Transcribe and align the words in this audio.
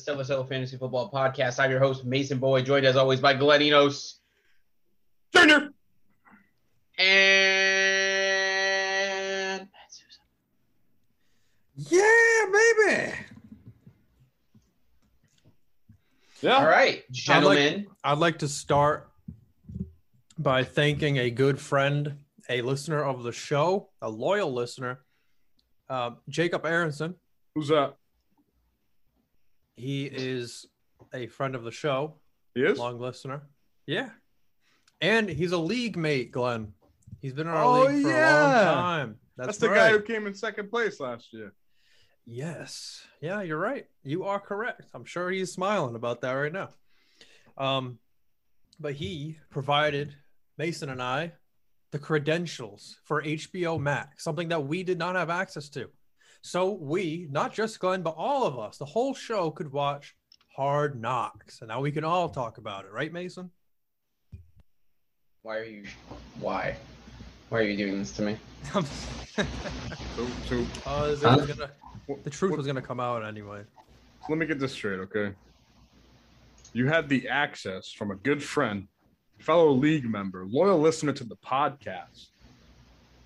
Stellar 0.00 0.24
Cello 0.24 0.44
Fantasy 0.44 0.76
Football 0.78 1.10
Podcast. 1.10 1.58
I'm 1.58 1.70
your 1.70 1.80
host, 1.80 2.04
Mason 2.04 2.38
Boyd, 2.38 2.64
joined 2.64 2.86
as 2.86 2.96
always 2.96 3.20
by 3.20 3.34
Gleninos 3.34 4.14
Junior. 5.34 5.70
and 6.98 7.60
Yeah, 11.76 12.46
baby. 12.52 13.12
Yeah. 16.40 16.56
All 16.56 16.66
right, 16.66 17.04
gentlemen. 17.10 17.86
I'd 18.02 18.18
like 18.18 18.38
to 18.38 18.48
start 18.48 19.10
by 20.38 20.64
thanking 20.64 21.18
a 21.18 21.30
good 21.30 21.60
friend, 21.60 22.16
a 22.48 22.62
listener 22.62 23.04
of 23.04 23.22
the 23.22 23.32
show, 23.32 23.90
a 24.00 24.08
loyal 24.08 24.52
listener, 24.52 25.00
uh, 25.90 26.12
Jacob 26.28 26.64
Aronson. 26.64 27.14
Who's 27.54 27.68
that? 27.68 27.96
He 29.80 30.04
is 30.04 30.66
a 31.14 31.26
friend 31.28 31.54
of 31.54 31.64
the 31.64 31.70
show, 31.70 32.14
He 32.54 32.62
is. 32.62 32.78
long 32.78 33.00
listener. 33.00 33.42
Yeah. 33.86 34.10
And 35.00 35.28
he's 35.28 35.52
a 35.52 35.58
league 35.58 35.96
mate, 35.96 36.30
Glenn. 36.32 36.74
He's 37.20 37.32
been 37.32 37.46
in 37.46 37.52
our 37.54 37.64
Oh, 37.64 37.84
league 37.84 38.02
for 38.02 38.10
a 38.10 38.12
long 38.12 38.52
time. 38.52 39.18
That's, 39.36 39.46
That's 39.46 39.58
the 39.58 39.68
right. 39.70 39.76
guy 39.76 39.90
who 39.90 40.00
came 40.02 40.26
in 40.26 40.34
second 40.34 40.68
place 40.70 41.00
last 41.00 41.32
year. 41.32 41.54
Yes. 42.26 43.02
Yeah, 43.22 43.40
you're 43.40 43.58
right. 43.58 43.86
You 44.04 44.24
are 44.24 44.38
correct. 44.38 44.82
I'm 44.94 45.04
sure 45.06 45.30
he's 45.30 45.50
smiling 45.52 45.94
about 45.94 46.20
that 46.20 46.32
right 46.32 46.52
now. 46.52 46.68
Um, 47.56 47.98
but 48.78 48.92
he 48.94 49.38
provided 49.50 50.14
Mason 50.58 50.90
and 50.90 51.02
I 51.02 51.32
the 51.92 51.98
credentials 51.98 52.98
for 53.04 53.22
HBO 53.22 53.80
Max, 53.80 54.22
something 54.22 54.48
that 54.48 54.64
we 54.66 54.82
did 54.82 54.98
not 54.98 55.16
have 55.16 55.30
access 55.30 55.68
to. 55.70 55.88
So 56.42 56.72
we, 56.72 57.28
not 57.30 57.52
just 57.52 57.78
Glenn, 57.80 58.02
but 58.02 58.14
all 58.16 58.44
of 58.46 58.58
us, 58.58 58.78
the 58.78 58.84
whole 58.84 59.14
show 59.14 59.50
could 59.50 59.72
watch 59.72 60.14
Hard 60.56 61.00
Knocks. 61.00 61.60
And 61.60 61.68
now 61.68 61.80
we 61.80 61.92
can 61.92 62.04
all 62.04 62.28
talk 62.28 62.58
about 62.58 62.84
it, 62.86 62.92
right, 62.92 63.12
Mason? 63.12 63.50
Why 65.42 65.58
are 65.58 65.64
you? 65.64 65.84
Why? 66.40 66.76
Why 67.50 67.58
are 67.58 67.62
you 67.62 67.76
doing 67.76 67.98
this 67.98 68.12
to 68.12 68.22
me? 68.22 68.36
uh, 68.74 68.82
So, 68.82 70.26
so 70.48 70.54
it 70.56 70.86
was 70.86 71.22
Huh? 71.22 71.36
gonna- 71.46 71.70
the 72.24 72.30
truth 72.30 72.56
was 72.56 72.66
going 72.66 72.76
to 72.76 72.82
come 72.82 72.98
out 73.00 73.24
anyway. 73.24 73.62
let 74.28 74.36
me 74.38 74.46
get 74.46 74.58
this 74.58 74.72
straight, 74.72 74.98
okay? 75.00 75.32
You 76.72 76.86
had 76.88 77.08
the 77.08 77.28
access 77.28 77.92
from 77.92 78.10
a 78.10 78.16
good 78.16 78.42
friend, 78.42 78.88
fellow 79.38 79.70
league 79.70 80.04
member, 80.08 80.44
loyal 80.46 80.78
listener 80.80 81.12
to 81.12 81.24
the 81.24 81.36
podcast, 81.36 82.28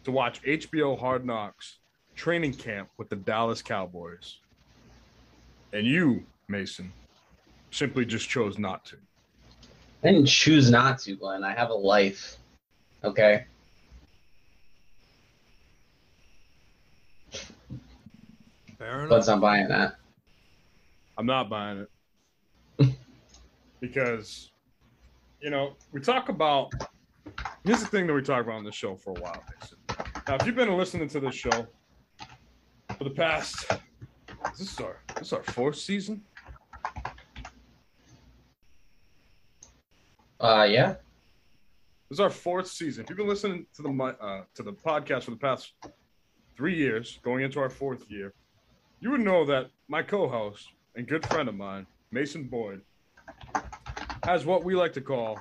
to 0.04 0.10
watch 0.12 0.42
HBO 0.42 0.98
Hard 0.98 1.24
Knocks 1.24 1.78
training 2.14 2.54
camp 2.54 2.88
with 2.96 3.08
the 3.08 3.16
Dallas 3.16 3.62
Cowboys. 3.62 4.38
And 5.72 5.86
you, 5.86 6.24
Mason, 6.48 6.92
simply 7.70 8.04
just 8.04 8.28
chose 8.28 8.58
not 8.58 8.84
to. 8.86 8.96
I 10.02 10.12
didn't 10.12 10.26
choose 10.26 10.70
not 10.70 10.98
to, 11.00 11.16
Glenn. 11.16 11.42
I 11.42 11.52
have 11.54 11.70
a 11.70 11.74
life. 11.74 12.36
Okay. 13.02 13.44
Fair 18.78 18.98
enough. 18.98 19.08
Glenn's 19.08 19.26
not 19.28 19.40
buying 19.40 19.68
that. 19.68 19.96
I'm 21.16 21.26
not 21.26 21.48
buying 21.48 21.86
it 22.80 22.88
because, 23.80 24.50
you 25.40 25.50
know, 25.50 25.74
we 25.92 26.00
talk 26.00 26.28
about. 26.28 26.72
Here's 27.64 27.80
the 27.80 27.86
thing 27.86 28.06
that 28.06 28.12
we 28.12 28.20
talk 28.20 28.42
about 28.44 28.56
on 28.56 28.64
the 28.64 28.72
show 28.72 28.94
for 28.94 29.10
a 29.16 29.20
while. 29.20 29.42
Mason. 29.60 29.78
Now, 30.28 30.36
if 30.36 30.46
you've 30.46 30.54
been 30.54 30.76
listening 30.76 31.08
to 31.08 31.20
this 31.20 31.34
show 31.34 31.66
for 32.96 33.04
the 33.04 33.10
past, 33.10 33.66
is 34.52 34.58
this 34.58 34.72
is 34.72 34.80
our 34.80 35.00
this 35.16 35.28
is 35.28 35.32
our 35.32 35.42
fourth 35.42 35.76
season? 35.76 36.22
Uh, 40.40 40.66
yeah. 40.68 40.94
This 42.08 42.16
is 42.16 42.20
our 42.20 42.30
fourth 42.30 42.68
season. 42.68 43.04
If 43.04 43.10
you've 43.10 43.18
been 43.18 43.28
listening 43.28 43.66
to 43.74 43.82
the 43.82 43.90
uh, 44.20 44.42
to 44.54 44.62
the 44.62 44.72
podcast 44.72 45.24
for 45.24 45.30
the 45.30 45.36
past 45.36 45.72
three 46.56 46.76
years, 46.76 47.18
going 47.22 47.42
into 47.42 47.58
our 47.58 47.70
fourth 47.70 48.10
year, 48.10 48.34
you 49.00 49.10
would 49.10 49.20
know 49.20 49.44
that 49.46 49.70
my 49.88 50.02
co-host 50.02 50.68
and 50.94 51.06
good 51.06 51.26
friend 51.26 51.48
of 51.48 51.54
mine, 51.54 51.86
Mason 52.12 52.44
Boyd, 52.44 52.82
has 54.24 54.46
what 54.46 54.64
we 54.64 54.74
like 54.74 54.92
to 54.92 55.00
call. 55.00 55.40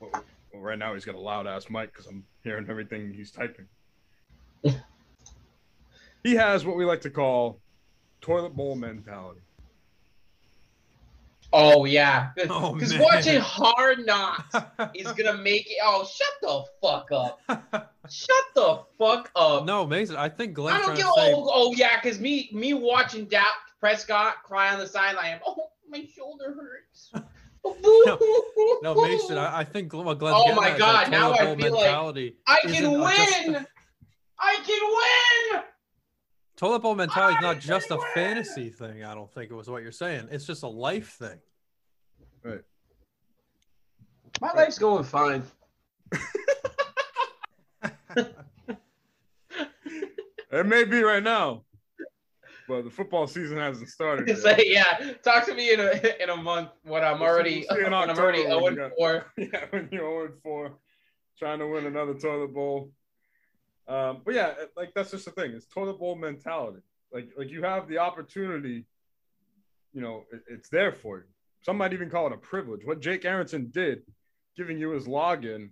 Well, 0.00 0.24
right 0.52 0.78
now 0.78 0.94
he's 0.94 1.04
got 1.04 1.14
a 1.14 1.20
loud 1.20 1.46
ass 1.46 1.70
mic 1.70 1.92
because 1.92 2.06
I'm 2.06 2.24
hearing 2.42 2.66
everything 2.68 3.12
he's 3.12 3.30
typing. 3.30 3.66
He 6.22 6.34
has 6.34 6.64
what 6.64 6.76
we 6.76 6.84
like 6.84 7.00
to 7.02 7.10
call 7.10 7.60
toilet 8.20 8.54
bowl 8.56 8.74
mentality. 8.76 9.40
Oh 11.52 11.84
yeah. 11.84 12.30
Oh, 12.48 12.72
Because 12.74 12.92
man. 12.94 13.02
watching 13.02 13.40
Hard 13.40 14.06
Knocks 14.06 14.54
is 14.94 15.10
gonna 15.12 15.36
make 15.36 15.66
it. 15.70 15.76
Oh, 15.84 16.04
shut 16.06 16.28
the 16.40 16.64
fuck 16.80 17.12
up. 17.12 17.88
Shut 18.10 18.44
the 18.56 18.80
fuck 18.98 19.30
up. 19.36 19.64
no, 19.64 19.86
Mason, 19.86 20.16
I 20.16 20.28
think 20.28 20.54
Glenn. 20.54 20.74
I 20.74 20.78
don't 20.78 20.86
trying 20.86 20.96
get. 20.96 21.04
to 21.06 21.12
say. 21.20 21.32
Oh, 21.36 21.50
oh 21.54 21.72
yeah, 21.76 22.00
because 22.02 22.18
me 22.18 22.50
me 22.52 22.74
watching 22.74 23.26
Dak 23.26 23.46
Prescott 23.78 24.42
cry 24.42 24.72
on 24.72 24.80
the 24.80 24.88
sideline. 24.88 25.38
Oh, 25.46 25.68
my 25.88 26.04
shoulder 26.14 26.54
hurts. 26.54 27.12
No, 27.64 28.18
no, 28.82 28.94
Mason, 29.06 29.38
I, 29.38 29.60
I 29.60 29.64
think 29.64 29.88
Glenn, 29.90 30.04
what 30.04 30.18
Glenn's 30.18 30.36
Oh 30.36 30.52
my 30.56 30.76
God, 30.76 31.04
that 31.06 31.10
now 31.12 31.30
I 31.32 31.44
bowl 31.44 31.56
feel 31.56 31.72
like- 31.72 31.82
mentality. 31.84 32.34
I 32.44 32.58
can 32.64 32.84
a- 32.86 32.92
uh, 33.04 33.10
just 33.14 33.46
win. 33.46 33.54
a- 33.54 33.66
I 34.40 34.56
can 34.66 35.52
win. 35.54 35.62
Toilet 36.62 36.78
bowl 36.78 36.94
mentality 36.94 37.34
is 37.34 37.42
not 37.42 37.58
just 37.58 37.90
a 37.90 37.98
fantasy 38.14 38.70
thing. 38.70 39.02
I 39.02 39.16
don't 39.16 39.28
think 39.34 39.50
it 39.50 39.54
was 39.54 39.68
what 39.68 39.82
you're 39.82 39.90
saying. 39.90 40.28
It's 40.30 40.44
just 40.44 40.62
a 40.62 40.68
life 40.68 41.14
thing. 41.18 41.40
Right. 42.44 42.60
My 44.40 44.52
life's 44.52 44.78
going 44.78 45.02
fine. 45.02 45.42
It 50.52 50.66
may 50.66 50.84
be 50.84 51.02
right 51.02 51.22
now, 51.22 51.64
but 52.68 52.84
the 52.84 52.90
football 52.90 53.26
season 53.26 53.56
hasn't 53.56 53.88
started. 53.88 54.28
yet. 54.28 54.36
Say 54.36 54.64
yeah. 54.66 55.14
Talk 55.24 55.46
to 55.46 55.54
me 55.54 55.72
in 55.72 55.80
a 55.80 56.22
in 56.22 56.28
a 56.28 56.36
month 56.36 56.68
when 56.82 57.02
I'm 57.02 57.22
already 57.22 57.64
we'll 57.70 57.78
see 57.78 57.86
in 57.86 57.90
when 57.90 58.10
I'm 58.10 58.18
already 58.18 58.42
0 58.42 58.68
you 58.68 58.90
4. 58.98 59.26
yeah, 59.38 59.64
when 59.70 59.88
you're 59.90 60.28
0 60.28 60.34
4, 60.42 60.72
trying 61.38 61.58
to 61.58 61.66
win 61.66 61.86
another 61.86 62.12
toilet 62.12 62.52
bowl. 62.52 62.90
Um, 63.88 64.22
but 64.24 64.34
yeah, 64.34 64.54
like 64.76 64.92
that's 64.94 65.10
just 65.10 65.24
the 65.24 65.30
thing. 65.32 65.52
It's 65.52 65.66
toilet 65.66 65.98
bowl 65.98 66.14
mentality. 66.16 66.80
Like 67.12 67.28
like 67.36 67.50
you 67.50 67.62
have 67.62 67.88
the 67.88 67.98
opportunity, 67.98 68.86
you 69.92 70.00
know, 70.00 70.24
it- 70.32 70.44
it's 70.48 70.68
there 70.68 70.92
for 70.92 71.18
you. 71.18 71.24
Some 71.62 71.76
might 71.76 71.92
even 71.92 72.10
call 72.10 72.26
it 72.26 72.32
a 72.32 72.36
privilege. 72.38 72.84
What 72.84 73.00
Jake 73.00 73.24
Aronson 73.24 73.70
did, 73.70 74.02
giving 74.56 74.78
you 74.78 74.90
his 74.90 75.06
login, 75.06 75.70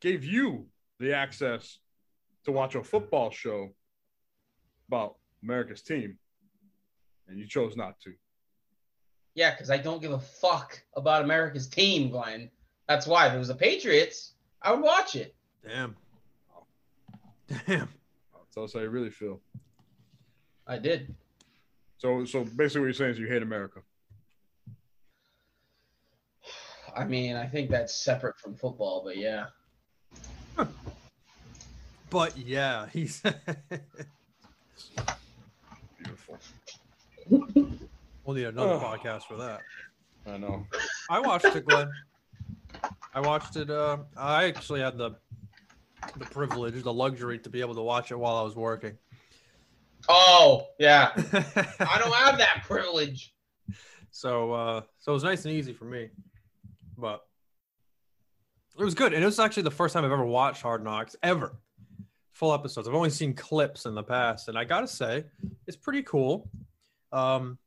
gave 0.00 0.24
you 0.24 0.66
the 0.98 1.14
access 1.14 1.78
to 2.44 2.52
watch 2.52 2.74
a 2.74 2.82
football 2.82 3.30
show 3.30 3.70
about 4.88 5.16
America's 5.42 5.82
team, 5.82 6.18
and 7.28 7.38
you 7.38 7.46
chose 7.46 7.76
not 7.76 7.98
to. 8.00 8.12
Yeah, 9.34 9.52
because 9.52 9.70
I 9.70 9.76
don't 9.78 10.02
give 10.02 10.12
a 10.12 10.18
fuck 10.18 10.82
about 10.94 11.22
America's 11.24 11.68
team, 11.68 12.10
Glenn. 12.10 12.50
That's 12.88 13.06
why. 13.06 13.28
If 13.28 13.34
it 13.34 13.38
was 13.38 13.48
the 13.48 13.54
Patriots, 13.54 14.32
I 14.60 14.72
would 14.72 14.82
watch 14.82 15.14
it. 15.14 15.34
Damn. 15.66 15.96
Damn. 17.66 17.88
Tell 18.52 18.64
us 18.64 18.72
how 18.72 18.80
you 18.80 18.90
really 18.90 19.10
feel. 19.10 19.40
I 20.66 20.78
did. 20.78 21.14
So, 21.98 22.24
so 22.24 22.44
basically, 22.44 22.80
what 22.80 22.86
you're 22.86 22.92
saying 22.94 23.12
is 23.12 23.18
you 23.18 23.28
hate 23.28 23.42
America. 23.42 23.80
I 26.96 27.04
mean, 27.04 27.36
I 27.36 27.46
think 27.46 27.70
that's 27.70 28.04
separate 28.04 28.38
from 28.38 28.56
football, 28.56 29.02
but 29.04 29.16
yeah. 29.16 29.46
But 32.10 32.36
yeah, 32.36 32.88
he's. 32.92 33.22
Beautiful. 35.96 36.38
we'll 37.30 38.34
need 38.34 38.46
another 38.46 38.72
Ugh. 38.74 38.82
podcast 38.82 39.22
for 39.22 39.36
that. 39.36 39.60
I 40.26 40.36
know. 40.36 40.66
I 41.08 41.20
watched 41.20 41.44
it, 41.44 41.64
Glenn. 41.64 41.88
I 43.14 43.20
watched 43.20 43.54
it. 43.54 43.70
Uh, 43.70 43.98
I 44.16 44.46
actually 44.46 44.80
had 44.80 44.98
the 44.98 45.12
the 46.16 46.24
privilege, 46.26 46.82
the 46.82 46.92
luxury 46.92 47.38
to 47.38 47.50
be 47.50 47.60
able 47.60 47.74
to 47.74 47.82
watch 47.82 48.10
it 48.10 48.16
while 48.16 48.36
I 48.36 48.42
was 48.42 48.56
working. 48.56 48.96
Oh, 50.08 50.68
yeah. 50.78 51.10
I 51.16 51.98
don't 51.98 52.14
have 52.14 52.38
that 52.38 52.62
privilege. 52.64 53.34
so, 54.10 54.52
uh, 54.52 54.80
so 54.98 55.12
it 55.12 55.14
was 55.14 55.24
nice 55.24 55.44
and 55.44 55.54
easy 55.54 55.72
for 55.72 55.84
me, 55.84 56.08
but 56.96 57.22
it 58.78 58.84
was 58.84 58.94
good. 58.94 59.12
And 59.12 59.22
it 59.22 59.26
was 59.26 59.38
actually 59.38 59.64
the 59.64 59.70
first 59.70 59.92
time 59.92 60.04
I've 60.04 60.12
ever 60.12 60.24
watched 60.24 60.62
Hard 60.62 60.82
Knocks 60.82 61.16
ever, 61.22 61.58
full 62.32 62.54
episodes. 62.54 62.88
I've 62.88 62.94
only 62.94 63.10
seen 63.10 63.34
clips 63.34 63.84
in 63.86 63.94
the 63.94 64.02
past, 64.02 64.48
and 64.48 64.58
I 64.58 64.64
gotta 64.64 64.88
say, 64.88 65.24
it's 65.66 65.76
pretty 65.76 66.02
cool. 66.02 66.48
Um, 67.12 67.58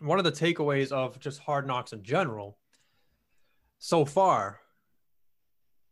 one 0.00 0.18
of 0.18 0.24
the 0.24 0.32
takeaways 0.32 0.92
of 0.92 1.18
just 1.20 1.40
Hard 1.40 1.66
Knocks 1.66 1.92
in 1.92 2.02
general, 2.02 2.58
so 3.78 4.04
far, 4.04 4.60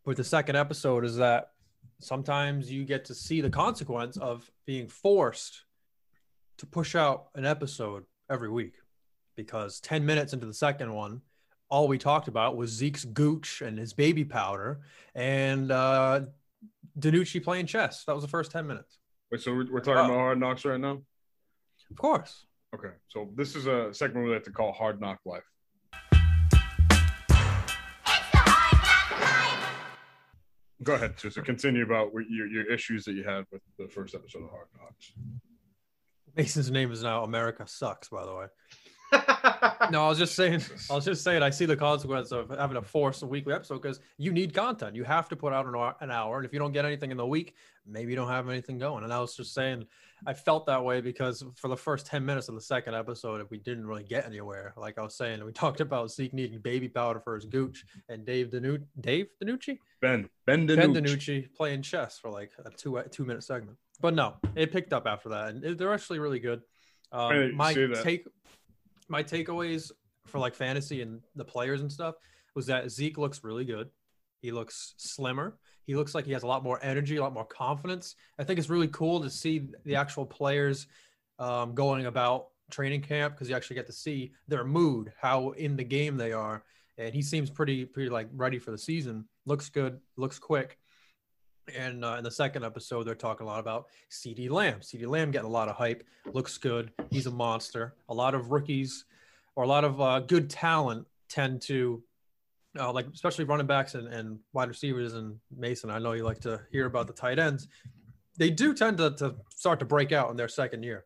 with 0.04 0.16
the 0.16 0.24
second 0.24 0.56
episode, 0.56 1.04
is 1.04 1.16
that 1.16 1.51
sometimes 2.04 2.70
you 2.70 2.84
get 2.84 3.04
to 3.06 3.14
see 3.14 3.40
the 3.40 3.50
consequence 3.50 4.16
of 4.16 4.50
being 4.66 4.88
forced 4.88 5.62
to 6.58 6.66
push 6.66 6.94
out 6.94 7.28
an 7.34 7.44
episode 7.46 8.04
every 8.30 8.50
week 8.50 8.74
because 9.36 9.80
10 9.80 10.04
minutes 10.04 10.32
into 10.32 10.46
the 10.46 10.54
second 10.54 10.92
one, 10.92 11.20
all 11.68 11.88
we 11.88 11.98
talked 11.98 12.28
about 12.28 12.56
was 12.56 12.70
Zeke's 12.70 13.04
gooch 13.04 13.62
and 13.62 13.78
his 13.78 13.92
baby 13.92 14.24
powder 14.24 14.80
and 15.14 15.70
uh, 15.70 16.20
DiNucci 16.98 17.42
playing 17.42 17.66
chess. 17.66 18.04
That 18.04 18.14
was 18.14 18.22
the 18.22 18.28
first 18.28 18.50
10 18.52 18.66
minutes. 18.66 18.98
Wait, 19.30 19.40
so 19.40 19.52
we're, 19.52 19.70
we're 19.72 19.80
talking 19.80 20.02
Oh. 20.02 20.04
about 20.04 20.16
Hard 20.18 20.40
Knocks 20.40 20.64
right 20.64 20.78
now? 20.78 21.00
Of 21.90 21.96
course. 21.96 22.44
Okay, 22.74 22.92
so 23.08 23.30
this 23.34 23.54
is 23.56 23.66
a 23.66 23.92
segment 23.92 24.26
we 24.26 24.32
like 24.32 24.44
to 24.44 24.50
call 24.50 24.72
Hard 24.72 25.00
Knock 25.00 25.18
Life. 25.24 25.44
Go 30.82 30.94
ahead, 30.94 31.16
to 31.18 31.30
continue 31.42 31.84
about 31.84 32.10
your, 32.28 32.46
your 32.46 32.72
issues 32.72 33.04
that 33.04 33.12
you 33.12 33.22
had 33.22 33.44
with 33.52 33.62
the 33.78 33.88
first 33.88 34.14
episode 34.14 34.44
of 34.44 34.50
Hard 34.50 34.66
Knocks. 34.76 35.12
Mason's 36.36 36.70
name 36.70 36.90
is 36.90 37.02
now 37.02 37.24
America 37.24 37.64
Sucks, 37.66 38.08
by 38.08 38.24
the 38.24 38.34
way. 38.34 38.46
No, 39.90 40.06
I 40.06 40.08
was 40.08 40.18
just 40.18 40.34
saying. 40.34 40.62
I 40.90 40.94
was 40.94 41.04
just 41.04 41.22
saying. 41.22 41.42
I 41.42 41.50
see 41.50 41.66
the 41.66 41.76
consequence 41.76 42.32
of 42.32 42.48
having 42.50 42.76
to 42.76 42.82
force 42.82 43.20
a 43.22 43.26
weekly 43.26 43.52
episode 43.52 43.82
because 43.82 44.00
you 44.16 44.32
need 44.32 44.54
content. 44.54 44.96
You 44.96 45.04
have 45.04 45.28
to 45.28 45.36
put 45.36 45.52
out 45.52 45.66
an 45.66 45.74
hour, 45.74 45.94
an 46.00 46.10
hour, 46.10 46.36
and 46.38 46.46
if 46.46 46.52
you 46.52 46.58
don't 46.58 46.72
get 46.72 46.84
anything 46.84 47.10
in 47.10 47.16
the 47.16 47.26
week, 47.26 47.54
maybe 47.86 48.10
you 48.10 48.16
don't 48.16 48.28
have 48.28 48.48
anything 48.48 48.78
going. 48.78 49.04
And 49.04 49.12
I 49.12 49.20
was 49.20 49.36
just 49.36 49.52
saying, 49.52 49.84
I 50.26 50.32
felt 50.34 50.66
that 50.66 50.82
way 50.82 51.00
because 51.00 51.44
for 51.56 51.68
the 51.68 51.76
first 51.76 52.06
ten 52.06 52.24
minutes 52.24 52.48
of 52.48 52.54
the 52.54 52.60
second 52.60 52.94
episode, 52.94 53.46
we 53.50 53.58
didn't 53.58 53.86
really 53.86 54.04
get 54.04 54.24
anywhere. 54.24 54.72
Like 54.76 54.98
I 54.98 55.02
was 55.02 55.14
saying, 55.14 55.44
we 55.44 55.52
talked 55.64 55.80
about 55.80 56.10
Zeke 56.10 56.32
needing 56.32 56.60
baby 56.60 56.88
powder 56.88 57.20
for 57.20 57.34
his 57.34 57.44
gooch, 57.44 57.84
and 58.08 58.24
Dave 58.24 58.50
Danu- 58.50 58.78
Dave 59.00 59.26
DiNucci, 59.42 59.78
Ben, 60.00 60.28
Ben 60.46 60.66
Ben 60.66 60.94
DiNucci 60.94 61.52
playing 61.54 61.82
chess 61.82 62.18
for 62.18 62.30
like 62.30 62.52
a 62.64 62.70
two 62.70 63.02
two 63.10 63.24
minute 63.26 63.42
segment. 63.44 63.76
But 64.00 64.14
no, 64.14 64.36
it 64.54 64.72
picked 64.72 64.92
up 64.94 65.06
after 65.06 65.28
that, 65.30 65.48
and 65.48 65.64
it- 65.64 65.76
they're 65.78 65.92
actually 65.92 66.18
really 66.20 66.40
good. 66.40 66.62
Um, 67.10 67.28
my 67.56 67.74
take, 68.02 68.26
my 69.12 69.22
takeaways 69.22 69.92
for 70.26 70.38
like 70.38 70.54
fantasy 70.54 71.02
and 71.02 71.20
the 71.36 71.44
players 71.44 71.82
and 71.82 71.92
stuff 71.92 72.16
was 72.54 72.66
that 72.66 72.90
Zeke 72.90 73.18
looks 73.18 73.44
really 73.44 73.64
good. 73.64 73.90
He 74.40 74.50
looks 74.50 74.94
slimmer. 74.96 75.58
He 75.84 75.94
looks 75.94 76.14
like 76.14 76.24
he 76.24 76.32
has 76.32 76.42
a 76.42 76.46
lot 76.46 76.64
more 76.64 76.80
energy, 76.82 77.16
a 77.16 77.22
lot 77.22 77.34
more 77.34 77.44
confidence. 77.44 78.16
I 78.38 78.44
think 78.44 78.58
it's 78.58 78.70
really 78.70 78.88
cool 78.88 79.20
to 79.20 79.30
see 79.30 79.68
the 79.84 79.96
actual 79.96 80.24
players 80.24 80.86
um, 81.38 81.74
going 81.74 82.06
about 82.06 82.48
training 82.70 83.02
camp 83.02 83.34
because 83.34 83.48
you 83.48 83.54
actually 83.54 83.76
get 83.76 83.86
to 83.86 83.92
see 83.92 84.32
their 84.48 84.64
mood, 84.64 85.12
how 85.20 85.50
in 85.50 85.76
the 85.76 85.84
game 85.84 86.16
they 86.16 86.32
are, 86.32 86.64
and 86.98 87.14
he 87.14 87.20
seems 87.20 87.50
pretty, 87.50 87.84
pretty 87.84 88.10
like 88.10 88.28
ready 88.32 88.58
for 88.58 88.70
the 88.70 88.78
season. 88.78 89.26
Looks 89.44 89.68
good, 89.68 90.00
looks 90.16 90.38
quick. 90.38 90.78
And 91.74 92.04
uh, 92.04 92.16
in 92.18 92.24
the 92.24 92.30
second 92.30 92.64
episode, 92.64 93.04
they're 93.04 93.14
talking 93.14 93.46
a 93.46 93.50
lot 93.50 93.60
about 93.60 93.86
CeeDee 94.10 94.50
Lamb. 94.50 94.80
CeeDee 94.80 95.06
Lamb 95.06 95.30
getting 95.30 95.48
a 95.48 95.52
lot 95.52 95.68
of 95.68 95.76
hype. 95.76 96.04
Looks 96.32 96.58
good. 96.58 96.92
He's 97.10 97.26
a 97.26 97.30
monster. 97.30 97.94
A 98.08 98.14
lot 98.14 98.34
of 98.34 98.50
rookies 98.50 99.04
or 99.54 99.64
a 99.64 99.68
lot 99.68 99.84
of 99.84 100.00
uh, 100.00 100.20
good 100.20 100.50
talent 100.50 101.06
tend 101.28 101.62
to, 101.62 102.02
uh, 102.78 102.92
like 102.92 103.06
especially 103.14 103.44
running 103.44 103.66
backs 103.66 103.94
and, 103.94 104.08
and 104.08 104.38
wide 104.52 104.68
receivers. 104.68 105.14
And 105.14 105.38
Mason, 105.56 105.90
I 105.90 105.98
know 105.98 106.12
you 106.12 106.24
like 106.24 106.40
to 106.40 106.60
hear 106.72 106.86
about 106.86 107.06
the 107.06 107.12
tight 107.12 107.38
ends. 107.38 107.68
They 108.38 108.50
do 108.50 108.74
tend 108.74 108.98
to, 108.98 109.10
to 109.16 109.36
start 109.54 109.78
to 109.80 109.84
break 109.84 110.10
out 110.10 110.30
in 110.30 110.36
their 110.36 110.48
second 110.48 110.82
year. 110.82 111.04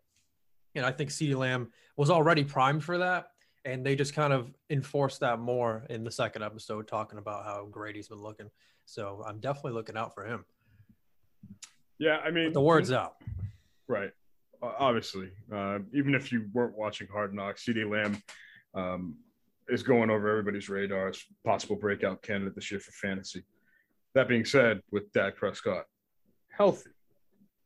And 0.75 0.87
I 0.87 0.93
think 0.93 1.11
CeeDee 1.11 1.37
Lamb 1.37 1.71
was 1.97 2.11
already 2.11 2.45
primed 2.45 2.85
for 2.85 2.99
that. 2.99 3.31
And 3.65 3.85
they 3.85 3.97
just 3.97 4.15
kind 4.15 4.33
of 4.33 4.55
enforced 4.71 5.21
that 5.21 5.41
more 5.41 5.85
in 5.91 6.05
the 6.05 6.11
second 6.11 6.45
episode, 6.45 6.87
talking 6.87 7.19
about 7.19 7.45
how 7.45 7.67
great 7.69 7.97
he's 7.97 8.09
been 8.09 8.23
looking. 8.23 8.49
So 8.87 9.23
I'm 9.27 9.41
definitely 9.41 9.73
looking 9.73 9.97
out 9.97 10.15
for 10.15 10.25
him. 10.25 10.45
Yeah, 11.99 12.19
I 12.19 12.31
mean, 12.31 12.53
the 12.53 12.61
word's 12.61 12.93
out. 12.93 13.17
Right. 13.89 14.11
Obviously, 14.63 15.31
uh, 15.53 15.81
even 15.93 16.15
if 16.15 16.33
you 16.33 16.49
weren't 16.53 16.77
watching 16.77 17.09
Hard 17.09 17.35
Knocks, 17.35 17.65
CeeDee 17.67 17.91
Lamb 17.91 18.23
um, 18.75 19.17
is 19.69 19.83
going 19.83 20.09
over 20.09 20.29
everybody's 20.29 20.69
radar 20.69 21.09
as 21.09 21.23
possible 21.45 21.77
breakout 21.77 22.23
candidate 22.23 22.55
this 22.55 22.71
year 22.71 22.81
for 22.81 22.93
fantasy. 22.93 23.45
That 24.15 24.29
being 24.29 24.45
said, 24.45 24.81
with 24.91 25.13
Dak 25.13 25.37
Prescott 25.37 25.85
healthy, 26.51 26.91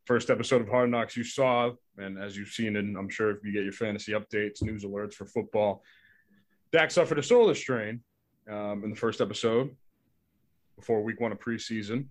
first 0.07 0.31
episode 0.31 0.63
of 0.63 0.69
Hard 0.69 0.91
Knocks 0.91 1.17
you 1.17 1.25
saw, 1.25 1.71
and 1.97 2.19
as 2.19 2.37
you've 2.37 2.49
seen 2.49 2.77
and 2.77 2.97
I'm 2.97 3.09
sure 3.09 3.31
if 3.31 3.45
you 3.45 3.53
get 3.53 3.63
your 3.63 3.73
fantasy 3.73 4.13
updates, 4.13 4.63
news 4.63 4.85
alerts 4.85 5.15
for 5.15 5.27
football, 5.27 5.83
Dak 6.73 6.91
suffered 6.91 7.19
a 7.19 7.23
shoulder 7.23 7.55
strain 7.55 8.01
um, 8.51 8.83
in 8.85 8.91
the 8.91 8.97
first 8.97 9.21
episode 9.21 9.71
before 10.81 11.03
week 11.03 11.21
one 11.21 11.33
of 11.33 11.39
preseason 11.39 12.07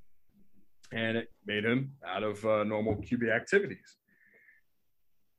and 0.91 1.17
it 1.17 1.27
made 1.45 1.63
him 1.63 1.91
out 2.07 2.23
of 2.23 2.43
uh, 2.45 2.63
normal 2.63 2.95
QB 2.95 3.33
activities. 3.33 3.97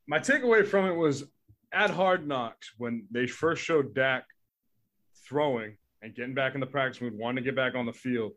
My 0.06 0.18
takeaway 0.18 0.66
from 0.66 0.86
it 0.86 0.94
was 0.94 1.24
at 1.72 1.90
Hard 1.90 2.26
Knocks 2.26 2.72
when 2.78 3.06
they 3.10 3.26
first 3.26 3.62
showed 3.62 3.94
Dak 3.94 4.24
throwing 5.26 5.76
and 6.02 6.14
getting 6.14 6.34
back 6.34 6.54
in 6.54 6.60
the 6.60 6.66
practice 6.66 7.00
mood, 7.00 7.16
wanting 7.16 7.44
to 7.44 7.48
get 7.48 7.56
back 7.56 7.74
on 7.74 7.86
the 7.86 7.92
field. 7.92 8.32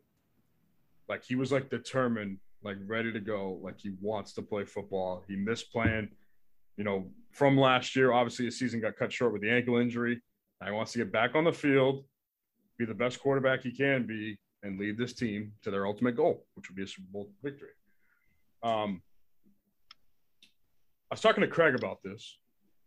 Like 1.08 1.24
he 1.24 1.34
was 1.34 1.52
like 1.52 1.70
determined, 1.70 2.38
like 2.62 2.76
ready 2.86 3.12
to 3.12 3.20
go, 3.20 3.58
like 3.62 3.78
he 3.78 3.92
wants 4.00 4.32
to 4.34 4.42
play 4.42 4.64
football. 4.64 5.24
He 5.28 5.36
missed 5.36 5.72
playing, 5.72 6.08
you 6.76 6.84
know, 6.84 7.10
from 7.32 7.58
last 7.58 7.94
year. 7.96 8.12
Obviously, 8.12 8.46
his 8.46 8.58
season 8.58 8.80
got 8.80 8.96
cut 8.96 9.12
short 9.12 9.32
with 9.32 9.42
the 9.42 9.50
ankle 9.50 9.78
injury. 9.78 10.20
Now 10.60 10.68
he 10.68 10.72
wants 10.72 10.92
to 10.92 10.98
get 10.98 11.12
back 11.12 11.34
on 11.34 11.44
the 11.44 11.52
field, 11.52 12.04
be 12.78 12.84
the 12.84 12.94
best 12.94 13.20
quarterback 13.20 13.62
he 13.62 13.72
can 13.72 14.06
be, 14.06 14.38
and 14.64 14.80
lead 14.80 14.98
this 14.98 15.12
team 15.12 15.52
to 15.62 15.70
their 15.70 15.86
ultimate 15.86 16.16
goal, 16.16 16.44
which 16.54 16.68
would 16.68 16.76
be 16.76 16.82
a 16.82 16.86
Super 16.86 17.06
Bowl 17.12 17.30
victory. 17.42 17.68
Um, 18.62 19.02
I 21.10 21.14
was 21.14 21.20
talking 21.20 21.42
to 21.42 21.48
Craig 21.48 21.74
about 21.74 22.02
this. 22.02 22.38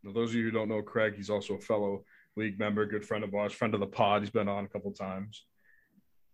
Now, 0.03 0.11
those 0.11 0.31
of 0.31 0.35
you 0.35 0.43
who 0.43 0.51
don't 0.51 0.67
know 0.67 0.81
Craig, 0.81 1.13
he's 1.15 1.29
also 1.29 1.53
a 1.53 1.61
fellow 1.61 2.03
league 2.35 2.59
member, 2.59 2.85
good 2.85 3.05
friend 3.05 3.23
of 3.23 3.33
ours, 3.33 3.53
friend 3.53 3.73
of 3.73 3.79
the 3.79 3.87
pod. 3.87 4.23
He's 4.23 4.31
been 4.31 4.49
on 4.49 4.65
a 4.65 4.67
couple 4.67 4.91
times. 4.91 5.45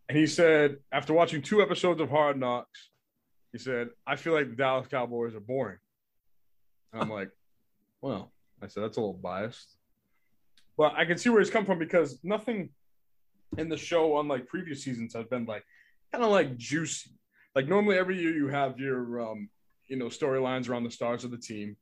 And 0.09 0.17
he 0.17 0.25
said, 0.27 0.77
after 0.91 1.13
watching 1.13 1.41
two 1.41 1.61
episodes 1.61 2.01
of 2.01 2.09
Hard 2.09 2.39
Knocks, 2.39 2.89
he 3.51 3.57
said, 3.57 3.89
I 4.07 4.15
feel 4.15 4.33
like 4.33 4.49
the 4.49 4.55
Dallas 4.55 4.87
Cowboys 4.87 5.35
are 5.35 5.39
boring. 5.41 5.77
And 6.91 7.01
I'm 7.01 7.09
like, 7.11 7.29
well, 8.01 8.31
I 8.61 8.67
said, 8.67 8.83
that's 8.83 8.97
a 8.97 9.01
little 9.01 9.13
biased. 9.13 9.75
But 10.77 10.93
I 10.95 11.05
can 11.05 11.17
see 11.17 11.29
where 11.29 11.39
he's 11.39 11.51
come 11.51 11.65
from 11.65 11.79
because 11.79 12.19
nothing 12.23 12.69
in 13.57 13.69
the 13.69 13.77
show, 13.77 14.19
unlike 14.19 14.47
previous 14.47 14.83
seasons, 14.83 15.13
has 15.13 15.25
been 15.25 15.45
like 15.45 15.63
kind 16.11 16.23
of 16.23 16.31
like 16.31 16.57
juicy. 16.57 17.11
Like 17.55 17.67
normally 17.67 17.97
every 17.97 18.19
year 18.19 18.33
you 18.33 18.47
have 18.47 18.79
your 18.79 19.21
um, 19.21 19.49
you 19.87 19.97
know, 19.97 20.05
storylines 20.05 20.69
around 20.69 20.83
the 20.83 20.91
stars 20.91 21.23
of 21.23 21.31
the 21.31 21.37
team. 21.37 21.75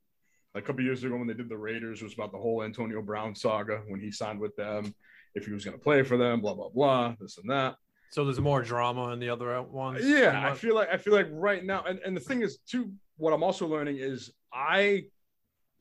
Like 0.53 0.65
a 0.65 0.67
couple 0.67 0.83
years 0.83 1.03
ago 1.03 1.15
when 1.15 1.27
they 1.27 1.33
did 1.33 1.47
the 1.47 1.57
Raiders, 1.57 2.01
it 2.01 2.03
was 2.03 2.13
about 2.13 2.31
the 2.31 2.37
whole 2.37 2.63
Antonio 2.63 3.01
Brown 3.01 3.33
saga 3.35 3.81
when 3.87 4.01
he 4.01 4.11
signed 4.11 4.39
with 4.39 4.55
them, 4.57 4.93
if 5.33 5.45
he 5.45 5.53
was 5.53 5.63
going 5.63 5.77
to 5.77 5.83
play 5.83 6.03
for 6.03 6.17
them, 6.17 6.41
blah 6.41 6.53
blah 6.53 6.69
blah, 6.69 7.15
this 7.19 7.37
and 7.37 7.49
that. 7.49 7.75
So 8.09 8.25
there's 8.25 8.41
more 8.41 8.61
drama 8.61 9.11
in 9.13 9.19
the 9.19 9.29
other 9.29 9.61
ones. 9.61 10.05
Yeah, 10.05 10.45
I 10.45 10.53
feel 10.53 10.75
like 10.75 10.89
I 10.91 10.97
feel 10.97 11.13
like 11.13 11.29
right 11.31 11.63
now, 11.63 11.85
and, 11.87 11.99
and 11.99 12.15
the 12.15 12.19
thing 12.19 12.41
is 12.41 12.57
too, 12.67 12.91
what 13.15 13.31
I'm 13.31 13.43
also 13.43 13.65
learning 13.65 13.97
is 13.97 14.31
I 14.53 15.05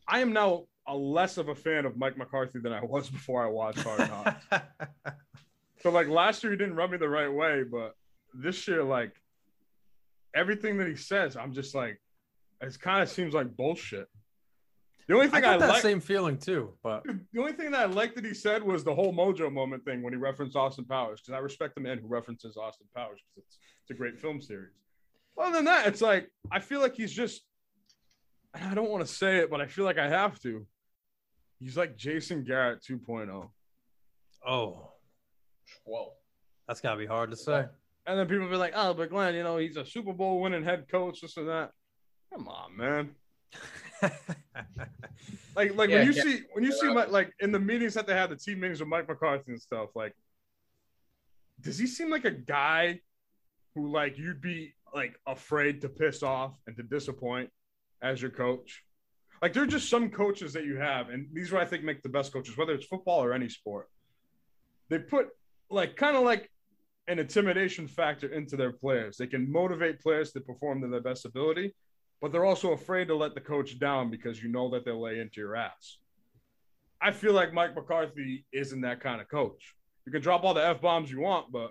I 0.06 0.20
am 0.20 0.32
now 0.32 0.66
a 0.87 0.94
less 0.94 1.37
of 1.37 1.49
a 1.49 1.54
fan 1.54 1.85
of 1.85 1.97
Mike 1.97 2.16
McCarthy 2.16 2.61
than 2.61 2.73
I 2.73 2.85
was 2.85 3.11
before 3.18 3.44
I 3.44 3.49
watched 3.49 3.80
Hard 3.80 4.09
Knocks. 4.09 4.44
so 5.83 5.91
like 5.91 6.09
last 6.09 6.43
year 6.43 6.53
he 6.53 6.59
didn't 6.59 6.77
rub 6.77 6.91
me 6.91 6.99
the 6.99 7.09
right 7.09 7.33
way, 7.33 7.63
but 7.63 7.95
this 8.35 8.69
year, 8.69 8.85
like 8.85 9.15
everything 10.35 10.77
that 10.79 10.87
he 10.87 10.97
says, 10.97 11.37
I'm 11.37 11.53
just 11.53 11.75
like, 11.75 12.01
it 12.61 12.79
kind 12.81 13.03
of 13.03 13.09
seems 13.09 13.35
like 13.35 13.57
bullshit. 13.57 14.09
The 15.09 15.15
only 15.15 15.29
thing 15.29 15.39
I, 15.45 15.59
got 15.59 15.61
that 15.61 15.83
same 15.83 16.01
feeling 16.01 16.39
too, 16.39 16.73
but 16.85 17.05
the 17.05 17.41
only 17.41 17.53
thing 17.53 17.73
that 17.73 17.81
I 17.81 17.85
liked 17.87 18.15
that 18.15 18.25
he 18.25 18.35
said 18.35 18.63
was 18.63 18.85
the 18.85 18.95
whole 18.95 19.13
Mojo 19.13 19.53
moment 19.53 19.85
thing 19.85 20.03
when 20.03 20.13
he 20.13 20.19
referenced 20.19 20.55
Austin 20.55 20.85
Powers 20.85 21.21
because 21.21 21.35
I 21.37 21.39
respect 21.39 21.75
the 21.75 21.81
man 21.81 21.99
who 21.99 22.07
references 22.07 22.57
Austin 22.57 22.87
Powers 22.95 23.19
because 23.19 23.49
it's 23.49 23.59
it's 23.83 23.91
a 23.91 23.95
great 23.95 24.21
film 24.21 24.41
series. 24.41 24.71
Other 25.37 25.57
than 25.57 25.65
that, 25.65 25.89
it's 25.89 26.01
like 26.01 26.31
I 26.53 26.61
feel 26.61 26.81
like 26.81 26.95
he's 26.95 27.13
just 27.13 27.43
and 28.55 28.71
I 28.71 28.75
don't 28.75 28.91
want 28.91 29.05
to 29.07 29.13
say 29.13 29.39
it, 29.39 29.51
but 29.51 29.61
I 29.61 29.67
feel 29.67 29.85
like 29.85 29.99
I 29.99 30.09
have 30.09 30.39
to. 30.41 30.67
He's 31.59 31.77
like 31.77 31.97
Jason 31.97 32.45
Garrett 32.45 32.83
2.0. 32.83 33.31
oh, 33.33 33.51
oh. 34.47 34.89
Whoa. 35.85 36.13
that's 36.67 36.81
gotta 36.81 36.99
be 36.99 37.07
hard 37.07 37.31
to 37.31 37.37
say. 37.37 37.65
And 38.07 38.19
then 38.19 38.27
people 38.27 38.49
be 38.49 38.57
like, 38.57 38.73
oh, 38.75 38.95
but 38.95 39.11
Glenn, 39.11 39.35
you 39.35 39.43
know, 39.43 39.59
he's 39.59 39.77
a 39.77 39.85
Super 39.85 40.13
Bowl 40.13 40.41
winning 40.41 40.65
head 40.65 40.87
coach, 40.91 41.21
this 41.21 41.37
and 41.37 41.49
that. 41.49 41.71
Come 42.33 42.49
on, 42.49 42.77
man. 42.77 43.11
Like, 45.57 45.75
like 45.75 45.91
Yeah, 45.91 45.99
when 45.99 46.07
you 46.07 46.13
yeah. 46.13 46.23
see 46.23 46.43
when 46.53 46.65
you 46.65 46.73
see 46.73 46.87
my, 46.93 47.07
like 47.07 47.33
in 47.41 47.53
the 47.53 47.59
meetings 47.59 47.95
that 47.95 48.07
they 48.07 48.15
had, 48.15 48.31
the 48.31 48.37
team 48.37 48.61
meetings 48.61 48.81
with 48.81 48.89
Mike 48.89 49.09
McCarthy 49.09 49.53
and 49.53 49.61
stuff, 49.61 49.91
like, 49.95 50.15
does 51.61 51.77
he 51.77 51.87
seem 51.87 52.09
like 52.09 52.25
a 52.25 52.31
guy 52.31 53.01
who 53.75 53.91
like 53.93 54.17
you'd 54.17 54.41
be 54.41 54.73
like 54.95 55.19
afraid 55.27 55.81
to 55.83 55.89
piss 55.89 56.23
off 56.23 56.57
and 56.67 56.77
to 56.77 56.83
disappoint 56.83 57.51
as 58.01 58.23
your 58.23 58.31
coach? 58.31 58.83
Like, 59.43 59.53
there 59.53 59.63
are 59.63 59.67
just 59.67 59.89
some 59.89 60.11
coaches 60.11 60.53
that 60.53 60.65
you 60.65 60.77
have, 60.77 61.09
and 61.09 61.27
these 61.33 61.51
are 61.51 61.57
what 61.57 61.63
I 61.63 61.67
think 61.67 61.83
make 61.83 62.03
the 62.03 62.09
best 62.11 62.33
coaches, 62.33 62.57
whether 62.57 62.75
it's 62.75 62.87
football 62.87 63.23
or 63.25 63.33
any 63.33 63.49
sport. 63.49 63.89
They 64.89 64.99
put 64.99 65.29
like 65.71 65.97
kind 65.97 66.17
of 66.17 66.25
like 66.25 66.50
an 67.09 67.19
intimidation 67.19 67.89
factor 67.89 68.29
into 68.29 68.57
their 68.57 68.73
players. 68.73 69.17
They 69.17 69.27
can 69.27 69.50
motivate 69.50 70.00
players 70.00 70.33
to 70.33 70.41
perform 70.41 70.81
to 70.83 70.89
their 70.89 71.00
best 71.00 71.25
ability, 71.25 71.75
but 72.21 72.33
they're 72.33 72.45
also 72.45 72.73
afraid 72.73 73.09
to 73.09 73.17
let 73.17 73.35
the 73.35 73.41
coach 73.41 73.79
down 73.79 74.11
because 74.11 74.43
you 74.43 74.49
know 74.50 74.71
that 74.71 74.85
they'll 74.85 75.00
lay 75.03 75.21
into 75.21 75.41
your 75.41 75.57
ass. 75.57 75.99
I 77.00 77.12
feel 77.12 77.33
like 77.33 77.55
Mike 77.55 77.75
McCarthy 77.75 78.45
isn't 78.53 78.83
that 78.83 79.00
kind 79.00 79.21
of 79.21 79.29
coach. 79.29 79.75
You 80.07 80.12
can 80.12 80.21
drop 80.21 80.45
all 80.45 80.55
the 80.55 80.65
f 80.67 80.81
bombs 80.81 81.11
you 81.11 81.21
want, 81.21 81.50
but 81.50 81.71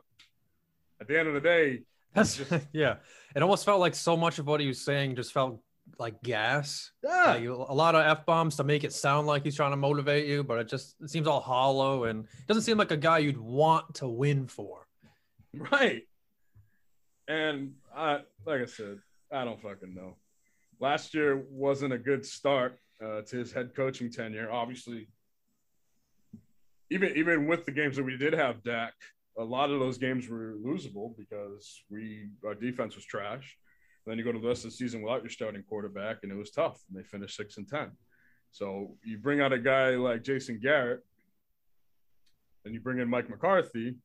at 1.00 1.08
the 1.08 1.18
end 1.18 1.28
of 1.28 1.34
the 1.36 1.42
day, 1.42 1.84
That's 2.14 2.38
just- 2.38 2.52
yeah. 2.74 2.96
It 3.36 3.44
almost 3.44 3.64
felt 3.66 3.80
like 3.80 3.96
so 3.96 4.18
much 4.18 4.40
of 4.40 4.48
what 4.48 4.60
he 4.60 4.68
was 4.68 4.84
saying 4.84 5.16
just 5.16 5.32
felt 5.32 5.62
like 5.98 6.22
gas. 6.22 6.92
yeah, 7.04 7.34
Like, 7.34 7.44
a 7.44 7.74
lot 7.74 7.96
of 7.96 8.06
f 8.06 8.26
bombs 8.26 8.56
to 8.58 8.64
make 8.64 8.84
it 8.84 8.94
sound 8.94 9.28
like 9.28 9.44
he's 9.44 9.56
trying 9.56 9.72
to 9.72 9.78
motivate 9.78 10.28
you, 10.28 10.44
but 10.44 10.60
it 10.60 10.68
just 10.68 10.96
it 11.02 11.10
seems 11.10 11.28
all 11.28 11.40
hollow 11.40 12.06
and 12.06 12.28
doesn't 12.48 12.64
seem 12.64 12.78
like 12.78 12.92
a 12.92 12.98
guy 12.98 13.20
you'd 13.20 13.38
want 13.38 13.96
to 13.96 14.08
win 14.08 14.48
for. 14.48 14.88
right. 15.54 16.04
And 17.28 17.74
I, 17.96 18.22
like 18.46 18.62
I 18.62 18.66
said, 18.66 19.00
I 19.32 19.46
don't 19.46 19.62
fucking 19.62 19.94
know. 19.94 20.16
Last 20.80 21.14
year 21.14 21.44
wasn't 21.50 21.94
a 21.94 21.98
good 21.98 22.26
start 22.26 22.80
uh, 23.04 23.22
to 23.22 23.38
his 23.38 23.52
head 23.52 23.76
coaching 23.76 24.12
tenure. 24.12 24.52
Obviously, 24.52 25.08
even 26.90 27.16
even 27.16 27.48
with 27.48 27.66
the 27.66 27.72
games 27.72 27.98
that 27.98 28.04
we 28.04 28.18
did 28.18 28.34
have 28.34 28.64
Dak, 28.64 28.94
a 29.38 29.44
lot 29.44 29.70
of 29.70 29.80
those 29.80 29.98
games 29.98 30.28
were 30.28 30.56
losable 30.66 31.16
because 31.18 31.84
we 31.90 32.30
our 32.46 32.56
defense 32.56 32.96
was 32.96 33.06
trash. 33.06 33.58
Then 34.06 34.18
you 34.18 34.24
go 34.24 34.32
to 34.32 34.40
the 34.40 34.48
rest 34.48 34.66
of 34.66 34.72
the 34.72 34.78
season 34.78 35.02
without 35.02 35.22
your 35.22 35.30
starting 35.30 35.64
quarterback, 35.64 36.18
and 36.24 36.32
it 36.32 36.36
was 36.36 36.52
tough. 36.52 36.82
And 36.90 36.98
they 36.98 37.04
finished 37.04 37.36
six 37.36 37.58
and 37.58 37.68
ten. 37.68 37.92
So 38.52 38.96
you 39.04 39.18
bring 39.18 39.42
out 39.42 39.54
a 39.54 39.60
guy 39.60 39.92
like 39.92 40.24
Jason 40.24 40.60
Garrett, 40.62 41.02
and 42.66 42.74
you 42.74 42.80
bring 42.80 43.00
in 43.00 43.10
Mike 43.10 43.30
McCarthy, 43.30 43.96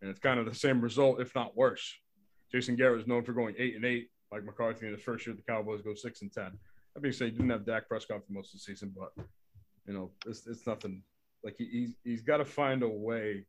and 0.00 0.10
it's 0.10 0.20
kind 0.20 0.38
of 0.38 0.46
the 0.46 0.54
same 0.54 0.80
result, 0.80 1.20
if 1.20 1.34
not 1.34 1.56
worse. 1.56 1.94
Jason 2.52 2.76
Garrett 2.76 3.00
is 3.00 3.06
known 3.06 3.24
for 3.24 3.32
going 3.32 3.54
eight 3.58 3.74
and 3.74 3.84
eight. 3.84 4.08
Mike 4.30 4.44
McCarthy 4.44 4.86
in 4.86 4.92
his 4.92 5.02
first 5.02 5.26
year, 5.26 5.34
the 5.34 5.42
Cowboys 5.42 5.82
go 5.82 5.94
six 5.94 6.22
and 6.22 6.32
ten. 6.32 6.52
That 6.94 7.00
being 7.00 7.12
said, 7.12 7.26
he 7.26 7.32
didn't 7.32 7.50
have 7.50 7.66
Dak 7.66 7.88
Prescott 7.88 8.24
for 8.26 8.32
most 8.32 8.54
of 8.54 8.60
the 8.60 8.64
season, 8.64 8.94
but 8.96 9.12
you 9.86 9.94
know, 9.94 10.10
it's, 10.26 10.46
it's 10.46 10.66
nothing. 10.66 11.02
Like 11.44 11.54
he, 11.58 11.66
he's 11.70 11.96
he's 12.02 12.22
got 12.22 12.38
to 12.38 12.44
find 12.44 12.82
a 12.82 12.88
way 12.88 13.44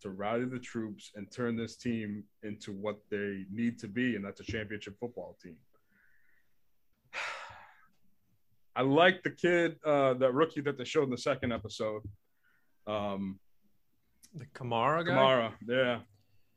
to 0.00 0.10
rally 0.10 0.44
the 0.44 0.58
troops 0.58 1.10
and 1.14 1.30
turn 1.30 1.56
this 1.56 1.76
team 1.76 2.24
into 2.42 2.72
what 2.72 2.98
they 3.10 3.44
need 3.50 3.78
to 3.80 3.88
be, 3.88 4.16
and 4.16 4.24
that's 4.24 4.40
a 4.40 4.44
championship 4.44 4.96
football 4.98 5.36
team. 5.42 5.56
I 8.76 8.82
like 8.82 9.22
the 9.22 9.30
kid, 9.30 9.76
uh, 9.84 10.14
that 10.14 10.32
rookie 10.32 10.60
that 10.62 10.78
they 10.78 10.84
showed 10.84 11.04
in 11.04 11.10
the 11.10 11.18
second 11.18 11.52
episode. 11.52 12.02
Um, 12.86 13.38
The 14.34 14.46
Kamara 14.46 15.04
guy. 15.04 15.12
Kamara, 15.12 15.52
yeah, 15.66 16.00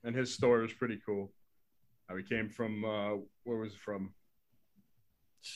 and 0.03 0.15
his 0.15 0.33
story 0.33 0.62
was 0.62 0.74
pretty 0.74 1.00
cool. 1.05 1.31
How 2.07 2.15
he 2.17 2.24
came 2.24 2.50
from, 2.50 2.83
uh, 2.86 3.15
where 3.43 3.57
was 3.57 3.71
he 3.71 3.77
from? 3.77 4.13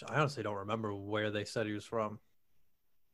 I 0.09 0.15
honestly 0.19 0.41
don't 0.41 0.55
remember 0.55 0.95
where 0.95 1.29
they 1.29 1.45
said 1.45 1.67
he 1.67 1.73
was 1.73 1.85
from. 1.85 2.17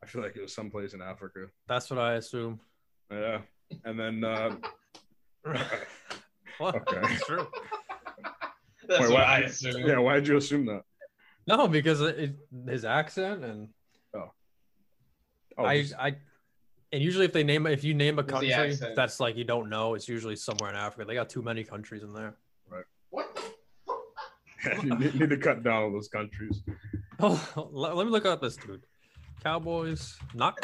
I 0.01 0.07
feel 0.07 0.21
like 0.21 0.35
it 0.37 0.41
was 0.41 0.53
someplace 0.55 0.93
in 0.93 1.01
Africa. 1.01 1.47
That's 1.67 1.89
what 1.89 1.99
I 1.99 2.13
assume. 2.13 2.59
Yeah, 3.11 3.41
and 3.85 3.99
then 3.99 4.23
uh, 4.23 4.55
well, 6.59 6.75
Okay. 6.75 7.01
it's 7.03 7.25
true. 7.25 7.47
That's 8.87 9.01
Wait, 9.01 9.09
what 9.09 9.11
what? 9.11 9.23
I 9.27 9.39
assume. 9.39 9.87
yeah, 9.87 9.97
why 9.99 10.15
did 10.15 10.27
you 10.27 10.37
assume 10.37 10.65
that? 10.67 10.81
No, 11.47 11.67
because 11.67 12.01
it, 12.01 12.19
it, 12.19 12.35
his 12.69 12.85
accent 12.85 13.43
and 13.43 13.69
Oh, 15.57 15.65
I, 15.65 15.81
just- 15.81 15.95
I, 15.95 16.15
and 16.93 17.03
usually 17.03 17.25
if 17.25 17.33
they 17.33 17.43
name 17.43 17.67
if 17.67 17.83
you 17.83 17.93
name 17.93 18.19
a 18.19 18.23
country 18.23 18.73
that's 18.95 19.19
like 19.19 19.35
you 19.35 19.43
don't 19.43 19.69
know, 19.69 19.95
it's 19.95 20.07
usually 20.07 20.35
somewhere 20.35 20.69
in 20.69 20.75
Africa. 20.77 21.05
They 21.05 21.13
got 21.13 21.29
too 21.29 21.41
many 21.41 21.63
countries 21.63 22.03
in 22.03 22.13
there. 22.13 22.35
Right. 22.69 22.85
What? 23.09 23.37
you 24.83 24.95
need, 24.97 25.19
need 25.19 25.29
to 25.29 25.37
cut 25.37 25.63
down 25.63 25.83
all 25.83 25.91
those 25.91 26.07
countries. 26.07 26.61
Oh, 27.23 27.69
let, 27.71 27.95
let 27.95 28.07
me 28.07 28.11
look 28.11 28.25
up 28.25 28.41
this 28.41 28.55
dude. 28.55 28.83
Cowboys, 29.43 30.17
not 30.33 30.59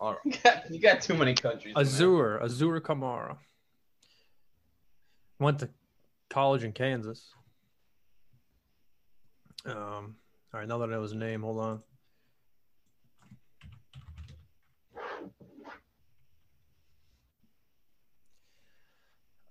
Kamara. 0.00 0.16
Kamara. 0.24 0.24
You 0.24 0.32
got, 0.42 0.70
you 0.70 0.80
got 0.80 1.00
too 1.00 1.14
many 1.14 1.34
countries. 1.34 1.74
man. 1.74 1.84
Azure, 1.84 2.40
Azur 2.42 2.80
Kamara. 2.80 3.36
Went 5.38 5.60
to 5.60 5.68
college 6.30 6.64
in 6.64 6.72
Kansas. 6.72 7.30
Um, 9.64 10.16
all 10.54 10.60
right, 10.60 10.68
now 10.68 10.78
that 10.78 10.88
I 10.88 10.92
know 10.92 11.02
his 11.02 11.14
name, 11.14 11.42
hold 11.42 11.60
on. 11.60 11.82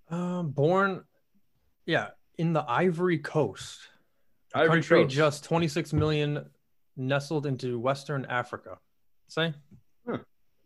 Um, 0.10 0.50
born, 0.52 1.04
yeah, 1.86 2.10
in 2.38 2.54
the 2.54 2.64
Ivory 2.68 3.18
Coast, 3.18 3.80
Ivory 4.56 4.70
country 4.82 5.04
Coast. 5.04 5.16
just 5.16 5.44
26 5.44 5.92
million, 5.94 6.46
nestled 6.96 7.46
into 7.46 7.78
Western 7.80 8.26
Africa. 8.26 8.78
Say, 9.28 9.48
Huh. 9.48 9.54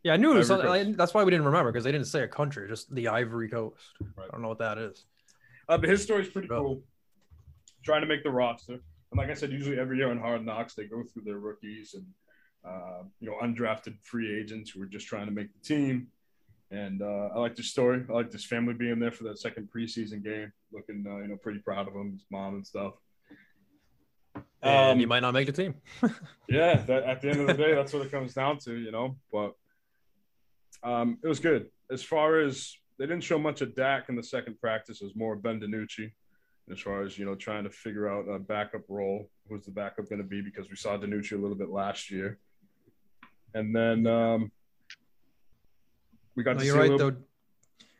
Yeah, 0.04 0.14
I 0.14 0.18
knew 0.18 0.32
it 0.34 0.38
was. 0.38 0.48
Something- 0.48 0.68
Coast. 0.68 0.98
that's 0.98 1.14
why 1.14 1.24
we 1.24 1.32
didn't 1.32 1.46
remember 1.46 1.72
because 1.72 1.84
they 1.84 1.92
didn't 1.92 2.08
say 2.08 2.22
a 2.24 2.28
country, 2.28 2.68
just 2.68 2.94
the 2.94 3.08
Ivory 3.08 3.50
Coast. 3.50 3.76
Right. 4.18 4.28
I 4.28 4.32
don't 4.32 4.42
know 4.42 4.48
what 4.50 4.60
that 4.60 4.78
is. 4.78 5.06
Uh, 5.70 5.78
but 5.78 5.90
his 5.90 6.02
story's 6.04 6.28
pretty 6.30 6.48
cool. 6.48 6.82
Trying 7.84 8.02
to 8.02 8.08
make 8.08 8.24
the 8.24 8.30
roster, 8.32 8.74
and 8.74 9.18
like 9.18 9.30
I 9.30 9.34
said, 9.34 9.52
usually 9.52 9.80
every 9.80 9.98
year 9.98 10.12
on 10.12 10.20
Hard 10.20 10.46
Knocks 10.46 10.74
they 10.76 10.86
go 10.86 11.04
through 11.04 11.24
their 11.24 11.40
rookies 11.40 11.94
and 11.96 12.06
uh, 12.64 13.04
you 13.20 13.30
know 13.30 13.38
undrafted 13.42 13.96
free 14.04 14.40
agents 14.40 14.72
who 14.72 14.82
are 14.82 14.86
just 14.86 15.08
trying 15.08 15.26
to 15.28 15.32
make 15.32 15.48
the 15.54 15.60
team. 15.68 16.08
And 16.70 17.02
uh, 17.02 17.30
I 17.36 17.40
like 17.40 17.56
this 17.56 17.68
story. 17.68 18.06
I 18.10 18.14
like 18.14 18.32
this 18.32 18.46
family 18.46 18.74
being 18.74 19.00
there 19.00 19.12
for 19.12 19.24
that 19.26 19.40
second 19.40 19.68
preseason 19.76 20.24
game, 20.24 20.52
looking 20.72 21.04
uh, 21.08 21.18
you 21.18 21.28
know 21.28 21.38
pretty 21.38 21.60
proud 21.60 21.88
of 21.88 21.94
him, 21.96 22.14
his 22.14 22.26
mom 22.32 22.56
and 22.56 22.66
stuff. 22.66 22.94
And 24.64 24.92
Um, 24.94 25.00
he 25.00 25.06
might 25.06 25.20
not 25.22 25.34
make 25.34 25.48
the 25.48 25.52
team. 25.54 25.76
yeah, 26.48 26.78
that, 26.84 27.04
at 27.04 27.22
the 27.22 27.30
end 27.32 27.42
of 27.42 27.48
the 27.48 27.54
day, 27.54 27.74
that's 27.76 27.92
what 27.94 28.06
it 28.06 28.12
comes 28.12 28.34
down 28.34 28.60
to, 28.60 28.76
you 28.76 28.92
know. 28.92 29.18
But 29.32 29.54
um, 30.84 31.18
it 31.24 31.28
was 31.28 31.40
good. 31.40 31.68
As 31.92 32.04
far 32.04 32.40
as 32.40 32.76
they 32.98 33.06
didn't 33.06 33.24
show 33.24 33.38
much 33.40 33.62
of 33.62 33.76
Dak 33.76 34.10
in 34.10 34.16
the 34.16 34.24
second 34.24 34.60
practice, 34.60 35.02
it 35.02 35.06
was 35.06 35.16
more 35.16 35.36
Ben 35.36 35.60
DiNucci. 35.60 36.12
As 36.72 36.80
far 36.80 37.02
as 37.04 37.18
you 37.18 37.26
know, 37.26 37.36
trying 37.36 37.64
to 37.66 37.70
figure 37.70 38.08
out 38.10 38.26
a 38.30 38.40
backup 38.40 38.84
role, 38.88 39.30
who's 39.50 39.66
the 39.66 39.72
backup 39.72 40.08
going 40.10 40.22
to 40.22 40.28
be? 40.28 40.42
Because 40.42 40.70
we 40.70 40.76
saw 40.76 40.98
DiNucci 40.98 41.34
a 41.34 41.42
little 41.42 41.58
bit 41.58 41.70
last 41.70 42.10
year, 42.12 42.38
and 43.54 43.76
then 43.76 44.08
um, 44.08 44.52
we 46.36 46.44
got 46.44 46.54
No, 46.56 46.60
to 46.60 46.66
you're 46.66 46.78
right 46.78 46.90
little- 46.92 47.12
though. 47.12 47.18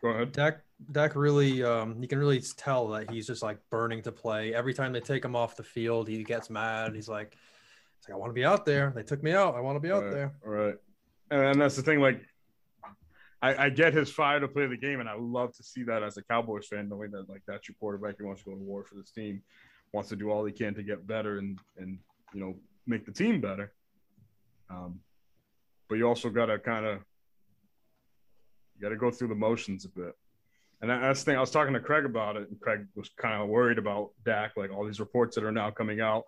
Go 0.02 0.08
ahead. 0.10 0.32
Dak 0.32 0.62
Dak 0.92 1.16
really 1.16 1.64
um 1.64 2.02
you 2.02 2.08
can 2.08 2.18
really 2.18 2.42
tell 2.58 2.88
that 2.88 3.12
he's 3.12 3.28
just 3.28 3.44
like 3.44 3.60
burning 3.70 4.02
to 4.02 4.12
play. 4.12 4.52
Every 4.56 4.74
time 4.74 4.94
they 4.94 5.00
take 5.00 5.24
him 5.24 5.36
off 5.36 5.56
the 5.56 5.64
field, 5.64 6.08
he 6.08 6.24
gets 6.24 6.50
mad. 6.50 6.96
He's 6.96 7.08
like, 7.08 7.36
like 8.08 8.16
I 8.16 8.18
want 8.18 8.32
to 8.32 8.34
be 8.34 8.44
out 8.44 8.66
there. 8.66 8.92
They 8.96 9.04
took 9.04 9.22
me 9.22 9.32
out. 9.32 9.54
I 9.54 9.60
want 9.60 9.76
to 9.76 9.80
be 9.80 9.92
out 9.92 10.06
Right. 10.06 10.12
there. 10.12 10.34
All 10.44 10.52
right. 10.52 10.76
And 11.30 11.62
that's 11.62 11.76
the 11.76 11.84
thing. 11.84 12.00
Like, 12.00 12.20
I, 13.42 13.66
I 13.66 13.70
get 13.70 13.94
his 13.94 14.12
fire 14.12 14.40
to 14.40 14.48
play 14.48 14.68
the 14.68 14.78
game, 14.78 15.00
and 15.00 15.10
I 15.10 15.16
love 15.18 15.56
to 15.58 15.64
see 15.64 15.84
that 15.84 16.04
as 16.04 16.18
a 16.18 16.22
Cowboys 16.24 16.68
fan, 16.68 16.88
knowing 16.90 17.12
that 17.12 17.28
like 17.30 17.42
that's 17.48 17.68
your 17.68 17.76
quarterback. 17.80 18.16
He 18.18 18.24
wants 18.24 18.44
to 18.44 18.50
go 18.52 18.56
to 18.56 18.62
war 18.64 18.84
for 18.84 18.96
this 18.96 19.12
team, 19.12 19.42
wants 19.94 20.10
to 20.10 20.16
do 20.16 20.30
all 20.30 20.46
he 20.46 20.52
can 20.52 20.76
to 20.76 20.84
get 20.84 21.08
better 21.08 21.38
and 21.40 21.58
and 21.78 21.98
you 22.34 22.40
know 22.40 22.56
make 22.86 23.06
the 23.06 23.12
team 23.12 23.42
better. 23.42 23.74
Um, 24.70 25.00
but 25.90 25.96
you 25.96 26.08
also 26.08 26.30
got 26.30 26.46
to 26.48 26.60
kind 26.60 26.86
of 26.86 27.00
you 28.76 28.82
got 28.82 28.90
to 28.90 28.96
go 28.96 29.12
through 29.12 29.28
the 29.30 29.36
motions 29.36 29.86
a 29.86 29.90
bit. 29.90 30.14
And 30.82 30.90
that- 30.90 31.02
that's 31.02 31.24
the 31.24 31.32
thing. 31.32 31.38
I 31.38 31.42
was 31.42 31.52
talking 31.52 31.74
to 31.74 31.80
Craig 31.80 32.06
about 32.06 32.38
it, 32.38 32.50
and 32.50 32.60
Craig 32.60 32.88
was 32.96 33.10
kind 33.10 33.42
of 33.42 33.50
worried 33.50 33.78
about 33.78 34.12
Dak, 34.26 34.58
like 34.58 34.72
all 34.72 34.86
these 34.86 35.00
reports 35.00 35.36
that 35.36 35.44
are 35.44 35.52
now 35.52 35.70
coming 35.70 36.02
out 36.02 36.24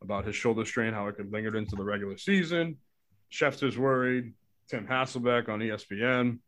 about 0.00 0.24
his 0.26 0.34
shoulder 0.34 0.64
strain, 0.64 0.92
how 0.92 1.06
it 1.06 1.16
could 1.16 1.30
linger 1.32 1.56
into 1.56 1.76
the 1.76 1.84
regular 1.84 2.16
season. 2.18 2.76
Schefter's 3.30 3.78
worried. 3.78 4.34
Tim 4.68 4.86
Hasselbeck 4.86 5.48
on 5.48 5.60
ESPN. 5.60 6.38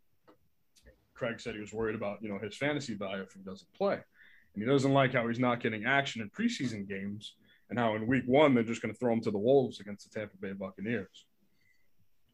Craig 1.15 1.41
said 1.41 1.55
he 1.55 1.61
was 1.61 1.73
worried 1.73 1.95
about 1.95 2.23
you 2.23 2.29
know 2.29 2.39
his 2.39 2.57
fantasy 2.57 2.95
value 2.95 3.23
if 3.23 3.33
he 3.33 3.41
doesn't 3.41 3.73
play, 3.75 3.95
and 3.95 4.63
he 4.63 4.65
doesn't 4.65 4.93
like 4.93 5.13
how 5.13 5.27
he's 5.29 5.39
not 5.39 5.61
getting 5.61 5.85
action 5.85 6.23
in 6.23 6.31
preseason 6.31 6.89
games, 6.89 7.35
and 7.71 7.79
how 7.79 7.95
in 7.95 8.07
Week 8.07 8.25
One 8.27 8.55
they're 8.55 8.63
just 8.63 8.83
going 8.83 8.93
to 8.93 8.99
throw 8.99 9.13
him 9.13 9.21
to 9.23 9.31
the 9.31 9.39
wolves 9.39 9.81
against 9.81 10.11
the 10.11 10.19
Tampa 10.19 10.37
Bay 10.37 10.53
Buccaneers. 10.53 11.27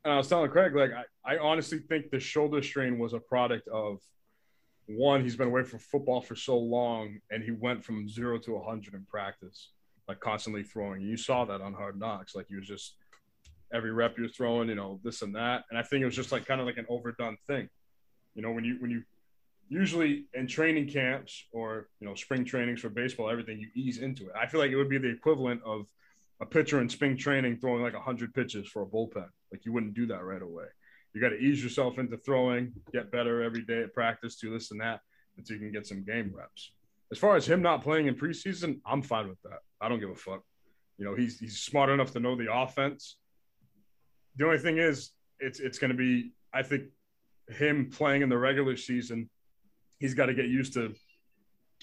And 0.04 0.14
I 0.14 0.16
was 0.16 0.28
telling 0.28 0.50
Craig, 0.50 0.75
like 0.75 0.92
I, 0.92 1.34
I 1.34 1.38
honestly 1.38 1.78
think 1.78 2.10
the 2.10 2.20
shoulder 2.20 2.62
strain 2.62 2.99
was 2.99 3.12
a 3.12 3.20
product 3.20 3.68
of 3.68 4.00
one, 4.96 5.22
he's 5.22 5.37
been 5.37 5.49
away 5.49 5.62
from 5.62 5.78
football 5.78 6.20
for 6.20 6.34
so 6.34 6.58
long, 6.58 7.20
and 7.30 7.42
he 7.44 7.52
went 7.52 7.84
from 7.84 8.08
zero 8.08 8.38
to 8.38 8.54
100 8.54 8.94
in 8.94 9.04
practice, 9.08 9.70
like 10.08 10.20
constantly 10.20 10.64
throwing. 10.64 11.02
You 11.02 11.16
saw 11.16 11.44
that 11.44 11.60
on 11.60 11.75
Hard 11.75 11.99
Knocks, 11.99 12.34
like 12.34 12.46
he 12.49 12.56
was 12.56 12.66
just 12.66 12.96
every 13.72 13.92
rep 13.92 14.18
you're 14.18 14.28
throwing, 14.28 14.68
you 14.68 14.75
know, 14.75 14.99
this 15.04 15.22
and 15.22 15.34
that. 15.37 15.64
And 15.70 15.78
I 15.78 15.82
think 15.82 16.02
it 16.02 16.06
was 16.06 16.16
just 16.16 16.32
like 16.32 16.44
kind 16.44 16.60
of 16.60 16.66
like 16.66 16.76
an 16.76 16.87
overdone 16.88 17.37
thing. 17.46 17.68
You 18.34 18.42
know, 18.42 18.52
when 18.52 18.64
you 18.64 18.76
when 18.78 18.90
you 18.90 19.02
usually 19.68 20.26
in 20.34 20.46
training 20.46 20.88
camps 20.88 21.44
or 21.52 21.88
you 22.00 22.06
know 22.06 22.14
spring 22.14 22.44
trainings 22.44 22.80
for 22.80 22.90
baseball, 22.90 23.30
everything 23.30 23.58
you 23.58 23.68
ease 23.75 23.99
into 23.99 24.25
it. 24.25 24.32
I 24.40 24.46
feel 24.46 24.60
like 24.60 24.70
it 24.70 24.76
would 24.76 24.88
be 24.88 24.99
the 24.99 25.10
equivalent 25.10 25.62
of 25.64 25.87
a 26.40 26.46
pitcher 26.46 26.80
in 26.80 26.88
spring 26.88 27.16
training 27.16 27.58
throwing 27.58 27.82
like 27.82 27.94
100 27.94 28.34
pitches 28.34 28.66
for 28.66 28.82
a 28.82 28.87
bullpen. 28.87 29.28
Like 29.52 29.64
you 29.64 29.72
wouldn't 29.72 29.94
do 29.94 30.06
that 30.06 30.25
right 30.25 30.42
away. 30.42 30.64
You 31.14 31.20
got 31.20 31.30
to 31.30 31.38
ease 31.38 31.62
yourself 31.62 31.99
into 31.99 32.16
throwing, 32.16 32.72
get 32.92 33.10
better 33.10 33.42
every 33.42 33.62
day 33.62 33.82
at 33.82 33.92
practice, 33.92 34.37
do 34.37 34.50
this 34.50 34.70
and 34.70 34.80
that 34.80 35.00
until 35.37 35.56
you 35.56 35.62
can 35.62 35.72
get 35.72 35.87
some 35.87 36.04
game 36.04 36.32
reps. 36.34 36.72
as 37.10 37.18
far 37.18 37.37
as 37.37 37.46
him 37.46 37.62
not 37.62 37.82
playing 37.82 38.06
in 38.06 38.14
preseason, 38.14 38.80
I'm 38.87 39.02
fine 39.02 39.28
with 39.28 39.40
that. 39.42 39.60
I 39.80 39.88
don't 39.88 40.00
give 40.00 40.10
a 40.10 40.14
fuck. 40.14 40.42
You 40.99 41.04
know, 41.04 41.14
he's 41.14 41.38
he's 41.38 41.58
smart 41.58 41.90
enough 41.90 42.12
to 42.12 42.20
know 42.20 42.37
the 42.37 42.52
offense. 42.52 43.16
The 44.37 44.44
only 44.44 44.58
thing 44.58 44.78
is, 44.78 45.10
it's 45.38 45.58
it's 45.58 45.78
going 45.78 45.90
to 45.90 45.96
be, 45.96 46.32
I 46.52 46.62
think, 46.62 46.84
him 47.50 47.90
playing 47.90 48.23
in 48.23 48.28
the 48.28 48.38
regular 48.38 48.76
season. 48.76 49.28
He's 49.99 50.14
got 50.14 50.26
to 50.26 50.35
get 50.35 50.47
used 50.47 50.75
to 50.75 50.95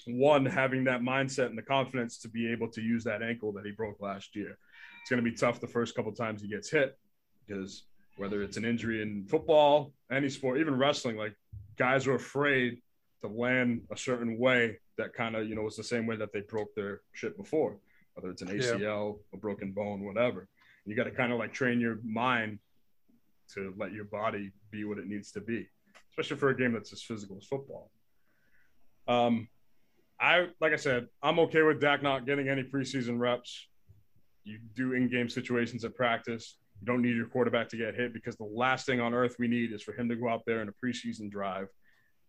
one 0.06 0.46
having 0.46 0.84
that 0.84 1.00
mindset 1.00 1.46
and 1.46 1.58
the 1.58 1.62
confidence 1.62 2.18
to 2.18 2.28
be 2.28 2.50
able 2.50 2.68
to 2.68 2.80
use 2.80 3.04
that 3.04 3.22
ankle 3.22 3.52
that 3.52 3.64
he 3.64 3.72
broke 3.72 4.00
last 4.00 4.34
year. 4.34 4.58
It's 5.00 5.10
going 5.10 5.22
to 5.22 5.30
be 5.30 5.36
tough 5.36 5.60
the 5.60 5.66
first 5.66 5.94
couple 5.94 6.12
times 6.12 6.42
he 6.42 6.48
gets 6.48 6.70
hit 6.70 6.98
because 7.46 7.84
whether 8.16 8.42
it's 8.42 8.56
an 8.56 8.64
injury 8.64 9.02
in 9.02 9.24
football, 9.24 9.92
any 10.10 10.28
sport, 10.28 10.58
even 10.58 10.76
wrestling, 10.76 11.16
like 11.16 11.34
guys 11.76 12.06
are 12.06 12.14
afraid 12.14 12.80
to 13.22 13.28
land 13.28 13.82
a 13.90 13.96
certain 13.96 14.38
way 14.38 14.78
that 14.96 15.14
kind 15.14 15.36
of, 15.36 15.48
you 15.48 15.54
know, 15.54 15.62
was 15.62 15.76
the 15.76 15.84
same 15.84 16.06
way 16.06 16.16
that 16.16 16.32
they 16.32 16.40
broke 16.40 16.74
their 16.74 17.00
shit 17.12 17.36
before, 17.36 17.76
whether 18.14 18.30
it's 18.30 18.42
an 18.42 18.48
ACL, 18.48 18.80
yeah. 18.80 19.12
a 19.32 19.36
broken 19.36 19.72
bone, 19.72 20.04
whatever. 20.04 20.48
You 20.84 20.96
got 20.96 21.04
to 21.04 21.10
kind 21.10 21.32
of 21.32 21.38
like 21.38 21.52
train 21.52 21.80
your 21.80 21.98
mind 22.02 22.58
to 23.54 23.74
let 23.78 23.92
your 23.92 24.04
body 24.04 24.52
be 24.70 24.84
what 24.84 24.98
it 24.98 25.06
needs 25.06 25.32
to 25.32 25.40
be, 25.40 25.66
especially 26.10 26.36
for 26.36 26.50
a 26.50 26.56
game 26.56 26.72
that's 26.72 26.92
as 26.92 27.02
physical 27.02 27.36
as 27.36 27.46
football. 27.46 27.90
Um, 29.06 29.48
I 30.20 30.48
like 30.60 30.72
I 30.72 30.76
said, 30.76 31.08
I'm 31.22 31.38
okay 31.40 31.62
with 31.62 31.80
Dak 31.80 32.02
not 32.02 32.26
getting 32.26 32.48
any 32.48 32.62
preseason 32.62 33.18
reps. 33.18 33.68
You 34.44 34.58
do 34.74 34.92
in-game 34.94 35.28
situations 35.28 35.84
at 35.84 35.94
practice. 35.94 36.56
You 36.80 36.86
don't 36.86 37.02
need 37.02 37.16
your 37.16 37.26
quarterback 37.26 37.68
to 37.70 37.76
get 37.76 37.94
hit 37.94 38.12
because 38.12 38.36
the 38.36 38.44
last 38.44 38.86
thing 38.86 39.00
on 39.00 39.14
earth 39.14 39.36
we 39.38 39.48
need 39.48 39.72
is 39.72 39.82
for 39.82 39.92
him 39.92 40.08
to 40.08 40.16
go 40.16 40.28
out 40.28 40.42
there 40.46 40.62
in 40.62 40.68
a 40.68 40.72
preseason 40.72 41.30
drive, 41.30 41.68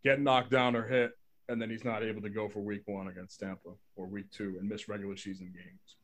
get 0.04 0.20
knocked 0.20 0.52
down 0.52 0.76
or 0.76 0.88
hit, 0.88 1.12
and 1.50 1.62
then 1.62 1.70
he's 1.70 1.84
not 1.84 2.04
able 2.04 2.22
to 2.22 2.30
go 2.30 2.48
for 2.48 2.60
week 2.60 2.82
one 2.86 3.08
against 3.08 3.40
Tampa 3.40 3.70
or 3.96 4.08
week 4.08 4.30
two 4.32 4.58
and 4.60 4.70
miss 4.70 4.88
regular 4.88 5.18
season 5.18 5.52
games. 5.54 5.96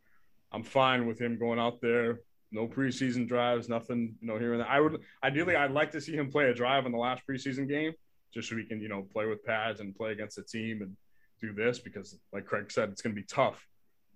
I'm 0.52 0.64
fine 0.64 1.06
with 1.06 1.20
him 1.20 1.38
going 1.38 1.60
out 1.60 1.82
there, 1.82 2.22
no 2.52 2.68
preseason 2.68 3.28
drives, 3.28 3.68
nothing, 3.70 4.16
you 4.22 4.28
know, 4.28 4.38
here 4.38 4.54
and 4.54 4.62
there. 4.62 4.68
I 4.68 4.80
would 4.80 5.02
ideally 5.24 5.56
I'd 5.56 5.72
like 5.72 5.92
to 5.92 6.02
see 6.02 6.14
him 6.14 6.32
play 6.32 6.46
a 6.46 6.54
drive 6.54 6.86
in 6.86 6.92
the 6.92 6.98
last 6.98 7.24
preseason 7.30 7.68
game 7.68 7.94
just 8.34 8.50
so 8.50 8.58
he 8.58 8.64
can, 8.64 8.82
you 8.82 8.90
know, 8.90 9.06
play 9.14 9.26
with 9.26 9.44
pads 9.44 9.80
and 9.80 9.96
play 9.96 10.12
against 10.12 10.36
the 10.36 10.44
team 10.44 10.82
and 10.82 10.96
do 11.42 11.54
this 11.54 11.80
because 11.80 12.18
like 12.32 12.46
Craig 12.46 12.72
said, 12.72 12.90
it's 12.90 13.02
gonna 13.02 13.16
be 13.16 13.24
tough 13.24 13.66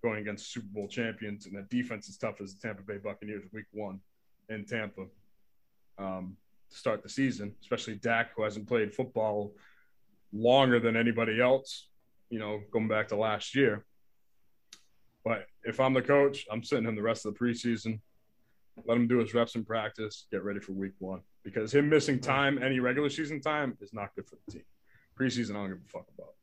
going 0.02 0.20
against 0.20 0.54
Super 0.54 0.68
Bowl 0.72 0.88
champions 0.88 1.46
and 1.46 1.56
that 1.58 1.70
defense 1.70 2.08
is 2.08 2.18
tough 2.18 2.40
as 2.42 2.56
the 2.56 2.68
Tampa 2.68 2.84
Bay 2.84 2.98
Buccaneers 2.98 3.44
week 3.52 3.66
one 3.72 4.00
in 4.48 4.66
Tampa 4.66 5.06
um, 5.98 6.38
to 6.72 6.78
start 6.78 7.04
the 7.04 7.10
season, 7.10 7.54
especially 7.62 7.96
Dak, 7.96 8.32
who 8.36 8.44
hasn't 8.44 8.68
played 8.68 8.94
football 8.94 9.54
longer 10.32 10.80
than 10.80 10.96
anybody 10.96 11.42
else, 11.42 11.88
you 12.30 12.40
know, 12.40 12.62
going 12.72 12.88
back 12.88 13.10
to 13.10 13.16
last 13.16 13.56
year. 13.56 13.86
But 15.24 15.46
if 15.64 15.80
I'm 15.80 15.94
the 15.94 16.02
coach, 16.02 16.46
I'm 16.52 16.64
sitting 16.64 16.86
him 16.86 16.96
the 16.96 17.02
rest 17.02 17.26
of 17.26 17.34
the 17.34 17.40
preseason. 17.40 18.00
Let 18.86 18.98
him 18.98 19.08
do 19.08 19.20
his 19.20 19.34
reps 19.34 19.56
in 19.56 19.66
practice, 19.66 20.28
get 20.32 20.44
ready 20.44 20.60
for 20.60 20.74
week 20.74 20.94
one. 21.00 21.22
Because 21.44 21.74
him 21.74 21.90
missing 21.90 22.20
time, 22.20 22.62
any 22.62 22.80
regular 22.80 23.10
season 23.10 23.42
time, 23.42 23.78
is 23.82 23.94
not 23.94 24.16
good 24.16 24.28
for 24.28 24.38
the 24.46 24.52
team. 24.54 24.64
Preseason, 25.20 25.52
I 25.52 25.54
don't 25.54 25.70
give 25.70 25.78
a 25.78 25.90
fuck 25.90 26.06
about. 26.18 26.34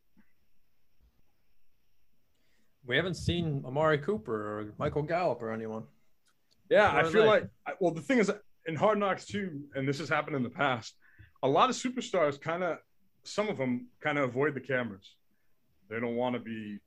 We 2.86 2.96
haven't 2.96 3.14
seen 3.14 3.62
Amari 3.66 3.98
Cooper 3.98 4.32
or 4.32 4.72
Michael 4.78 5.02
Gallup 5.02 5.42
or 5.42 5.52
anyone. 5.52 5.84
Yeah, 6.70 6.92
I 6.94 7.04
feel 7.04 7.26
like 7.26 7.48
well, 7.80 7.92
the 7.92 8.00
thing 8.00 8.18
is 8.18 8.30
in 8.66 8.76
Hard 8.76 8.98
Knocks 8.98 9.26
too, 9.26 9.62
and 9.74 9.88
this 9.88 9.98
has 9.98 10.08
happened 10.08 10.36
in 10.36 10.42
the 10.42 10.50
past. 10.50 10.94
A 11.42 11.48
lot 11.48 11.70
of 11.70 11.76
superstars 11.76 12.40
kind 12.40 12.62
of, 12.64 12.78
some 13.24 13.48
of 13.48 13.56
them 13.56 13.88
kind 14.00 14.18
of 14.18 14.28
avoid 14.28 14.54
the 14.54 14.60
cameras. 14.60 15.14
They 15.88 16.00
don't 16.00 16.16
want 16.16 16.34
to 16.34 16.40
be 16.40 16.78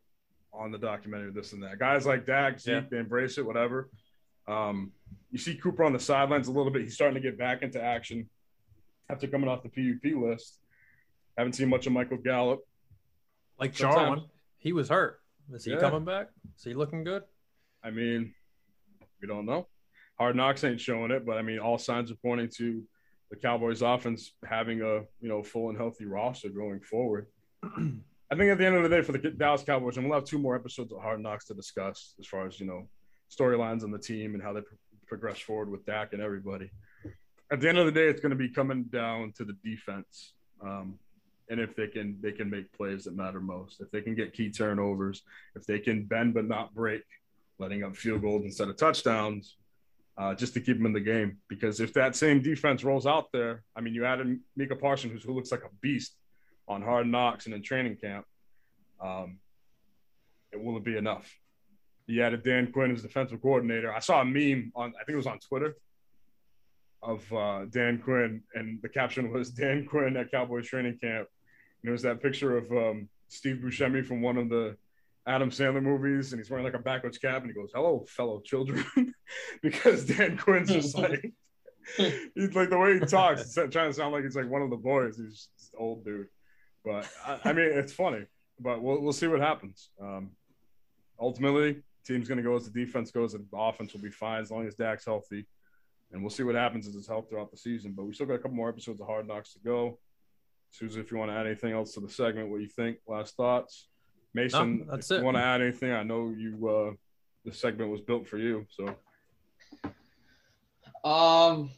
on 0.54 0.72
the 0.72 0.78
documentary, 0.78 1.32
this 1.32 1.54
and 1.54 1.64
that. 1.64 1.80
Guys 1.80 2.06
like 2.06 2.26
Dak, 2.26 2.60
Zeke, 2.60 2.74
yeah. 2.74 2.82
they 2.90 2.98
embrace 2.98 3.38
it, 3.38 3.46
whatever. 3.46 3.90
Um, 4.50 4.92
you 5.32 5.38
see 5.38 5.56
Cooper 5.56 5.84
on 5.84 5.94
the 5.94 6.00
sidelines 6.00 6.48
a 6.48 6.52
little 6.52 6.72
bit. 6.72 6.82
He's 6.82 6.96
starting 6.96 7.16
to 7.16 7.22
get 7.22 7.38
back 7.38 7.62
into 7.62 7.82
action 7.82 8.28
after 9.10 9.28
coming 9.28 9.48
off 9.48 9.64
the 9.64 9.70
PUP 9.70 10.16
list. 10.22 10.60
Haven't 11.38 11.54
seen 11.54 11.70
much 11.70 11.86
of 11.86 11.94
Michael 11.94 12.18
Gallup. 12.18 12.62
Like 13.60 13.74
Jarwin, 13.74 14.24
he 14.58 14.74
was 14.74 14.90
hurt. 14.90 15.20
Is 15.54 15.66
he 15.66 15.72
yeah. 15.72 15.80
coming 15.80 16.06
back? 16.06 16.30
Is 16.58 16.64
he 16.64 16.74
looking 16.74 17.04
good? 17.04 17.24
I 17.84 17.92
mean, 17.92 18.34
we 19.22 19.28
don't 19.28 19.46
know. 19.46 19.68
Hard 20.18 20.36
Knocks 20.36 20.64
ain't 20.64 20.82
showing 20.82 21.12
it, 21.12 21.26
but 21.26 21.38
I 21.38 21.42
mean, 21.42 21.60
all 21.60 21.78
signs 21.78 22.12
are 22.12 22.16
pointing 22.16 22.50
to 22.58 22.84
the 23.30 23.36
Cowboys' 23.36 23.82
offense 23.82 24.34
having 24.46 24.82
a 24.82 25.02
you 25.22 25.30
know 25.30 25.44
full 25.44 25.70
and 25.70 25.78
healthy 25.78 26.06
roster 26.06 26.50
going 26.50 26.82
forward. 26.82 27.28
I 27.64 28.36
think 28.36 28.52
at 28.52 28.58
the 28.58 28.66
end 28.66 28.76
of 28.76 28.84
the 28.84 28.90
day, 28.90 29.02
for 29.02 29.12
the 29.12 29.18
Dallas 29.32 29.64
Cowboys, 29.64 29.98
and 29.98 30.08
we'll 30.08 30.20
have 30.20 30.28
two 30.28 30.40
more 30.40 30.56
episodes 30.56 30.92
of 30.92 31.02
Hard 31.02 31.22
Knocks 31.22 31.46
to 31.46 31.54
discuss 31.54 32.16
as 32.20 32.28
far 32.28 32.46
as 32.48 32.60
you 32.60 32.66
know 32.66 32.88
storylines 33.30 33.84
on 33.84 33.92
the 33.92 34.00
team 34.00 34.34
and 34.34 34.44
how 34.44 34.54
they 34.54 34.62
progress 35.08 35.40
forward 35.40 35.70
with 35.70 35.86
Dak 35.86 36.14
and 36.14 36.22
everybody. 36.22 36.70
At 37.52 37.62
the 37.62 37.70
end 37.70 37.78
of 37.78 37.86
the 37.86 37.92
day, 37.92 38.08
it's 38.08 38.22
going 38.22 38.32
to 38.32 38.36
be 38.36 38.50
coming 38.50 38.84
down 38.84 39.34
to 39.38 39.44
the 39.44 39.56
defense. 39.64 40.34
Um, 40.62 41.00
and 41.50 41.60
if 41.60 41.76
they 41.76 41.88
can 41.88 42.18
they 42.22 42.32
can 42.32 42.50
make 42.50 42.72
plays 42.74 43.04
that 43.04 43.16
matter 43.16 43.42
most 43.42 43.82
if 43.82 43.90
they 43.92 44.02
can 44.02 44.16
get 44.16 44.34
key 44.34 44.50
turnovers 44.50 45.24
if 45.56 45.66
they 45.66 45.80
can 45.80 46.04
bend 46.06 46.34
but 46.34 46.48
not 46.48 46.74
break 46.74 47.04
letting 47.58 47.84
up 47.84 47.96
field 47.96 48.22
goals 48.22 48.44
instead 48.44 48.70
of 48.70 48.78
touchdowns 48.78 49.58
uh, 50.18 50.36
just 50.36 50.54
to 50.54 50.60
keep 50.60 50.78
them 50.78 50.86
in 50.86 50.94
the 50.94 51.00
game 51.00 51.38
because 51.48 51.80
if 51.80 51.94
that 51.94 52.16
same 52.16 52.42
defense 52.42 52.84
rolls 52.84 53.08
out 53.08 53.32
there 53.34 53.64
i 53.76 53.82
mean 53.82 53.94
you 53.94 54.06
added 54.06 54.40
Micah 54.56 54.76
Parsons 54.76 55.24
who 55.24 55.34
looks 55.34 55.52
like 55.52 55.64
a 55.64 55.76
beast 55.82 56.16
on 56.68 56.82
hard 56.82 57.08
knocks 57.08 57.46
and 57.46 57.56
in 57.56 57.64
training 57.64 57.98
camp 57.98 58.26
um, 59.02 59.40
it 60.52 60.62
will 60.62 60.80
be 60.80 60.98
enough 60.98 61.34
you 62.10 62.24
added 62.24 62.44
Dan 62.44 62.72
Quinn 62.72 62.92
as 62.92 63.02
defensive 63.02 63.42
coordinator 63.42 63.94
I 63.94 64.00
saw 64.00 64.22
a 64.22 64.26
meme 64.26 64.72
on 64.76 64.94
I 65.00 65.04
think 65.04 65.14
it 65.14 65.18
was 65.18 65.28
on 65.28 65.40
Twitter 65.40 65.76
of 67.02 67.32
uh, 67.32 67.64
Dan 67.70 68.00
Quinn, 68.00 68.44
and 68.56 68.82
the 68.82 68.90
caption 68.90 69.32
was 69.32 69.52
Dan 69.62 69.86
Quinn 69.86 70.18
at 70.18 70.32
Cowboys 70.32 70.68
training 70.68 70.98
camp 71.02 71.28
and 71.82 71.90
it 71.90 71.92
was 71.92 72.02
that 72.02 72.22
picture 72.22 72.58
of 72.58 72.72
um, 72.72 73.08
Steve 73.28 73.62
Buscemi 73.64 74.06
from 74.06 74.22
one 74.22 74.38
of 74.38 74.50
the 74.50 74.76
Adam 75.28 75.50
Sandler 75.50 75.84
movies, 75.84 76.32
and 76.32 76.40
he's 76.40 76.50
wearing 76.50 76.66
like 76.66 76.74
a 76.74 76.80
backwards 76.80 77.18
cap, 77.18 77.42
and 77.42 77.52
he 77.52 77.54
goes, 77.54 77.72
"Hello, 77.74 78.06
fellow 78.08 78.42
children," 78.42 78.84
because 79.62 80.06
Dan 80.06 80.38
Quinn's 80.38 80.70
just 80.72 80.98
like 80.98 81.32
he's 81.98 82.56
like 82.56 82.70
the 82.70 82.78
way 82.78 82.94
he 82.94 83.00
talks, 83.00 83.42
it's 83.42 83.54
trying 83.54 83.90
to 83.90 83.94
sound 83.94 84.14
like 84.14 84.24
he's 84.24 84.36
like 84.36 84.50
one 84.50 84.62
of 84.62 84.70
the 84.70 84.78
boys. 84.78 85.18
He's 85.18 85.50
just 85.58 85.76
old 85.78 86.04
dude, 86.04 86.28
but 86.84 87.08
I, 87.26 87.40
I, 87.46 87.54
mean, 87.54 87.70
it's 87.72 87.94
funny. 87.94 88.26
But 88.60 88.82
we'll 88.82 89.02
we'll 89.02 89.14
see 89.14 89.28
what 89.28 89.40
happens. 89.40 89.90
Um, 90.02 90.32
ultimately, 91.20 91.84
team's 92.06 92.28
going 92.28 92.38
to 92.38 92.44
go 92.44 92.56
as 92.56 92.70
the 92.70 92.86
defense 92.86 93.12
goes, 93.12 93.34
and 93.34 93.46
the 93.52 93.58
offense 93.58 93.94
will 93.94 94.02
be 94.02 94.12
fine 94.12 94.42
as 94.42 94.52
long 94.52 94.68
as 94.68 94.76
Dak's 94.76 95.06
healthy. 95.06 95.46
And 96.12 96.22
we'll 96.22 96.30
see 96.32 96.44
what 96.44 96.56
happens 96.56 96.88
as 96.88 96.96
his 96.96 97.08
health 97.08 97.30
throughout 97.30 97.52
the 97.52 97.58
season. 97.58 97.94
But 97.96 98.06
we 98.06 98.14
still 98.14 98.26
got 98.26 98.36
a 98.36 98.40
couple 98.40 98.56
more 98.56 98.70
episodes 98.70 99.00
of 99.00 99.08
Hard 99.08 99.28
Knocks 99.28 99.54
to 99.54 99.60
go. 99.60 100.00
Susan, 100.72 101.02
if 101.02 101.12
you 101.12 101.18
want 101.18 101.32
to 101.32 101.36
add 101.36 101.46
anything 101.46 101.72
else 101.74 101.94
to 101.94 102.00
the 102.00 102.10
segment, 102.10 102.50
what 102.50 102.62
you 102.62 102.68
think? 102.68 102.98
Last 103.08 103.36
thoughts. 103.36 103.88
Mason, 104.34 104.80
no, 104.80 104.92
that's 104.92 105.10
it. 105.12 105.24
want 105.24 105.38
to 105.38 105.44
add 105.44 105.62
anything? 105.62 105.92
I 105.92 106.04
know 106.04 106.34
you. 106.36 106.68
uh 106.68 106.92
The 107.46 107.54
segment 107.54 107.90
was 107.92 108.02
built 108.02 108.28
for 108.28 108.38
you, 108.38 108.66
so. 108.70 108.96
Um. 111.08 111.72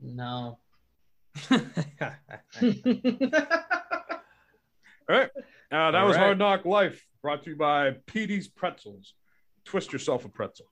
No. 0.00 0.58
All 1.50 1.60
right. 5.08 5.30
Uh, 5.70 5.90
that 5.90 5.98
All 5.98 6.06
was 6.06 6.16
right. 6.16 6.24
Hard 6.24 6.38
Knock 6.38 6.64
Life, 6.64 7.04
brought 7.20 7.42
to 7.44 7.50
you 7.50 7.56
by 7.56 7.96
Petey's 8.06 8.48
Pretzels. 8.48 9.14
Twist 9.64 9.92
yourself 9.92 10.24
a 10.24 10.28
pretzel. 10.28 10.66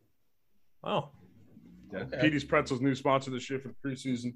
Oh. 0.82 1.10
Yeah, 1.92 2.00
okay. 2.00 2.18
Petey's 2.20 2.44
Pretzels, 2.44 2.80
new 2.80 2.94
sponsor 2.94 3.30
this 3.30 3.50
year 3.50 3.58
for 3.58 3.68
the 3.68 3.74
preseason. 3.84 4.34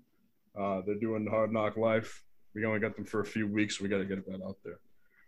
Uh, 0.58 0.82
they're 0.84 0.96
doing 0.96 1.26
Hard 1.26 1.52
Knock 1.52 1.76
Life. 1.76 2.22
We 2.54 2.64
only 2.66 2.80
got 2.80 2.94
them 2.94 3.06
for 3.06 3.20
a 3.20 3.24
few 3.24 3.46
weeks. 3.46 3.78
So 3.78 3.84
we 3.84 3.88
got 3.88 3.98
to 3.98 4.04
get 4.04 4.26
that 4.26 4.44
out 4.44 4.56
there. 4.64 4.78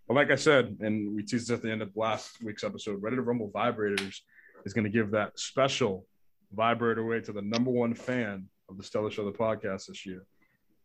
But 0.06 0.14
like 0.14 0.30
I 0.30 0.34
said, 0.34 0.76
and 0.80 1.14
we 1.14 1.22
teased 1.22 1.50
at 1.50 1.62
the 1.62 1.70
end 1.70 1.80
of 1.80 1.96
last 1.96 2.42
week's 2.42 2.64
episode, 2.64 3.02
Ready 3.02 3.16
to 3.16 3.22
Rumble 3.22 3.50
Vibrators 3.54 4.20
is 4.64 4.74
going 4.74 4.84
to 4.84 4.90
give 4.90 5.12
that 5.12 5.38
special 5.38 6.04
vibrator 6.52 7.00
away 7.00 7.20
to 7.20 7.32
the 7.32 7.40
number 7.40 7.70
one 7.70 7.94
fan 7.94 8.46
of 8.68 8.76
the 8.76 8.82
Stellar 8.82 9.10
Show, 9.10 9.24
the 9.24 9.36
podcast 9.36 9.86
this 9.86 10.04
year. 10.04 10.24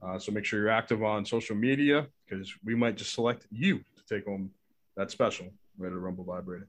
Uh, 0.02 0.20
so 0.20 0.32
make 0.32 0.46
sure 0.46 0.60
you're 0.60 0.70
active 0.70 1.04
on 1.04 1.26
social 1.26 1.56
media 1.56 2.08
because 2.30 2.54
we 2.64 2.76
might 2.76 2.96
just 2.96 3.14
select 3.14 3.48
you 3.52 3.82
to 4.08 4.16
take 4.16 4.26
home 4.26 4.52
that 4.96 5.12
special 5.12 5.48
Ready 5.78 5.94
to 5.94 6.00
Rumble 6.00 6.24
vibrator. 6.24 6.68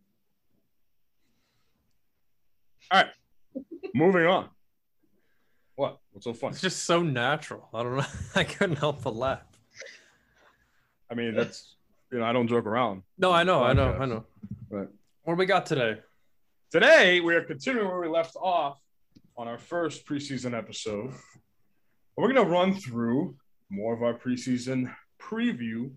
All 2.90 3.03
right, 3.03 3.64
moving 3.94 4.27
on. 4.27 4.48
What? 5.77 5.98
What's 6.12 6.24
so 6.24 6.35
funny? 6.35 6.53
It's 6.53 6.61
just 6.61 6.85
so 6.85 7.03
natural. 7.03 7.68
I 7.72 7.83
don't 7.83 7.96
know. 7.96 8.05
I 8.35 8.44
couldn't 8.44 8.77
help 8.77 9.03
but 9.03 9.16
laugh. 9.16 9.42
I 11.11 11.14
mean, 11.14 11.35
that's 11.35 11.77
you 12.12 12.18
know, 12.18 12.24
I 12.24 12.33
don't 12.33 12.48
joke 12.48 12.66
around. 12.66 13.03
No, 13.18 13.33
I 13.33 13.44
know, 13.44 13.62
I 13.62 13.72
know, 13.72 13.96
I 13.98 14.07
know. 14.07 14.24
Right. 14.70 14.88
What 15.22 15.35
do 15.35 15.38
we 15.38 15.46
got 15.46 15.66
today? 15.66 16.01
Today 16.70 17.20
we 17.20 17.35
are 17.35 17.42
continuing 17.42 17.88
where 17.88 18.01
we 18.01 18.09
left 18.09 18.37
off 18.37 18.79
on 19.37 19.48
our 19.48 19.59
first 19.59 20.07
preseason 20.07 20.57
episode. 20.57 21.12
We're 22.16 22.33
gonna 22.33 22.48
run 22.48 22.74
through 22.74 23.37
more 23.70 23.94
of 23.94 24.03
our 24.03 24.14
preseason 24.14 24.94
preview 25.20 25.92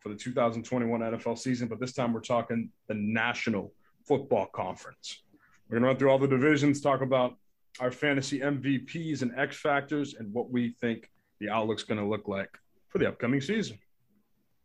for 0.00 0.08
the 0.10 0.14
2021 0.14 1.00
NFL 1.00 1.38
season, 1.38 1.68
but 1.68 1.80
this 1.80 1.92
time 1.92 2.12
we're 2.12 2.20
talking 2.20 2.70
the 2.86 2.94
National 2.94 3.72
Football 4.06 4.46
Conference. 4.46 5.22
We're 5.68 5.74
going 5.78 5.82
to 5.82 5.88
run 5.88 5.96
through 5.98 6.10
all 6.10 6.18
the 6.18 6.28
divisions, 6.28 6.80
talk 6.80 7.00
about 7.02 7.36
our 7.80 7.90
fantasy 7.90 8.40
MVPs 8.40 9.22
and 9.22 9.32
X 9.36 9.56
factors, 9.56 10.14
and 10.14 10.32
what 10.32 10.50
we 10.50 10.74
think 10.80 11.10
the 11.40 11.50
outlook's 11.50 11.82
going 11.84 11.98
to 12.00 12.06
look 12.06 12.26
like 12.28 12.50
for 12.88 12.98
the 12.98 13.08
upcoming 13.08 13.40
season. 13.40 13.78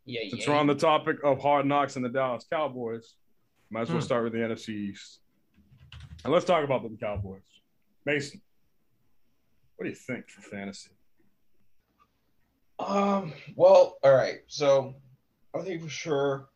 Yeah, 0.06 0.22
Since 0.30 0.46
yeah. 0.46 0.52
we're 0.52 0.58
on 0.58 0.66
the 0.66 0.74
topic 0.74 1.16
of 1.24 1.40
hard 1.40 1.66
knocks 1.66 1.96
and 1.96 2.04
the 2.04 2.08
Dallas 2.08 2.44
Cowboys, 2.50 3.14
might 3.70 3.82
as 3.82 3.88
well 3.90 3.98
Hmm. 3.98 4.04
start 4.04 4.24
with 4.24 4.32
the 4.32 4.40
NFC 4.40 4.68
East. 4.90 5.20
And 6.24 6.32
let's 6.32 6.44
talk 6.44 6.64
about 6.64 6.82
the 6.82 6.96
Cowboys. 6.96 7.42
Mason, 8.06 8.40
what 9.76 9.84
do 9.84 9.90
you 9.90 9.96
think 9.96 10.28
for 10.28 10.40
fantasy? 10.42 10.90
Um. 12.78 13.32
Well, 13.54 13.98
all 14.02 14.14
right. 14.14 14.38
So, 14.46 14.94
I 15.54 15.60
think 15.60 15.82
for 15.82 15.88
sure, 15.88 16.48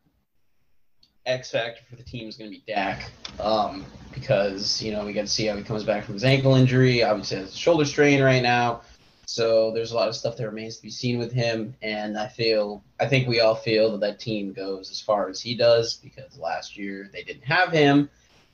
X 1.25 1.51
factor 1.51 1.83
for 1.89 1.97
the 1.97 2.03
team 2.03 2.29
is 2.29 2.37
going 2.37 2.51
to 2.51 2.57
be 2.57 2.65
Dak. 2.67 3.11
Um, 3.39 3.85
because 4.13 4.83
you 4.83 4.93
know 4.93 5.05
we 5.05 5.13
got 5.13 5.23
to 5.23 5.27
see 5.27 5.47
how 5.47 5.57
he 5.57 5.63
comes 5.63 5.85
back 5.85 6.05
from 6.05 6.15
his 6.15 6.25
ankle 6.25 6.55
injury. 6.55 7.03
Obviously, 7.03 7.37
has 7.37 7.55
a 7.55 7.57
shoulder 7.57 7.85
strain 7.85 8.23
right 8.23 8.43
now. 8.43 8.83
So 9.27 9.71
there's 9.73 9.93
a 9.93 9.95
lot 9.95 10.09
of 10.09 10.17
stuff 10.17 10.39
that 10.39 10.47
remains 10.47 10.77
to 10.77 10.83
be 10.83 10.91
seen 10.91 11.19
with 11.19 11.33
him, 11.33 11.75
and 11.83 12.19
I 12.19 12.29
feel, 12.29 12.83
I 12.99 13.07
think 13.07 13.29
we 13.29 13.41
all 13.41 13.55
feel 13.55 13.93
that 13.93 14.01
that 14.01 14.19
team 14.19 14.55
goes 14.55 14.91
as 14.91 15.03
far 15.03 15.29
as 15.29 15.39
he 15.39 15.55
does 15.55 15.95
because 15.95 16.39
last 16.39 16.79
year 16.79 17.11
they 17.13 17.23
didn't 17.23 17.45
have 17.45 17.71
him, 17.71 18.09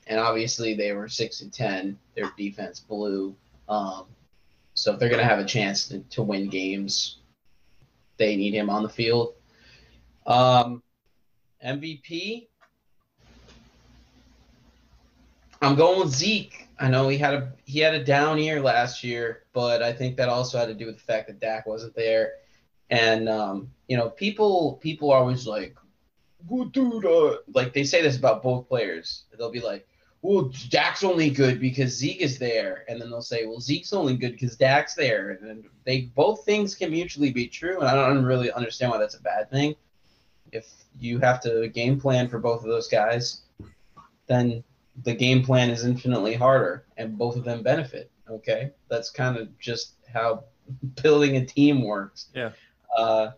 and 0.07 0.19
obviously 0.19 0.73
they 0.73 0.91
were 0.91 1.07
six 1.07 1.41
and 1.41 1.51
ten. 1.51 1.97
Their 2.13 2.29
defense 2.37 2.81
blew. 2.81 3.33
Um, 3.69 4.03
so 4.73 4.93
if 4.93 4.99
they're 4.99 5.09
going 5.09 5.21
to 5.21 5.27
have 5.27 5.39
a 5.39 5.45
chance 5.45 5.87
to, 5.87 5.99
to 5.99 6.21
win 6.21 6.49
games, 6.49 7.19
they 8.17 8.35
need 8.35 8.53
him 8.53 8.69
on 8.69 8.83
the 8.83 8.89
field. 8.89 9.33
Um, 10.25 10.81
MVP. 11.63 12.47
I'm 15.61 15.75
going 15.75 15.99
with 15.99 16.13
Zeke. 16.13 16.67
I 16.79 16.89
know 16.89 17.07
he 17.07 17.17
had 17.17 17.33
a 17.33 17.53
he 17.65 17.79
had 17.79 17.93
a 17.93 18.03
down 18.03 18.37
year 18.37 18.61
last 18.61 19.03
year, 19.03 19.43
but 19.53 19.81
I 19.81 19.93
think 19.93 20.17
that 20.17 20.29
also 20.29 20.57
had 20.57 20.67
to 20.67 20.73
do 20.73 20.85
with 20.85 20.97
the 20.97 21.03
fact 21.03 21.27
that 21.27 21.39
Dak 21.39 21.65
wasn't 21.65 21.95
there. 21.95 22.33
And 22.89 23.29
um, 23.29 23.71
you 23.87 23.97
know, 23.97 24.09
people 24.09 24.73
people 24.81 25.11
are 25.11 25.19
always 25.19 25.47
like, 25.47 25.75
"Well, 26.47 26.65
dude," 26.65 27.05
like 27.53 27.73
they 27.73 27.83
say 27.83 28.01
this 28.01 28.17
about 28.17 28.43
both 28.43 28.67
players. 28.67 29.23
They'll 29.37 29.51
be 29.51 29.61
like, 29.61 29.87
"Well, 30.21 30.51
Dak's 30.69 31.03
only 31.03 31.29
good 31.29 31.59
because 31.59 31.91
Zeke 31.93 32.21
is 32.21 32.37
there," 32.37 32.83
and 32.89 33.01
then 33.01 33.09
they'll 33.09 33.21
say, 33.21 33.45
"Well, 33.45 33.61
Zeke's 33.61 33.93
only 33.93 34.17
good 34.17 34.33
because 34.33 34.57
Dak's 34.57 34.93
there." 34.93 35.39
And 35.41 35.63
they 35.85 36.01
both 36.01 36.45
things 36.45 36.75
can 36.75 36.91
mutually 36.91 37.31
be 37.31 37.47
true, 37.47 37.79
and 37.79 37.87
I 37.87 37.95
don't 37.95 38.25
really 38.25 38.51
understand 38.51 38.91
why 38.91 38.97
that's 38.97 39.15
a 39.15 39.21
bad 39.21 39.49
thing. 39.49 39.75
If 40.51 40.67
you 40.99 41.19
have 41.19 41.41
to 41.41 41.67
game 41.67 41.99
plan 41.99 42.27
for 42.27 42.39
both 42.39 42.61
of 42.61 42.67
those 42.67 42.87
guys, 42.87 43.41
then 44.27 44.63
the 45.03 45.13
game 45.13 45.43
plan 45.43 45.69
is 45.69 45.83
infinitely 45.85 46.33
harder, 46.33 46.85
and 46.97 47.17
both 47.17 47.35
of 47.35 47.43
them 47.43 47.63
benefit. 47.63 48.11
Okay, 48.29 48.71
that's 48.89 49.09
kind 49.09 49.37
of 49.37 49.57
just 49.59 49.93
how 50.11 50.45
building 51.03 51.37
a 51.37 51.45
team 51.45 51.83
works. 51.83 52.27
Yeah. 52.33 52.51
Uh, 52.97 53.31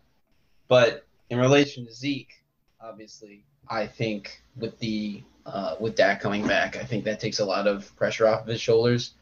but 0.68 1.06
in 1.30 1.40
relation 1.40 1.86
to 1.86 1.94
Zeke, 1.94 2.34
obviously, 2.82 3.44
I 3.70 3.88
think 3.88 4.42
with 4.56 4.78
the 4.80 5.24
uh, 5.46 5.76
with 5.80 5.96
Dak 5.96 6.22
coming 6.22 6.46
back, 6.46 6.76
I 6.76 6.84
think 6.84 7.06
that 7.06 7.20
takes 7.20 7.40
a 7.40 7.46
lot 7.46 7.68
of 7.68 7.96
pressure 7.96 8.28
off 8.28 8.42
of 8.42 8.48
his 8.48 8.62
shoulders. 8.62 9.14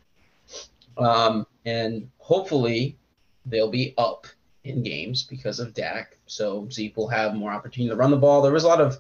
Um, 0.98 1.45
and 1.65 2.10
hopefully, 2.17 2.98
they'll 3.45 3.71
be 3.71 3.93
up 3.98 4.28
in 4.63 4.82
games 4.82 5.24
because 5.24 5.60
of 5.60 5.74
Dak, 5.74 6.14
so 6.27 6.67
Zeke 6.71 6.95
will 6.97 7.07
have 7.07 7.35
more 7.35 7.51
opportunity 7.51 7.89
to 7.89 7.95
run 7.95 8.11
the 8.11 8.17
ball. 8.17 8.41
There 8.41 8.51
was 8.51 8.63
a 8.63 8.67
lot 8.67 8.81
of 8.81 8.99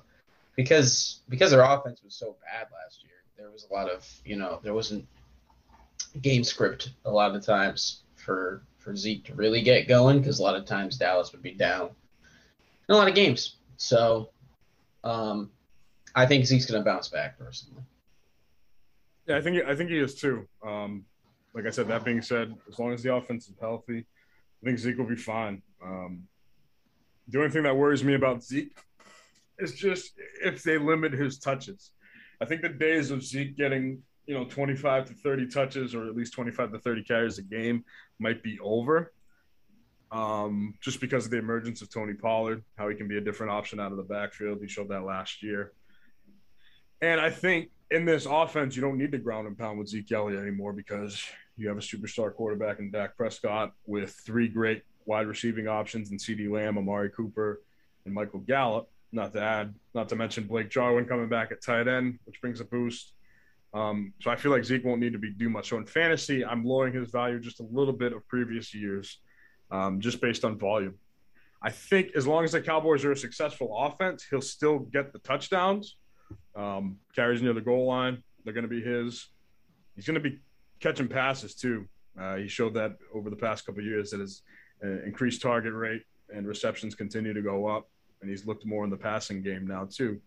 because 0.55 1.19
because 1.29 1.51
their 1.51 1.63
offense 1.63 2.01
was 2.03 2.13
so 2.13 2.35
bad 2.43 2.67
last 2.71 3.03
year. 3.03 3.11
There 3.37 3.51
was 3.51 3.67
a 3.69 3.73
lot 3.73 3.89
of 3.89 4.07
you 4.23 4.35
know 4.35 4.59
there 4.63 4.73
wasn't 4.73 5.05
game 6.21 6.43
script 6.43 6.91
a 7.05 7.11
lot 7.11 7.35
of 7.35 7.45
times 7.45 8.01
for 8.15 8.61
for 8.77 8.95
Zeke 8.95 9.25
to 9.25 9.35
really 9.35 9.61
get 9.61 9.87
going 9.87 10.19
because 10.19 10.39
a 10.39 10.43
lot 10.43 10.55
of 10.55 10.65
times 10.65 10.97
Dallas 10.97 11.31
would 11.31 11.41
be 11.41 11.51
down 11.51 11.89
in 12.87 12.95
a 12.95 12.97
lot 12.97 13.07
of 13.07 13.15
games. 13.15 13.55
So 13.77 14.29
um, 15.03 15.51
I 16.13 16.25
think 16.25 16.45
Zeke's 16.45 16.65
going 16.65 16.81
to 16.81 16.85
bounce 16.89 17.07
back 17.07 17.37
personally. 17.37 17.83
Yeah, 19.27 19.37
I 19.37 19.41
think 19.41 19.65
I 19.65 19.75
think 19.75 19.89
he 19.89 19.97
is 19.97 20.15
too. 20.15 20.47
Um, 20.63 21.05
like 21.53 21.65
I 21.65 21.69
said, 21.69 21.87
that 21.87 22.03
being 22.03 22.21
said, 22.21 22.53
as 22.69 22.77
long 22.77 22.93
as 22.93 23.01
the 23.01 23.13
offense 23.13 23.47
is 23.47 23.55
healthy, 23.59 24.05
I 24.61 24.65
think 24.65 24.77
Zeke 24.77 24.97
will 24.97 25.05
be 25.05 25.15
fine. 25.15 25.61
Um, 25.83 26.27
the 27.27 27.37
only 27.39 27.49
thing 27.49 27.63
that 27.63 27.75
worries 27.75 28.03
me 28.03 28.15
about 28.15 28.43
Zeke 28.43 28.77
is 29.59 29.73
just 29.73 30.13
if 30.43 30.63
they 30.63 30.77
limit 30.77 31.13
his 31.13 31.39
touches. 31.39 31.91
I 32.41 32.45
think 32.45 32.61
the 32.61 32.69
days 32.69 33.11
of 33.11 33.23
Zeke 33.23 33.55
getting 33.55 34.01
you 34.27 34.33
know 34.33 34.45
25 34.45 35.05
to 35.05 35.13
30 35.13 35.47
touches 35.47 35.95
or 35.95 36.07
at 36.07 36.15
least 36.15 36.33
25 36.33 36.71
to 36.71 36.79
30 36.79 37.03
carries 37.03 37.37
a 37.37 37.43
game 37.43 37.83
might 38.19 38.43
be 38.43 38.59
over. 38.59 39.13
Um, 40.11 40.75
just 40.81 41.01
because 41.01 41.25
of 41.25 41.31
the 41.31 41.37
emergence 41.37 41.81
of 41.81 41.91
Tony 41.91 42.13
Pollard, 42.13 42.63
how 42.77 42.87
he 42.87 42.95
can 42.95 43.07
be 43.07 43.17
a 43.17 43.21
different 43.21 43.51
option 43.51 43.79
out 43.79 43.91
of 43.91 43.97
the 43.97 44.03
backfield. 44.03 44.59
He 44.61 44.67
showed 44.67 44.89
that 44.89 45.03
last 45.03 45.43
year. 45.43 45.73
And 47.01 47.19
I 47.19 47.29
think 47.29 47.69
in 47.91 48.05
this 48.05 48.25
offense, 48.25 48.75
you 48.75 48.81
don't 48.81 48.97
need 48.97 49.11
to 49.11 49.17
ground 49.17 49.47
and 49.47 49.57
pound 49.57 49.77
with 49.77 49.89
Zeke 49.89 50.11
Elliott 50.11 50.41
anymore 50.41 50.73
because 50.73 51.21
you 51.57 51.67
have 51.67 51.77
a 51.77 51.81
superstar 51.81 52.33
quarterback 52.33 52.79
in 52.79 52.91
Dak 52.91 53.17
Prescott 53.17 53.73
with 53.85 54.11
three 54.25 54.47
great 54.47 54.83
wide 55.05 55.27
receiving 55.27 55.67
options 55.67 56.11
in 56.11 56.17
CeeDee 56.17 56.49
Lamb, 56.49 56.77
Amari 56.77 57.09
Cooper, 57.09 57.61
and 58.05 58.13
Michael 58.13 58.39
Gallup. 58.39 58.89
Not 59.11 59.33
to 59.33 59.41
add, 59.41 59.73
not 59.93 60.09
to 60.09 60.15
mention 60.15 60.45
Blake 60.45 60.69
Jarwin 60.69 61.05
coming 61.05 61.29
back 61.29 61.51
at 61.51 61.63
tight 61.63 61.87
end, 61.87 62.19
which 62.25 62.41
brings 62.41 62.59
a 62.59 62.65
boost. 62.65 63.13
Um, 63.73 64.13
so 64.21 64.31
I 64.31 64.35
feel 64.35 64.51
like 64.51 64.65
Zeke 64.65 64.83
won't 64.83 64.99
need 65.01 65.13
to 65.13 65.19
be 65.19 65.31
do 65.31 65.49
much. 65.49 65.69
So 65.69 65.77
in 65.77 65.85
fantasy, 65.85 66.43
I'm 66.43 66.65
lowering 66.65 66.93
his 66.93 67.11
value 67.11 67.39
just 67.39 67.59
a 67.59 67.65
little 67.71 67.93
bit 67.93 68.13
of 68.13 68.27
previous 68.27 68.73
years, 68.73 69.19
um, 69.71 69.99
just 69.99 70.21
based 70.21 70.43
on 70.43 70.57
volume. 70.57 70.95
I 71.61 71.71
think 71.71 72.11
as 72.15 72.27
long 72.27 72.43
as 72.43 72.51
the 72.51 72.61
Cowboys 72.61 73.03
are 73.05 73.11
a 73.11 73.17
successful 73.17 73.75
offense, 73.77 74.25
he'll 74.29 74.41
still 74.41 74.79
get 74.79 75.13
the 75.13 75.19
touchdowns. 75.19 75.97
Um, 76.55 76.97
carries 77.15 77.41
near 77.41 77.53
the 77.53 77.61
goal 77.61 77.85
line, 77.85 78.23
they're 78.43 78.53
going 78.53 78.63
to 78.63 78.69
be 78.69 78.81
his. 78.81 79.27
He's 79.95 80.05
going 80.05 80.21
to 80.21 80.29
be 80.29 80.39
catching 80.79 81.07
passes 81.07 81.55
too. 81.55 81.87
Uh, 82.19 82.35
he 82.35 82.47
showed 82.47 82.73
that 82.75 82.97
over 83.13 83.29
the 83.29 83.35
past 83.35 83.65
couple 83.65 83.83
years 83.83 84.11
that 84.11 84.19
his 84.19 84.41
increased 85.05 85.41
target 85.41 85.73
rate 85.73 86.03
and 86.33 86.47
receptions 86.47 86.95
continue 86.95 87.33
to 87.33 87.41
go 87.41 87.67
up, 87.67 87.89
and 88.21 88.29
he's 88.29 88.45
looked 88.45 88.65
more 88.65 88.83
in 88.83 88.89
the 88.89 88.97
passing 88.97 89.41
game 89.41 89.67
now 89.67 89.87
too. 89.89 90.19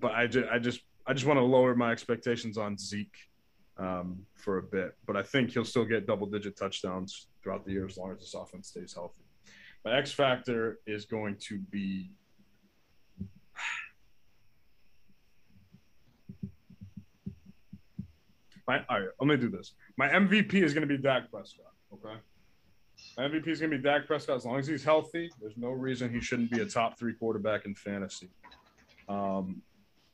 But 0.00 0.12
I 0.12 0.26
just, 0.26 0.48
I 0.50 0.58
just, 0.58 0.80
I 1.06 1.12
just 1.12 1.26
want 1.26 1.38
to 1.38 1.44
lower 1.44 1.74
my 1.74 1.90
expectations 1.90 2.58
on 2.58 2.76
Zeke 2.78 3.16
um, 3.78 4.20
for 4.34 4.58
a 4.58 4.62
bit. 4.62 4.96
But 5.06 5.16
I 5.16 5.22
think 5.22 5.50
he'll 5.50 5.64
still 5.64 5.84
get 5.84 6.06
double-digit 6.06 6.56
touchdowns 6.56 7.28
throughout 7.42 7.64
the 7.64 7.72
year 7.72 7.86
as 7.86 7.96
long 7.96 8.12
as 8.12 8.18
this 8.18 8.34
offense 8.34 8.68
stays 8.68 8.94
healthy. 8.94 9.22
My 9.84 9.96
X 9.96 10.12
factor 10.12 10.78
is 10.86 11.04
going 11.06 11.36
to 11.48 11.58
be 11.58 12.10
My, 18.66 18.84
all 18.88 19.00
right, 19.00 19.08
let 19.18 19.26
me 19.26 19.36
do 19.36 19.48
this. 19.48 19.72
My 19.96 20.08
MVP 20.08 20.54
is 20.54 20.74
going 20.74 20.86
to 20.86 20.94
be 20.94 21.02
Dak 21.02 21.30
Prescott. 21.30 21.72
Okay. 21.92 22.16
MVP 23.18 23.48
is 23.48 23.58
going 23.58 23.72
to 23.72 23.78
be 23.78 23.82
Dak 23.82 24.06
Prescott. 24.06 24.36
As 24.36 24.44
long 24.44 24.58
as 24.58 24.66
he's 24.68 24.84
healthy, 24.84 25.30
there's 25.40 25.56
no 25.56 25.70
reason 25.70 26.12
he 26.12 26.20
shouldn't 26.20 26.52
be 26.52 26.60
a 26.60 26.66
top 26.66 26.98
three 26.98 27.14
quarterback 27.14 27.64
in 27.64 27.74
fantasy. 27.74 28.30
Um, 29.08 29.62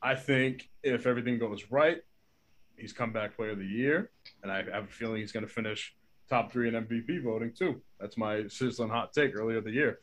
I 0.03 0.15
think 0.15 0.71
if 0.83 1.07
everything 1.07 1.39
goes 1.39 1.71
right, 1.71 1.99
he's 2.79 2.93
comeback 2.95 3.37
player 3.37 3.51
of 3.51 3.59
the 3.59 3.67
year, 3.67 4.11
and 4.43 4.51
I 4.51 4.63
have 4.73 4.85
a 4.85 4.89
feeling 4.89 5.21
he's 5.21 5.33
going 5.33 5.47
to 5.47 5.53
finish 5.53 5.95
top 6.31 6.51
three 6.51 6.69
in 6.69 6.75
MVP 6.75 7.23
voting 7.23 7.53
too. 7.53 7.83
That's 8.01 8.17
my 8.17 8.47
sizzling 8.49 8.89
hot 8.89 9.13
take 9.13 9.37
earlier 9.37 9.61
the 9.61 9.71
year. 9.71 9.99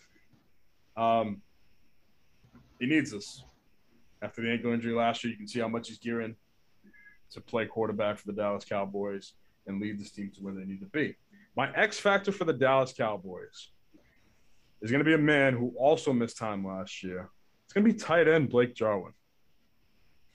Um, 0.96 1.42
he 2.80 2.86
needs 2.86 3.12
this. 3.12 3.44
After 4.22 4.44
the 4.44 4.52
ankle 4.52 4.74
injury 4.74 4.94
last 4.94 5.24
year, 5.24 5.32
you 5.32 5.38
can 5.38 5.48
see 5.48 5.60
how 5.60 5.68
much 5.68 5.88
he's 5.88 5.98
gearing 5.98 6.36
to 7.32 7.42
play 7.42 7.66
quarterback 7.66 8.20
for 8.20 8.28
the 8.28 8.34
Dallas 8.34 8.66
Cowboys 8.66 9.34
and 9.66 9.82
lead 9.82 10.00
this 10.00 10.12
team 10.12 10.32
to 10.36 10.44
where 10.44 10.54
they 10.54 10.66
need 10.66 10.82
to 10.82 10.86
be. 10.88 11.16
My 11.56 11.72
X 11.76 12.00
factor 12.00 12.32
for 12.32 12.46
the 12.46 12.54
Dallas 12.54 12.94
Cowboys 12.94 13.72
is 14.82 14.90
going 14.90 15.04
to 15.04 15.06
be 15.06 15.14
a 15.14 15.18
man 15.18 15.54
who 15.54 15.74
also 15.78 16.14
missed 16.14 16.38
time 16.38 16.66
last 16.66 17.04
year. 17.04 17.30
It's 17.66 17.74
going 17.74 17.86
to 17.86 17.92
be 17.92 17.98
tight 17.98 18.28
end 18.28 18.50
Blake 18.50 18.74
Jarwin. 18.74 19.14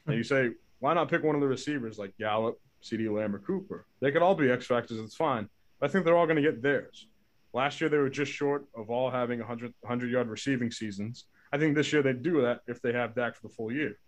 And 0.07 0.16
you 0.16 0.22
say, 0.22 0.50
why 0.79 0.94
not 0.94 1.09
pick 1.09 1.22
one 1.22 1.35
of 1.35 1.40
the 1.40 1.48
receivers 1.48 1.98
like 1.98 2.16
Gallup, 2.18 2.61
CeeDee 2.83 3.12
Lamb, 3.12 3.35
or 3.35 3.38
Cooper? 3.38 3.87
They 4.00 4.12
could 4.12 4.22
all 4.22 4.35
be 4.35 4.50
X 4.50 4.66
factors. 4.66 4.98
It's 4.98 5.16
fine. 5.16 5.48
But 5.81 5.90
I 5.90 5.92
think 5.92 6.05
they're 6.05 6.16
all 6.16 6.26
going 6.26 6.37
to 6.37 6.42
get 6.42 6.62
theirs. 6.62 7.09
Last 7.52 7.81
year, 7.81 7.88
they 7.88 7.96
were 7.96 8.11
just 8.11 8.31
short 8.31 8.66
of 8.76 8.90
all 8.90 9.11
having 9.11 9.38
100, 9.38 9.72
100 9.81 10.11
yard 10.11 10.29
receiving 10.29 10.70
seasons. 10.70 11.24
I 11.52 11.59
think 11.59 11.74
this 11.74 11.92
year 11.92 12.02
they 12.02 12.12
do 12.12 12.42
that 12.42 12.61
if 12.66 12.83
they 12.83 12.92
have 12.92 13.14
Dak 13.14 13.35
for 13.37 13.48
the 13.48 13.55
full 13.55 13.72
year. 13.72 13.98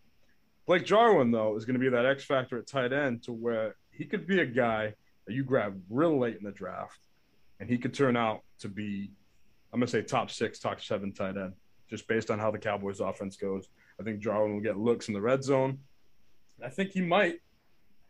Blake 0.67 0.85
Jarwin, 0.85 1.31
though, 1.31 1.57
is 1.57 1.65
going 1.65 1.75
to 1.75 1.81
be 1.81 1.89
that 1.89 2.05
X 2.05 2.25
factor 2.25 2.59
at 2.59 2.67
tight 2.67 2.93
end 2.93 3.23
to 3.23 3.33
where 3.33 3.77
he 3.91 4.05
could 4.05 4.27
be 4.27 4.41
a 4.41 4.47
guy 4.47 4.95
that 5.29 5.35
you 5.35 5.45
grab 5.45 5.79
real 5.91 6.19
late 6.19 6.39
in 6.39 6.43
the 6.45 6.51
draft, 6.51 7.01
and 7.61 7.69
he 7.69 7.77
could 7.77 7.93
turn 7.93 8.17
out 8.17 8.41
to 8.61 8.69
be, 8.69 9.11
I'm 9.73 9.79
going 9.79 9.87
to 9.87 9.91
say 9.93 10.01
top 10.03 10.31
six, 10.31 10.59
top 10.59 10.81
seven 10.81 11.13
tight 11.13 11.37
end. 11.37 11.53
just 11.89 12.09
based 12.09 12.31
on 12.31 12.39
how 12.39 12.51
the 12.51 12.59
Cowboys 12.59 13.01
offense 13.01 13.37
goes. 13.37 13.69
I 14.01 14.03
think 14.03 14.21
Jarwin 14.21 14.55
will 14.55 14.61
get 14.63 14.77
looks 14.79 15.09
in 15.09 15.15
the 15.15 15.21
red 15.21 15.43
zone. 15.45 15.79
I 16.65 16.69
think 16.71 16.91
he 16.93 17.01
might 17.03 17.41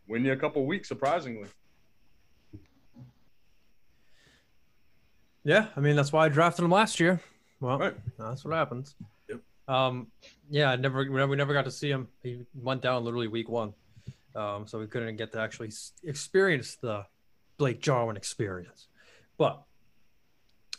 win 0.07 0.23
you 0.25 0.31
a 0.33 0.37
couple 0.37 0.65
weeks, 0.65 0.87
surprisingly. 0.87 1.47
Yeah, 5.43 5.67
I 5.75 5.79
mean 5.79 5.95
that's 5.95 6.11
why 6.11 6.25
I 6.25 6.29
drafted 6.29 6.65
him 6.65 6.71
last 6.71 6.99
year. 6.99 7.21
Well, 7.59 7.77
Right. 7.79 7.95
that's 8.17 8.43
what 8.45 8.53
happens. 8.53 8.95
Yep. 9.29 9.39
Um, 9.67 10.07
yeah, 10.49 10.71
I 10.71 10.75
never- 10.75 11.09
we 11.09 11.35
never 11.35 11.53
got 11.53 11.65
to 11.65 11.71
see 11.71 11.89
him. 11.89 12.07
He 12.23 12.45
went 12.53 12.81
down 12.81 13.03
literally 13.03 13.27
week 13.27 13.49
one, 13.49 13.73
um, 14.35 14.67
so 14.67 14.79
we 14.79 14.87
couldn't 14.87 15.15
get 15.17 15.31
to 15.33 15.39
actually 15.39 15.71
experience 16.03 16.75
the 16.75 17.05
Blake 17.57 17.81
Jarwin 17.81 18.17
experience. 18.17 18.87
But 19.37 19.61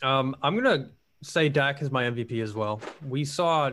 um, 0.01 0.35
I'm 0.41 0.55
gonna 0.55 0.89
say 1.21 1.49
Dak 1.49 1.81
is 1.81 1.91
my 1.91 2.03
MVP 2.03 2.41
as 2.41 2.53
well. 2.53 2.81
We 3.07 3.25
saw 3.25 3.71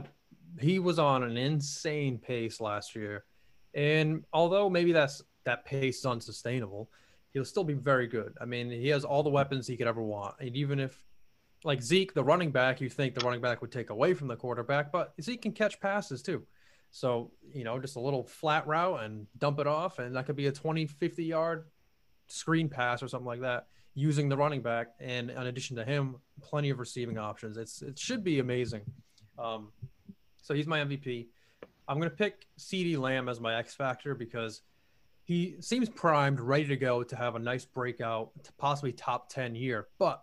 he 0.61 0.79
was 0.79 0.99
on 0.99 1.23
an 1.23 1.37
insane 1.37 2.19
pace 2.19 2.61
last 2.61 2.95
year, 2.95 3.25
and 3.75 4.25
although 4.33 4.69
maybe 4.69 4.93
that's 4.93 5.23
that 5.45 5.65
pace 5.65 5.99
is 5.99 6.07
unsustainable, 6.07 6.91
he'll 7.33 7.45
still 7.45 7.65
be 7.65 7.75
very 7.75 8.07
good. 8.07 8.35
I 8.41 8.45
mean, 8.45 8.71
he 8.71 8.89
has 8.89 9.05
all 9.05 9.23
the 9.23 9.31
weapons 9.31 9.67
he 9.67 9.77
could 9.77 9.87
ever 9.87 10.03
want, 10.03 10.35
and 10.41 10.55
even 10.57 10.81
if 10.81 11.03
like 11.65 11.83
Zeke, 11.83 12.15
the 12.15 12.23
running 12.23 12.51
back, 12.51 12.81
you 12.81 12.89
think 12.89 13.15
the 13.15 13.25
running 13.25 13.41
back 13.41 13.61
would 13.61 13.73
take 13.73 13.91
away 13.91 14.15
from 14.15 14.29
the 14.29 14.37
quarterback, 14.37 14.93
but 14.93 15.13
Zeke 15.21 15.43
can 15.43 15.53
catch 15.53 15.81
passes 15.81 16.23
too. 16.23 16.45
So, 16.91 17.33
you 17.53 17.65
know, 17.65 17.79
just 17.79 17.97
a 17.97 18.01
little 18.01 18.25
flat 18.25 18.67
route 18.67 19.03
and 19.05 19.27
dump 19.37 19.59
it 19.59 19.67
off, 19.67 19.99
and 19.99 20.17
that 20.17 20.27
could 20.27 20.37
be 20.37 20.47
a 20.47 20.53
20, 20.53 20.87
50 20.87 21.25
yard 21.25 21.67
screen 22.29 22.69
pass 22.69 23.03
or 23.03 23.09
something 23.09 23.27
like 23.27 23.41
that 23.41 23.67
using 23.95 24.29
the 24.29 24.37
running 24.37 24.63
back. 24.63 24.89
And 25.01 25.31
in 25.31 25.47
addition 25.47 25.77
to 25.77 25.85
him, 25.85 26.17
plenty 26.41 26.71
of 26.71 26.79
receiving 26.79 27.19
options. 27.19 27.57
It's 27.57 27.83
It 27.83 27.99
should 27.99 28.23
be 28.23 28.39
amazing. 28.39 28.83
Um, 29.39 29.73
so 30.43 30.55
he's 30.55 30.67
my 30.67 30.81
MVP. 30.81 31.27
I'm 31.89 31.99
going 31.99 32.11
to 32.11 32.17
pick 32.17 32.47
CeeDee 32.59 32.99
Lamb 32.99 33.29
as 33.29 33.41
my 33.41 33.57
X 33.57 33.75
factor 33.75 34.15
because 34.15 34.63
he 35.25 35.57
seems 35.61 35.89
primed, 35.89 36.41
ready 36.41 36.67
to 36.67 36.77
go 36.77 37.03
to 37.03 37.17
have 37.17 37.35
a 37.35 37.39
nice 37.39 37.65
breakout, 37.65 38.31
to 38.45 38.53
possibly 38.53 38.93
top 38.93 39.29
10 39.29 39.55
year, 39.55 39.89
but 39.99 40.23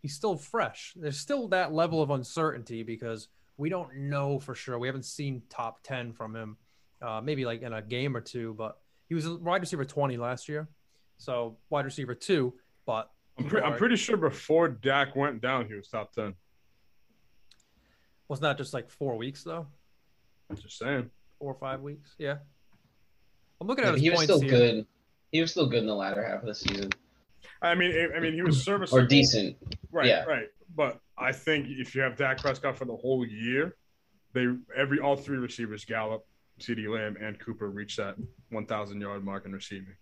he's 0.00 0.14
still 0.14 0.36
fresh. 0.36 0.94
There's 0.96 1.18
still 1.18 1.48
that 1.48 1.72
level 1.72 2.00
of 2.00 2.10
uncertainty 2.10 2.82
because 2.82 3.28
we 3.56 3.68
don't 3.68 3.94
know 3.96 4.38
for 4.38 4.54
sure. 4.54 4.78
We 4.78 4.88
haven't 4.88 5.04
seen 5.04 5.42
top 5.48 5.82
10 5.82 6.12
from 6.12 6.34
him, 6.36 6.56
uh, 7.02 7.20
maybe 7.22 7.44
like 7.44 7.62
in 7.62 7.72
a 7.72 7.82
game 7.82 8.16
or 8.16 8.20
two, 8.20 8.54
but 8.58 8.78
he 9.08 9.14
was 9.14 9.26
a 9.26 9.36
wide 9.36 9.60
receiver 9.60 9.84
20 9.84 10.16
last 10.16 10.48
year. 10.48 10.68
So 11.18 11.56
wide 11.70 11.84
receiver 11.86 12.14
two, 12.14 12.54
but 12.84 13.10
I'm, 13.38 13.46
pre- 13.46 13.62
I'm 13.62 13.76
pretty 13.76 13.96
sure 13.96 14.16
before 14.16 14.68
Dak 14.68 15.16
went 15.16 15.40
down, 15.40 15.66
he 15.66 15.74
was 15.74 15.88
top 15.88 16.12
10. 16.12 16.34
wasn't 18.28 18.42
that 18.42 18.58
just 18.58 18.74
like 18.74 18.90
four 18.90 19.16
weeks 19.16 19.42
though? 19.44 19.66
Just 20.60 20.78
saying. 20.78 21.10
Four 21.38 21.52
or 21.52 21.58
five 21.58 21.80
weeks? 21.80 22.14
Yeah. 22.18 22.36
I'm 23.60 23.66
looking 23.66 23.84
at 23.84 23.94
his 23.94 24.02
he 24.02 24.10
was 24.10 24.22
still 24.22 24.40
here. 24.40 24.50
good. 24.50 24.86
He 25.32 25.40
was 25.40 25.50
still 25.50 25.66
good 25.66 25.80
in 25.80 25.86
the 25.86 25.94
latter 25.94 26.24
half 26.24 26.40
of 26.40 26.46
the 26.46 26.54
season, 26.54 26.90
I 27.62 27.74
mean, 27.74 27.92
I- 27.92 28.16
I 28.16 28.20
mean, 28.20 28.34
he 28.34 28.42
was 28.42 28.62
serviceable. 28.62 29.02
or 29.02 29.06
decent. 29.06 29.56
Right, 29.90 30.06
Yeah. 30.06 30.24
right. 30.24 30.48
But 30.74 31.00
I 31.18 31.32
think 31.32 31.66
if 31.68 31.94
you 31.94 32.02
have 32.02 32.16
Dak 32.16 32.38
Prescott 32.40 32.76
for 32.76 32.84
the 32.84 32.96
whole 32.96 33.26
year, 33.26 33.76
they 34.32 34.46
every 34.76 34.98
all 35.00 35.16
three 35.16 35.38
receivers, 35.38 35.84
Gallup, 35.84 36.26
CeeDee 36.60 36.88
Lamb, 36.92 37.16
and 37.20 37.38
Cooper, 37.38 37.70
reach 37.70 37.96
that 37.96 38.16
1,000 38.50 39.00
yard 39.00 39.24
mark 39.24 39.46
in 39.46 39.52
receiving. 39.52 39.94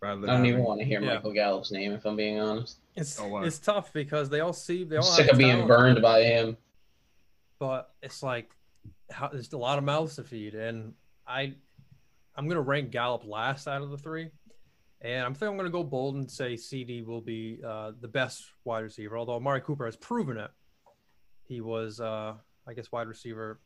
Rather 0.00 0.20
than 0.20 0.30
I 0.30 0.36
don't 0.36 0.46
even 0.46 0.62
want 0.64 0.80
to 0.80 0.84
hear 0.86 1.00
Yeah. 1.00 1.14
Michael 1.14 1.32
Gallup's 1.32 1.70
name 1.70 1.92
if 1.92 2.04
I'm 2.04 2.16
being 2.16 2.40
honest. 2.40 2.78
It's 2.96 3.18
Oh, 3.20 3.28
wow. 3.28 3.42
it's 3.42 3.58
tough 3.58 3.92
because 3.92 4.28
they 4.28 4.40
all 4.40 4.52
see 4.52 4.82
they 4.84 4.96
I'm 4.96 5.02
all 5.02 5.08
sick 5.08 5.26
have 5.26 5.34
of 5.34 5.38
being 5.38 5.66
burned 5.66 6.02
by 6.02 6.22
him. 6.24 6.56
but 7.60 7.94
it's 8.02 8.22
like 8.22 8.50
how, 9.10 9.28
there's 9.28 9.52
a 9.52 9.58
lot 9.58 9.78
of 9.78 9.84
mouths 9.84 10.16
to 10.16 10.24
feed, 10.24 10.54
and 10.54 10.94
I 11.26 11.54
I'm 12.36 12.48
gonna 12.48 12.60
rank 12.62 12.90
Gallup 12.90 13.24
last 13.24 13.68
out 13.68 13.82
of 13.82 13.90
the 13.90 13.98
three, 13.98 14.30
and 15.02 15.24
I'm 15.24 15.34
think 15.34 15.50
I'm 15.50 15.56
gonna 15.56 15.70
go 15.70 15.84
bold 15.84 16.14
and 16.14 16.30
say 16.30 16.54
CeeDee 16.54 17.04
will 17.04 17.20
be 17.20 17.60
uh, 17.66 17.92
the 18.00 18.08
best 18.08 18.44
wide 18.64 18.80
receiver. 18.80 19.18
Although 19.18 19.34
Amari 19.34 19.60
Cooper 19.60 19.84
has 19.84 19.96
proven 19.96 20.38
it, 20.38 20.50
he 21.46 21.60
was 21.60 22.00
uh, 22.00 22.34
I 22.66 22.74
guess 22.74 22.90
wide 22.92 23.08
receiver 23.08 23.60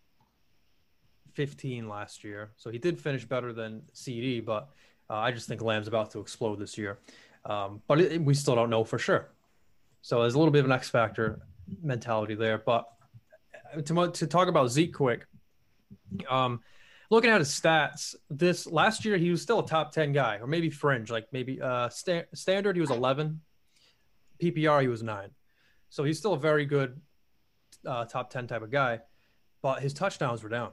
15 1.34 1.88
last 1.88 2.24
year, 2.24 2.52
so 2.56 2.70
he 2.70 2.78
did 2.78 2.98
finish 2.98 3.24
better 3.24 3.52
than 3.52 3.82
CeeDee, 3.94 4.44
but 4.44 4.70
uh, 5.10 5.16
I 5.16 5.32
just 5.32 5.46
think 5.46 5.60
Lamb's 5.60 5.88
about 5.88 6.10
to 6.12 6.20
explode 6.20 6.58
this 6.58 6.78
year. 6.78 6.98
Um, 7.44 7.82
but 7.86 8.00
it, 8.00 8.20
we 8.20 8.34
still 8.34 8.54
don't 8.54 8.70
know 8.70 8.82
for 8.82 8.98
sure. 8.98 9.28
So 10.02 10.20
there's 10.20 10.34
a 10.34 10.38
little 10.38 10.52
bit 10.52 10.60
of 10.60 10.66
an 10.66 10.72
X 10.72 10.88
factor 10.88 11.40
mentality 11.82 12.34
there. 12.34 12.58
But 12.58 12.86
to, 13.84 14.10
to 14.10 14.26
talk 14.26 14.48
about 14.48 14.68
Zeke 14.70 14.94
quick, 14.94 15.26
um, 16.28 16.60
looking 17.10 17.30
at 17.30 17.40
his 17.40 17.48
stats, 17.48 18.14
this 18.30 18.66
last 18.66 19.04
year 19.04 19.16
he 19.16 19.30
was 19.30 19.42
still 19.42 19.60
a 19.60 19.66
top 19.66 19.92
10 19.92 20.12
guy, 20.12 20.38
or 20.40 20.46
maybe 20.46 20.70
fringe, 20.70 21.10
like 21.10 21.26
maybe 21.32 21.60
uh, 21.60 21.88
sta- 21.88 22.26
standard 22.34 22.76
he 22.76 22.80
was 22.80 22.90
11, 22.90 23.40
PPR 24.42 24.82
he 24.82 24.88
was 24.88 25.02
nine. 25.02 25.30
So 25.88 26.04
he's 26.04 26.18
still 26.18 26.34
a 26.34 26.38
very 26.38 26.66
good 26.66 27.00
uh, 27.86 28.04
top 28.04 28.30
10 28.30 28.46
type 28.46 28.62
of 28.62 28.70
guy, 28.70 29.00
but 29.62 29.80
his 29.80 29.94
touchdowns 29.94 30.42
were 30.42 30.48
down. 30.48 30.72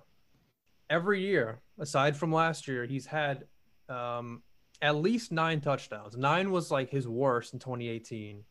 Every 0.90 1.22
year, 1.22 1.62
aside 1.80 2.18
from 2.18 2.32
last 2.32 2.68
year, 2.68 2.86
he's 2.86 3.06
had 3.06 3.46
um, 3.90 4.44
at 4.82 4.96
least 4.96 5.32
nine 5.32 5.62
touchdowns. 5.62 6.18
Nine 6.18 6.52
was 6.52 6.72
like 6.72 6.90
his 6.90 7.08
worst 7.08 7.54
in 7.54 7.60
2018. 7.60 8.44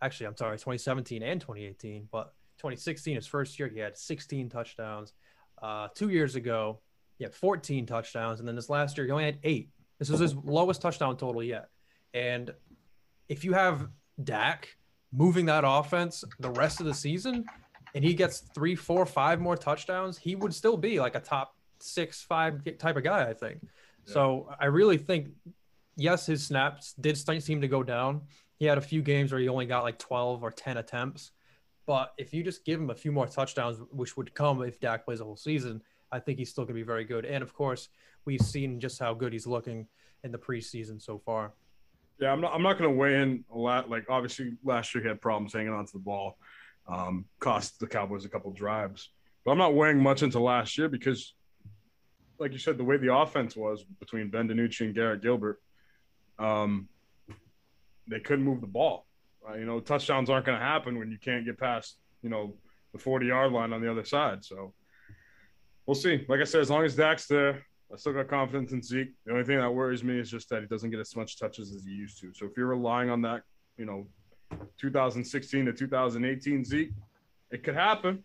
Actually, 0.00 0.26
I'm 0.26 0.36
sorry, 0.36 0.56
2017 0.56 1.22
and 1.22 1.40
2018. 1.40 2.08
But 2.12 2.32
2016, 2.58 3.16
his 3.16 3.26
first 3.26 3.58
year, 3.58 3.68
he 3.68 3.78
had 3.78 3.96
16 3.96 4.48
touchdowns. 4.48 5.12
Uh, 5.60 5.88
two 5.94 6.10
years 6.10 6.36
ago, 6.36 6.80
he 7.18 7.24
had 7.24 7.34
14 7.34 7.84
touchdowns, 7.86 8.38
and 8.38 8.48
then 8.48 8.54
this 8.54 8.70
last 8.70 8.96
year, 8.96 9.06
he 9.06 9.12
only 9.12 9.24
had 9.24 9.38
eight. 9.42 9.70
This 9.98 10.10
is 10.10 10.20
his 10.20 10.34
lowest 10.36 10.80
touchdown 10.80 11.16
total 11.16 11.42
yet. 11.42 11.68
And 12.14 12.54
if 13.28 13.44
you 13.44 13.52
have 13.52 13.88
Dak 14.22 14.76
moving 15.12 15.46
that 15.46 15.64
offense 15.66 16.22
the 16.38 16.50
rest 16.50 16.80
of 16.80 16.86
the 16.86 16.94
season, 16.94 17.44
and 17.94 18.04
he 18.04 18.14
gets 18.14 18.40
three, 18.54 18.76
four, 18.76 19.04
five 19.04 19.40
more 19.40 19.56
touchdowns, 19.56 20.16
he 20.16 20.36
would 20.36 20.54
still 20.54 20.76
be 20.76 21.00
like 21.00 21.16
a 21.16 21.20
top 21.20 21.56
six, 21.80 22.22
five 22.22 22.62
type 22.78 22.96
of 22.96 23.02
guy, 23.02 23.28
I 23.28 23.34
think. 23.34 23.60
So 24.04 24.48
I 24.58 24.66
really 24.66 24.96
think, 24.96 25.28
yes, 25.96 26.24
his 26.26 26.46
snaps 26.46 26.94
did 26.94 27.18
seem 27.42 27.60
to 27.60 27.68
go 27.68 27.82
down. 27.82 28.22
He 28.56 28.64
had 28.64 28.78
a 28.78 28.82
few 28.82 29.02
games 29.02 29.32
where 29.32 29.40
he 29.40 29.48
only 29.48 29.66
got 29.66 29.82
like 29.82 29.98
12 29.98 30.42
or 30.42 30.50
10 30.50 30.78
attempts. 30.78 31.32
But 31.86 32.14
if 32.18 32.32
you 32.32 32.42
just 32.42 32.64
give 32.64 32.80
him 32.80 32.90
a 32.90 32.94
few 32.94 33.12
more 33.12 33.26
touchdowns, 33.26 33.78
which 33.90 34.16
would 34.16 34.34
come 34.34 34.62
if 34.62 34.80
Dak 34.80 35.04
plays 35.04 35.18
the 35.18 35.24
whole 35.24 35.36
season, 35.36 35.82
I 36.10 36.18
think 36.18 36.38
he's 36.38 36.50
still 36.50 36.64
going 36.64 36.74
to 36.74 36.80
be 36.80 36.86
very 36.86 37.04
good. 37.04 37.24
And 37.24 37.42
of 37.42 37.52
course, 37.52 37.88
we've 38.24 38.40
seen 38.40 38.80
just 38.80 38.98
how 38.98 39.14
good 39.14 39.32
he's 39.32 39.46
looking 39.46 39.86
in 40.24 40.32
the 40.32 40.38
preseason 40.38 41.00
so 41.00 41.18
far. 41.18 41.52
Yeah, 42.20 42.32
I'm 42.32 42.40
not. 42.40 42.52
I'm 42.52 42.62
not 42.62 42.78
going 42.78 42.90
to 42.90 42.96
weigh 42.96 43.22
in 43.22 43.44
a 43.54 43.58
lot. 43.58 43.88
Like 43.88 44.06
obviously, 44.08 44.56
last 44.64 44.94
year 44.94 45.02
he 45.02 45.08
had 45.08 45.20
problems 45.20 45.52
hanging 45.52 45.72
onto 45.72 45.92
the 45.92 46.00
ball, 46.00 46.36
um, 46.88 47.26
cost 47.38 47.78
the 47.78 47.86
Cowboys 47.86 48.24
a 48.24 48.28
couple 48.28 48.50
drives. 48.50 49.10
But 49.44 49.52
I'm 49.52 49.58
not 49.58 49.74
weighing 49.74 50.02
much 50.02 50.22
into 50.22 50.40
last 50.40 50.76
year 50.76 50.88
because, 50.88 51.34
like 52.38 52.52
you 52.52 52.58
said, 52.58 52.76
the 52.76 52.84
way 52.84 52.96
the 52.96 53.14
offense 53.14 53.56
was 53.56 53.84
between 54.00 54.30
Ben 54.30 54.48
DiNucci 54.48 54.80
and 54.80 54.94
Garrett 54.94 55.22
Gilbert, 55.22 55.60
um, 56.40 56.88
they 58.08 58.18
couldn't 58.18 58.44
move 58.44 58.60
the 58.60 58.66
ball. 58.66 59.06
Uh, 59.48 59.54
you 59.54 59.64
know, 59.64 59.78
touchdowns 59.78 60.28
aren't 60.28 60.46
going 60.46 60.58
to 60.58 60.64
happen 60.64 60.98
when 60.98 61.12
you 61.12 61.18
can't 61.18 61.44
get 61.44 61.56
past 61.56 61.98
you 62.22 62.28
know 62.28 62.54
the 62.92 62.98
40 62.98 63.26
yard 63.26 63.52
line 63.52 63.72
on 63.72 63.80
the 63.80 63.90
other 63.90 64.04
side. 64.04 64.44
So 64.44 64.72
we'll 65.88 65.94
see. 65.94 66.24
Like 66.28 66.40
I 66.40 66.44
said, 66.44 66.60
as 66.60 66.70
long 66.70 66.84
as 66.84 66.94
Dak's 66.94 67.26
there, 67.26 67.64
I 67.92 67.96
still 67.96 68.12
got 68.12 68.28
confidence 68.28 68.72
in 68.72 68.82
Zeke. 68.82 69.08
The 69.24 69.32
only 69.32 69.44
thing 69.44 69.58
that 69.58 69.70
worries 69.70 70.04
me 70.04 70.18
is 70.20 70.30
just 70.30 70.50
that 70.50 70.60
he 70.60 70.68
doesn't 70.68 70.90
get 70.90 71.00
as 71.00 71.16
much 71.16 71.38
touches 71.38 71.74
as 71.74 71.82
he 71.84 71.90
used 71.90 72.20
to. 72.20 72.32
So 72.34 72.44
if 72.44 72.52
you're 72.56 72.66
relying 72.66 73.08
on 73.08 73.22
that, 73.22 73.42
you 73.78 73.86
know, 73.86 74.06
2016 74.78 75.64
to 75.64 75.72
2018 75.72 76.64
Zeke, 76.64 76.90
it 77.50 77.64
could 77.64 77.74
happen. 77.74 78.22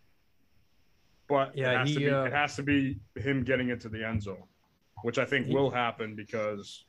But 1.30 1.58
Yeah, 1.58 1.72
it, 1.72 1.78
has 1.78 1.88
he, 1.88 1.94
to 1.96 2.00
be, 2.02 2.10
uh, 2.10 2.24
it 2.26 2.34
has 2.34 2.56
to 2.58 2.64
be 2.64 3.00
him 3.16 3.44
getting 3.46 3.70
into 3.70 3.88
the 3.88 4.06
end 4.06 4.22
zone, 4.22 4.44
which 5.04 5.18
I 5.18 5.24
think 5.24 5.48
He- 5.48 5.56
will 5.56 5.72
happen 5.72 6.16
because 6.16 6.84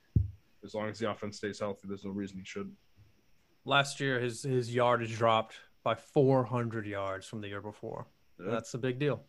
as 0.64 0.74
long 0.74 0.88
as 0.88 0.98
the 0.98 1.08
offense 1.08 1.36
stays 1.36 1.60
healthy, 1.60 1.86
there's 1.86 2.04
no 2.04 2.10
reason 2.10 2.38
he 2.38 2.44
shouldn't. 2.44 2.74
Last 3.64 4.00
year, 4.00 4.18
his 4.18 4.42
his 4.42 4.74
yardage 4.74 5.16
dropped 5.16 5.54
by 5.84 5.94
400 5.94 6.84
yards 6.84 7.26
from 7.26 7.40
the 7.40 7.48
year 7.48 7.60
before. 7.60 8.06
Yeah. 8.40 8.50
That's 8.50 8.74
a 8.74 8.78
big 8.78 8.98
deal. 8.98 9.24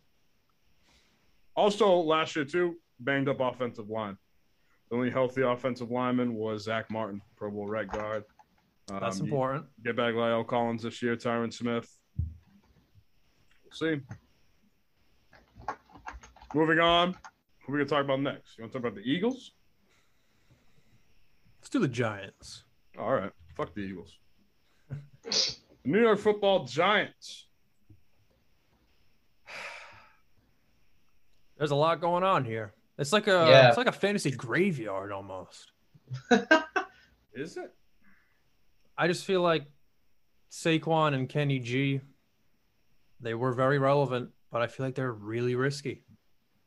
Also, 1.56 1.96
last 1.96 2.36
year 2.36 2.44
too, 2.44 2.76
banged 3.00 3.28
up 3.28 3.40
offensive 3.40 3.88
line. 3.88 4.16
The 4.90 4.96
only 4.96 5.10
healthy 5.10 5.42
offensive 5.42 5.90
lineman 5.90 6.34
was 6.34 6.64
Zack 6.64 6.90
Martin, 6.90 7.20
Pro 7.36 7.50
Bowl 7.50 7.66
right 7.66 7.88
guard. 7.88 8.24
That's 8.86 9.20
Um, 9.20 9.26
you 9.26 9.32
important. 9.32 9.66
Get 9.84 9.96
back 9.96 10.14
La'el 10.14 10.46
Collins 10.46 10.82
this 10.82 11.02
year, 11.02 11.16
Tyron 11.16 11.52
Smith. 11.52 11.90
We'll 13.64 13.72
see. 13.72 14.00
Moving 16.54 16.78
on, 16.78 17.16
who 17.64 17.72
we 17.72 17.78
gonna 17.78 17.88
talk 17.88 18.04
about 18.04 18.20
next? 18.20 18.56
You 18.56 18.62
want 18.62 18.72
to 18.72 18.78
talk 18.78 18.86
about 18.88 18.94
the 18.94 19.10
Eagles? 19.10 19.52
Let's 21.58 21.68
do 21.70 21.80
the 21.80 21.88
Giants. 21.88 22.64
All 22.98 23.12
right, 23.12 23.32
fuck 23.56 23.74
the 23.74 23.80
Eagles. 23.80 24.18
The 25.86 25.92
New 25.92 26.00
York 26.00 26.18
Football 26.18 26.64
Giants. 26.64 27.45
There's 31.58 31.70
a 31.70 31.76
lot 31.76 32.00
going 32.00 32.24
on 32.24 32.44
here. 32.44 32.74
It's 32.98 33.12
like 33.12 33.26
a 33.26 33.46
Yeah. 33.48 33.68
it's 33.68 33.76
like 33.76 33.86
a 33.86 33.92
fantasy 33.92 34.30
graveyard 34.30 35.12
almost. 35.12 35.72
Is 37.34 37.56
it? 37.56 37.74
I 38.96 39.06
just 39.08 39.24
feel 39.24 39.42
like 39.42 39.64
Saquon 40.50 41.14
and 41.14 41.28
Kenny 41.28 41.58
G, 41.58 42.00
they 43.20 43.34
were 43.34 43.52
very 43.52 43.78
relevant, 43.78 44.30
but 44.50 44.62
I 44.62 44.66
feel 44.66 44.86
like 44.86 44.94
they're 44.94 45.12
really 45.12 45.54
risky. 45.54 46.02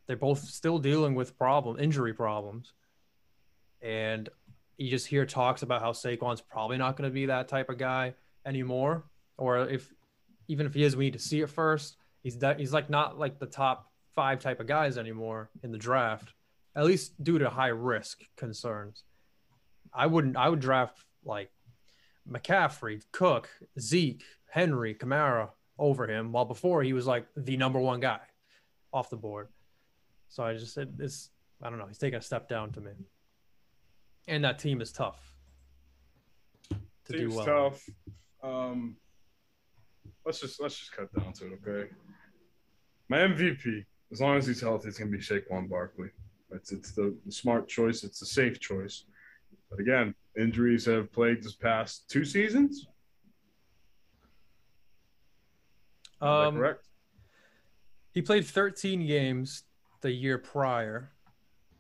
They're 0.06 0.16
both 0.18 0.40
still 0.44 0.78
dealing 0.78 1.16
with 1.16 1.38
problem 1.38 1.80
injury 1.80 2.14
problems, 2.14 2.74
and 3.82 4.30
you 4.78 4.90
just 4.90 5.08
hear 5.08 5.26
talks 5.26 5.62
about 5.64 5.82
how 5.82 5.92
Saquon's 5.92 6.42
probably 6.42 6.78
not 6.78 6.98
going 6.98 7.10
to 7.10 7.14
be 7.14 7.28
that 7.28 7.48
type 7.48 7.70
of 7.70 7.78
guy 7.78 8.14
anymore, 8.46 9.06
or 9.38 9.68
if 9.70 9.92
even 10.48 10.66
if 10.66 10.74
he 10.74 10.84
is, 10.84 10.96
we 10.96 11.06
need 11.06 11.14
to 11.14 11.20
see 11.20 11.42
it 11.42 11.50
first. 11.50 11.98
He's 12.24 12.38
that 12.40 12.60
he's 12.60 12.74
like 12.74 12.90
not 12.90 13.18
like 13.18 13.40
the 13.40 13.46
top 13.46 13.89
five 14.20 14.42
type 14.42 14.60
of 14.60 14.68
guys 14.68 14.98
anymore 14.98 15.50
in 15.64 15.72
the 15.72 15.78
draft, 15.78 16.34
at 16.76 16.84
least 16.84 17.24
due 17.24 17.40
to 17.40 17.50
high 17.50 17.70
risk 17.70 18.20
concerns. 18.36 19.06
I 19.94 20.08
wouldn't. 20.08 20.36
I 20.36 20.50
would 20.50 20.60
draft 20.60 21.06
like 21.24 21.50
McCaffrey, 22.30 23.02
Cook, 23.14 23.50
Zeke, 23.80 24.26
Henry, 24.52 24.94
Kamara 24.94 25.52
over 25.78 26.06
him, 26.06 26.34
while 26.34 26.44
before 26.44 26.84
he 26.84 26.92
was 26.92 27.08
like 27.08 27.28
the 27.38 27.56
number 27.56 27.80
one 27.80 28.02
guy 28.02 28.20
off 28.92 29.10
the 29.10 29.16
board. 29.16 29.48
So 30.28 30.44
I 30.44 30.54
just 30.56 30.74
said 30.74 30.98
this. 30.98 31.30
I 31.64 31.70
don't 31.70 31.80
know, 31.80 31.88
he's 31.88 31.98
taking 31.98 32.20
a 32.20 32.22
step 32.22 32.50
down 32.50 32.74
to 32.74 32.82
me. 32.82 32.92
And 34.28 34.44
that 34.44 34.60
team 34.60 34.82
is 34.82 34.92
tough 34.92 35.34
to 37.06 37.18
do 37.18 37.30
well. 37.30 37.46
tough. 37.46 37.90
Um, 38.44 38.98
let's 40.26 40.42
just 40.42 40.62
let's 40.62 40.78
just 40.78 40.92
cut 40.92 41.08
down 41.14 41.32
to 41.32 41.46
it, 41.46 41.60
okay? 41.66 41.90
My 43.08 43.20
MVP, 43.20 43.86
as 44.12 44.22
long 44.22 44.38
as 44.38 44.48
he's 44.48 44.62
healthy, 44.62 44.88
it's 44.88 44.98
gonna 44.98 45.12
be 45.12 45.18
Saquon 45.18 45.70
Barkley. 45.70 46.10
It's 46.52 46.72
it's 46.72 46.92
the, 46.92 47.16
smart 47.30 47.68
choice. 47.68 48.04
It's 48.04 48.20
the 48.20 48.26
safe 48.26 48.60
choice. 48.60 49.06
But 49.70 49.80
again, 49.80 50.16
injuries 50.38 50.86
have 50.86 51.12
plagued 51.12 51.44
this 51.44 51.56
past 51.56 52.10
two 52.10 52.26
seasons. 52.26 52.88
Um, 56.22 56.56
correct? 56.58 56.88
He 58.14 58.22
played 58.22 58.46
13 58.46 59.06
games 59.06 59.64
the 60.02 60.12
year 60.12 60.38
prior, 60.38 61.12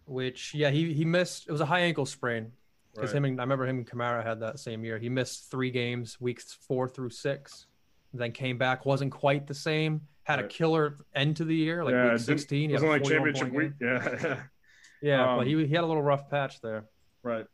which 0.06 0.54
yeah, 0.54 0.70
he 0.70 0.94
he 0.94 1.04
missed. 1.04 1.48
It 1.48 1.52
was 1.52 1.62
a 1.62 1.66
high 1.66 1.82
ankle 1.82 2.06
sprain 2.06 2.52
because 2.94 3.12
Right. 3.12 3.18
him 3.18 3.26
and 3.26 3.40
I 3.40 3.44
remember 3.44 3.68
him 3.68 3.80
and 3.80 3.88
Kamara 3.90 4.24
had 4.24 4.40
that 4.42 4.60
same 4.60 4.84
year. 4.86 5.00
He 5.00 5.10
missed 5.10 5.50
three 5.50 5.72
games, 5.72 6.22
weeks 6.22 6.54
four 6.54 6.88
through 6.88 7.10
six, 7.10 7.66
then 8.14 8.32
came 8.32 8.58
back, 8.58 8.86
wasn't 8.86 9.12
quite 9.12 9.48
the 9.48 9.54
same. 9.54 10.02
Had 10.24 10.40
a 10.40 10.48
killer 10.48 10.98
end 11.16 11.38
to 11.38 11.46
the 11.46 11.56
year, 11.56 11.84
like 11.84 11.94
yeah, 11.94 12.12
week 12.12 12.20
16. 12.20 12.70
He 12.70 12.74
had 12.74 12.84
wasn't 12.84 12.92
like 12.92 13.04
championship 13.04 13.52
point 13.52 13.80
game. 13.80 13.94
week. 14.00 14.04
Yeah, 14.04 14.36
Yeah, 15.02 15.32
Um, 15.32 15.38
but 15.40 15.48
he 15.48 15.56
he 15.66 15.74
had 15.74 15.84
a 15.84 15.88
little 15.88 16.04
rough 16.04 16.30
patch 16.30 16.62
there. 16.62 16.86
right. 17.24 17.46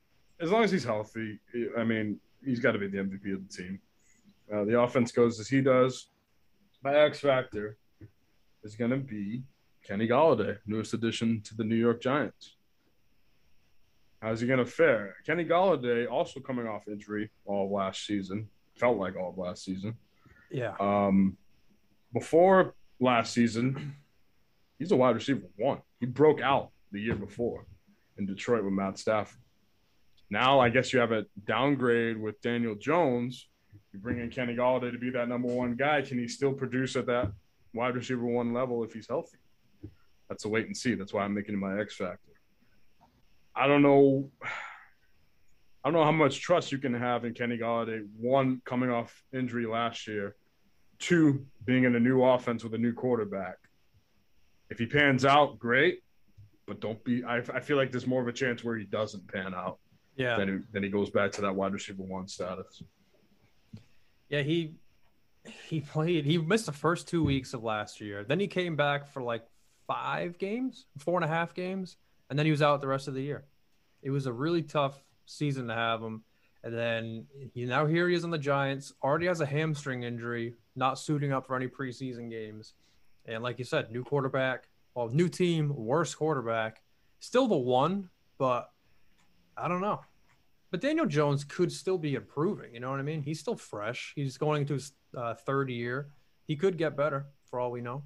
As 0.42 0.52
long 0.52 0.64
as 0.66 0.72
he's 0.72 0.84
healthy, 0.84 1.40
I 1.78 1.86
mean, 1.86 2.20
he's 2.44 2.60
got 2.60 2.74
to 2.74 2.80
be 2.80 2.88
the 2.88 2.98
MVP 2.98 3.34
of 3.34 3.48
the 3.48 3.54
team. 3.56 3.80
Uh, 4.54 4.66
the 4.66 4.78
offense 4.78 5.14
goes 5.14 5.40
as 5.40 5.48
he 5.48 5.62
does. 5.62 6.10
My 6.84 6.94
X 6.94 7.22
factor 7.22 7.78
is 8.64 8.76
going 8.76 8.92
to 8.92 8.98
be 8.98 9.44
Kenny 9.84 10.08
Golladay, 10.10 10.58
newest 10.68 10.94
addition 10.94 11.42
to 11.44 11.56
the 11.56 11.64
New 11.64 11.76
York 11.78 12.02
Giants. 12.02 12.58
How's 14.22 14.42
he 14.42 14.48
going 14.48 14.60
to 14.60 14.66
fare? 14.66 15.16
Kenny 15.26 15.46
Golladay, 15.46 16.10
also 16.12 16.40
coming 16.40 16.68
off 16.68 16.88
injury 16.88 17.30
all 17.46 17.72
last 17.72 18.06
season, 18.06 18.50
felt 18.76 18.98
like 18.98 19.16
all 19.16 19.30
of 19.30 19.38
last 19.38 19.64
season. 19.64 19.96
Yeah, 20.52 20.76
Um, 20.80 21.38
before 22.14 22.76
last 23.00 23.34
season, 23.34 23.96
he's 24.80 24.92
a 24.92 24.96
wide 24.96 25.16
receiver 25.16 25.42
one. 25.58 25.82
He 26.00 26.06
broke 26.06 26.42
out 26.42 26.72
the 26.92 27.02
year 27.02 27.16
before 27.16 27.66
in 28.18 28.26
Detroit 28.26 28.64
with 28.64 28.74
Matt 28.74 28.98
Stafford. 28.98 29.40
Now, 30.30 30.60
I 30.60 30.70
guess 30.70 30.94
you 30.94 31.00
have 31.00 31.12
a 31.12 31.26
downgrade 31.46 32.20
with 32.20 32.40
Daniel 32.42 32.76
Jones. 32.76 33.48
You 33.94 34.00
bring 34.00 34.20
in 34.20 34.30
Kenny 34.30 34.56
Golladay 34.56 34.92
to 34.92 34.98
be 34.98 35.10
that 35.12 35.30
number 35.30 35.48
one 35.48 35.76
guy. 35.76 36.02
Can 36.02 36.18
he 36.18 36.28
still 36.28 36.54
produce 36.54 36.96
at 36.96 37.06
that 37.08 37.32
wide 37.74 37.96
receiver 37.96 38.26
one 38.26 38.54
level 38.54 38.84
if 38.84 38.94
he's 38.94 39.08
healthy? 39.08 39.38
That's 40.30 40.46
a 40.46 40.50
wait 40.50 40.66
and 40.66 40.76
see. 40.76 40.96
That's 40.96 41.14
why 41.14 41.24
I'm 41.24 41.34
making 41.34 41.60
my 41.60 41.80
X 41.80 41.96
factor. 41.96 42.32
I 43.56 43.68
don't 43.68 43.82
know. 43.84 44.32
I 45.86 45.90
don't 45.90 45.94
know 45.94 46.04
how 46.04 46.12
much 46.12 46.42
trust 46.42 46.72
you 46.72 46.80
can 46.80 46.94
have 46.94 47.24
in 47.24 47.34
Kenny 47.34 47.58
Golladay. 47.58 48.06
One, 48.18 48.62
coming 48.66 48.90
off 48.90 49.24
injury 49.32 49.68
last 49.68 50.08
year. 50.08 50.36
Two, 50.98 51.46
being 51.64 51.84
in 51.84 51.96
a 51.96 52.00
new 52.00 52.24
offense 52.24 52.64
with 52.64 52.74
a 52.74 52.78
new 52.78 52.92
quarterback. 52.94 53.58
If 54.70 54.80
he 54.80 54.88
pans 54.88 55.24
out, 55.24 55.60
great. 55.60 56.00
But 56.66 56.82
don't 56.82 57.02
be. 57.04 57.24
I, 57.24 57.38
I 57.38 57.60
feel 57.60 57.78
like 57.78 57.92
there's 57.92 58.08
more 58.08 58.22
of 58.22 58.28
a 58.28 58.34
chance 58.34 58.64
where 58.64 58.76
he 58.76 58.86
doesn't 58.86 59.32
pan 59.32 59.54
out 59.54 59.78
yeah, 60.16 60.38
then 60.38 60.48
he, 60.48 60.58
then 60.72 60.84
he 60.84 60.90
goes 60.90 61.10
back 61.10 61.32
to 61.34 61.42
that 61.42 61.56
wide 61.56 61.74
receiver 61.74 62.04
one 62.04 62.28
status. 62.28 62.82
yeah. 64.30 64.42
He 64.42 64.76
he 65.68 65.82
played. 65.82 66.26
He 66.26 66.38
missed 66.38 66.66
the 66.66 66.72
first 66.72 67.08
two 67.08 67.24
weeks 67.24 67.54
of 67.54 67.64
last 67.64 68.02
year. 68.02 68.24
Then 68.24 68.40
he 68.40 68.48
came 68.48 68.76
back 68.76 69.08
for 69.08 69.22
like 69.22 69.46
five 69.88 70.38
games, 70.38 70.86
four 70.98 71.18
and 71.18 71.26
a 71.26 71.28
half 71.28 71.54
games, 71.54 71.98
and 72.30 72.40
then 72.40 72.46
he 72.46 72.52
was 72.52 72.62
out 72.62 72.82
the 72.82 72.88
rest 72.88 73.08
of 73.08 73.14
the 73.14 73.22
year. 73.22 73.46
It 74.02 74.10
was 74.10 74.26
a 74.26 74.34
really 74.34 74.64
tough 74.64 75.04
season 75.26 75.68
to 75.68 75.74
have 75.74 76.02
him. 76.02 76.24
And 76.64 76.74
then 76.76 77.26
he 77.54 77.66
now 77.66 77.86
here 77.86 78.10
he 78.10 78.16
is 78.16 78.24
on 78.24 78.32
the 78.32 78.38
Giants. 78.38 78.94
Already 79.04 79.28
has 79.28 79.42
a 79.42 79.46
hamstring 79.46 80.04
injury, 80.04 80.56
not 80.76 80.98
suiting 80.98 81.32
up 81.32 81.46
for 81.46 81.56
any 81.56 81.68
preseason 81.68 82.30
games. 82.30 82.74
And 83.26 83.44
like 83.44 83.60
you 83.60 83.66
said, 83.66 83.92
new 83.92 84.04
quarterback, 84.04 84.68
well, 84.96 85.10
new 85.10 85.30
team, 85.30 85.74
worse 85.76 86.16
quarterback, 86.16 86.82
still 87.20 87.48
the 87.48 87.56
one, 87.56 88.10
but 88.38 88.72
I 89.58 89.68
don't 89.68 89.82
know. 89.82 90.02
But 90.72 90.82
Daniel 90.82 91.06
Jones 91.06 91.44
could 91.44 91.72
still 91.72 91.98
be 91.98 92.16
improving. 92.16 92.74
You 92.74 92.80
know 92.80 92.92
what 92.92 93.00
I 93.00 93.04
mean? 93.04 93.22
He's 93.22 93.40
still 93.40 93.56
fresh. 93.56 94.14
He's 94.16 94.38
going 94.38 94.62
into 94.62 94.74
his 94.74 94.92
uh, 95.16 95.36
third 95.36 95.70
year. 95.70 96.10
He 96.48 96.56
could 96.56 96.78
get 96.78 96.98
better 96.98 97.28
for 97.50 97.60
all 97.60 97.72
we 97.72 97.82
know. 97.82 98.04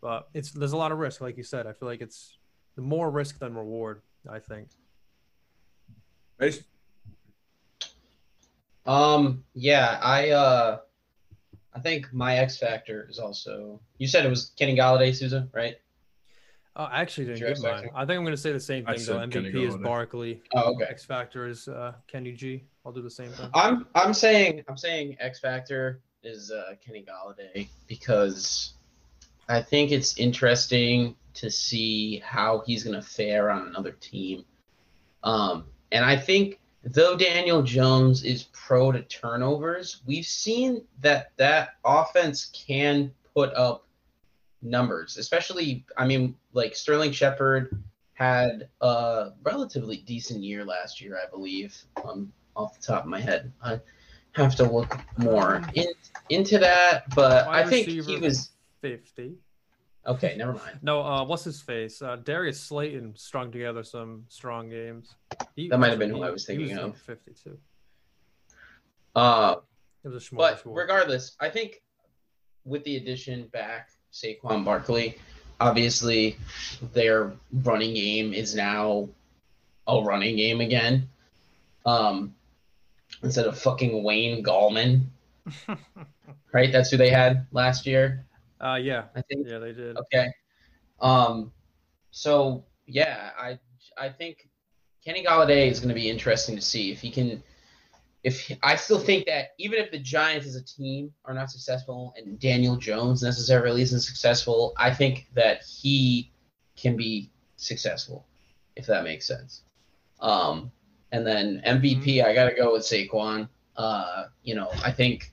But 0.00 0.28
it's 0.34 0.50
there's 0.50 0.72
a 0.72 0.76
lot 0.76 0.92
of 0.92 0.98
risk, 0.98 1.20
like 1.20 1.36
you 1.36 1.42
said. 1.42 1.66
I 1.66 1.72
feel 1.72 1.88
like 1.88 2.00
it's 2.00 2.38
more 2.76 3.10
risk 3.10 3.38
than 3.38 3.54
reward. 3.54 4.02
I 4.28 4.38
think. 4.38 4.68
Mason? 6.42 6.64
Um, 8.84 9.44
yeah, 9.54 10.00
I 10.02 10.30
uh, 10.30 10.78
I 11.72 11.80
think 11.80 12.12
my 12.12 12.38
X 12.38 12.58
factor 12.58 13.06
is 13.08 13.18
also. 13.20 13.80
You 13.98 14.08
said 14.08 14.26
it 14.26 14.28
was 14.28 14.52
Kenny 14.56 14.76
Golladay, 14.76 15.14
Souza, 15.14 15.48
right? 15.52 15.76
Oh, 16.74 16.84
I 16.84 17.00
actually 17.00 17.26
didn't 17.26 17.40
Your 17.40 17.48
give 17.50 17.58
X 17.58 17.62
mine. 17.62 17.90
I 17.94 18.06
think 18.06 18.16
I'm 18.16 18.24
going 18.24 18.34
to 18.34 18.36
say 18.36 18.50
the 18.52 18.58
same 18.58 18.84
I 18.88 18.96
thing 18.96 19.06
though. 19.06 19.20
said 19.20 19.30
Kenny 19.30 19.52
MVP 19.52 19.68
is 19.68 19.74
Golladay. 19.76 19.82
Barkley. 19.84 20.42
Oh, 20.52 20.74
okay. 20.74 20.84
X 20.88 21.04
Factor 21.04 21.46
is 21.46 21.68
uh, 21.68 21.92
Kenny 22.08 22.32
G. 22.32 22.64
I'll 22.84 22.92
do 22.92 23.02
the 23.02 23.10
same 23.10 23.30
thing. 23.30 23.48
I'm 23.54 23.86
I'm 23.94 24.12
saying 24.12 24.64
I'm 24.68 24.76
saying 24.76 25.16
X 25.20 25.38
factor 25.38 26.00
is 26.24 26.50
uh, 26.50 26.74
Kenny 26.84 27.04
Golladay 27.04 27.68
because 27.86 28.74
I 29.48 29.62
think 29.62 29.92
it's 29.92 30.18
interesting 30.18 31.14
to 31.34 31.50
see 31.50 32.18
how 32.18 32.64
he's 32.66 32.82
going 32.82 33.00
to 33.00 33.06
fare 33.06 33.50
on 33.50 33.68
another 33.68 33.92
team. 33.92 34.44
Um, 35.22 35.66
and 35.92 36.04
I 36.04 36.16
think 36.16 36.58
though 36.82 37.16
Daniel 37.16 37.62
Jones 37.62 38.24
is 38.24 38.44
pro 38.52 38.92
to 38.92 39.02
turnovers, 39.02 40.02
we've 40.06 40.26
seen 40.26 40.84
that 41.00 41.32
that 41.36 41.76
offense 41.84 42.50
can 42.52 43.12
put 43.34 43.52
up 43.54 43.86
numbers, 44.62 45.16
especially 45.16 45.84
I 45.96 46.06
mean 46.06 46.34
like 46.52 46.74
Sterling 46.74 47.12
Shepard 47.12 47.82
had 48.14 48.68
a 48.80 49.30
relatively 49.42 49.98
decent 49.98 50.42
year 50.42 50.64
last 50.64 51.00
year, 51.00 51.18
I 51.22 51.30
believe. 51.30 51.76
Um, 52.04 52.32
off 52.54 52.78
the 52.78 52.86
top 52.86 53.04
of 53.04 53.08
my 53.08 53.20
head. 53.20 53.52
I 53.62 53.80
have 54.32 54.54
to 54.56 54.70
look 54.70 54.98
more 55.16 55.62
in, 55.74 55.86
into 56.28 56.58
that, 56.58 57.04
but 57.14 57.46
Wide 57.46 57.66
I 57.66 57.68
think 57.68 57.86
he 57.88 58.16
was 58.18 58.50
Fifty. 58.80 59.36
Okay. 60.06 60.34
Never 60.36 60.52
mind. 60.54 60.78
No, 60.82 61.00
uh, 61.02 61.24
what's 61.24 61.44
his 61.44 61.60
face? 61.60 62.00
Uh, 62.02 62.16
Darius 62.16 62.60
Slayton 62.60 63.14
strung 63.16 63.50
together 63.52 63.82
some 63.82 64.24
strong 64.28 64.68
games. 64.68 65.14
He, 65.56 65.68
That 65.68 65.78
might 65.78 65.90
have 65.90 65.98
been 65.98 66.10
who 66.10 66.16
he- 66.16 66.22
I 66.24 66.30
was 66.30 66.46
he 66.46 66.56
thinking 66.56 66.78
of. 66.78 66.96
Fifty-two. 66.98 67.58
Uh, 69.14 69.56
It 70.04 70.08
was 70.08 70.26
a 70.30 70.34
but 70.34 70.60
small. 70.60 70.74
regardless, 70.74 71.36
I 71.40 71.48
think 71.50 71.82
with 72.64 72.82
the 72.84 72.96
addition 72.96 73.46
back 73.48 73.90
Saquon 74.12 74.64
Barkley, 74.64 75.16
obviously 75.60 76.36
their 76.92 77.32
running 77.52 77.94
game 77.94 78.32
is 78.32 78.54
now 78.54 79.08
a 79.86 80.00
running 80.02 80.36
game 80.36 80.60
again. 80.60 81.08
Um, 81.84 82.34
instead 83.22 83.46
of 83.46 83.58
fucking 83.58 84.02
Wayne 84.02 84.42
Gallman, 84.44 85.02
right? 86.52 86.72
That's 86.72 86.90
who 86.90 86.96
they 86.96 87.10
had 87.10 87.46
last 87.52 87.86
year, 87.86 88.24
uh, 88.62 88.76
yeah, 88.76 89.04
I 89.14 89.22
think. 89.22 89.46
yeah, 89.46 89.58
they 89.58 89.72
did. 89.72 89.96
Okay. 89.96 90.28
Um, 91.00 91.52
so 92.10 92.64
yeah, 92.86 93.30
I 93.38 93.58
I 93.98 94.08
think 94.08 94.48
Kenny 95.04 95.24
Golladay 95.24 95.70
is 95.70 95.80
going 95.80 95.88
to 95.88 95.94
be 95.94 96.08
interesting 96.08 96.54
to 96.56 96.62
see 96.62 96.92
if 96.92 97.00
he 97.00 97.10
can 97.10 97.42
if 98.24 98.52
I 98.62 98.76
still 98.76 99.00
think 99.00 99.26
that 99.26 99.48
even 99.58 99.80
if 99.80 99.90
the 99.90 99.98
Giants 99.98 100.46
as 100.46 100.54
a 100.54 100.62
team 100.62 101.12
are 101.24 101.34
not 101.34 101.50
successful 101.50 102.14
and 102.16 102.38
Daniel 102.38 102.76
Jones 102.76 103.22
necessarily 103.22 103.82
isn't 103.82 104.00
successful, 104.00 104.74
I 104.76 104.94
think 104.94 105.26
that 105.34 105.62
he 105.62 106.30
can 106.76 106.96
be 106.96 107.30
successful, 107.56 108.26
if 108.76 108.86
that 108.86 109.02
makes 109.02 109.26
sense. 109.26 109.62
Um, 110.20 110.70
and 111.10 111.26
then 111.26 111.62
MVP, 111.66 112.24
I 112.24 112.32
got 112.32 112.48
to 112.48 112.54
go 112.54 112.72
with 112.72 112.82
Saquon. 112.82 113.48
Uh, 113.76 114.24
you 114.44 114.54
know, 114.54 114.70
I 114.84 114.92
think, 114.92 115.32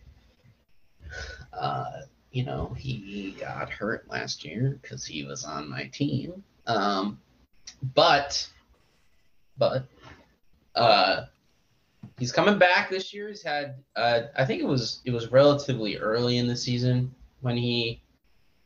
uh, 1.53 1.85
you 2.31 2.45
know, 2.45 2.75
he 2.77 3.35
got 3.39 3.69
hurt 3.69 4.09
last 4.09 4.45
year 4.45 4.79
because 4.81 5.05
he 5.05 5.23
was 5.23 5.43
on 5.43 5.69
my 5.69 5.87
team. 5.87 6.43
Um, 6.67 7.19
but, 7.95 8.47
but, 9.57 9.85
uh, 10.75 11.25
he's 12.17 12.31
coming 12.31 12.59
back 12.59 12.89
this 12.89 13.13
year. 13.13 13.29
He's 13.29 13.41
had, 13.41 13.75
uh, 13.95 14.21
I 14.37 14.45
think 14.45 14.61
it 14.61 14.67
was 14.67 15.01
it 15.05 15.11
was 15.11 15.31
relatively 15.31 15.97
early 15.97 16.37
in 16.37 16.47
the 16.47 16.55
season 16.55 17.13
when 17.41 17.57
he 17.57 18.01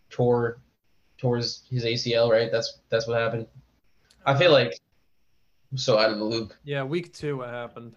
tore 0.09 0.59
towards 1.18 1.64
his 1.70 1.86
ACL. 1.86 2.30
Right, 2.30 2.51
that's 2.51 2.80
that's 2.89 3.07
what 3.07 3.20
happened. 3.20 3.47
I 4.26 4.38
feel 4.38 4.51
like 4.51 4.78
I'm 5.72 5.78
so 5.78 5.97
out 5.97 6.11
of 6.11 6.18
the 6.18 6.26
loop. 6.26 6.53
Yeah, 6.64 6.84
week 6.84 7.14
two, 7.14 7.38
what 7.38 7.49
happened? 7.49 7.95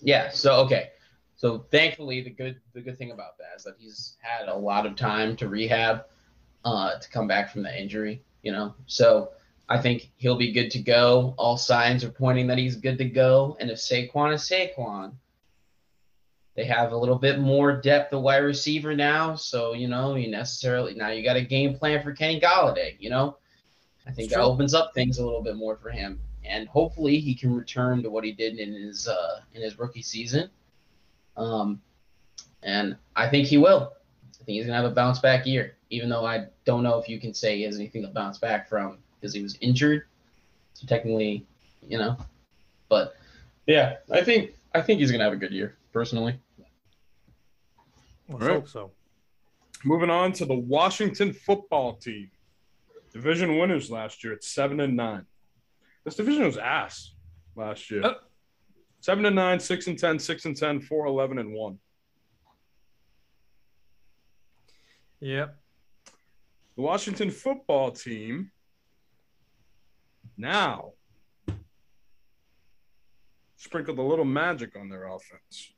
Yeah. 0.00 0.30
So 0.30 0.56
okay. 0.64 0.90
So 1.44 1.66
thankfully, 1.70 2.22
the 2.22 2.30
good 2.30 2.58
the 2.72 2.80
good 2.80 2.96
thing 2.96 3.10
about 3.10 3.36
that 3.36 3.58
is 3.58 3.64
that 3.64 3.74
he's 3.78 4.16
had 4.20 4.48
a 4.48 4.56
lot 4.56 4.86
of 4.86 4.96
time 4.96 5.36
to 5.36 5.46
rehab, 5.46 6.06
uh, 6.64 6.98
to 6.98 7.10
come 7.10 7.28
back 7.28 7.52
from 7.52 7.62
the 7.62 7.78
injury. 7.78 8.22
You 8.42 8.52
know, 8.52 8.74
so 8.86 9.32
I 9.68 9.76
think 9.76 10.10
he'll 10.16 10.38
be 10.38 10.52
good 10.52 10.70
to 10.70 10.78
go. 10.78 11.34
All 11.36 11.58
signs 11.58 12.02
are 12.02 12.08
pointing 12.08 12.46
that 12.46 12.56
he's 12.56 12.76
good 12.76 12.96
to 12.96 13.04
go. 13.04 13.58
And 13.60 13.70
if 13.70 13.76
Saquon 13.76 14.32
is 14.32 14.40
Saquon, 14.40 15.12
they 16.54 16.64
have 16.64 16.92
a 16.92 16.96
little 16.96 17.18
bit 17.18 17.38
more 17.38 17.78
depth 17.78 18.14
of 18.14 18.22
wide 18.22 18.38
receiver 18.38 18.96
now. 18.96 19.34
So, 19.34 19.74
you 19.74 19.86
know, 19.86 20.14
you 20.14 20.30
necessarily 20.30 20.94
now 20.94 21.10
you 21.10 21.22
got 21.22 21.36
a 21.36 21.42
game 21.42 21.76
plan 21.76 22.02
for 22.02 22.14
Kenny 22.14 22.40
Golladay, 22.40 22.96
you 22.98 23.10
know? 23.10 23.36
I 24.06 24.12
think 24.12 24.30
that 24.30 24.40
opens 24.40 24.72
up 24.72 24.94
things 24.94 25.18
a 25.18 25.22
little 25.22 25.42
bit 25.42 25.56
more 25.56 25.76
for 25.76 25.90
him. 25.90 26.20
And 26.42 26.66
hopefully 26.68 27.20
he 27.20 27.34
can 27.34 27.54
return 27.54 28.02
to 28.02 28.08
what 28.08 28.24
he 28.24 28.32
did 28.32 28.58
in 28.58 28.72
his 28.72 29.06
uh 29.06 29.40
in 29.52 29.60
his 29.60 29.78
rookie 29.78 30.00
season. 30.00 30.48
Um 31.36 31.80
and 32.62 32.96
I 33.14 33.28
think 33.28 33.46
he 33.46 33.58
will. 33.58 33.92
I 34.40 34.44
think 34.44 34.56
he's 34.56 34.66
gonna 34.66 34.76
have 34.76 34.90
a 34.90 34.94
bounce 34.94 35.18
back 35.20 35.46
year, 35.46 35.76
even 35.90 36.08
though 36.08 36.26
I 36.26 36.46
don't 36.64 36.82
know 36.82 36.98
if 36.98 37.08
you 37.08 37.20
can 37.20 37.34
say 37.34 37.56
he 37.56 37.62
has 37.62 37.76
anything 37.76 38.02
to 38.02 38.08
bounce 38.08 38.38
back 38.38 38.68
from 38.68 38.98
because 39.20 39.34
he 39.34 39.42
was 39.42 39.56
injured. 39.60 40.06
So 40.74 40.86
technically, 40.86 41.46
you 41.86 41.98
know, 41.98 42.16
but 42.88 43.14
yeah, 43.66 43.96
I 44.10 44.22
think 44.22 44.52
I 44.74 44.80
think 44.80 45.00
he's 45.00 45.10
gonna 45.10 45.24
have 45.24 45.32
a 45.32 45.36
good 45.36 45.52
year 45.52 45.76
personally. 45.92 46.38
Let's 48.28 48.42
All 48.42 48.48
right. 48.48 48.54
hope 48.54 48.68
so. 48.68 48.90
Moving 49.84 50.10
on 50.10 50.32
to 50.32 50.46
the 50.46 50.54
Washington 50.54 51.32
football 51.32 51.94
team. 51.96 52.30
Division 53.12 53.58
winners 53.58 53.90
last 53.90 54.24
year 54.24 54.32
at 54.32 54.42
seven 54.42 54.80
and 54.80 54.96
nine. 54.96 55.26
This 56.04 56.16
division 56.16 56.44
was 56.44 56.56
ass 56.56 57.14
last 57.54 57.90
year. 57.90 58.04
Uh. 58.04 58.14
Seven 59.04 59.26
and 59.26 59.36
nine, 59.36 59.60
six 59.60 59.86
and 59.86 59.98
10, 59.98 60.18
six 60.18 60.46
and 60.46 60.56
10, 60.56 60.80
four, 60.80 61.04
11 61.04 61.36
and 61.36 61.52
one. 61.52 61.78
Yep. 65.20 65.54
The 66.76 66.82
Washington 66.82 67.30
football 67.30 67.90
team 67.90 68.50
now 70.38 70.92
sprinkled 73.56 73.98
a 73.98 74.02
little 74.02 74.24
magic 74.24 74.74
on 74.74 74.88
their 74.88 75.04
offense. 75.04 75.74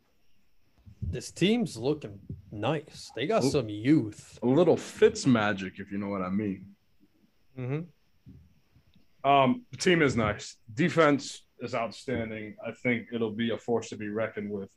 This 1.03 1.33
team's 1.33 1.77
looking 1.77 2.21
nice. 2.53 3.11
They 3.17 3.27
got 3.27 3.43
Oop. 3.43 3.51
some 3.51 3.69
youth. 3.69 4.39
A 4.45 4.47
little 4.47 4.77
Fitz 4.77 5.27
magic, 5.27 5.81
if 5.81 5.91
you 5.91 5.99
know 5.99 6.11
what 6.11 6.23
I 6.23 6.31
mean. 6.31 6.65
Mm-hmm. 7.59 9.29
Um, 9.29 9.65
the 9.73 9.79
team 9.79 10.01
is 10.01 10.17
nice. 10.17 10.59
Defense 10.73 11.43
is 11.61 11.75
outstanding. 11.75 12.57
I 12.67 12.73
think 12.73 13.09
it'll 13.13 13.31
be 13.31 13.51
a 13.51 13.59
force 13.59 13.89
to 13.91 13.97
be 13.97 14.09
reckoned 14.09 14.51
with 14.51 14.71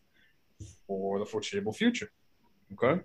for 0.88 1.19
the 1.19 1.25
foreseeable 1.25 1.73
future. 1.73 2.09
Okay. 2.73 3.01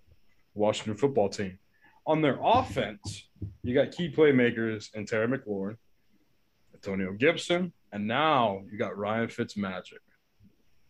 Washington 0.55 0.97
football 0.97 1.29
team. 1.29 1.59
On 2.07 2.21
their 2.21 2.39
offense, 2.43 3.29
you 3.63 3.75
got 3.75 3.93
key 3.93 4.11
playmakers 4.11 4.95
in 4.95 5.07
Terry 5.07 5.27
McLaurin, 5.27 5.77
Antonio 6.75 7.13
Gibson, 7.13 7.73
and 7.93 8.07
now 8.07 8.63
you 8.71 8.79
got 8.79 8.97
Ryan 8.97 9.29
Fitzmagic. 9.29 10.03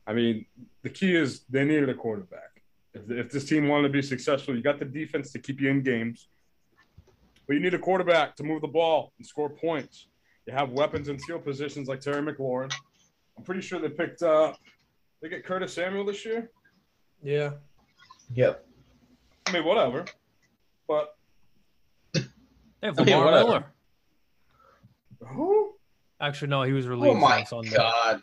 I 0.06 0.12
mean, 0.12 0.46
the 0.82 0.90
key 0.90 1.14
is 1.14 1.44
they 1.48 1.64
needed 1.64 1.88
a 1.88 1.94
quarterback. 1.94 2.62
If, 2.92 3.10
if 3.10 3.30
this 3.30 3.44
team 3.44 3.68
wanted 3.68 3.88
to 3.88 3.92
be 3.92 4.02
successful, 4.02 4.54
you 4.54 4.62
got 4.62 4.78
the 4.78 4.84
defense 4.84 5.32
to 5.32 5.38
keep 5.38 5.60
you 5.60 5.70
in 5.70 5.82
games, 5.82 6.28
but 7.46 7.54
you 7.54 7.60
need 7.60 7.74
a 7.74 7.78
quarterback 7.78 8.36
to 8.36 8.42
move 8.42 8.60
the 8.60 8.68
ball 8.68 9.12
and 9.18 9.26
score 9.26 9.50
points. 9.50 10.08
You 10.46 10.52
have 10.52 10.70
weapons 10.72 11.08
in 11.08 11.18
skill 11.18 11.38
positions 11.38 11.88
like 11.88 12.00
Terry 12.00 12.20
McLaurin. 12.22 12.72
I'm 13.36 13.44
pretty 13.44 13.62
sure 13.62 13.78
they 13.80 13.88
picked 13.88 14.22
up. 14.22 14.58
They 15.22 15.28
get 15.28 15.44
Curtis 15.44 15.72
Samuel 15.72 16.04
this 16.04 16.24
year. 16.24 16.50
Yeah. 17.22 17.52
Yep. 18.34 18.66
I 19.46 19.52
mean, 19.52 19.64
whatever. 19.64 20.04
But 20.86 21.16
They 22.14 22.20
have 22.82 22.98
I 22.98 23.04
mean, 23.04 23.16
Lamar 23.16 23.24
whatever. 23.24 23.48
Miller. 23.48 23.64
who? 25.34 25.74
Actually, 26.20 26.48
no, 26.48 26.62
he 26.62 26.72
was 26.72 26.86
released 26.86 27.16
Oh 27.16 27.18
my 27.18 27.40
on 27.40 27.46
Sunday. 27.46 27.70
god. 27.76 28.22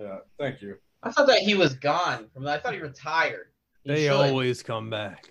Yeah, 0.00 0.18
thank 0.38 0.60
you. 0.60 0.76
I 1.02 1.10
thought 1.10 1.26
that 1.28 1.38
he 1.40 1.54
was 1.54 1.74
gone 1.74 2.28
from 2.32 2.46
I 2.46 2.58
thought 2.58 2.74
he 2.74 2.80
retired. 2.80 3.46
He 3.84 3.90
They 3.92 4.02
should. 4.04 4.12
always 4.12 4.62
come 4.62 4.90
back. 4.90 5.30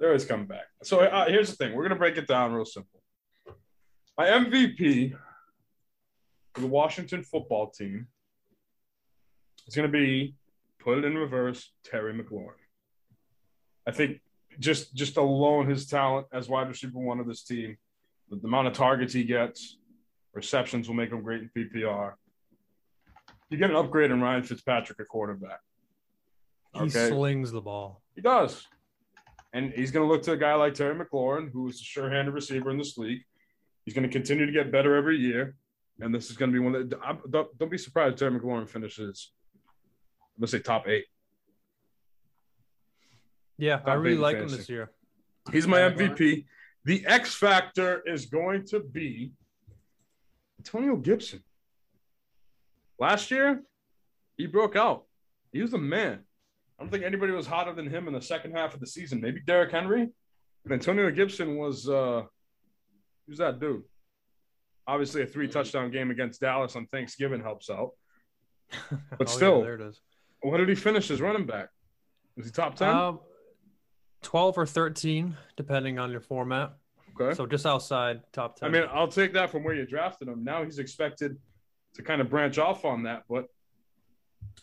They 0.00 0.06
always 0.06 0.24
come 0.24 0.46
back. 0.46 0.66
So 0.82 1.00
uh, 1.00 1.26
here's 1.28 1.50
the 1.50 1.56
thing: 1.56 1.74
we're 1.74 1.82
gonna 1.82 1.96
break 1.96 2.16
it 2.16 2.26
down 2.28 2.52
real 2.52 2.64
simple. 2.64 3.00
My 4.16 4.26
MVP 4.26 5.16
for 6.58 6.62
the 6.62 6.72
Washington 6.72 7.22
football 7.22 7.70
team 7.70 8.08
is 9.68 9.76
gonna 9.76 9.86
be 9.86 10.34
put 10.80 10.98
it 10.98 11.04
in 11.04 11.16
reverse, 11.16 11.72
Terry 11.84 12.12
McLaurin. 12.12 12.58
I 13.86 13.92
think 13.92 14.20
just 14.58 14.92
just 14.92 15.16
alone 15.16 15.68
his 15.68 15.86
talent 15.86 16.26
as 16.32 16.48
wide 16.48 16.68
receiver 16.68 16.98
one 16.98 17.20
of 17.20 17.28
this 17.28 17.44
team, 17.44 17.76
the, 18.28 18.36
the 18.36 18.48
amount 18.48 18.66
of 18.66 18.72
targets 18.72 19.12
he 19.12 19.22
gets, 19.22 19.78
receptions 20.34 20.88
will 20.88 20.96
make 20.96 21.10
him 21.10 21.22
great 21.22 21.42
in 21.42 21.50
PPR. 21.56 22.14
You 23.50 23.56
get 23.56 23.70
an 23.70 23.76
upgrade 23.76 24.10
in 24.10 24.20
Ryan 24.20 24.42
Fitzpatrick 24.42 24.98
at 24.98 25.06
quarterback. 25.06 25.60
He 26.74 26.90
slings 26.90 27.52
the 27.52 27.60
ball. 27.60 28.02
He 28.16 28.20
does. 28.20 28.66
And 29.54 29.72
he's 29.72 29.90
going 29.90 30.06
to 30.06 30.12
look 30.12 30.22
to 30.24 30.32
a 30.32 30.36
guy 30.36 30.54
like 30.54 30.74
Terry 30.74 30.94
McLaurin, 30.94 31.50
who 31.50 31.68
is 31.68 31.80
a 31.80 31.82
sure-handed 31.82 32.34
receiver 32.34 32.70
in 32.70 32.76
this 32.76 32.98
league. 32.98 33.22
He's 33.86 33.94
going 33.94 34.06
to 34.06 34.12
continue 34.12 34.44
to 34.44 34.52
get 34.52 34.70
better 34.70 34.94
every 34.94 35.16
year. 35.16 35.56
And 36.00 36.14
this 36.14 36.30
is 36.30 36.36
going 36.36 36.52
to 36.52 36.52
be 36.52 36.60
one 36.64 36.72
that 36.88 36.98
I'm- 37.02 37.20
don't, 37.28 37.56
don't 37.58 37.70
be 37.70 37.78
surprised 37.78 38.18
Terry 38.18 38.38
McLaurin 38.38 38.68
finishes, 38.68 39.32
let's 40.38 40.52
say, 40.52 40.60
top 40.60 40.86
eight. 40.86 41.06
Yeah, 43.56 43.80
I 43.84 43.94
really 43.94 44.16
like 44.16 44.36
him 44.36 44.48
this 44.48 44.68
year. 44.68 44.92
He's 45.50 45.66
my 45.66 45.80
MVP. 45.80 46.46
The 46.84 47.04
X 47.06 47.34
factor 47.34 48.02
is 48.06 48.26
going 48.26 48.64
to 48.66 48.80
be 48.80 49.32
Antonio 50.58 50.96
Gibson. 50.96 51.42
Last 53.00 53.30
year, 53.30 53.62
he 54.36 54.46
broke 54.46 54.76
out. 54.76 55.04
He 55.52 55.60
was 55.60 55.72
the 55.72 55.78
man. 55.78 56.20
I 56.78 56.82
don't 56.82 56.90
think 56.90 57.04
anybody 57.04 57.32
was 57.32 57.46
hotter 57.46 57.72
than 57.74 57.90
him 57.90 58.06
in 58.06 58.14
the 58.14 58.22
second 58.22 58.52
half 58.52 58.74
of 58.74 58.80
the 58.80 58.86
season. 58.86 59.20
Maybe 59.20 59.40
Derrick 59.44 59.72
Henry, 59.72 60.08
but 60.64 60.72
Antonio 60.72 61.10
Gibson 61.10 61.56
was 61.56 61.88
uh 61.88 62.22
who's 63.26 63.38
that 63.38 63.58
dude? 63.58 63.82
Obviously, 64.88 65.22
a 65.22 65.26
three 65.26 65.46
touchdown 65.46 65.90
game 65.92 66.10
against 66.10 66.40
Dallas 66.40 66.74
on 66.74 66.86
Thanksgiving 66.86 67.40
helps 67.42 67.70
out. 67.70 67.90
But 68.90 68.98
Oh, 69.12 69.16
yeah, 69.20 69.26
still, 69.26 69.62
there 69.62 69.74
it 69.74 69.80
is. 69.82 70.00
What 70.42 70.56
did 70.58 70.68
he 70.68 70.74
finish 70.74 71.10
as 71.10 71.20
running 71.20 71.46
back? 71.46 71.68
Was 72.36 72.46
he 72.46 72.52
top 72.52 72.74
10? 72.76 72.88
Um, 72.88 73.20
12 74.22 74.58
or 74.58 74.66
13, 74.66 75.36
depending 75.56 75.98
on 75.98 76.10
your 76.10 76.20
format. 76.20 76.72
okay. 77.20 77.34
So 77.36 77.46
just 77.46 77.66
outside 77.66 78.20
top 78.32 78.56
10. 78.58 78.68
I 78.68 78.72
mean, 78.72 78.88
I'll 78.92 79.08
take 79.08 79.32
that 79.34 79.50
from 79.50 79.62
where 79.64 79.74
you 79.74 79.86
drafted 79.86 80.28
him. 80.28 80.42
Now 80.44 80.64
he's 80.64 80.78
expected 80.78 81.36
to 81.94 82.02
kind 82.02 82.20
of 82.20 82.28
branch 82.30 82.58
off 82.58 82.84
on 82.84 83.02
that, 83.04 83.24
but 83.28 83.46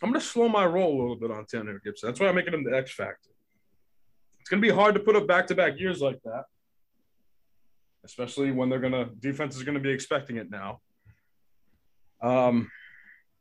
I'm 0.02 0.10
going 0.10 0.20
to 0.20 0.26
slow 0.26 0.48
my 0.48 0.64
roll 0.64 0.98
a 0.98 1.00
little 1.00 1.16
bit 1.16 1.30
on 1.30 1.38
Antonio 1.38 1.78
Gibson. 1.84 2.08
That's 2.08 2.18
why 2.20 2.28
I'm 2.28 2.34
making 2.34 2.54
him 2.54 2.64
the 2.64 2.76
X 2.76 2.92
factor. 2.94 3.30
It's 4.40 4.48
going 4.50 4.62
to 4.62 4.68
be 4.68 4.74
hard 4.74 4.94
to 4.94 5.00
put 5.00 5.16
up 5.16 5.26
back 5.26 5.46
to 5.48 5.54
back 5.54 5.78
years 5.78 6.00
like 6.00 6.18
that, 6.24 6.44
especially 8.06 8.52
when 8.52 8.70
they're 8.70 8.80
to, 8.92 9.10
defense 9.20 9.56
is 9.56 9.64
to 9.74 9.80
be 9.80 9.90
expecting 9.90 10.36
it 10.36 10.50
now. 10.50 10.80
Um, 12.22 12.70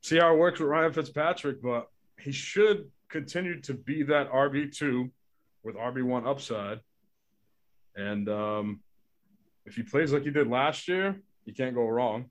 see 0.01 0.17
how 0.17 0.33
it 0.33 0.37
works 0.37 0.59
with 0.59 0.69
Ryan 0.69 0.91
Fitzpatrick, 0.91 1.61
but 1.61 1.87
he 2.19 2.31
should 2.31 2.89
continue 3.09 3.61
to 3.61 3.73
be 3.73 4.03
that 4.03 4.31
RB2 4.31 5.09
with 5.63 5.75
RB1 5.75 6.27
upside. 6.27 6.81
And, 7.95 8.27
um, 8.27 8.81
if 9.65 9.75
he 9.75 9.83
plays 9.83 10.11
like 10.11 10.23
he 10.23 10.31
did 10.31 10.47
last 10.47 10.87
year, 10.87 11.21
you 11.45 11.53
can't 11.53 11.75
go 11.75 11.87
wrong. 11.87 12.29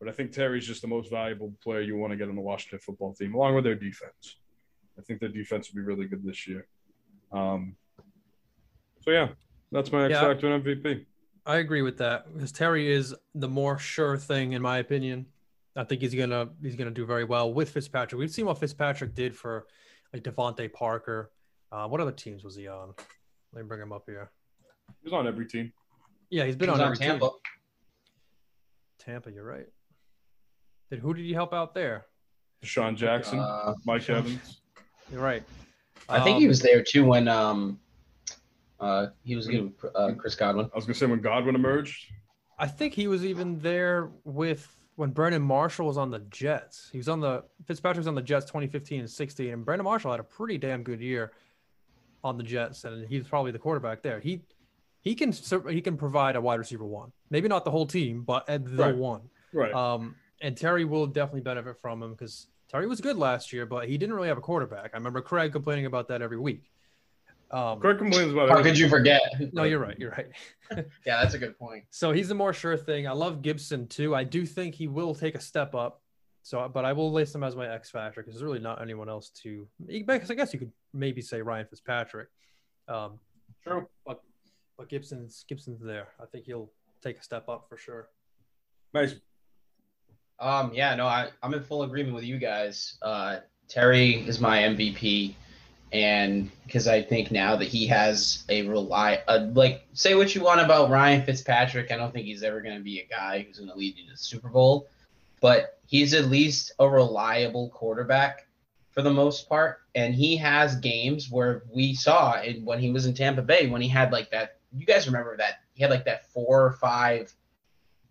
but 0.00 0.08
I 0.08 0.12
think 0.12 0.32
Terry's 0.32 0.66
just 0.66 0.82
the 0.82 0.88
most 0.88 1.08
valuable 1.08 1.54
player 1.62 1.80
you 1.80 1.96
want 1.96 2.12
to 2.12 2.16
get 2.16 2.28
on 2.28 2.34
the 2.34 2.42
Washington 2.42 2.78
football 2.80 3.14
team, 3.14 3.34
along 3.34 3.54
with 3.54 3.64
their 3.64 3.74
defense. 3.74 4.36
I 4.98 5.02
think 5.02 5.20
their 5.20 5.28
defense 5.30 5.70
will 5.70 5.80
be 5.80 5.86
really 5.86 6.06
good 6.06 6.22
this 6.24 6.46
year. 6.46 6.66
Um, 7.32 7.76
so 9.00 9.10
yeah, 9.10 9.28
that's 9.74 9.92
my 9.92 10.04
X 10.06 10.12
Yeah. 10.12 10.20
factor 10.22 10.46
and 10.50 10.64
MVP. 10.64 11.04
I 11.46 11.56
agree 11.56 11.82
with 11.82 11.98
that 11.98 12.32
because 12.32 12.52
Terry 12.52 12.90
is 12.90 13.14
the 13.34 13.48
more 13.48 13.78
sure 13.78 14.16
thing 14.16 14.52
in 14.52 14.62
my 14.62 14.78
opinion. 14.78 15.26
I 15.76 15.84
think 15.84 16.00
he's 16.00 16.14
gonna 16.14 16.48
he's 16.62 16.76
gonna 16.76 16.90
do 16.92 17.04
very 17.04 17.24
well 17.24 17.52
with 17.52 17.70
Fitzpatrick. 17.70 18.18
We've 18.18 18.30
seen 18.30 18.46
what 18.46 18.58
Fitzpatrick 18.58 19.14
did 19.14 19.36
for 19.36 19.66
like 20.12 20.22
DeVante 20.22 20.72
Parker. 20.72 21.32
Uh, 21.72 21.88
what 21.88 22.00
other 22.00 22.12
teams 22.12 22.44
was 22.44 22.54
he 22.56 22.68
on? 22.68 22.94
Let 23.52 23.62
me 23.64 23.68
bring 23.68 23.80
him 23.82 23.92
up 23.92 24.04
here. 24.06 24.30
He's 25.02 25.12
on 25.12 25.26
every 25.26 25.46
team. 25.46 25.72
Yeah, 26.30 26.44
he's 26.46 26.56
been 26.56 26.68
He's 26.70 26.76
on, 26.78 26.80
on 26.80 26.92
every 26.92 26.98
Tampa. 27.04 27.26
team. 27.26 27.38
Tampa, 28.98 29.30
you're 29.32 29.44
right. 29.44 29.66
Then 30.90 31.00
who 31.00 31.12
did 31.14 31.24
he 31.24 31.32
help 31.32 31.52
out 31.52 31.74
there? 31.74 32.06
DeSean 32.62 32.96
Jackson, 32.96 33.38
Uh, 33.40 33.74
Mike 33.84 34.08
Evans. 34.08 34.60
You're 35.10 35.20
right. 35.20 35.42
I 36.08 36.20
think 36.22 36.38
he 36.38 36.44
Um, 36.44 36.48
was 36.48 36.60
there 36.60 36.82
too 36.82 37.04
when 37.04 37.28
um, 37.28 37.78
uh, 38.80 39.06
he 39.22 39.36
was 39.36 39.46
good 39.46 39.72
with 39.82 39.92
uh, 39.94 40.12
Chris 40.18 40.34
Godwin. 40.34 40.68
I 40.72 40.76
was 40.76 40.84
gonna 40.84 40.94
say 40.94 41.06
when 41.06 41.20
Godwin 41.20 41.54
emerged. 41.54 42.12
I 42.58 42.66
think 42.66 42.94
he 42.94 43.08
was 43.08 43.24
even 43.24 43.58
there 43.60 44.10
with 44.24 44.68
when 44.96 45.10
Brandon 45.10 45.42
Marshall 45.42 45.86
was 45.86 45.96
on 45.98 46.10
the 46.10 46.20
Jets. 46.30 46.88
He 46.92 46.98
was 46.98 47.08
on 47.08 47.20
the 47.20 47.44
Fitzpatrick 47.66 47.98
was 47.98 48.06
on 48.06 48.14
the 48.14 48.22
Jets 48.22 48.46
2015 48.46 49.00
and 49.00 49.10
16, 49.10 49.52
and 49.52 49.64
Brandon 49.64 49.84
Marshall 49.84 50.10
had 50.12 50.20
a 50.20 50.24
pretty 50.24 50.58
damn 50.58 50.82
good 50.82 51.00
year 51.00 51.32
on 52.22 52.36
the 52.36 52.42
Jets, 52.44 52.84
and 52.84 53.06
he's 53.08 53.26
probably 53.26 53.50
the 53.52 53.58
quarterback 53.58 54.02
there. 54.02 54.20
He 54.20 54.42
he 55.00 55.14
can 55.14 55.32
cer- 55.32 55.68
he 55.68 55.80
can 55.80 55.96
provide 55.96 56.36
a 56.36 56.40
wide 56.40 56.58
receiver 56.58 56.84
one, 56.84 57.12
maybe 57.30 57.48
not 57.48 57.64
the 57.64 57.70
whole 57.70 57.86
team, 57.86 58.22
but 58.22 58.48
at 58.48 58.64
the 58.64 58.82
Right. 58.82 58.96
one. 58.96 59.22
Right. 59.52 59.72
Um, 59.74 60.16
and 60.40 60.56
Terry 60.56 60.84
will 60.84 61.06
definitely 61.06 61.42
benefit 61.42 61.76
from 61.80 62.02
him 62.02 62.12
because 62.12 62.46
Terry 62.68 62.86
was 62.86 63.00
good 63.00 63.16
last 63.16 63.52
year, 63.52 63.66
but 63.66 63.88
he 63.88 63.98
didn't 63.98 64.14
really 64.14 64.28
have 64.28 64.38
a 64.38 64.42
quarterback. 64.42 64.90
I 64.94 64.96
remember 64.96 65.20
Craig 65.20 65.52
complaining 65.52 65.86
about 65.86 66.08
that 66.08 66.22
every 66.22 66.38
week. 66.38 66.70
Um, 67.50 67.78
Craig 67.78 67.98
complains 67.98 68.32
about 68.32 68.48
How 68.48 68.62
could 68.62 68.78
you 68.78 68.88
forget? 68.88 69.20
no, 69.52 69.64
you're 69.64 69.78
right. 69.78 69.98
You're 69.98 70.10
right. 70.10 70.28
Yeah, 71.06 71.22
that's 71.22 71.34
a 71.34 71.38
good 71.38 71.56
point. 71.58 71.84
So 71.90 72.10
he's 72.10 72.30
a 72.30 72.34
more 72.34 72.52
sure 72.52 72.76
thing. 72.76 73.06
I 73.06 73.12
love 73.12 73.42
Gibson 73.42 73.86
too. 73.86 74.14
I 74.14 74.24
do 74.24 74.44
think 74.46 74.74
he 74.74 74.88
will 74.88 75.14
take 75.14 75.34
a 75.34 75.40
step 75.40 75.74
up. 75.74 76.00
So, 76.42 76.68
but 76.72 76.84
I 76.84 76.92
will 76.92 77.12
list 77.12 77.34
him 77.34 77.44
as 77.44 77.54
my 77.54 77.68
X 77.68 77.90
factor 77.90 78.22
because 78.22 78.34
there's 78.34 78.42
really 78.42 78.58
not 78.58 78.80
anyone 78.82 79.08
else 79.08 79.28
to. 79.42 79.68
Because 79.86 80.30
I 80.30 80.34
guess 80.34 80.52
you 80.52 80.58
could 80.58 80.72
maybe 80.92 81.20
say 81.20 81.42
Ryan 81.42 81.66
Fitzpatrick, 81.66 82.28
um, 82.88 83.18
True. 83.62 83.86
but 84.06 84.22
but 84.76 84.88
Gibson's 84.88 85.44
Gibson's 85.48 85.80
there. 85.80 86.08
I 86.20 86.26
think 86.26 86.44
he'll 86.46 86.70
take 87.02 87.18
a 87.18 87.22
step 87.22 87.48
up 87.48 87.66
for 87.68 87.76
sure. 87.76 88.08
Nice. 88.92 89.14
Um, 90.40 90.72
yeah, 90.74 90.94
no, 90.96 91.06
I, 91.06 91.28
I'm 91.42 91.54
in 91.54 91.62
full 91.62 91.82
agreement 91.84 92.14
with 92.14 92.24
you 92.24 92.38
guys. 92.38 92.96
Uh, 93.02 93.38
Terry 93.68 94.26
is 94.26 94.40
my 94.40 94.58
MVP, 94.58 95.34
and 95.94 96.50
because 96.66 96.88
I 96.88 97.02
think 97.02 97.30
now 97.30 97.54
that 97.54 97.68
he 97.68 97.86
has 97.86 98.42
a 98.48 98.66
rely, 98.66 99.22
uh, 99.28 99.46
like, 99.52 99.86
say 99.92 100.16
what 100.16 100.34
you 100.34 100.42
want 100.42 100.60
about 100.60 100.90
Ryan 100.90 101.22
Fitzpatrick, 101.22 101.92
I 101.92 101.96
don't 101.96 102.12
think 102.12 102.26
he's 102.26 102.42
ever 102.42 102.60
going 102.60 102.76
to 102.76 102.82
be 102.82 102.98
a 102.98 103.06
guy 103.06 103.42
who's 103.46 103.58
going 103.58 103.70
to 103.70 103.76
lead 103.76 103.96
you 103.96 104.06
to 104.06 104.10
the 104.10 104.16
Super 104.16 104.48
Bowl, 104.48 104.88
but 105.40 105.78
he's 105.86 106.12
at 106.12 106.24
least 106.24 106.72
a 106.80 106.88
reliable 106.88 107.68
quarterback 107.68 108.48
for 108.90 109.02
the 109.02 109.12
most 109.12 109.48
part, 109.48 109.82
and 109.94 110.16
he 110.16 110.36
has 110.36 110.74
games 110.74 111.30
where 111.30 111.62
we 111.72 111.94
saw 111.94 112.32
it 112.40 112.60
when 112.62 112.80
he 112.80 112.90
was 112.90 113.06
in 113.06 113.14
Tampa 113.14 113.42
Bay 113.42 113.68
when 113.68 113.80
he 113.80 113.88
had 113.88 114.10
like 114.10 114.32
that. 114.32 114.56
You 114.76 114.86
guys 114.86 115.06
remember 115.06 115.36
that 115.36 115.60
he 115.74 115.82
had 115.82 115.92
like 115.92 116.06
that 116.06 116.28
four 116.32 116.66
or 116.66 116.72
five 116.72 117.32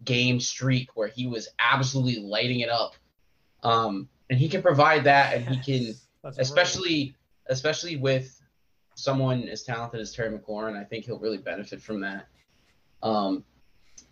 game 0.05 0.39
streak 0.39 0.95
where 0.95 1.09
he 1.09 1.27
was 1.27 1.49
absolutely 1.59 2.23
lighting 2.23 2.61
it 2.61 2.69
up. 2.69 2.95
Um, 3.61 4.07
and 4.29 4.39
he 4.39 4.47
can 4.47 4.61
provide 4.61 5.03
that, 5.03 5.35
and 5.35 5.45
he 5.45 5.57
can, 5.59 5.95
That's 6.23 6.37
especially 6.37 7.15
especially 7.47 7.97
with 7.97 8.39
someone 8.95 9.47
as 9.49 9.63
talented 9.63 9.99
as 9.99 10.13
Terry 10.13 10.37
McLaurin. 10.37 10.79
I 10.79 10.83
think 10.83 11.05
he'll 11.05 11.19
really 11.19 11.37
benefit 11.37 11.81
from 11.81 12.01
that. 12.01 12.27
Um, 13.01 13.43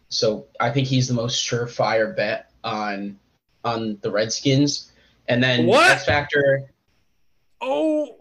so 0.09 0.47
I 0.59 0.69
think 0.71 0.88
he's 0.88 1.07
the 1.07 1.13
most 1.13 1.43
surefire 1.47 2.15
bet 2.15 2.51
on 2.63 3.19
on 3.63 3.97
the 4.01 4.11
Redskins. 4.11 4.91
And 5.27 5.41
then 5.43 5.65
What? 5.67 5.91
X 5.91 6.05
Factor. 6.05 6.71
Oh, 7.61 8.17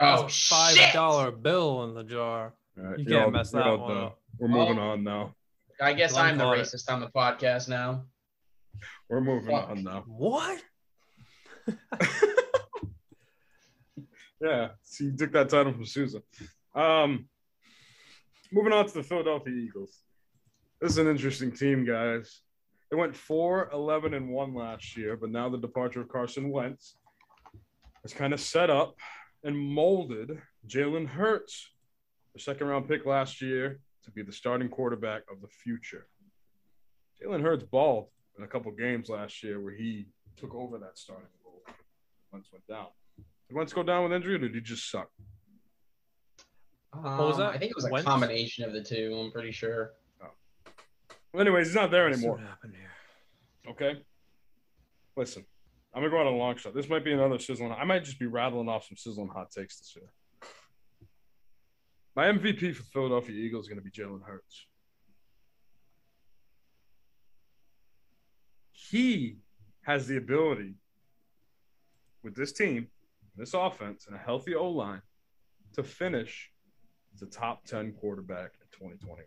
Oh 0.00 0.22
that's 0.22 0.22
a 0.22 0.54
five 0.54 0.76
shit! 0.76 1.42
bill 1.42 1.82
in 1.84 1.94
the 1.94 2.04
jar. 2.04 2.54
All 2.78 2.84
right, 2.84 2.98
You 3.00 3.04
can't 3.06 3.24
all- 3.24 3.30
mess 3.32 3.50
that 3.50 3.66
one 3.66 3.88
done. 3.94 4.04
up. 4.04 4.20
We're 4.38 4.46
moving 4.48 4.78
on 4.78 5.02
now. 5.02 5.34
I 5.80 5.92
guess 5.94 6.12
Glenn 6.12 6.26
I'm 6.26 6.38
the 6.38 6.44
caught 6.44 6.58
it. 6.58 6.62
racist 6.62 6.90
on 6.92 7.00
the 7.00 7.08
podcast 7.08 7.68
now. 7.68 8.04
We're 9.08 9.20
moving 9.20 9.50
Fuck. 9.50 9.70
on 9.70 9.82
now. 9.82 10.04
What? 10.06 10.62
Yeah, 14.40 14.68
so 14.82 15.04
you 15.04 15.16
took 15.16 15.32
that 15.32 15.48
title 15.48 15.72
from 15.72 15.84
Susan. 15.84 16.22
Um, 16.74 17.28
moving 18.52 18.72
on 18.72 18.86
to 18.86 18.94
the 18.94 19.02
Philadelphia 19.02 19.52
Eagles. 19.52 20.02
This 20.80 20.92
is 20.92 20.98
an 20.98 21.08
interesting 21.08 21.50
team, 21.50 21.84
guys. 21.84 22.42
They 22.90 22.96
went 22.96 23.16
4 23.16 23.70
11 23.72 24.14
and 24.14 24.30
1 24.30 24.54
last 24.54 24.96
year, 24.96 25.16
but 25.16 25.30
now 25.30 25.48
the 25.48 25.58
departure 25.58 26.00
of 26.00 26.08
Carson 26.08 26.50
Wentz 26.50 26.96
has 28.02 28.14
kind 28.14 28.32
of 28.32 28.40
set 28.40 28.70
up 28.70 28.96
and 29.42 29.58
molded 29.58 30.40
Jalen 30.68 31.08
Hurts, 31.08 31.70
the 32.32 32.40
second 32.40 32.68
round 32.68 32.88
pick 32.88 33.06
last 33.06 33.42
year, 33.42 33.80
to 34.04 34.10
be 34.12 34.22
the 34.22 34.32
starting 34.32 34.68
quarterback 34.68 35.22
of 35.30 35.40
the 35.40 35.48
future. 35.48 36.06
Jalen 37.20 37.42
Hurts 37.42 37.64
balled 37.64 38.06
in 38.38 38.44
a 38.44 38.46
couple 38.46 38.70
games 38.70 39.08
last 39.08 39.42
year 39.42 39.60
where 39.60 39.74
he 39.74 40.06
took 40.36 40.54
over 40.54 40.78
that 40.78 40.96
starting 40.96 41.26
role. 41.44 41.62
Wentz 42.32 42.50
went 42.52 42.66
down. 42.68 42.86
Did 43.48 43.56
Wentz 43.56 43.72
go 43.72 43.82
down 43.82 44.04
with 44.04 44.12
injury 44.12 44.34
or 44.34 44.38
did 44.38 44.54
he 44.54 44.60
just 44.60 44.90
suck? 44.90 45.08
Um, 46.92 47.02
was 47.18 47.36
that? 47.38 47.54
I 47.54 47.58
think 47.58 47.70
it 47.70 47.76
was 47.76 47.86
a 47.86 47.90
Wentz? 47.90 48.06
combination 48.06 48.64
of 48.64 48.72
the 48.72 48.82
two. 48.82 49.18
I'm 49.24 49.30
pretty 49.32 49.52
sure. 49.52 49.92
Well, 51.32 51.42
anyways, 51.42 51.66
he's 51.68 51.74
not 51.76 51.90
there 51.90 52.06
What's 52.08 52.18
anymore. 52.18 52.38
happened 52.38 52.74
here? 52.74 53.70
Okay. 53.70 54.02
Listen, 55.16 55.44
I'm 55.94 56.00
gonna 56.00 56.10
go 56.10 56.20
out 56.20 56.26
on 56.26 56.32
a 56.32 56.36
long 56.36 56.56
shot. 56.56 56.74
This 56.74 56.88
might 56.88 57.04
be 57.04 57.12
another 57.12 57.38
sizzling. 57.38 57.72
I 57.72 57.84
might 57.84 58.04
just 58.04 58.18
be 58.18 58.26
rattling 58.26 58.68
off 58.68 58.86
some 58.86 58.96
sizzling 58.96 59.28
hot 59.28 59.50
takes 59.50 59.78
this 59.78 59.94
year. 59.96 60.06
My 62.16 62.26
MVP 62.32 62.74
for 62.74 62.82
Philadelphia 62.84 63.34
Eagles 63.36 63.66
is 63.66 63.68
gonna 63.68 63.82
be 63.82 63.90
Jalen 63.90 64.22
Hurts. 64.24 64.66
He 68.72 69.36
has 69.82 70.06
the 70.06 70.16
ability 70.16 70.74
with 72.22 72.34
this 72.34 72.52
team, 72.52 72.88
this 73.38 73.54
offense, 73.54 74.06
and 74.06 74.16
a 74.16 74.18
healthy 74.18 74.54
O 74.54 74.68
line 74.68 75.02
to 75.74 75.82
finish 75.82 76.50
as 77.14 77.22
a 77.22 77.26
top 77.26 77.64
10 77.64 77.92
quarterback 77.92 78.52
in 78.60 78.66
2021. 78.72 79.24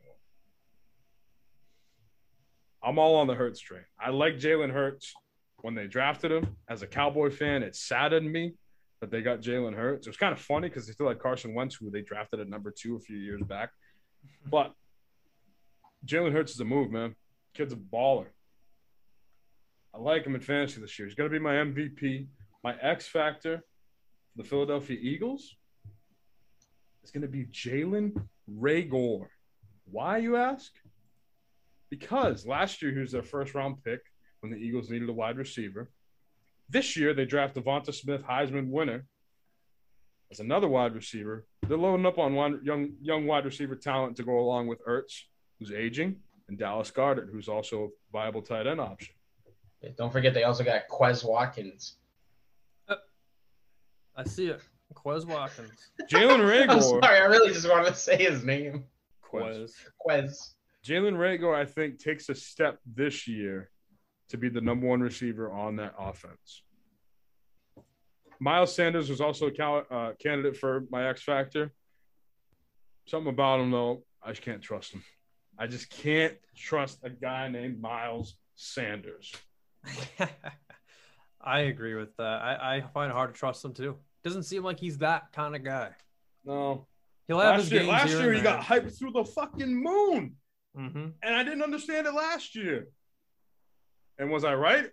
I'm 2.84 2.98
all 2.98 3.16
on 3.16 3.28
the 3.28 3.36
Hurts 3.36 3.60
train. 3.60 3.84
I 4.00 4.10
like 4.10 4.36
Jalen 4.36 4.72
Hurts. 4.72 5.14
When 5.62 5.76
they 5.76 5.86
drafted 5.86 6.32
him 6.32 6.58
as 6.68 6.82
a 6.82 6.88
Cowboy 6.88 7.30
fan, 7.30 7.62
it 7.62 7.76
saddened 7.76 8.32
me 8.32 8.56
that 9.00 9.12
they 9.12 9.22
got 9.22 9.42
Jalen 9.42 9.76
Hurts. 9.76 10.08
It 10.08 10.10
was 10.10 10.18
kind 10.18 10.34
of 10.34 10.40
funny 10.40 10.70
because 10.70 10.88
they 10.88 10.94
still 10.94 11.08
had 11.08 11.20
Carson 11.20 11.54
Wentz, 11.54 11.76
who 11.76 11.92
they 11.92 12.02
drafted 12.02 12.40
at 12.40 12.50
number 12.50 12.74
two 12.76 12.96
a 12.96 13.00
few 13.00 13.18
years 13.18 13.42
back. 13.44 13.72
But 14.50 14.74
Jalen 16.06 16.32
Hurts 16.32 16.54
is 16.54 16.60
a 16.60 16.66
move, 16.66 16.92
man. 16.92 17.16
Kid's 17.54 17.74
a 17.74 17.76
baller. 17.76 18.28
I 19.94 19.98
like 19.98 20.26
him 20.26 20.36
in 20.36 20.42
fantasy 20.42 20.80
this 20.80 20.98
year. 20.98 21.08
He's 21.08 21.16
going 21.16 21.30
to 21.30 21.34
be 21.34 21.44
my 21.44 21.56
MVP. 21.56 22.28
My 22.64 22.76
X 22.82 23.08
factor 23.08 23.64
the 24.36 24.44
Philadelphia 24.44 24.98
Eagles 25.00 25.56
is 27.04 27.12
going 27.12 27.22
to 27.22 27.28
be 27.28 27.46
Jalen 27.46 28.14
Reagor. 28.50 29.28
Why, 29.86 30.18
you 30.18 30.36
ask? 30.38 30.72
Because 31.90 32.46
last 32.46 32.82
year 32.82 32.92
he 32.92 33.00
was 33.00 33.12
their 33.12 33.24
first 33.24 33.54
round 33.54 33.84
pick 33.84 34.00
when 34.40 34.52
the 34.52 34.58
Eagles 34.58 34.90
needed 34.90 35.10
a 35.10 35.14
wide 35.14 35.38
receiver. 35.38 35.92
This 36.70 36.96
year 36.96 37.14
they 37.14 37.26
draft 37.26 37.56
DeVonta 37.56 37.94
Smith, 37.94 38.24
Heisman 38.24 38.70
winner, 38.70 39.06
as 40.32 40.40
another 40.40 40.70
wide 40.70 40.96
receiver. 40.96 41.46
They're 41.68 41.78
loading 41.78 42.06
up 42.06 42.18
on 42.18 42.34
one 42.34 42.62
young 42.64 42.94
young 43.02 43.28
wide 43.28 43.46
receiver 43.46 43.76
talent 43.76 44.16
to 44.18 44.24
go 44.24 44.40
along 44.40 44.68
with 44.68 44.84
Ertz, 44.86 45.24
who's 45.60 45.72
aging, 45.72 46.16
and 46.48 46.58
Dallas 46.58 46.92
Goedert, 46.92 47.30
who's 47.32 47.50
also 47.50 47.84
a 47.84 47.88
viable 48.14 48.42
tight 48.42 48.68
end 48.68 48.80
option. 48.80 49.14
Don't 49.98 50.12
forget 50.12 50.34
they 50.34 50.44
also 50.44 50.64
got 50.64 50.88
Quez 50.90 51.26
Watkins. 51.26 51.98
I 54.22 54.24
see 54.26 54.48
it. 54.48 54.62
Quez 54.94 55.26
Watkins. 55.26 55.90
Jalen 56.12 56.70
I'm 56.70 56.82
sorry, 56.82 57.18
I 57.18 57.24
really 57.24 57.52
just 57.52 57.68
wanted 57.68 57.88
to 57.88 57.96
say 57.96 58.18
his 58.18 58.44
name. 58.44 58.84
Quez. 59.28 59.72
Quez. 60.06 60.54
Jalen 60.86 61.16
Reagor, 61.16 61.56
I 61.56 61.66
think, 61.66 61.98
takes 61.98 62.30
a 62.30 62.36
step 62.36 62.80
this 62.86 63.28
year 63.28 63.72
to 64.30 64.38
be 64.38 64.50
the 64.50 64.62
number 64.62 64.88
one 64.88 65.02
receiver 65.02 65.52
on 65.52 65.78
that 65.78 65.96
offense. 65.98 66.62
Miles 68.40 68.76
Sanders 68.76 69.10
was 69.10 69.22
also 69.22 69.48
a 69.48 69.52
cal- 69.52 69.86
uh, 69.90 70.12
candidate 70.20 70.58
for 70.58 70.86
my 70.92 71.10
X 71.10 71.24
Factor. 71.24 71.74
Something 73.06 73.34
about 73.34 73.60
him, 73.60 73.72
though, 73.72 74.04
I 74.22 74.30
just 74.32 74.42
can't 74.44 74.62
trust 74.62 74.94
him. 74.94 75.04
I 75.58 75.68
just 75.68 75.90
can't 75.90 76.36
trust 76.56 77.00
a 77.04 77.10
guy 77.10 77.48
named 77.48 77.82
Miles 77.82 78.36
Sanders. 78.56 79.34
I 81.42 81.62
agree 81.62 81.96
with 81.96 82.16
that. 82.18 82.24
I, 82.24 82.78
I 82.78 82.82
find 82.94 83.12
it 83.12 83.16
hard 83.16 83.34
to 83.34 83.40
trust 83.40 83.66
him 83.66 83.74
too. 83.74 83.98
Doesn't 84.24 84.44
seem 84.44 84.64
like 84.64 84.80
he's 84.80 85.00
that 85.00 85.32
kind 85.32 85.56
of 85.56 85.64
guy. 85.64 85.92
No. 86.46 86.88
He'll 87.28 87.40
have 87.40 87.56
his 87.56 87.66
Last 87.66 87.72
year, 87.72 87.80
games 87.82 87.92
last 87.92 88.10
year 88.10 88.28
and 88.30 88.36
he 88.38 88.42
got 88.44 88.62
hyped 88.64 88.98
through 88.98 89.12
the 89.12 89.24
fucking 89.26 89.76
moon. 89.84 90.36
hmm 90.76 91.08
And 91.24 91.36
I 91.36 91.44
didn't 91.44 91.62
understand 91.64 92.08
it 92.08 92.14
last 92.14 92.56
year. 92.56 92.88
And 94.18 94.30
was 94.30 94.44
I 94.44 94.54
right? 94.56 94.90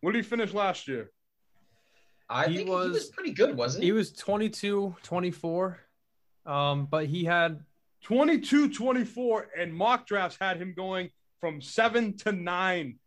What 0.00 0.12
did 0.12 0.22
he 0.24 0.28
finish 0.28 0.52
last 0.52 0.86
year? 0.86 1.10
I 2.28 2.46
He 2.48 2.56
think 2.56 2.68
he 2.68 2.74
was- 2.74 2.92
was 2.92 3.06
pretty 3.10 3.32
good, 3.32 3.56
wasn't 3.56 3.82
he? 3.82 3.88
He 3.88 3.92
was 3.92 4.12
22, 4.12 4.94
24. 5.02 5.80
Um, 6.46 6.86
but 6.86 7.06
he 7.06 7.24
had 7.24 7.64
22 8.02 8.72
24, 8.72 9.48
and 9.58 9.74
mock 9.74 10.06
drafts 10.06 10.36
had 10.40 10.56
him 10.60 10.74
going 10.74 11.10
from 11.40 11.60
seven 11.60 12.16
to 12.18 12.32
nine. 12.32 12.98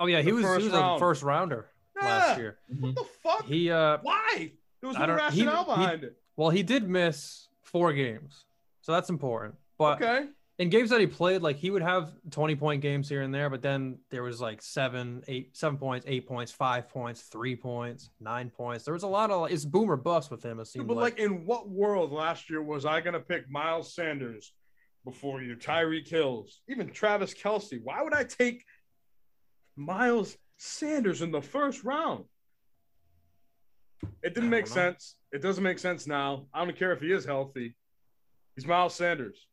oh 0.00 0.06
yeah, 0.06 0.18
he 0.20 0.30
The 0.30 0.32
was 0.32 0.42
he 0.44 0.48
first 0.48 0.64
was 0.64 0.72
round. 0.74 0.96
a 0.96 0.98
first 0.98 1.22
rounder 1.22 1.70
Yeah. 1.96 2.04
last 2.06 2.38
year. 2.38 2.58
What 2.80 2.94
the 2.96 3.04
fuck? 3.22 3.44
He 3.46 3.70
uh 3.70 3.98
Why? 4.02 4.52
There 4.92 5.00
was 5.00 5.08
no 5.08 5.14
he- 5.30 5.42
rationale 5.42 5.64
he- 5.64 5.70
behind 5.70 6.04
it. 6.04 6.16
well 6.36 6.50
he 6.50 6.62
did 6.62 6.88
miss 6.88 7.48
four 7.62 7.92
games. 7.92 8.44
So 8.82 8.92
that's 8.92 9.08
important. 9.10 9.54
But 9.78 10.00
Okay. 10.02 10.28
in 10.58 10.68
games 10.68 10.90
that 10.90 11.00
he 11.00 11.06
played, 11.06 11.40
like 11.42 11.56
he 11.56 11.70
would 11.70 11.82
have 11.82 12.12
20 12.30 12.54
point 12.54 12.82
games 12.82 13.08
here 13.08 13.22
and 13.22 13.34
there, 13.34 13.48
but 13.50 13.62
then 13.62 13.98
there 14.10 14.22
was 14.22 14.40
like 14.40 14.60
seven, 14.62 15.22
eight, 15.26 15.56
seven 15.56 15.78
points, 15.78 16.04
eight 16.08 16.26
points, 16.28 16.52
five 16.52 16.88
points, 16.88 17.22
three 17.22 17.56
points, 17.56 18.10
nine 18.20 18.50
points. 18.50 18.84
There 18.84 18.94
was 18.94 19.02
a 19.02 19.08
lot 19.08 19.30
of 19.30 19.50
it's 19.50 19.64
boomer 19.64 19.96
bust 19.96 20.30
with 20.30 20.44
him. 20.44 20.60
It 20.60 20.66
seemed 20.66 20.86
But 20.86 20.96
like, 20.98 21.14
like, 21.14 21.18
in 21.18 21.46
what 21.46 21.68
world 21.68 22.12
last 22.12 22.50
year 22.50 22.62
was 22.62 22.84
I 22.84 23.00
gonna 23.00 23.20
pick 23.20 23.50
Miles 23.50 23.94
Sanders 23.94 24.52
before 25.04 25.42
you, 25.42 25.56
Tyreek 25.56 26.06
Hills, 26.08 26.60
even 26.68 26.90
Travis 26.90 27.34
Kelce? 27.34 27.80
Why 27.82 28.02
would 28.02 28.14
I 28.14 28.24
take 28.24 28.64
Miles 29.76 30.36
Sanders 30.56 31.22
in 31.22 31.30
the 31.30 31.42
first 31.42 31.84
round? 31.84 32.24
It 34.22 34.34
didn't 34.34 34.50
make 34.50 34.66
know. 34.68 34.72
sense. 34.74 35.16
It 35.32 35.42
doesn't 35.42 35.62
make 35.64 35.78
sense 35.78 36.06
now. 36.06 36.46
I 36.54 36.64
don't 36.64 36.76
care 36.76 36.92
if 36.92 37.00
he 37.00 37.12
is 37.12 37.24
healthy. 37.24 37.74
He's 38.54 38.66
Miles 38.66 38.94
Sanders. 38.94 39.46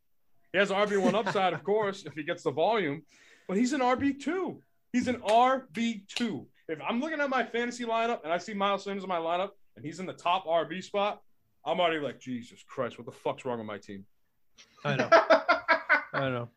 He 0.52 0.58
has 0.58 0.70
RB 0.70 1.00
one 1.00 1.14
upside, 1.14 1.52
of 1.52 1.64
course, 1.72 2.04
if 2.04 2.12
he 2.14 2.22
gets 2.22 2.42
the 2.42 2.50
volume, 2.50 3.02
but 3.48 3.56
he's 3.56 3.72
an 3.72 3.80
RB 3.80 4.20
two. 4.20 4.60
He's 4.92 5.08
an 5.08 5.16
RB 5.20 6.06
two. 6.08 6.46
If 6.68 6.78
I'm 6.86 7.00
looking 7.00 7.20
at 7.20 7.28
my 7.30 7.42
fantasy 7.42 7.84
lineup 7.84 8.22
and 8.24 8.32
I 8.32 8.38
see 8.38 8.54
Miles 8.54 8.84
Sanders 8.84 9.02
in 9.04 9.08
my 9.08 9.18
lineup 9.18 9.50
and 9.76 9.84
he's 9.84 9.98
in 10.00 10.06
the 10.06 10.12
top 10.12 10.46
RB 10.46 10.82
spot, 10.82 11.20
I'm 11.66 11.80
already 11.80 12.00
like, 12.00 12.20
Jesus 12.20 12.62
Christ, 12.68 12.98
what 12.98 13.06
the 13.06 13.12
fuck's 13.12 13.44
wrong 13.44 13.58
with 13.58 13.66
my 13.66 13.78
team? 13.78 14.04
I 14.84 14.96
know, 14.96 15.08
I 16.12 16.28
know. 16.28 16.48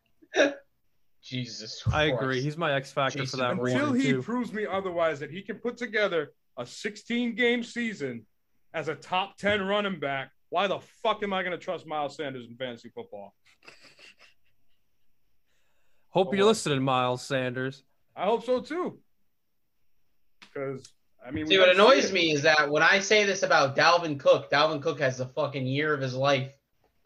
Jesus. 1.22 1.82
I 1.92 2.04
agree. 2.04 2.40
He's 2.40 2.56
my 2.56 2.72
X 2.74 2.92
factor 2.92 3.18
Jason 3.20 3.38
for 3.40 3.44
that 3.44 3.52
Until 3.52 3.88
one 3.90 3.98
he 4.00 4.12
two. 4.12 4.22
proves 4.22 4.52
me 4.52 4.64
otherwise 4.64 5.18
that 5.20 5.30
he 5.30 5.42
can 5.42 5.56
put 5.56 5.76
together 5.76 6.32
a 6.56 6.64
16 6.66 7.34
game 7.34 7.62
season 7.62 8.24
as 8.74 8.88
a 8.88 8.94
top 8.94 9.36
10 9.38 9.62
running 9.62 9.98
back, 10.00 10.30
why 10.50 10.66
the 10.66 10.78
fuck 11.02 11.22
am 11.22 11.32
I 11.32 11.42
going 11.42 11.52
to 11.52 11.58
trust 11.58 11.86
Miles 11.86 12.16
Sanders 12.16 12.46
in 12.48 12.56
fantasy 12.56 12.90
football? 12.94 13.34
Hope 16.10 16.28
Oh, 16.28 16.32
you're 16.32 16.40
well. 16.40 16.48
listening, 16.48 16.82
Miles 16.82 17.22
Sanders. 17.22 17.82
I 18.14 18.24
hope 18.24 18.44
so 18.44 18.60
too. 18.60 18.98
Because, 20.40 20.82
I 21.26 21.30
mean, 21.30 21.46
See, 21.46 21.58
what 21.58 21.68
annoys 21.68 22.06
it. 22.06 22.12
me 22.14 22.32
is 22.32 22.42
that 22.42 22.70
when 22.70 22.82
I 22.82 23.00
say 23.00 23.24
this 23.24 23.42
about 23.42 23.76
Dalvin 23.76 24.18
Cook, 24.18 24.50
Dalvin 24.50 24.80
Cook 24.80 25.00
has 25.00 25.18
the 25.18 25.26
fucking 25.26 25.66
year 25.66 25.92
of 25.92 26.00
his 26.00 26.14
life. 26.14 26.52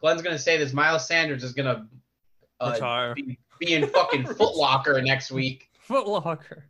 Glenn's 0.01 0.21
gonna 0.21 0.39
say 0.39 0.57
this. 0.57 0.71
Miles 0.73 1.05
Sanders 1.07 1.43
is 1.43 1.51
gonna 1.53 1.87
uh, 2.61 2.71
Retire. 2.73 3.13
be, 3.15 3.37
be 3.59 3.73
in 3.73 3.87
fucking 3.87 4.25
Foot 4.35 4.55
Locker 4.55 5.01
next 5.01 5.31
week. 5.31 5.69
Foot 5.81 6.07
Locker. 6.07 6.69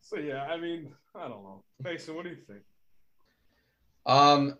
So, 0.00 0.18
yeah, 0.18 0.44
I 0.44 0.56
mean, 0.58 0.92
I 1.14 1.28
don't 1.28 1.42
know. 1.42 1.62
Mason, 1.82 2.14
what 2.14 2.24
do 2.24 2.30
you 2.30 2.36
think? 2.36 2.60
Um, 4.06 4.58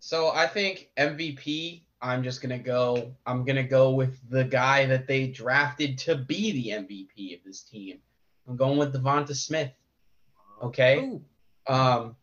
so 0.00 0.30
I 0.30 0.46
think 0.46 0.90
MVP. 0.98 1.82
I'm 2.00 2.22
just 2.22 2.40
gonna 2.40 2.58
go. 2.58 3.12
I'm 3.26 3.44
gonna 3.44 3.64
go 3.64 3.90
with 3.90 4.18
the 4.30 4.44
guy 4.44 4.86
that 4.86 5.08
they 5.08 5.26
drafted 5.26 5.98
to 5.98 6.14
be 6.14 6.52
the 6.52 6.68
MVP 6.84 7.36
of 7.36 7.44
this 7.44 7.62
team. 7.62 7.98
I'm 8.46 8.56
going 8.56 8.78
with 8.78 8.94
DeVonta 8.94 9.34
Smith. 9.34 9.72
Okay. 10.62 10.98
Ooh. 11.00 11.22
Um, 11.66 12.16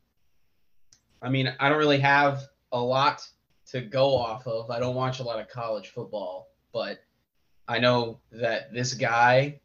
I 1.21 1.29
mean, 1.29 1.53
I 1.59 1.69
don't 1.69 1.77
really 1.77 1.99
have 1.99 2.43
a 2.71 2.79
lot 2.79 3.27
to 3.71 3.81
go 3.81 4.15
off 4.15 4.47
of. 4.47 4.69
I 4.69 4.79
don't 4.79 4.95
watch 4.95 5.19
a 5.19 5.23
lot 5.23 5.39
of 5.39 5.49
college 5.49 5.89
football, 5.89 6.47
but 6.71 6.99
I 7.67 7.79
know 7.79 8.19
that 8.31 8.73
this 8.73 8.93
guy 8.93 9.59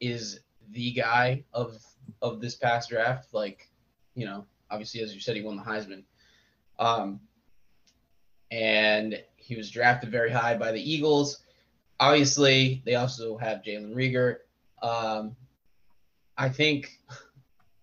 is 0.00 0.40
the 0.70 0.92
guy 0.92 1.44
of 1.52 1.78
of 2.24 2.40
this 2.40 2.56
past 2.56 2.88
draft. 2.88 3.32
Like, 3.32 3.68
you 4.14 4.24
know, 4.24 4.46
obviously, 4.70 5.02
as 5.02 5.14
you 5.14 5.20
said, 5.20 5.36
he 5.36 5.42
won 5.42 5.56
the 5.56 5.62
Heisman. 5.62 6.04
Um, 6.78 7.20
and 8.50 9.22
he 9.36 9.56
was 9.56 9.70
drafted 9.70 10.10
very 10.10 10.30
high 10.30 10.56
by 10.56 10.72
the 10.72 10.80
Eagles. 10.80 11.42
Obviously, 12.00 12.82
they 12.86 12.94
also 12.94 13.36
have 13.36 13.62
Jalen 13.62 13.94
Reagor. 13.94 14.36
Um, 14.82 15.36
I 16.36 16.48
think 16.48 16.98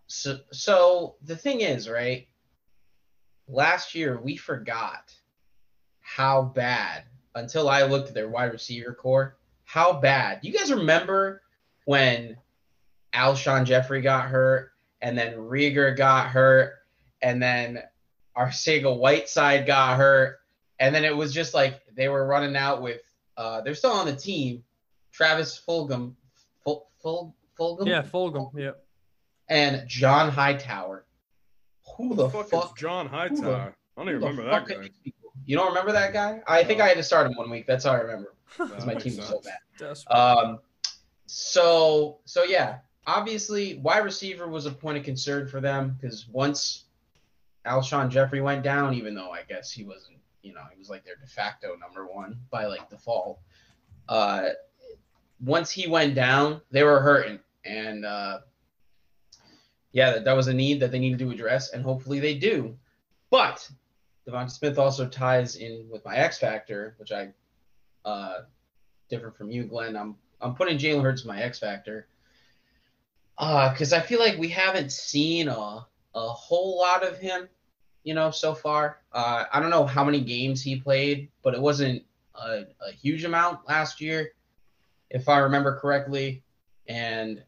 so. 0.08 0.40
So 0.52 1.16
the 1.24 1.36
thing 1.36 1.62
is, 1.62 1.88
right? 1.88 2.28
Last 3.48 3.96
year 3.96 4.20
we 4.20 4.38
forgot 4.38 5.14
how 6.02 6.42
bad 6.42 7.04
until 7.36 7.70
I 7.70 7.84
looked 7.84 8.10
at 8.10 8.14
their 8.14 8.30
wide 8.30 8.52
receiver 8.52 8.94
core. 8.94 9.38
How 9.64 9.94
bad? 9.94 10.40
You 10.42 10.52
guys 10.52 10.72
remember 10.72 11.42
when 11.86 12.38
Alshon 13.14 13.66
Jeffery 13.66 14.02
got 14.02 14.26
hurt, 14.30 14.72
and 15.02 15.18
then 15.18 15.34
Reagor 15.36 15.96
got 15.96 16.28
hurt, 16.30 16.74
and 17.22 17.42
then 17.42 17.82
Arcega 18.38 18.98
Whiteside 18.98 19.66
got 19.66 19.98
hurt, 19.98 20.40
and 20.80 20.94
then 20.96 21.04
it 21.04 21.16
was 21.16 21.34
just 21.34 21.54
like 21.54 21.82
they 21.96 22.08
were 22.10 22.26
running 22.26 22.56
out 22.56 22.82
with. 22.82 23.02
Uh, 23.38 23.62
they're 23.62 23.76
still 23.76 23.92
on 23.92 24.06
the 24.06 24.16
team. 24.16 24.64
Travis 25.12 25.62
Fulgham, 25.68 26.14
Ful, 26.64 26.88
Ful, 27.02 27.36
Fulgham, 27.60 27.88
Yeah, 27.88 28.02
Fulgham. 28.02 28.52
Yeah. 28.56 28.72
and 29.50 29.88
John 29.88 30.30
Hightower. 30.32 31.06
Who 31.98 32.16
the 32.16 32.30
fuck, 32.30 32.48
fuck? 32.50 32.66
is 32.66 32.72
John 32.82 33.08
Hightower? 33.08 33.36
the- 33.38 33.74
I 33.98 34.06
don't 34.06 34.10
even 34.10 34.22
remember 34.22 34.44
that 34.50 34.66
guy. 34.68 34.90
You 35.46 35.58
don't 35.58 35.68
remember 35.68 35.92
that 35.92 36.14
guy? 36.14 36.42
I 36.48 36.64
think 36.64 36.80
No. 36.80 36.86
I 36.86 36.88
had 36.88 36.98
to 36.98 37.04
start 37.04 37.28
him 37.28 37.36
one 37.36 37.50
week. 37.50 37.68
That's 37.68 37.86
all 37.86 37.96
I 37.96 38.00
remember 38.00 38.34
because 38.58 38.86
my 38.86 38.94
team 38.94 39.16
makes 39.16 39.18
was 39.18 39.28
so 39.28 39.42
bad. 39.42 39.58
Desperate. 39.78 40.16
Um, 40.16 40.60
so 41.26 42.20
so 42.26 42.44
yeah, 42.44 42.78
obviously 43.08 43.78
wide 43.78 44.04
receiver 44.04 44.48
was 44.48 44.66
a 44.66 44.72
point 44.72 44.98
of 44.98 45.04
concern 45.04 45.48
for 45.48 45.60
them 45.60 45.98
because 46.00 46.28
once 46.28 46.86
Alshon 47.66 48.10
Jeffery 48.10 48.42
went 48.42 48.64
down, 48.64 48.94
even 48.94 49.14
though 49.14 49.32
I 49.32 49.44
guess 49.48 49.72
he 49.72 49.84
wasn't, 49.84 50.18
you 50.42 50.54
know, 50.54 50.62
he 50.72 50.78
was 50.78 50.90
like 50.90 51.04
their 51.04 51.16
de 51.16 51.28
facto 51.28 51.76
number 51.78 52.06
one 52.06 52.40
by 52.50 52.66
like 52.66 52.90
default. 52.90 53.40
Uh, 54.10 54.50
once 55.44 55.72
he 55.72 55.88
went 55.88 56.16
down, 56.16 56.62
they 56.72 56.84
were 56.84 57.00
hurting, 57.00 57.40
and 57.66 58.06
uh, 58.06 58.40
yeah, 59.92 60.12
that, 60.12 60.26
that 60.26 60.34
was 60.36 60.48
a 60.48 60.54
need 60.54 60.80
that 60.80 60.92
they 60.92 61.00
needed 61.00 61.20
to 61.20 61.32
address, 61.32 61.72
and 61.72 61.84
hopefully 61.84 62.20
they 62.20 62.36
do. 62.36 62.76
But 63.30 63.68
DeVonta 64.28 64.52
Smith 64.52 64.78
also 64.78 65.08
ties 65.08 65.56
in 65.56 65.88
with 65.90 66.04
my 66.06 66.16
X 66.16 66.38
factor, 66.38 66.96
which 66.98 67.12
I 67.12 67.30
uh, 68.06 68.42
different 69.10 69.36
from 69.36 69.52
you, 69.52 69.64
Glenn. 69.64 69.96
I'm 69.96 70.16
I'm 70.42 70.56
putting 70.56 70.78
Jalen 70.78 71.04
Hurts 71.04 71.26
my 71.26 71.42
X 71.42 71.60
factor 71.60 72.08
because 73.38 73.94
I 73.94 74.00
feel 74.00 74.20
like 74.20 74.38
we 74.38 74.50
haven't 74.50 74.92
seen 74.92 75.48
a 75.48 75.86
a 76.14 76.28
whole 76.28 76.78
lot 76.78 77.08
of 77.08 77.18
him, 77.18 77.48
you 78.04 78.14
know, 78.14 78.32
so 78.32 78.54
far. 78.54 78.98
Uh, 79.14 79.46
I 79.52 79.60
don't 79.60 79.70
know 79.70 79.86
how 79.86 80.04
many 80.04 80.22
games 80.22 80.62
he 80.62 80.80
played, 80.80 81.30
but 81.44 81.54
it 81.54 81.62
wasn't 81.62 82.04
a, 82.36 82.64
a 82.86 82.92
huge 82.92 83.24
amount 83.24 83.68
last 83.68 84.02
year, 84.02 84.34
if 85.10 85.30
I 85.30 85.40
remember 85.40 85.80
correctly. 85.80 86.44
And 86.88 87.42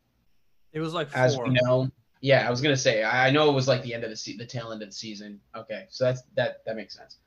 it 0.72 0.80
was 0.80 0.94
like 0.94 1.10
as 1.14 1.36
four. 1.36 1.46
we 1.46 1.60
know, 1.62 1.90
yeah, 2.22 2.48
I 2.48 2.50
was 2.50 2.62
gonna 2.62 2.78
say 2.78 3.04
I 3.04 3.28
I 3.28 3.32
know 3.32 3.50
it 3.50 3.54
was 3.54 3.68
like 3.68 3.84
the 3.84 3.94
end 3.94 4.04
of 4.04 4.10
the 4.10 4.16
se- 4.16 4.38
the 4.38 4.46
tail 4.46 4.72
end 4.72 4.82
of 4.82 4.90
the 4.90 4.96
season. 4.96 5.40
Okay, 5.56 5.86
so 5.90 6.06
that's 6.06 6.24
that 6.36 6.64
that 6.66 6.76
makes 6.76 6.96
sense. 6.96 7.18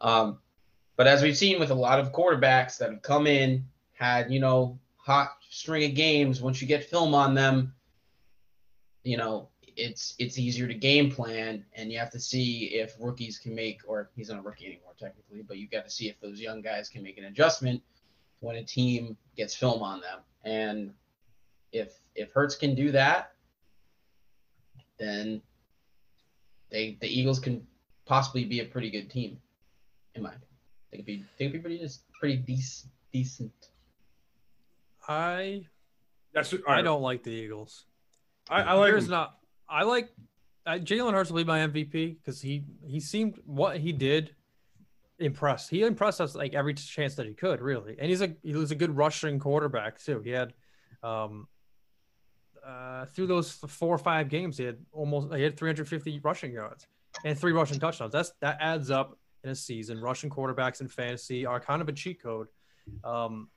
Um, 0.00 0.38
but 0.96 1.06
as 1.06 1.22
we've 1.22 1.36
seen 1.36 1.58
with 1.58 1.70
a 1.70 1.74
lot 1.74 1.98
of 1.98 2.12
quarterbacks 2.12 2.78
that 2.78 2.90
have 2.90 3.02
come 3.02 3.26
in, 3.26 3.66
had 3.94 4.30
you 4.30 4.40
know 4.40 4.78
hot 4.96 5.36
string 5.50 5.90
of 5.90 5.94
games. 5.94 6.40
Once 6.40 6.62
you 6.62 6.68
get 6.68 6.84
film 6.84 7.14
on 7.14 7.34
them, 7.34 7.73
you 9.04 9.16
know 9.16 9.48
it's 9.76 10.14
it's 10.18 10.38
easier 10.38 10.66
to 10.66 10.74
game 10.74 11.10
plan, 11.10 11.64
and 11.74 11.92
you 11.92 11.98
have 11.98 12.10
to 12.10 12.20
see 12.20 12.66
if 12.66 12.94
rookies 13.00 13.38
can 13.38 13.54
make, 13.54 13.80
or 13.86 14.10
he's 14.16 14.28
not 14.30 14.38
a 14.38 14.42
rookie 14.42 14.66
anymore 14.66 14.94
technically, 14.98 15.42
but 15.42 15.58
you 15.58 15.68
got 15.68 15.84
to 15.84 15.90
see 15.90 16.08
if 16.08 16.20
those 16.20 16.40
young 16.40 16.60
guys 16.60 16.88
can 16.88 17.02
make 17.02 17.18
an 17.18 17.24
adjustment 17.24 17.82
when 18.40 18.56
a 18.56 18.64
team 18.64 19.16
gets 19.36 19.54
film 19.54 19.82
on 19.82 20.00
them, 20.00 20.20
and 20.44 20.92
if 21.72 22.00
if 22.14 22.32
Hurts 22.32 22.56
can 22.56 22.74
do 22.74 22.92
that, 22.92 23.32
then 24.98 25.42
they 26.70 26.96
the 27.00 27.08
Eagles 27.08 27.38
can 27.38 27.66
possibly 28.06 28.44
be 28.44 28.60
a 28.60 28.64
pretty 28.64 28.90
good 28.90 29.10
team, 29.10 29.38
in 30.14 30.22
my 30.22 30.30
opinion. 30.30 30.48
They 30.90 30.96
could 30.98 31.06
be 31.06 31.24
they 31.38 31.44
could 31.46 31.52
be 31.54 31.58
pretty 31.58 31.78
just 31.78 32.02
pretty 32.12 32.36
decent 32.36 32.92
decent. 33.12 33.70
I 35.08 35.66
That's 36.32 36.52
all 36.52 36.60
I 36.66 36.72
right. 36.72 36.82
don't 36.82 37.02
like 37.02 37.22
the 37.22 37.30
Eagles. 37.30 37.84
I, 38.48 38.62
I 38.62 38.72
like 38.74 38.92
There's 38.92 39.08
not. 39.08 39.36
I 39.68 39.84
like 39.84 40.10
uh, 40.66 40.72
Jalen 40.72 41.12
Hurts 41.12 41.30
will 41.30 41.42
be 41.42 41.44
my 41.44 41.60
MVP 41.60 42.18
because 42.18 42.40
he 42.40 42.64
he 42.86 43.00
seemed 43.00 43.38
what 43.44 43.78
he 43.78 43.92
did 43.92 44.34
impressed. 45.18 45.70
He 45.70 45.82
impressed 45.82 46.20
us 46.20 46.34
like 46.34 46.54
every 46.54 46.74
chance 46.74 47.14
that 47.16 47.26
he 47.26 47.34
could, 47.34 47.60
really. 47.60 47.96
And 47.98 48.08
he's 48.08 48.22
a 48.22 48.34
he 48.42 48.54
was 48.54 48.70
a 48.70 48.74
good 48.74 48.96
rushing 48.96 49.38
quarterback 49.38 50.02
too. 50.02 50.20
He 50.20 50.30
had 50.30 50.52
um 51.02 51.48
uh 52.64 53.04
through 53.06 53.26
those 53.26 53.52
four 53.52 53.94
or 53.94 53.98
five 53.98 54.28
games 54.28 54.56
he 54.56 54.64
had 54.64 54.78
almost 54.90 55.34
he 55.34 55.42
had 55.42 55.56
350 55.56 56.20
rushing 56.20 56.52
yards 56.52 56.86
and 57.24 57.38
three 57.38 57.52
rushing 57.52 57.78
touchdowns. 57.78 58.12
That's 58.12 58.32
that 58.40 58.58
adds 58.60 58.90
up 58.90 59.18
in 59.42 59.50
a 59.50 59.54
season. 59.54 60.00
Rushing 60.00 60.30
quarterbacks 60.30 60.80
in 60.80 60.88
fantasy 60.88 61.44
are 61.44 61.60
kind 61.60 61.82
of 61.82 61.88
a 61.88 61.92
cheat 61.92 62.22
code. 62.22 62.48
Um 63.02 63.48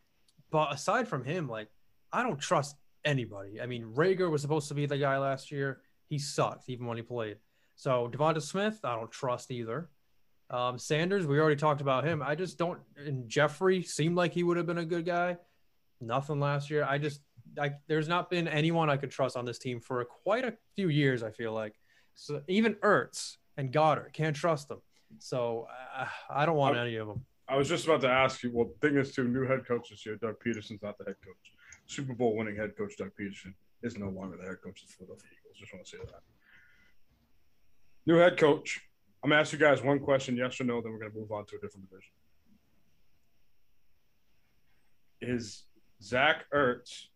but 0.49 0.73
aside 0.73 1.07
from 1.07 1.23
him, 1.23 1.47
like 1.49 1.69
I 2.11 2.23
don't 2.23 2.39
trust 2.39 2.75
anybody. 3.07 3.61
I 3.61 3.65
mean, 3.65 3.85
Reagor 3.95 4.29
was 4.29 4.41
supposed 4.41 4.67
to 4.67 4.73
be 4.73 4.85
the 4.85 4.97
guy 4.97 5.17
last 5.17 5.51
year. 5.51 5.81
He 6.09 6.19
sucked 6.19 6.69
even 6.69 6.85
when 6.85 6.97
he 6.97 7.03
played. 7.03 7.37
So 7.75 8.09
DeVonta 8.11 8.41
Smith, 8.41 8.79
I 8.83 8.95
don't 8.95 9.11
trust 9.11 9.49
either. 9.51 9.89
Um, 10.49 10.77
Sanders, 10.77 11.25
we 11.25 11.39
already 11.39 11.55
talked 11.55 11.81
about 11.81 12.03
him. 12.03 12.21
I 12.21 12.35
just 12.35 12.57
don't. 12.57 12.79
And 12.95 13.27
Jeffery 13.27 13.81
seemed 13.83 14.15
like 14.15 14.33
he 14.33 14.43
would 14.43 14.57
have 14.57 14.65
been 14.65 14.77
a 14.77 14.85
good 14.85 15.05
guy. 15.05 15.37
Nothing 15.99 16.39
last 16.39 16.69
year. 16.69 16.85
I 16.85 16.97
just, 16.97 17.21
I, 17.59 17.73
there's 17.87 18.07
not 18.07 18.29
been 18.29 18.47
anyone 18.47 18.89
I 18.89 18.97
could 18.97 19.11
trust 19.11 19.35
on 19.35 19.45
this 19.45 19.59
team 19.59 19.79
for 19.79 20.03
quite 20.05 20.45
a 20.45 20.53
few 20.75 20.89
years. 20.89 21.23
I 21.23 21.31
feel 21.31 21.53
like, 21.53 21.73
so 22.15 22.41
even 22.47 22.75
Ertz 22.75 23.37
and 23.57 23.71
Goedert 23.71 24.13
can't 24.13 24.35
trust 24.35 24.67
them. 24.69 24.81
So 25.19 25.67
uh, 25.97 26.05
I 26.29 26.45
don't 26.45 26.57
want 26.57 26.77
any 26.77 26.95
of 26.97 27.07
them. 27.07 27.25
I 27.49 27.55
was 27.55 27.69
just 27.69 27.85
about 27.85 28.01
to 28.01 28.09
ask 28.09 28.43
you. 28.43 28.51
Well, 28.53 28.69
thing 28.81 28.97
is, 28.97 29.13
too, 29.13 29.27
new 29.27 29.45
head 29.45 29.65
coach 29.65 29.89
this 29.89 30.05
year. 30.05 30.17
Doug 30.17 30.35
Pederson's 30.45 30.81
not 30.81 30.97
the 30.97 31.05
head 31.05 31.15
coach. 31.23 31.35
Super 31.87 32.13
Bowl 32.13 32.35
winning 32.35 32.55
head 32.55 32.77
coach 32.77 32.97
Doug 32.97 33.11
Pederson 33.19 33.53
is 33.81 33.97
no 33.97 34.09
longer 34.09 34.37
the 34.37 34.43
head 34.43 34.57
coach 34.63 34.81
of 34.83 34.87
the 34.87 34.93
Philadelphia 34.93 35.29
Eagles. 35.41 35.57
Just 35.57 35.73
want 35.73 35.85
to 35.85 35.89
say 35.89 35.97
that. 35.97 36.21
New 38.05 38.17
head 38.17 38.37
coach. 38.37 38.81
I'm 39.23 39.29
gonna 39.29 39.41
ask 39.41 39.51
you 39.51 39.59
guys 39.59 39.81
one 39.81 39.99
question, 39.99 40.37
yes 40.37 40.59
or 40.61 40.65
no. 40.65 40.81
Then 40.81 40.91
we're 40.91 40.99
gonna 40.99 41.13
move 41.15 41.31
on 41.31 41.45
to 41.47 41.55
a 41.55 41.59
different 41.59 41.89
division. 41.89 42.11
Is 45.21 45.63
Zach 46.01 46.45
Ertz 46.53 47.07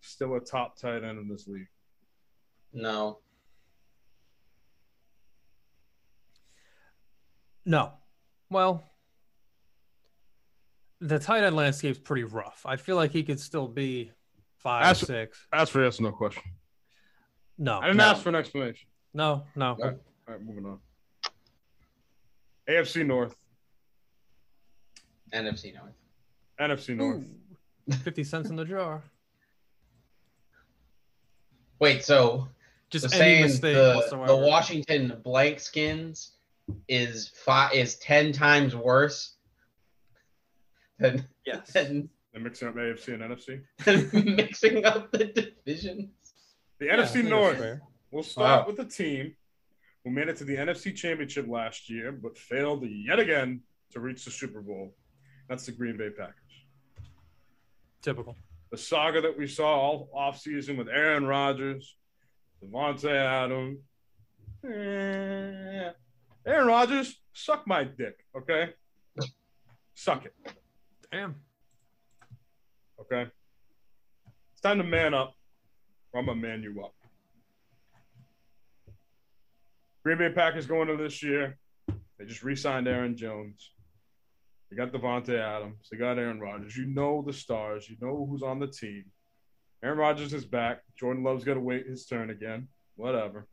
still 0.00 0.34
a 0.34 0.40
top 0.40 0.78
tight 0.78 1.04
end 1.04 1.18
in 1.18 1.28
this 1.28 1.46
league? 1.46 1.68
No. 2.72 3.20
No. 7.64 7.92
Well, 8.50 8.84
the 11.00 11.18
tight 11.18 11.44
end 11.44 11.56
landscape's 11.56 11.98
pretty 11.98 12.24
rough. 12.24 12.62
I 12.64 12.76
feel 12.76 12.96
like 12.96 13.10
he 13.10 13.22
could 13.22 13.38
still 13.40 13.68
be 13.68 14.12
five, 14.58 14.84
Ask- 14.86 15.06
six. 15.06 15.46
Ask 15.52 15.72
for 15.72 15.82
yes 15.84 16.00
or 16.00 16.04
no 16.04 16.12
question. 16.12 16.42
No, 17.58 17.78
I 17.78 17.86
didn't 17.86 17.98
No. 17.98 18.04
ask 18.04 18.22
for 18.22 18.28
an 18.30 18.34
explanation. 18.34 18.88
no, 19.14 19.44
no. 19.54 19.76
No. 19.78 19.84
All 19.86 19.94
right, 20.28 20.42
moving 20.42 20.66
on. 20.66 20.80
AFC 22.68 23.04
North, 23.06 23.36
NFC 25.32 25.72
North. 25.74 25.94
NFC 26.60 26.96
North. 26.96 27.22
Ooh, 27.22 27.92
50 27.94 28.24
cents 28.24 28.50
in 28.50 28.56
the 28.56 28.64
jar. 28.64 29.02
Wait, 31.78 32.02
so 32.04 32.48
Just 32.90 33.10
so 33.10 33.16
any 33.18 33.48
saying 33.48 33.60
the, 33.60 33.94
whatsoever. 33.96 34.26
the 34.26 34.36
Washington 34.36 35.20
blank 35.22 35.60
skins 35.60 36.32
is 36.88 37.28
five 37.28 37.72
is 37.74 37.96
ten 37.96 38.32
times 38.32 38.74
worse 38.74 39.35
than, 40.98 41.26
yes. 41.44 41.72
than, 41.72 42.08
They're 42.32 42.42
mixing 42.42 42.68
up 42.68 42.74
AFC 42.74 43.08
and 43.14 43.22
NFC. 43.22 43.62
than 43.84 44.34
mixing 44.36 44.84
up 44.84 45.10
the 45.12 45.24
divisions. 45.26 46.10
The 46.78 46.86
Yeah, 46.86 46.96
NFC 46.96 47.26
North. 47.28 47.80
We'll 48.10 48.22
start 48.22 48.62
Wow. 48.62 48.66
with 48.66 48.76
the 48.76 48.84
team 48.84 49.34
who 50.04 50.10
made 50.10 50.28
it 50.28 50.36
to 50.38 50.44
the 50.44 50.56
NFC 50.56 50.94
Championship 50.94 51.46
last 51.48 51.90
year, 51.90 52.12
but 52.12 52.38
failed 52.38 52.84
yet 52.86 53.18
again 53.18 53.62
to 53.92 54.00
reach 54.00 54.24
the 54.24 54.30
Super 54.30 54.60
Bowl. 54.60 54.94
That's 55.48 55.66
the 55.66 55.72
Green 55.72 55.96
Bay 55.96 56.10
Packers. 56.10 56.34
Typical. 58.02 58.36
The 58.70 58.76
saga 58.78 59.20
that 59.22 59.36
we 59.38 59.46
saw 59.46 59.68
all 59.74 60.08
offseason 60.16 60.76
with 60.76 60.88
Aaron 60.88 61.24
Rodgers, 61.26 61.96
Davante 62.62 63.10
Adams. 63.10 63.78
Eh, 64.64 65.90
Aaron 66.46 66.66
Rodgers, 66.66 67.20
suck 67.32 67.66
my 67.66 67.84
dick, 67.84 68.16
okay? 68.36 68.70
Suck 69.94 70.24
it, 70.26 70.34
Damn. 71.12 71.36
okay? 73.00 73.30
It's 74.52 74.60
time 74.60 74.78
to 74.78 74.84
man 74.84 75.14
up, 75.14 75.34
I'm 76.14 76.26
going 76.26 76.40
to 76.40 76.46
man 76.46 76.62
you 76.62 76.82
up. 76.84 76.94
Green 80.04 80.18
Bay 80.18 80.30
Packers 80.30 80.66
going 80.66 80.88
to 80.88 80.96
this 80.96 81.22
year. 81.22 81.58
They 82.18 82.24
just 82.24 82.42
re-signed 82.42 82.88
Aaron 82.88 83.16
Jones. 83.16 83.72
They 84.70 84.76
got 84.76 84.92
Davante 84.92 85.38
Adams. 85.38 85.88
They 85.90 85.96
got 85.96 86.18
Aaron 86.18 86.40
Rodgers. 86.40 86.76
You 86.76 86.86
know 86.86 87.22
the 87.26 87.32
stars. 87.32 87.88
You 87.88 87.96
know 88.00 88.26
who's 88.28 88.42
on 88.42 88.58
the 88.58 88.66
team. 88.66 89.04
Aaron 89.84 89.98
Rodgers 89.98 90.32
is 90.32 90.44
back. 90.44 90.82
Jordan 90.98 91.22
Love's 91.22 91.44
got 91.44 91.54
to 91.54 91.60
wait 91.60 91.86
his 91.86 92.06
turn 92.06 92.30
again. 92.30 92.68
Whatever. 92.96 93.46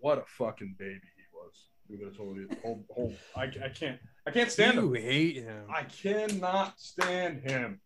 What 0.00 0.18
a 0.18 0.24
fucking 0.26 0.76
baby 0.78 1.00
he 1.16 1.22
was. 1.32 1.68
Through 1.86 2.08
this 2.08 2.16
whole, 2.16 2.36
whole, 2.62 2.84
whole 2.90 3.14
I, 3.36 3.44
I 3.44 3.68
can't, 3.68 3.98
I 4.26 4.30
can't 4.32 4.50
stand 4.50 4.74
you 4.74 4.92
him. 4.92 5.02
hate 5.02 5.36
him. 5.36 5.64
I 5.72 5.84
cannot 5.84 6.80
stand 6.80 7.48
him. 7.48 7.80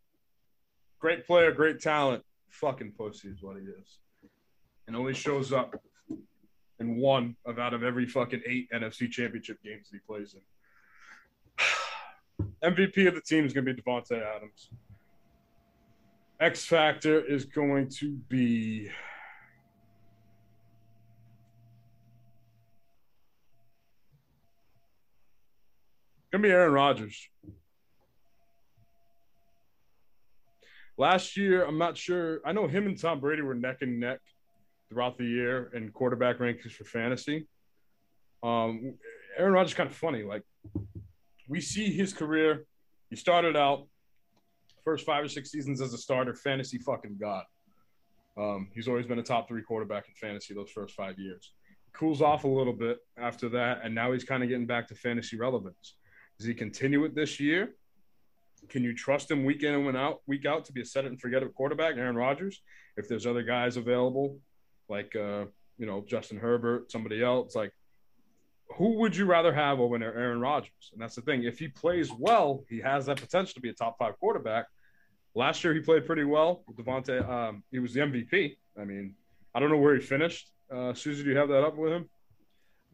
Great 0.99 1.27
player, 1.27 1.53
great 1.53 1.81
talent. 1.81 2.23
Fucking 2.49 2.93
pussy 2.97 3.29
is 3.29 3.43
what 3.43 3.57
he 3.57 3.63
is. 3.63 3.99
And 4.87 4.97
only 4.97 5.15
shows 5.15 5.53
up 5.53 5.75
in 6.79 6.97
one 6.97 7.37
of 7.45 7.59
out 7.59 7.75
of 7.75 7.83
every 7.83 8.07
fucking 8.07 8.43
eight 8.47 8.69
NFC 8.73 9.11
championship 9.11 9.63
games 9.63 9.91
that 9.91 9.99
he 9.99 10.01
plays 10.07 10.35
in. 10.35 10.41
MVP 12.71 13.07
of 13.07 13.15
the 13.15 13.21
team 13.21 13.45
is 13.45 13.53
going 13.53 13.67
to 13.67 13.75
be 13.75 13.81
Davante 13.81 14.21
Adams. 14.23 14.71
X 16.41 16.65
Factor 16.65 17.21
is 17.21 17.45
going 17.45 17.89
to 17.91 18.13
be. 18.29 18.91
Gonna 26.33 26.43
be 26.43 26.51
Aaron 26.51 26.73
Rodgers. 26.73 27.29
Last 30.97 31.37
year, 31.37 31.65
I'm 31.65 31.79
not 31.79 31.97
sure. 31.97 32.41
I 32.45 32.53
know 32.53 32.69
him 32.69 32.87
and 32.87 33.01
Tom 33.01 33.21
Brady 33.21 33.43
were 33.43 33.55
neck 33.55 33.79
and 33.81 33.99
neck 33.99 34.21
throughout 34.89 35.19
the 35.19 35.25
year 35.25 35.71
in 35.75 35.91
quarterback 35.91 36.39
rankings 36.39 36.73
for 36.73 36.85
fantasy. 36.85 37.49
Um, 38.43 38.95
Aaron 39.37 39.55
Rodgers 39.55 39.75
kind 39.75 39.89
of 39.89 39.97
funny. 39.97 40.23
Like 40.23 40.43
we 41.49 41.61
see 41.61 41.93
his 41.93 42.13
career. 42.13 42.65
He 43.09 43.17
started 43.17 43.57
out 43.57 43.89
first 44.85 45.05
five 45.05 45.25
or 45.25 45.29
six 45.29 45.51
seasons 45.51 45.81
as 45.81 45.95
a 45.95 45.99
starter, 45.99 46.35
fantasy 46.35 46.79
fucking 46.79 47.19
god. 47.21 47.45
Um, 48.37 48.69
he's 48.75 48.87
always 48.87 49.07
been 49.07 49.19
a 49.19 49.23
top 49.23 49.49
three 49.49 49.63
quarterback 49.63 50.07
in 50.07 50.15
fantasy 50.15 50.55
those 50.55 50.71
first 50.71 50.95
five 50.95 51.19
years. 51.19 51.53
Cools 51.93 52.23
off 52.23 52.45
a 52.45 52.49
little 52.49 52.73
bit 52.73 52.99
after 53.19 53.49
that, 53.49 53.81
and 53.83 53.95
now 53.95 54.13
he's 54.13 54.23
kind 54.23 54.43
of 54.43 54.49
getting 54.49 54.67
back 54.67 54.87
to 54.89 54.95
fantasy 54.95 55.37
relevance. 55.37 55.97
Does 56.41 56.47
he 56.47 56.55
continue 56.55 57.05
it 57.05 57.15
this 57.15 57.39
year? 57.39 57.75
Can 58.71 58.83
you 58.83 58.95
trust 58.95 59.31
him 59.31 59.45
week 59.45 59.63
in 59.63 59.75
and 59.75 59.97
out, 59.97 60.21
week 60.27 60.47
out 60.47 60.65
to 60.65 60.73
be 60.73 60.81
a 60.81 60.87
set 60.87 61.05
it 61.05 61.09
and 61.09 61.21
forget 61.21 61.43
it 61.43 61.55
quarterback, 61.55 61.97
Aaron 61.99 62.17
Rodgers? 62.17 62.63
If 62.97 63.09
there's 63.09 63.27
other 63.27 63.43
guys 63.43 63.77
available, 63.77 64.39
like 64.89 65.15
uh, 65.15 65.45
you 65.77 65.85
know 65.85 66.03
Justin 66.09 66.39
Herbert, 66.39 66.91
somebody 66.91 67.23
else, 67.23 67.55
like 67.55 67.75
who 68.79 68.97
would 69.01 69.15
you 69.15 69.27
rather 69.27 69.53
have 69.53 69.81
over 69.81 69.99
there? 69.99 70.15
Aaron 70.15 70.41
Rodgers? 70.41 70.91
And 70.95 71.03
that's 71.03 71.15
the 71.15 71.21
thing. 71.21 71.45
If 71.45 71.59
he 71.59 71.69
plays 71.69 72.11
well, 72.11 72.65
he 72.71 72.79
has 72.79 73.05
that 73.07 73.21
potential 73.21 73.53
to 73.55 73.61
be 73.61 73.69
a 73.69 73.75
top 73.75 73.99
five 73.99 74.19
quarterback. 74.19 74.65
Last 75.35 75.63
year 75.63 75.75
he 75.75 75.81
played 75.81 76.07
pretty 76.07 76.25
well. 76.25 76.65
Davante, 76.73 77.29
um, 77.29 77.65
he 77.71 77.81
was 77.81 77.93
the 77.93 78.01
MVP. 78.01 78.57
I 78.81 78.85
mean, 78.85 79.15
I 79.55 79.61
don't 79.61 79.69
know 79.69 79.77
where 79.77 79.95
he 79.95 80.01
finished. 80.01 80.51
Uh, 80.75 80.95
Susie, 80.95 81.23
do 81.23 81.31
you 81.31 81.37
have 81.37 81.51
that 81.51 81.65
up 81.65 81.77
with 81.77 81.93
him? 81.93 82.09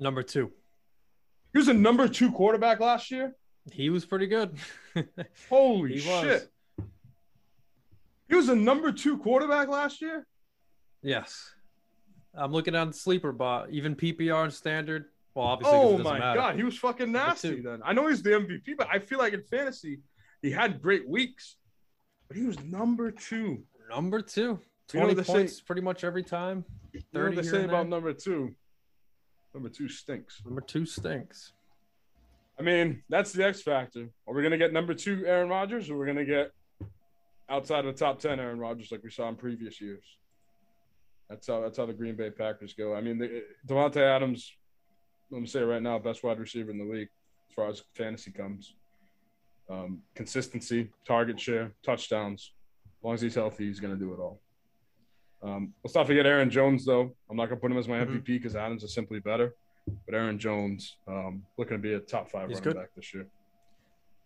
Number 0.00 0.24
two. 0.24 0.50
He 1.56 1.58
was 1.58 1.68
a 1.68 1.72
number 1.72 2.06
two 2.06 2.30
quarterback 2.32 2.80
last 2.80 3.10
year. 3.10 3.34
He 3.72 3.88
was 3.88 4.04
pretty 4.04 4.26
good. 4.26 4.58
Holy 5.48 5.98
He 5.98 6.06
was. 6.06 6.22
shit! 6.22 6.50
He 8.28 8.34
was 8.34 8.50
a 8.50 8.54
number 8.54 8.92
two 8.92 9.16
quarterback 9.16 9.66
last 9.68 10.02
year. 10.02 10.26
yes. 11.02 11.54
I'm 12.34 12.52
looking 12.52 12.74
on 12.74 12.92
sleeper 12.92 13.32
bot, 13.32 13.70
even 13.70 13.96
PPR 13.96 14.44
and 14.44 14.52
standard. 14.52 15.06
Well, 15.34 15.46
obviously, 15.46 15.78
Oh 15.78 15.96
my 15.96 16.18
matter. 16.18 16.38
god, 16.38 16.56
he 16.56 16.62
was 16.62 16.76
fucking 16.76 17.10
nasty. 17.10 17.62
Then 17.62 17.80
I 17.82 17.94
know 17.94 18.06
he's 18.08 18.22
the 18.22 18.32
MVP, 18.32 18.76
but 18.76 18.88
I 18.92 18.98
feel 18.98 19.18
like 19.18 19.32
in 19.32 19.42
fantasy 19.42 20.00
he 20.42 20.50
had 20.50 20.82
great 20.82 21.08
weeks, 21.08 21.56
but 22.28 22.36
he 22.36 22.42
was 22.44 22.62
number 22.62 23.10
two. 23.10 23.62
Number 23.88 24.20
two. 24.20 24.60
You 24.92 25.00
know 25.00 25.06
20 25.06 25.24
say- 25.24 25.32
points 25.32 25.60
pretty 25.62 25.80
much 25.80 26.04
every 26.04 26.22
time. 26.22 26.66
You 26.92 27.00
know 27.14 27.20
what 27.22 27.34
30 27.34 27.36
they 27.36 27.42
say 27.48 27.64
about 27.64 27.88
number 27.88 28.12
two? 28.12 28.54
Number 29.56 29.70
two 29.70 29.88
stinks. 29.88 30.42
Number 30.44 30.60
two 30.60 30.84
stinks. 30.84 31.54
I 32.58 32.62
mean, 32.62 33.02
that's 33.08 33.32
the 33.32 33.46
X 33.46 33.62
factor. 33.62 34.10
Are 34.28 34.34
we 34.34 34.42
gonna 34.42 34.58
get 34.58 34.70
number 34.70 34.92
two 34.92 35.24
Aaron 35.24 35.48
Rodgers, 35.48 35.88
or 35.88 35.96
we're 35.96 36.04
gonna 36.04 36.26
get 36.26 36.50
outside 37.48 37.86
of 37.86 37.94
the 37.94 37.98
top 37.98 38.18
ten, 38.18 38.38
Aaron 38.38 38.58
Rodgers, 38.58 38.92
like 38.92 39.02
we 39.02 39.10
saw 39.10 39.30
in 39.30 39.34
previous 39.36 39.80
years. 39.80 40.04
That's 41.30 41.46
how 41.46 41.62
that's 41.62 41.78
how 41.78 41.86
the 41.86 41.94
Green 41.94 42.16
Bay 42.16 42.28
Packers 42.28 42.74
go. 42.74 42.94
I 42.94 43.00
mean, 43.00 43.16
the, 43.16 44.02
Adams. 44.02 44.52
Let 45.30 45.40
me 45.40 45.46
say 45.46 45.60
it 45.60 45.64
right 45.64 45.82
now, 45.82 45.98
best 46.00 46.22
wide 46.22 46.38
receiver 46.38 46.70
in 46.70 46.76
the 46.76 46.84
league 46.84 47.08
as 47.48 47.54
far 47.54 47.68
as 47.70 47.82
fantasy 47.94 48.32
comes. 48.32 48.74
Um, 49.70 50.02
consistency, 50.14 50.90
target 51.06 51.40
share, 51.40 51.72
touchdowns. 51.82 52.52
As 52.84 53.04
long 53.04 53.14
as 53.14 53.22
he's 53.22 53.34
healthy, 53.34 53.66
he's 53.68 53.80
going 53.80 53.92
to 53.92 53.98
do 53.98 54.12
it 54.12 54.20
all. 54.20 54.38
Um, 55.42 55.72
let's 55.84 55.94
not 55.94 56.06
forget 56.06 56.26
Aaron 56.26 56.50
Jones, 56.50 56.84
though. 56.84 57.14
I'm 57.30 57.36
not 57.36 57.46
going 57.46 57.56
to 57.58 57.60
put 57.60 57.70
him 57.70 57.78
as 57.78 57.88
my. 57.88 57.96
MVP 57.98 58.24
because 58.26 58.56
Adams 58.56 58.82
is 58.82 58.94
simply 58.94 59.20
better. 59.20 59.54
But 60.04 60.14
Aaron 60.14 60.38
Jones, 60.38 60.96
um, 61.06 61.42
looking 61.58 61.76
to 61.76 61.82
be 61.82 61.94
a 61.94 62.00
top 62.00 62.30
five 62.30 62.48
He's 62.48 62.58
running 62.58 62.72
good. 62.72 62.76
back 62.76 62.90
this 62.96 63.14
year. 63.14 63.26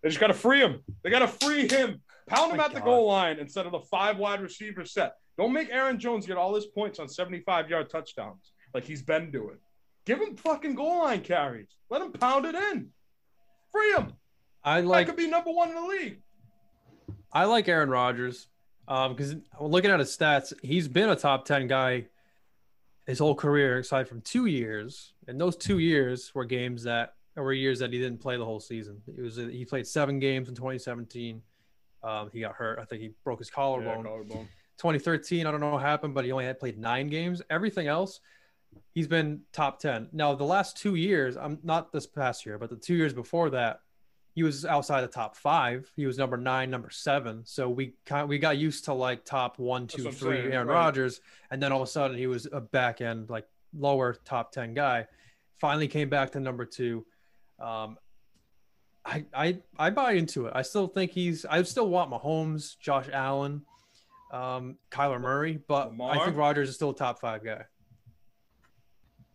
They 0.02 0.08
just 0.08 0.20
got 0.20 0.28
to 0.28 0.34
free 0.34 0.60
him. 0.60 0.80
They 1.02 1.10
got 1.10 1.18
to 1.18 1.28
free 1.28 1.68
him. 1.68 2.00
Pound 2.26 2.52
him 2.52 2.56
My 2.58 2.64
at 2.66 2.72
the 2.72 2.78
God. 2.78 2.84
goal 2.86 3.06
line 3.08 3.38
instead 3.38 3.66
of 3.66 3.72
the 3.72 3.80
five 3.80 4.16
wide 4.16 4.40
receiver 4.40 4.84
set. 4.84 5.16
Don't 5.36 5.52
make 5.52 5.68
Aaron 5.70 5.98
Jones 5.98 6.26
get 6.26 6.36
all 6.36 6.54
his 6.54 6.66
points 6.66 6.98
on 6.98 7.08
75 7.08 7.68
yard 7.68 7.90
touchdowns 7.90 8.52
like 8.72 8.84
he's 8.84 9.02
been 9.02 9.30
doing. 9.30 9.56
Give 10.06 10.20
him 10.20 10.36
fucking 10.36 10.74
goal 10.74 11.00
line 11.00 11.20
carries. 11.20 11.68
Let 11.90 12.00
him 12.02 12.12
pound 12.12 12.46
it 12.46 12.54
in. 12.54 12.88
Free 13.72 13.92
him. 13.92 14.12
I 14.64 14.80
like 14.80 15.06
could 15.06 15.16
be 15.16 15.28
number 15.28 15.50
one 15.50 15.68
in 15.70 15.74
the 15.74 15.82
league. 15.86 16.20
I 17.32 17.44
like 17.44 17.68
Aaron 17.68 17.90
Rodgers 17.90 18.48
because 18.90 19.36
looking 19.60 19.90
at 19.90 20.00
his 20.00 20.16
stats, 20.16 20.52
he's 20.62 20.88
been 20.88 21.10
a 21.10 21.16
top 21.16 21.44
ten 21.44 21.66
guy 21.66 22.06
his 23.06 23.18
whole 23.18 23.34
career, 23.34 23.78
aside 23.78 24.08
from 24.08 24.20
two 24.20 24.46
years. 24.46 25.12
And 25.26 25.40
those 25.40 25.56
two 25.56 25.78
years 25.78 26.32
were 26.34 26.44
games 26.44 26.82
that 26.84 27.14
were 27.36 27.52
years 27.52 27.78
that 27.78 27.92
he 27.92 27.98
didn't 27.98 28.20
play 28.20 28.36
the 28.36 28.44
whole 28.44 28.60
season. 28.60 29.00
It 29.06 29.20
was 29.22 29.36
he 29.36 29.64
played 29.64 29.86
seven 29.86 30.18
games 30.18 30.48
in 30.48 30.54
2017. 30.54 31.40
Um, 32.02 32.30
he 32.32 32.40
got 32.40 32.54
hurt. 32.54 32.78
I 32.78 32.84
think 32.84 33.02
he 33.02 33.12
broke 33.24 33.38
his 33.38 33.48
Yeah, 33.48 33.54
collarbone. 33.54 34.04
collarbone. 34.04 34.48
2013, 34.78 35.46
I 35.46 35.50
don't 35.50 35.60
know 35.60 35.70
what 35.70 35.82
happened, 35.82 36.14
but 36.14 36.24
he 36.24 36.32
only 36.32 36.46
had 36.46 36.58
played 36.58 36.78
nine 36.78 37.08
games. 37.08 37.42
Everything 37.50 37.86
else, 37.86 38.20
he's 38.92 39.06
been 39.06 39.42
top 39.52 39.78
10. 39.78 40.08
Now, 40.12 40.34
the 40.34 40.44
last 40.44 40.76
two 40.78 40.94
years, 40.94 41.36
I'm 41.36 41.58
not 41.62 41.92
this 41.92 42.06
past 42.06 42.46
year, 42.46 42.58
but 42.58 42.70
the 42.70 42.76
two 42.76 42.94
years 42.94 43.12
before 43.12 43.50
that, 43.50 43.80
he 44.34 44.42
was 44.42 44.64
outside 44.64 45.02
the 45.02 45.08
top 45.08 45.36
five. 45.36 45.90
He 45.96 46.06
was 46.06 46.16
number 46.16 46.36
nine, 46.36 46.70
number 46.70 46.90
seven. 46.90 47.42
So 47.44 47.68
we 47.68 47.94
kind 48.06 48.28
we 48.28 48.38
got 48.38 48.58
used 48.58 48.84
to 48.84 48.94
like 48.94 49.24
top 49.24 49.58
one, 49.58 49.86
two, 49.86 50.10
three, 50.12 50.42
saying, 50.42 50.52
Aaron 50.52 50.68
right. 50.68 50.74
Rodgers, 50.74 51.20
and 51.50 51.62
then 51.62 51.72
all 51.72 51.82
of 51.82 51.88
a 51.88 51.90
sudden 51.90 52.16
he 52.16 52.26
was 52.26 52.46
a 52.50 52.60
back 52.60 53.00
end 53.00 53.28
like 53.28 53.46
lower 53.76 54.14
top 54.24 54.52
10 54.52 54.74
guy. 54.74 55.06
Finally 55.60 55.88
came 55.88 56.08
back 56.08 56.30
to 56.32 56.40
number 56.40 56.64
two. 56.64 57.04
Um, 57.58 57.98
I 59.04 59.24
I 59.34 59.58
I 59.78 59.90
buy 59.90 60.12
into 60.12 60.46
it. 60.46 60.52
I 60.54 60.62
still 60.62 60.86
think 60.86 61.10
he's. 61.10 61.44
I 61.44 61.62
still 61.62 61.88
want 61.88 62.10
Mahomes, 62.10 62.78
Josh 62.78 63.08
Allen, 63.12 63.62
um, 64.32 64.76
Kyler 64.90 65.20
Murray, 65.20 65.58
but 65.66 65.92
I 66.02 66.24
think 66.24 66.36
Rodgers 66.36 66.68
is 66.68 66.76
still 66.76 66.90
a 66.90 66.94
top 66.94 67.20
five 67.20 67.44
guy. 67.44 67.64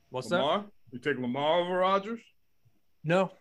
What's 0.09 0.29
that? 0.29 0.37
Lamar? 0.37 0.65
You 0.91 0.99
take 0.99 1.17
Lamar 1.17 1.61
over 1.61 1.77
Rodgers? 1.77 2.21
No, 3.03 3.31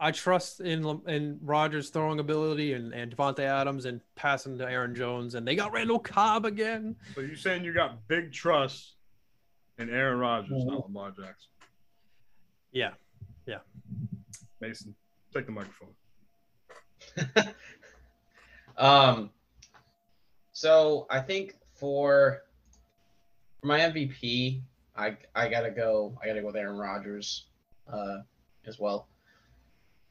I 0.00 0.10
trust 0.12 0.60
in 0.60 1.00
in 1.06 1.38
Rodgers' 1.42 1.90
throwing 1.90 2.20
ability 2.20 2.72
and 2.74 2.92
and 2.92 3.14
Davante 3.16 3.40
Adams 3.40 3.84
and 3.84 4.00
passing 4.14 4.56
to 4.58 4.64
Aaron 4.70 4.94
Jones, 4.94 5.34
and 5.34 5.46
they 5.46 5.56
got 5.56 5.72
Randall 5.72 5.98
Cobb 5.98 6.44
again. 6.44 6.94
So 7.14 7.20
you 7.22 7.34
saying 7.36 7.64
you 7.64 7.72
got 7.72 8.06
big 8.08 8.32
trust 8.32 8.94
in 9.78 9.90
Aaron 9.90 10.18
Rodgers, 10.18 10.52
Mm-hmm. 10.52 10.68
not 10.70 10.84
Lamar 10.84 11.10
Jackson? 11.10 11.50
Yeah, 12.72 12.90
yeah, 13.46 13.58
Mason, 14.60 14.94
take 15.34 15.46
the 15.46 15.52
microphone. 15.52 15.94
Um, 18.76 19.30
so 20.52 21.06
I 21.10 21.18
think 21.18 21.56
for 21.74 22.42
for 23.60 23.66
my 23.66 23.80
MVP, 23.80 24.62
I 24.96 25.16
I 25.34 25.48
gotta 25.48 25.70
go. 25.72 26.16
I 26.22 26.26
gotta 26.28 26.42
go 26.42 26.46
with 26.46 26.54
Aaron 26.56 26.76
Rodgers, 26.78 27.46
uh, 27.92 28.18
as 28.66 28.78
well. 28.78 29.08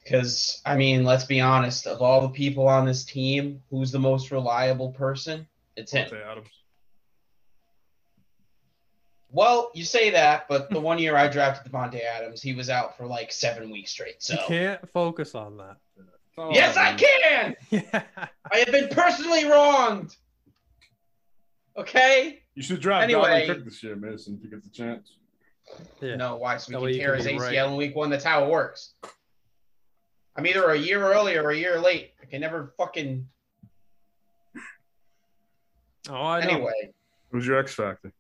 Because 0.08 0.62
I 0.66 0.78
mean, 0.78 1.04
let's 1.04 1.26
be 1.26 1.42
honest. 1.42 1.86
Of 1.86 2.02
all 2.02 2.22
the 2.22 2.30
people 2.30 2.68
on 2.68 2.86
this 2.86 3.04
team, 3.04 3.62
who's 3.70 3.92
the 3.92 4.00
most 4.00 4.32
reliable 4.32 4.92
person? 4.92 5.46
It's 5.76 5.92
him. 5.92 6.08
Davante 6.10 6.26
Adams. 6.26 6.48
Well, 9.30 9.70
you 9.76 9.84
say 9.84 10.12
that, 10.12 10.48
but 10.48 10.70
the 10.70 10.80
one 10.92 10.98
year 10.98 11.18
I 11.18 11.28
drafted 11.28 11.72
Davante 11.72 12.02
Adams, 12.02 12.42
he 12.42 12.54
was 12.54 12.70
out 12.70 12.96
for 12.96 13.06
like 13.06 13.34
seven 13.34 13.70
weeks 13.70 13.92
straight. 13.92 14.24
So 14.24 14.34
you 14.36 14.40
can't 14.48 14.90
focus 14.90 15.36
on 15.36 15.58
that. 15.58 15.78
It's 15.98 16.38
not 16.38 16.44
all 16.46 16.54
yes, 16.54 16.76
that, 16.76 16.94
I 16.94 16.96
can. 16.96 17.56
Yeah, 17.70 18.04
I 18.52 18.58
have 18.60 18.72
been 18.72 18.88
personally 18.90 19.46
wronged. 19.46 20.16
Okay. 21.76 22.40
You 22.56 22.64
should 22.64 22.80
draft 22.80 23.04
Anyway. 23.04 23.46
Dalvin 23.46 23.56
Cook 23.56 23.66
this 23.66 23.84
year, 23.84 23.98
Mason, 23.98 24.36
if 24.38 24.44
you 24.44 24.50
get 24.50 24.64
the 24.64 24.70
chance. 24.70 25.18
yeah. 26.02 26.16
No, 26.16 26.38
why? 26.38 26.58
So 26.58 26.72
That 26.72 26.80
we 26.80 26.86
way 26.86 26.92
can 26.94 27.02
tear 27.02 27.16
his 27.18 27.28
ACL 27.28 27.40
right. 27.40 27.56
in 27.56 27.76
week 27.76 27.96
one. 27.96 28.10
That's 28.10 28.24
how 28.24 28.46
it 28.46 28.50
works. 28.50 28.94
I'm 30.38 30.46
either 30.46 30.70
a 30.70 30.78
year 30.78 31.02
early 31.04 31.36
or 31.36 31.50
a 31.50 31.58
year 31.58 31.80
late. 31.80 32.12
I 32.22 32.26
can 32.26 32.42
never 32.42 32.74
fucking. 32.78 33.28
Oh, 36.10 36.14
I 36.14 36.44
know. 36.46 36.50
Anyway, 36.50 36.94
Who's 37.32 37.46
your 37.48 37.58
X 37.60 37.74
factor? 37.74 38.14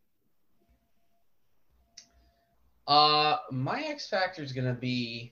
uh, 2.88 3.38
my 3.52 3.82
X 3.82 4.10
factor 4.10 4.42
is 4.42 4.52
gonna 4.52 4.74
be 4.74 5.32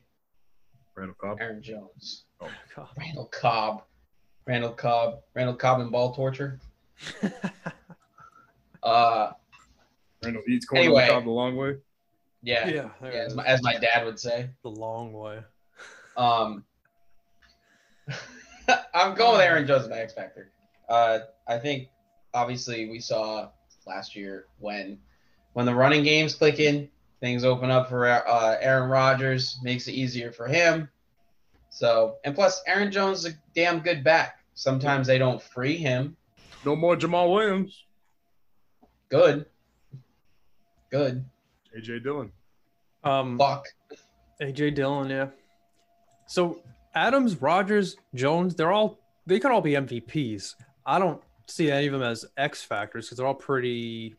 Randall 0.95 1.15
Cobb. 1.19 1.37
Aaron 1.41 1.61
Jones, 1.61 2.25
oh. 2.39 2.49
God. 2.75 2.87
Randall 2.97 3.25
Cobb, 3.25 3.83
Randall 4.45 4.71
Cobb, 4.71 5.19
Randall 5.33 5.55
Cobb 5.55 5.79
and 5.81 5.91
ball 5.91 6.13
torture. 6.13 6.59
Uh, 8.83 9.31
Randall 10.23 10.43
eats 10.47 10.67
corner 10.67 10.83
Anyway. 10.83 11.07
Cobb 11.07 11.23
the 11.23 11.31
long 11.31 11.55
way. 11.55 11.77
yeah, 12.43 12.67
yeah, 12.67 12.89
yeah, 13.01 13.09
as, 13.09 13.33
my, 13.33 13.43
as 13.43 13.63
my 13.63 13.75
dad 13.79 14.05
would 14.05 14.19
say. 14.19 14.47
the 14.61 14.69
long 14.69 15.11
way. 15.11 15.39
Um, 16.17 16.63
I'm 18.93 19.15
going 19.15 19.33
with 19.33 19.41
Aaron 19.41 19.67
Jones 19.67 19.83
as 19.83 19.89
my 19.89 19.97
X 19.97 20.13
factor. 20.13 20.51
Uh, 20.89 21.19
I 21.47 21.57
think 21.57 21.89
obviously 22.33 22.89
we 22.89 22.99
saw 22.99 23.49
last 23.85 24.15
year 24.15 24.45
when 24.59 24.99
when 25.53 25.65
the 25.65 25.73
running 25.73 26.03
games 26.03 26.35
clicking, 26.35 26.89
things 27.21 27.45
open 27.45 27.71
up 27.71 27.89
for 27.89 28.07
uh, 28.07 28.57
Aaron 28.59 28.89
Rodgers, 28.89 29.57
makes 29.63 29.87
it 29.87 29.93
easier 29.93 30.31
for 30.31 30.47
him. 30.47 30.89
So 31.69 32.17
and 32.23 32.35
plus 32.35 32.61
Aaron 32.67 32.91
Jones 32.91 33.25
is 33.25 33.33
a 33.33 33.37
damn 33.53 33.79
good 33.79 34.03
back. 34.03 34.39
Sometimes 34.53 35.07
they 35.07 35.17
don't 35.17 35.41
free 35.41 35.77
him. 35.77 36.15
No 36.65 36.75
more 36.75 36.95
Jamaal 36.95 37.33
Williams. 37.33 37.83
Good, 39.09 39.45
good. 40.89 41.25
AJ 41.77 42.03
Dillon. 42.03 42.31
Um, 43.03 43.37
Fuck. 43.37 43.67
AJ 44.41 44.75
Dillon, 44.75 45.09
yeah. 45.09 45.27
So 46.27 46.61
Adams, 46.95 47.41
Rodgers, 47.41 47.97
Jones, 48.13 48.55
they're 48.55 48.71
all 48.71 48.99
they 49.27 49.39
could 49.39 49.51
all 49.51 49.61
be 49.61 49.71
MVPs. 49.73 50.55
I 50.85 50.97
don't 50.99 51.21
see 51.47 51.69
any 51.69 51.87
of 51.87 51.93
them 51.93 52.01
as 52.03 52.25
X 52.37 52.63
factors 52.63 53.05
because 53.05 53.17
they're 53.17 53.27
all 53.27 53.33
pretty 53.35 54.15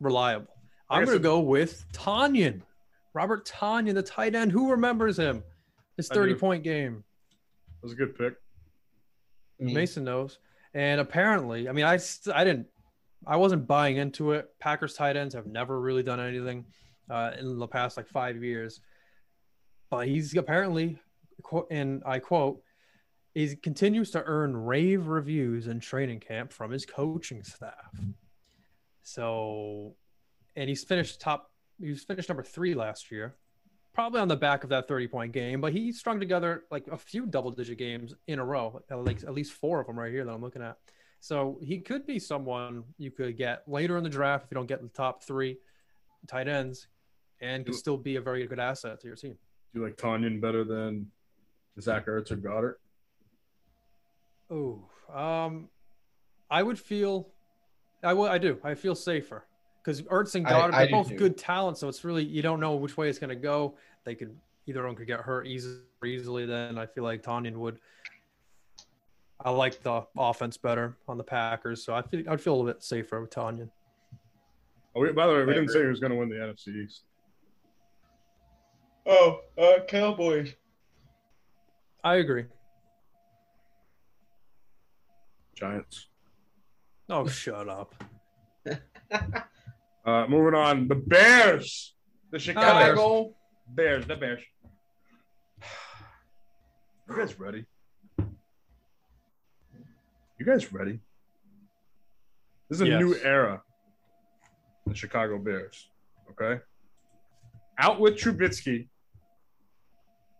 reliable. 0.00 0.46
I 0.88 0.98
I'm 0.98 1.04
gonna 1.04 1.18
go 1.18 1.40
with 1.40 1.84
Tonyan, 1.92 2.62
Robert 3.14 3.46
Tonyan, 3.46 3.94
the 3.94 4.02
tight 4.02 4.34
end. 4.34 4.52
Who 4.52 4.70
remembers 4.70 5.18
him? 5.18 5.42
His 5.96 6.08
30 6.08 6.34
point 6.40 6.62
game. 6.64 7.04
That 7.80 7.86
was 7.86 7.92
a 7.92 7.96
good 7.96 8.16
pick. 8.16 8.34
Mason 9.58 10.04
knows. 10.04 10.38
And 10.74 11.00
apparently, 11.00 11.68
I 11.68 11.72
mean, 11.72 11.84
I 11.84 11.98
I 12.34 12.44
didn't, 12.44 12.66
I 13.26 13.36
wasn't 13.36 13.66
buying 13.66 13.96
into 13.96 14.32
it. 14.32 14.50
Packers 14.58 14.94
tight 14.94 15.16
ends 15.16 15.34
have 15.34 15.46
never 15.46 15.80
really 15.80 16.02
done 16.02 16.18
anything 16.20 16.64
uh, 17.08 17.30
in 17.38 17.58
the 17.58 17.66
past 17.68 17.96
like 17.96 18.08
five 18.08 18.42
years, 18.42 18.80
but 19.90 20.08
he's 20.08 20.36
apparently, 20.36 20.88
quote- 20.88 20.98
and 21.70 22.02
I 22.04 22.18
quote, 22.18 22.62
he 23.34 23.56
continues 23.56 24.10
to 24.12 24.22
earn 24.24 24.56
rave 24.56 25.08
reviews 25.08 25.66
in 25.66 25.80
training 25.80 26.20
camp 26.20 26.52
from 26.52 26.70
his 26.70 26.86
coaching 26.86 27.42
staff. 27.42 27.92
So, 29.02 29.96
and 30.56 30.68
he's 30.68 30.84
finished 30.84 31.20
top. 31.20 31.50
He 31.80 31.90
was 31.90 32.04
finished 32.04 32.28
number 32.28 32.44
three 32.44 32.74
last 32.74 33.10
year, 33.10 33.34
probably 33.92 34.20
on 34.20 34.28
the 34.28 34.36
back 34.36 34.62
of 34.62 34.70
that 34.70 34.86
30 34.86 35.08
point 35.08 35.32
game, 35.32 35.60
but 35.60 35.72
he 35.72 35.92
strung 35.92 36.20
together 36.20 36.64
like 36.70 36.86
a 36.86 36.96
few 36.96 37.26
double 37.26 37.50
digit 37.50 37.76
games 37.76 38.14
in 38.28 38.38
a 38.38 38.44
row, 38.44 38.80
like 38.90 39.24
at 39.24 39.34
least 39.34 39.52
four 39.52 39.80
of 39.80 39.86
them 39.88 39.98
right 39.98 40.12
here 40.12 40.24
that 40.24 40.32
I'm 40.32 40.40
looking 40.40 40.62
at. 40.62 40.78
So 41.20 41.58
he 41.62 41.80
could 41.80 42.06
be 42.06 42.18
someone 42.18 42.84
you 42.98 43.10
could 43.10 43.36
get 43.36 43.62
later 43.66 43.96
in 43.96 44.04
the 44.04 44.10
draft 44.10 44.44
if 44.44 44.50
you 44.50 44.54
don't 44.56 44.66
get 44.66 44.82
the 44.82 44.88
top 44.88 45.24
three 45.24 45.58
tight 46.28 46.48
ends 46.48 46.86
and 47.40 47.64
could 47.64 47.74
still 47.74 47.96
be 47.96 48.16
a 48.16 48.20
very 48.20 48.46
good 48.46 48.60
asset 48.60 49.00
to 49.00 49.06
your 49.06 49.16
team. 49.16 49.36
Do 49.72 49.80
you 49.80 49.86
like 49.86 49.96
Tonyan 49.96 50.40
better 50.40 50.64
than 50.64 51.10
Zach 51.80 52.06
Ertz 52.06 52.30
or 52.30 52.36
Goedert? 52.36 52.74
Oh, 54.50 54.82
um, 55.14 55.68
I 56.50 56.62
would 56.62 56.78
feel, 56.78 57.28
I 58.02 58.12
would, 58.12 58.30
I 58.30 58.38
do, 58.38 58.58
I 58.62 58.74
feel 58.74 58.94
safer 58.94 59.44
because 59.82 60.02
Ertz 60.02 60.34
and 60.34 60.46
I- 60.46 60.50
Goddard, 60.50 60.74
I 60.74 60.84
they're 60.84 60.90
both 60.92 61.08
too. 61.08 61.16
good 61.16 61.36
talent, 61.36 61.78
so 61.78 61.88
it's 61.88 62.04
really 62.04 62.24
you 62.24 62.42
don't 62.42 62.60
know 62.60 62.74
which 62.76 62.96
way 62.96 63.08
it's 63.08 63.18
going 63.18 63.30
to 63.30 63.36
go. 63.36 63.76
They 64.04 64.14
could 64.14 64.36
either 64.66 64.86
one 64.86 64.94
could 64.94 65.06
get 65.06 65.20
hurt 65.20 65.46
easily, 65.46 65.80
easily. 66.04 66.46
Then 66.46 66.78
I 66.78 66.86
feel 66.86 67.04
like 67.04 67.22
Tonyan 67.22 67.56
would. 67.56 67.78
I 69.44 69.50
like 69.50 69.82
the 69.82 70.02
offense 70.16 70.56
better 70.56 70.96
on 71.08 71.18
the 71.18 71.24
Packers, 71.24 71.84
so 71.84 71.94
I 71.94 72.02
feel 72.02 72.22
I'd 72.28 72.40
feel 72.40 72.54
a 72.54 72.56
little 72.56 72.72
bit 72.72 72.82
safer 72.82 73.20
with 73.20 73.30
Tonyan. 73.30 73.68
Oh, 74.94 75.00
we, 75.00 75.10
by 75.12 75.26
the 75.26 75.32
way, 75.34 75.44
we 75.44 75.54
didn't 75.54 75.70
say 75.70 75.80
agree. 75.80 75.90
who's 75.90 75.98
going 76.00 76.12
to 76.12 76.18
win 76.18 76.28
the 76.28 76.36
NFC 76.36 76.84
East. 76.84 77.02
Oh, 79.06 79.40
uh, 79.58 79.80
Cowboys. 79.88 80.54
I 82.04 82.16
agree. 82.16 82.44
Giants. 85.56 86.08
Oh, 87.08 87.26
shut 87.26 87.68
up. 87.68 87.94
Uh, 90.06 90.26
moving 90.28 90.52
on, 90.54 90.86
the 90.86 90.96
Bears, 90.96 91.94
the 92.30 92.38
Chicago 92.38 93.34
Bears. 93.68 94.06
the 94.06 94.14
Bears. 94.16 94.42
You 97.08 97.16
guys 97.16 97.40
ready? 97.40 97.64
You 100.38 100.44
guys 100.44 100.70
ready? 100.74 101.00
This 102.68 102.76
is 102.76 102.82
a 102.82 102.86
Yes. 102.86 103.00
new 103.00 103.14
era. 103.16 103.62
The 104.86 104.94
Chicago 104.94 105.38
Bears. 105.38 105.88
Okay. 106.32 106.60
Out 107.78 107.98
with 107.98 108.16
Trubisky, 108.18 108.88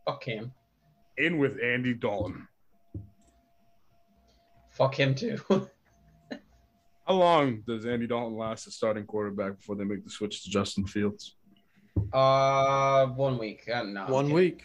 Fuck 0.07 0.25
him. 0.25 0.53
In 1.19 1.39
with 1.39 1.59
Andy 1.62 1.95
Dalton. 1.95 2.47
Fuck 4.71 4.95
him 4.99 5.15
too. 5.15 5.39
How 7.07 7.15
long 7.15 7.62
does 7.67 7.85
Andy 7.87 8.07
Dalton 8.07 8.37
last 8.37 8.67
as 8.67 8.75
starting 8.75 9.05
quarterback 9.05 9.59
before 9.59 9.77
they 9.77 9.85
make 9.85 10.05
the 10.05 10.11
switch 10.11 10.43
to 10.45 10.51
Justin 10.51 10.87
Fields? 10.87 11.37
uh, 12.12 13.07
one 13.09 13.39
week. 13.39 13.69
Uh, 13.73 13.83
no, 13.85 14.07
One 14.07 14.25
kidding. 14.25 14.35
week. 14.35 14.65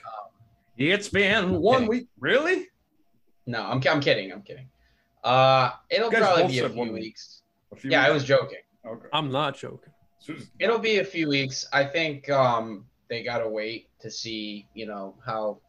It's 0.77 1.09
been 1.09 1.59
one 1.59 1.81
Okay. 1.83 1.87
week. 1.89 2.07
Really? 2.19 2.67
No, 3.45 3.63
I'm, 3.63 3.81
I'm 3.87 3.99
kidding. 3.99 4.31
I'm 4.31 4.41
kidding. 4.41 4.69
Uh, 5.23 5.71
it'll 5.89 6.09
probably 6.09 6.47
be 6.47 6.59
a 6.59 6.69
few 6.69 6.77
one 6.77 6.93
week. 6.93 7.03
weeks. 7.03 7.43
A 7.73 7.75
few 7.75 7.91
Yeah, 7.91 8.05
I 8.05 8.09
was 8.11 8.23
joking. 8.23 8.59
Okay. 8.87 9.07
I'm 9.13 9.29
not 9.31 9.57
joking. 9.57 9.91
It'll 10.59 10.79
be 10.79 10.99
a 10.99 11.03
few 11.03 11.27
weeks. 11.27 11.67
I 11.73 11.83
think 11.83 12.29
um 12.29 12.85
they 13.09 13.23
gotta 13.23 13.47
wait 13.49 13.89
to 14.01 14.09
see, 14.11 14.67
you 14.73 14.85
know, 14.85 15.15
how 15.25 15.59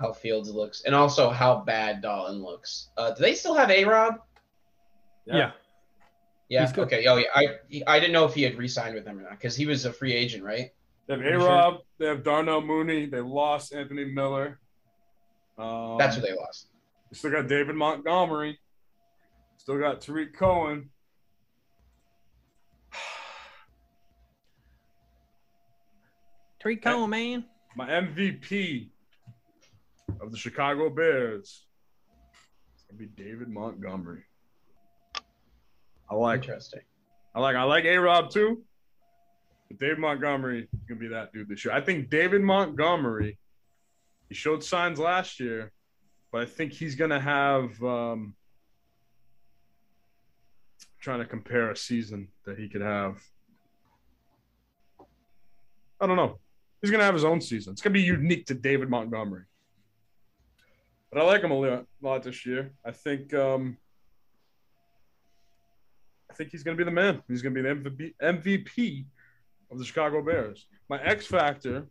how 0.00 0.12
Fields 0.12 0.50
looks 0.50 0.82
and 0.84 0.94
also 0.94 1.30
how 1.30 1.60
bad 1.60 2.00
Dalton 2.00 2.42
looks. 2.42 2.88
Uh, 2.96 3.10
do 3.12 3.20
they 3.20 3.34
still 3.34 3.54
have 3.54 3.70
A 3.70 3.84
Rob? 3.84 4.14
Yeah. 5.26 5.52
Yeah. 6.48 6.66
He's. 6.66 6.76
Okay. 6.76 7.06
Oh, 7.06 7.16
yeah. 7.16 7.26
I 7.34 7.58
I 7.86 8.00
didn't 8.00 8.12
know 8.14 8.24
if 8.24 8.34
he 8.34 8.42
had 8.42 8.56
re-signed 8.56 8.94
with 8.94 9.04
them 9.04 9.18
or 9.18 9.22
not 9.22 9.32
because 9.32 9.54
he 9.54 9.66
was 9.66 9.84
a 9.84 9.92
free 9.92 10.14
agent, 10.14 10.42
right? 10.42 10.70
They 11.06 11.14
have 11.14 11.20
Pretty 11.20 11.36
A 11.36 11.40
sure. 11.40 11.78
They 11.98 12.06
have 12.06 12.24
Darnell 12.24 12.62
Mooney. 12.62 13.06
They 13.06 13.20
lost 13.20 13.74
Anthony 13.74 14.06
Miller. 14.06 14.58
Um, 15.58 15.98
That's 15.98 16.16
who 16.16 16.22
they 16.22 16.32
lost. 16.34 16.68
they 17.10 17.18
Still 17.18 17.32
got 17.32 17.46
David 17.48 17.76
Montgomery. 17.76 18.58
Still 19.58 19.78
got 19.78 20.00
Tarik 20.00 20.34
Cohen. 20.34 20.88
Tarik 26.60 26.82
Cohen, 26.82 27.10
man. 27.10 27.44
My 27.76 27.88
MVP 27.88 28.88
of 30.20 30.30
the 30.30 30.38
Chicago 30.38 30.90
Bears 30.90 31.66
is 32.76 32.84
gonna 32.88 32.98
be 32.98 33.06
David 33.06 33.48
Montgomery. 33.48 34.24
I 36.10 36.14
like 36.14 36.42
Interesting. 36.42 36.80
I 37.34 37.40
like 37.40 37.56
I 37.56 37.62
like 37.62 37.84
A 37.84 37.96
Rob 37.96 38.30
too. 38.30 38.62
But 39.68 39.78
David 39.78 39.98
Montgomery 39.98 40.68
is 40.72 40.80
gonna 40.88 41.00
be 41.00 41.08
that 41.08 41.32
dude 41.32 41.48
this 41.48 41.64
year. 41.64 41.72
I 41.72 41.80
think 41.80 42.10
David 42.10 42.42
Montgomery, 42.42 43.38
he 44.28 44.34
showed 44.34 44.64
signs 44.64 44.98
last 44.98 45.38
year, 45.40 45.72
but 46.32 46.42
I 46.42 46.44
think 46.44 46.72
he's 46.72 46.96
gonna 46.96 47.20
have 47.20 47.82
um 47.82 48.34
trying 51.00 51.20
to 51.20 51.26
compare 51.26 51.70
a 51.70 51.76
season 51.76 52.28
that 52.44 52.58
he 52.58 52.68
could 52.68 52.82
have. 52.82 53.22
I 56.00 56.06
don't 56.06 56.16
know. 56.16 56.38
He's 56.82 56.90
gonna 56.90 57.04
have 57.04 57.14
his 57.14 57.24
own 57.24 57.40
season. 57.40 57.72
It's 57.72 57.82
gonna 57.82 57.94
be 57.94 58.02
unique 58.02 58.46
to 58.46 58.54
David 58.54 58.90
Montgomery. 58.90 59.44
But 61.12 61.22
I 61.22 61.24
like 61.24 61.42
him 61.42 61.50
a 61.50 61.84
lot, 62.02 62.22
this 62.22 62.46
year. 62.46 62.72
I 62.84 62.92
think 62.92 63.34
um 63.34 63.76
I 66.30 66.34
think 66.34 66.50
he's 66.50 66.62
going 66.62 66.76
to 66.76 66.80
be 66.80 66.88
the 66.88 66.94
man. 66.94 67.22
He's 67.26 67.42
going 67.42 67.54
to 67.54 67.62
be 67.62 67.68
the 67.68 68.14
MVP, 68.22 69.04
of 69.70 69.78
the 69.78 69.84
Chicago 69.84 70.22
Bears. 70.22 70.66
My 70.88 71.02
X 71.02 71.26
factor 71.26 71.86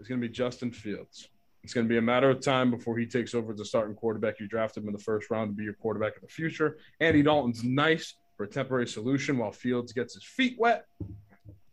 is 0.00 0.08
going 0.08 0.20
to 0.20 0.26
be 0.26 0.32
Justin 0.32 0.70
Fields. 0.70 1.28
It's 1.64 1.74
going 1.74 1.86
to 1.86 1.88
be 1.88 1.98
a 1.98 2.02
matter 2.02 2.30
of 2.30 2.40
time 2.40 2.70
before 2.70 2.96
he 2.96 3.06
takes 3.06 3.34
over 3.34 3.52
as 3.52 3.60
a 3.60 3.64
starting 3.64 3.94
quarterback. 3.94 4.38
You 4.40 4.46
draft 4.46 4.76
him 4.76 4.86
in 4.86 4.92
the 4.92 4.98
first 4.98 5.30
round 5.30 5.50
to 5.50 5.56
be 5.56 5.64
your 5.64 5.74
quarterback 5.74 6.16
of 6.16 6.22
the 6.22 6.28
future. 6.28 6.78
Andy 7.00 7.22
Dalton's 7.22 7.64
nice 7.64 8.14
for 8.36 8.44
a 8.44 8.48
temporary 8.48 8.86
solution 8.86 9.38
while 9.38 9.50
Fields 9.50 9.92
gets 9.92 10.14
his 10.14 10.24
feet 10.24 10.56
wet. 10.58 10.86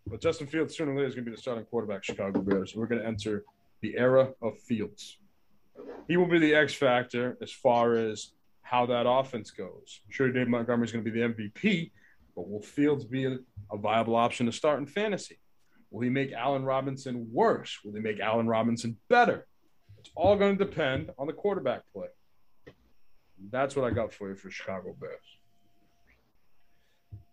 But 0.08 0.22
Justin 0.22 0.48
Fields 0.48 0.76
sooner 0.76 0.92
or 0.92 0.96
later 0.96 1.08
is 1.08 1.16
going 1.16 1.26
to 1.26 1.32
be 1.32 1.36
the 1.36 1.42
starting 1.42 1.66
quarterback, 1.66 2.04
Chicago 2.04 2.42
Bears. 2.42 2.76
We're 2.76 2.88
going 2.88 3.02
to 3.02 3.08
enter 3.08 3.44
the 3.82 3.96
era 3.98 4.32
of 4.42 4.60
Fields. 4.60 5.20
He 6.08 6.18
will 6.18 6.28
be 6.28 6.40
the 6.40 6.56
X 6.56 6.74
factor 6.74 7.38
as 7.42 7.52
far 7.52 7.96
as 7.96 8.32
how 8.62 8.86
that 8.88 9.08
offense 9.08 9.52
goes. 9.52 10.02
Sure, 10.10 10.32
Dave 10.32 10.48
Montgomery 10.48 10.86
is 10.86 10.92
going 10.92 11.04
to 11.04 11.12
be 11.12 11.20
the 11.20 11.28
MVP, 11.28 11.92
but 12.36 12.50
will 12.50 12.62
Fields 12.62 13.06
be 13.06 13.26
a, 13.26 13.38
a 13.72 13.78
viable 13.78 14.16
option 14.16 14.46
to 14.46 14.52
start 14.52 14.80
in 14.80 14.86
fantasy? 14.86 15.40
Will 15.92 16.02
he 16.02 16.10
make 16.10 16.34
Allen 16.34 16.66
Robinson 16.66 17.28
worse? 17.32 17.80
Will 17.84 17.94
he 17.94 18.02
make 18.02 18.20
Allen 18.20 18.48
Robinson 18.48 18.98
better? 19.10 19.48
It's 20.00 20.10
all 20.16 20.36
going 20.36 20.58
to 20.58 20.66
depend 20.66 21.12
on 21.18 21.28
the 21.28 21.34
quarterback 21.34 21.82
play. 21.94 22.08
That's 23.52 23.76
what 23.76 23.86
I 23.86 23.92
got 23.92 24.14
for 24.14 24.30
you 24.30 24.36
for 24.36 24.50
Chicago 24.50 24.96
Bears. 25.00 25.20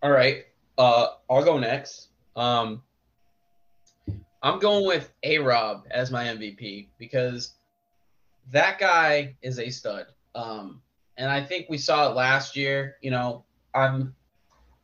All 0.03 0.11
right. 0.11 0.45
Uh, 0.78 1.09
I'll 1.30 1.45
go 1.45 1.59
next. 1.59 2.09
Um, 2.36 2.82
I'm 4.43 4.59
going 4.59 4.86
with 4.86 5.12
A 5.22 5.38
Rob 5.38 5.86
as 5.90 6.11
my 6.11 6.24
MVP 6.24 6.88
because 6.99 7.55
that 8.51 8.78
guy 8.78 9.36
is 9.43 9.59
a 9.59 9.70
stud. 9.70 10.07
Um, 10.34 10.82
and 11.16 11.30
I 11.30 11.43
think 11.43 11.66
we 11.68 11.78
saw 11.78 12.11
it 12.11 12.14
last 12.14 12.57
year. 12.57 12.97
You 13.03 13.11
know, 13.11 13.45
I'm 13.74 14.14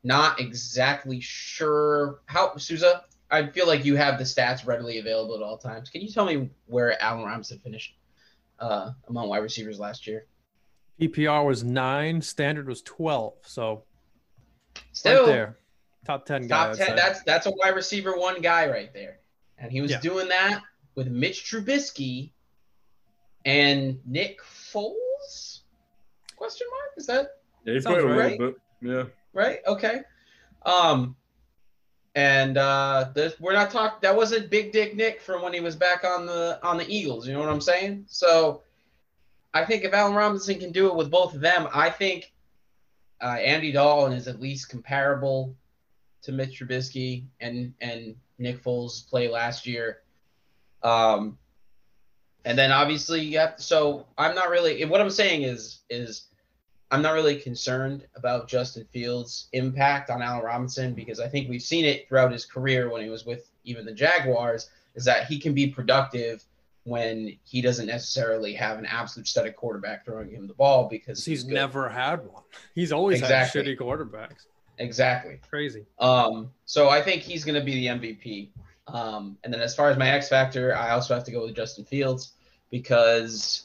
not 0.05 0.41
exactly 0.41 1.21
sure 1.21 2.21
how 2.27 2.57
Souza. 2.57 3.05
I 3.31 3.47
feel 3.47 3.67
like 3.67 3.85
you 3.85 3.97
have 3.97 4.17
the 4.19 4.25
stats 4.25 4.67
readily 4.67 4.99
available 4.99 5.35
at 5.37 5.43
all 5.43 5.59
times. 5.59 5.91
Can 5.91 6.01
you 6.01 6.09
tell 6.09 6.25
me 6.25 6.49
where 6.67 7.01
Allen 7.03 7.25
Robinson 7.25 7.59
finished 7.59 7.95
uh, 8.59 8.93
among 9.09 9.29
wide 9.29 9.39
receivers 9.39 9.79
last 9.79 10.07
year? 10.07 10.27
PPR 11.01 11.45
was 11.47 11.63
nine. 11.63 12.23
Standard 12.23 12.67
was 12.69 12.83
twelve. 12.83 13.35
So 13.43 13.85
Still, 14.93 15.25
right 15.25 15.27
there, 15.27 15.59
top 16.07 16.25
ten 16.27 16.49
top 16.49 16.77
ten. 16.77 16.97
That's 16.97 17.23
that's 17.23 17.47
a 17.47 17.51
wide 17.51 17.75
receiver 17.75 18.17
one 18.19 18.41
guy 18.41 18.69
right 18.69 18.93
there, 18.95 19.19
and 19.59 19.71
he 19.71 19.81
was 19.81 19.91
Yeah. 19.91 20.01
doing 20.01 20.29
that 20.29 20.63
with 20.95 21.09
Mitch 21.09 21.45
Trubisky 21.45 22.33
and 23.45 23.99
Nick 24.07 24.41
Foles? 24.43 25.61
Question 26.36 26.66
mark? 26.70 26.93
Is 26.97 27.07
that 27.07 27.41
Yeah, 27.64 27.74
he 27.74 27.80
Sounds 27.80 28.05
right. 28.05 28.39
bit. 28.39 28.55
Yeah. 28.80 29.05
right? 29.32 29.59
Okay. 29.66 30.01
Um, 30.64 31.16
and 32.14 32.59
uh, 32.59 33.11
this, 33.14 33.39
we're 33.41 33.53
not 33.53 33.70
talking. 33.70 33.99
That 34.03 34.16
wasn't 34.16 34.51
Big 34.51 34.72
Dick 34.72 34.97
Nick 34.97 35.20
from 35.20 35.43
when 35.43 35.53
he 35.53 35.61
was 35.61 35.76
back 35.76 36.05
on 36.05 36.26
the 36.26 36.59
on 36.62 36.76
the 36.76 36.89
Eagles. 36.89 37.26
You 37.26 37.34
know 37.34 37.41
what 37.41 37.49
I'm 37.49 37.61
saying? 37.61 38.07
So, 38.09 38.62
I 39.55 39.64
think 39.64 39.84
if 39.84 39.93
Allen 39.93 40.14
Robinson 40.14 40.59
can 40.59 40.72
do 40.72 40.89
it 40.89 40.97
with 40.97 41.11
both 41.11 41.34
of 41.34 41.41
them, 41.41 41.68
I 41.72 41.91
think 41.91 42.32
uh, 43.20 43.36
Andy 43.36 43.72
Dalton 43.72 44.12
is 44.16 44.26
at 44.26 44.41
least 44.41 44.68
comparable 44.68 45.55
to 46.22 46.32
Mitch 46.32 46.61
Trubisky 46.61 47.24
and 47.41 47.72
and 47.80 48.16
Nick 48.39 48.62
Foles' 48.62 49.09
play 49.09 49.28
last 49.28 49.66
year. 49.66 49.99
Um, 50.82 51.39
and 52.49 52.59
then 52.59 52.72
obviously 52.72 53.20
you 53.20 53.38
have. 53.38 53.55
So 53.59 54.07
I'm 54.16 54.34
not 54.34 54.49
really. 54.49 54.82
What 54.86 55.03
I'm 55.03 55.11
saying 55.11 55.42
is 55.42 55.80
is 55.90 56.28
I'm 56.90 57.03
not 57.03 57.12
really 57.12 57.36
concerned 57.36 58.07
about 58.16 58.49
Justin 58.49 58.86
Fields' 58.90 59.49
impact 59.53 60.09
on 60.09 60.22
Allen 60.22 60.42
Robinson 60.42 60.94
because 60.94 61.20
I 61.20 61.28
think 61.28 61.51
we've 61.51 61.62
seen 61.62 61.84
it 61.84 62.09
throughout 62.09 62.32
his 62.32 62.46
career 62.46 62.88
when 62.88 63.03
he 63.03 63.11
was 63.11 63.26
with 63.26 63.51
even 63.64 63.84
the 63.84 63.92
Jaguars, 63.92 64.70
is 64.94 65.05
that 65.05 65.26
he 65.26 65.38
can 65.38 65.53
be 65.53 65.66
productive 65.66 66.42
when 66.84 67.36
he 67.44 67.61
doesn't 67.61 67.84
necessarily 67.84 68.55
have 68.55 68.78
an 68.78 68.86
absolute 68.86 69.28
static 69.28 69.55
quarterback 69.55 70.07
throwing 70.07 70.30
him 70.30 70.46
the 70.46 70.55
ball 70.55 70.88
because 70.88 71.22
he's 71.22 71.44
good. 71.44 71.53
never 71.53 71.86
had 71.86 72.26
one. 72.26 72.42
He's 72.74 72.92
always 72.92 73.20
Exactly. 73.20 73.61
had 73.61 73.66
shitty 73.66 73.78
quarterbacks. 73.78 74.46
exactly. 74.78 75.38
Crazy. 75.51 75.84
Um, 75.99 76.51
so 76.64 76.88
I 76.88 77.03
think 77.03 77.20
he's 77.20 77.44
going 77.44 77.57
to 77.57 77.64
be 77.64 77.74
the 77.74 77.86
MVP. 77.88 78.49
Um, 78.86 79.36
and 79.44 79.53
then 79.53 79.61
as 79.61 79.74
far 79.74 79.90
as 79.90 79.99
my 79.99 80.09
X 80.09 80.30
factor, 80.30 80.74
I 80.74 80.92
also 80.92 81.12
have 81.12 81.24
to 81.24 81.30
go 81.30 81.44
with 81.44 81.55
Justin 81.55 81.84
Fields 81.84 82.32
because, 82.71 83.64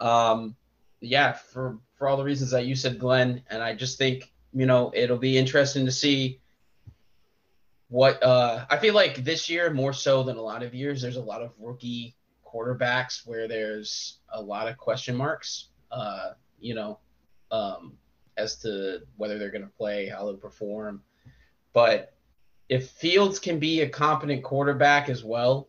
um, 0.00 0.56
yeah, 1.00 1.32
for 1.32 1.78
for 1.96 2.08
all 2.08 2.16
the 2.16 2.24
reasons 2.24 2.50
that 2.50 2.66
you 2.66 2.74
said, 2.74 2.98
Glenn, 2.98 3.42
and 3.50 3.62
I 3.62 3.74
just 3.74 3.98
think 3.98 4.32
you 4.52 4.66
know 4.66 4.90
it'll 4.94 5.18
be 5.18 5.36
interesting 5.38 5.86
to 5.86 5.92
see 5.92 6.40
what 7.88 8.22
uh, 8.22 8.66
I 8.68 8.78
feel 8.78 8.94
like 8.94 9.24
this 9.24 9.48
year 9.48 9.72
more 9.72 9.92
so 9.92 10.22
than 10.22 10.36
a 10.36 10.42
lot 10.42 10.62
of 10.62 10.74
years. 10.74 11.02
There's 11.02 11.16
a 11.16 11.22
lot 11.22 11.42
of 11.42 11.52
rookie 11.58 12.16
quarterbacks 12.44 13.26
where 13.26 13.48
there's 13.48 14.18
a 14.32 14.40
lot 14.40 14.68
of 14.68 14.76
question 14.76 15.16
marks. 15.16 15.68
uh, 15.94 16.32
you 16.58 16.74
know, 16.74 16.98
um, 17.50 17.96
as 18.36 18.56
to 18.56 19.00
whether 19.16 19.38
they're 19.38 19.50
going 19.50 19.62
to 19.62 19.68
play, 19.68 20.08
how 20.08 20.24
they'll 20.24 20.36
perform. 20.36 21.02
But 21.72 22.14
if 22.68 22.90
Fields 22.90 23.38
can 23.38 23.58
be 23.58 23.82
a 23.82 23.88
competent 23.88 24.42
quarterback 24.42 25.08
as 25.08 25.22
well, 25.22 25.68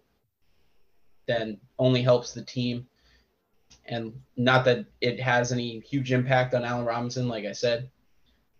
then 1.28 1.58
only 1.80 2.02
helps 2.02 2.34
the 2.34 2.44
team. 2.44 2.88
And 3.86 4.14
not 4.36 4.66
that 4.66 4.86
it 5.02 5.20
has 5.20 5.52
any 5.52 5.80
huge 5.80 6.12
impact 6.12 6.54
on 6.54 6.64
Allen 6.64 6.86
Robinson, 6.86 7.28
like 7.28 7.46
I 7.46 7.52
said, 7.52 7.90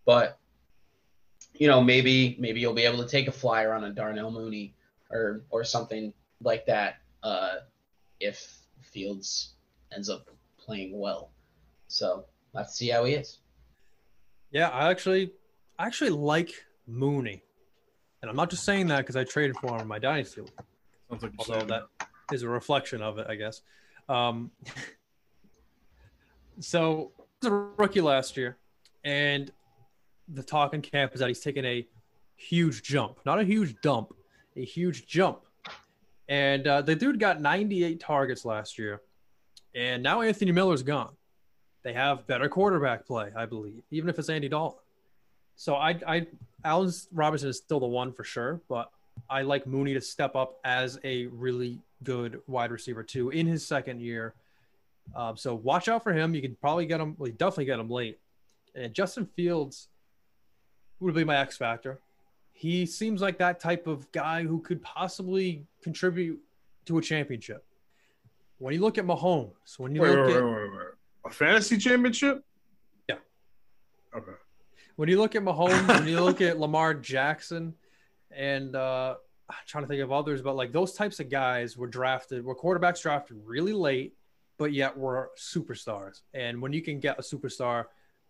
but 0.06 0.38
you 1.54 1.68
know 1.68 1.82
maybe 1.82 2.36
maybe 2.40 2.60
you'll 2.60 2.74
be 2.74 2.84
able 2.84 3.04
to 3.04 3.10
take 3.10 3.28
a 3.28 3.32
flyer 3.32 3.74
on 3.74 3.86
a 3.86 3.92
Darnell 3.92 4.32
Mooney 4.32 4.74
or 5.10 5.42
or 5.50 5.64
something 5.64 6.14
like 6.42 6.66
that 6.66 6.98
uh, 7.24 7.56
if 8.20 8.58
Fields 8.82 9.56
ends 9.94 10.10
up 10.10 10.30
playing 10.58 10.98
well. 11.00 11.32
So 11.88 12.26
let's 12.54 12.76
see 12.76 12.90
how 12.90 13.06
he 13.06 13.14
is. 13.14 13.40
Yeah, 14.52 14.70
I 14.70 14.90
actually 14.90 15.32
I 15.80 15.88
actually 15.88 16.12
like 16.12 16.52
Mooney. 16.88 17.42
And 18.22 18.30
I'm 18.30 18.36
not 18.36 18.50
just 18.50 18.64
saying 18.64 18.88
that 18.88 19.00
because 19.00 19.16
I 19.16 19.24
traded 19.24 19.56
for 19.58 19.76
him 19.76 19.82
in 19.82 19.88
my 19.88 20.00
dynasty 20.00 20.42
league. 20.42 20.52
Sounds 21.10 21.22
like 21.22 21.34
although 21.38 21.66
that 21.66 22.05
is 22.32 22.44
a 22.44 22.50
reflection 22.50 23.02
of 23.02 23.18
it, 23.20 23.28
I 23.30 23.36
guess. 23.36 23.62
Um, 24.10 24.52
so 26.60 27.12
he 27.18 27.48
was 27.48 27.52
a 27.52 27.56
rookie 27.78 28.02
last 28.02 28.38
year, 28.38 28.58
and 29.04 29.52
the 30.28 30.44
talk 30.44 30.74
in 30.74 30.82
camp 30.82 31.14
is 31.14 31.20
that 31.20 31.28
he's 31.28 31.40
taken 31.40 31.66
a 31.66 31.88
huge 32.36 32.84
jump, 32.84 33.20
not 33.26 33.40
a 33.40 33.44
huge 33.44 33.76
dump, 33.82 34.14
a 34.56 34.64
huge 34.64 35.06
jump. 35.06 35.40
And 36.28 36.66
uh, 36.68 36.82
the 36.82 36.96
dude 36.96 37.20
got 37.20 37.40
98 37.40 38.00
targets 38.00 38.46
last 38.46 38.80
year, 38.80 39.02
and 39.76 40.02
now 40.02 40.22
Anthony 40.22 40.52
Miller's 40.52 40.84
gone. 40.84 41.16
They 41.84 41.94
have 41.94 42.26
better 42.26 42.50
quarterback 42.50 43.06
play, 43.06 43.32
I 43.36 43.46
believe, 43.46 43.84
even 43.92 44.10
if 44.10 44.18
it's 44.18 44.30
Andy 44.30 44.50
Dalton. 44.50 44.80
So 45.56 45.76
I, 45.76 46.00
I, 46.08 46.28
Allen 46.64 46.92
Robinson 47.14 47.50
is 47.50 47.58
still 47.58 47.80
the 47.80 47.86
one 47.86 48.12
for 48.12 48.24
sure, 48.24 48.62
but 48.68 48.90
I 49.30 49.44
like 49.44 49.68
Mooney 49.68 49.94
to 49.94 50.02
step 50.02 50.36
up 50.36 50.60
as 50.66 51.00
a 51.04 51.28
really 51.28 51.80
good 52.06 52.40
wide 52.48 52.72
receiver 52.72 53.04
too 53.04 53.30
in 53.32 53.46
his 53.46 53.68
second 53.68 54.00
year. 54.00 54.34
Um, 55.14 55.36
so 55.36 55.54
watch 55.54 55.90
out 55.90 56.04
for 56.04 56.14
him. 56.14 56.34
You 56.34 56.42
can 56.42 56.56
probably 56.56 56.86
get 56.86 57.02
him. 57.02 57.16
Well, 57.18 57.28
you 57.28 57.34
definitely 57.34 57.66
get 57.66 57.80
him 57.80 57.90
late. 57.90 58.20
And 58.74 58.94
Justin 58.94 59.26
Fields 59.36 59.90
would 61.00 61.14
be 61.14 61.24
my 61.24 61.38
X 61.38 61.58
factor. 61.58 62.00
He 62.54 62.86
seems 62.86 63.22
like 63.22 63.38
that 63.40 63.60
type 63.60 63.86
of 63.86 64.10
guy 64.14 64.44
who 64.44 64.62
could 64.62 64.82
possibly 64.82 65.66
contribute 65.84 66.40
to 66.86 66.98
a 66.98 67.02
championship. 67.02 67.66
When 68.58 68.74
you 68.74 68.80
look 68.80 68.98
at 68.98 69.06
Mahomes, 69.06 69.78
when 69.78 69.94
you 69.94 70.02
wait, 70.02 70.16
look 70.16 70.28
wait, 70.28 70.36
at 70.38 70.44
wait. 70.44 70.70
A 71.26 71.30
fantasy 71.30 71.78
championship? 71.78 72.44
Yeah. 73.10 73.18
Okay. 74.16 74.32
when 74.96 75.10
you 75.10 75.20
look 75.20 75.36
at 75.36 75.44
Mahomes, 75.44 75.88
when 75.88 76.08
you 76.08 76.22
look 76.22 76.40
at 76.40 76.58
Lamar 76.60 76.94
Jackson, 76.94 77.74
and 78.32 78.76
uh, 78.76 79.16
I'm 79.50 79.56
trying 79.68 79.84
to 79.84 79.88
think 79.88 80.02
of 80.02 80.12
others, 80.12 80.42
but 80.42 80.56
like 80.56 80.72
those 80.72 80.94
types 80.94 81.20
of 81.20 81.30
guys 81.30 81.78
were 81.78 81.88
drafted, 81.88 82.44
were 82.44 82.56
quarterbacks 82.56 83.02
drafted 83.02 83.38
really 83.46 83.74
late, 83.74 84.14
but 84.58 84.74
yet 84.74 84.96
were 84.98 85.32
superstars. 85.38 86.22
And 86.34 86.62
when 86.62 86.74
you 86.74 86.82
can 86.82 87.00
get 87.00 87.20
a 87.20 87.22
superstar 87.22 87.86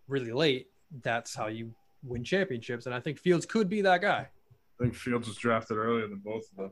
really 0.07 0.31
late, 0.31 0.67
that's 1.01 1.35
how 1.35 1.47
you 1.47 1.73
win 2.03 2.23
championships. 2.23 2.85
And 2.85 2.95
I 2.95 2.99
think 2.99 3.19
Fields 3.19 3.45
could 3.45 3.69
be 3.69 3.81
that 3.81 4.01
guy. 4.01 4.27
I 4.79 4.83
think 4.83 4.95
Fields 4.95 5.27
was 5.27 5.37
drafted 5.37 5.77
earlier 5.77 6.07
than 6.07 6.17
both 6.17 6.49
of 6.51 6.57
them. 6.57 6.71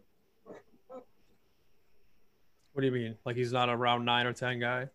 What 2.74 2.82
do 2.82 2.88
you 2.88 2.92
mean? 2.92 3.16
Like 3.24 3.36
he's 3.36 3.54
not 3.54 3.70
a 3.70 3.78
round 3.78 4.04
nine 4.04 4.26
or 4.26 4.34
ten 4.34 4.60
guy? 4.60 4.90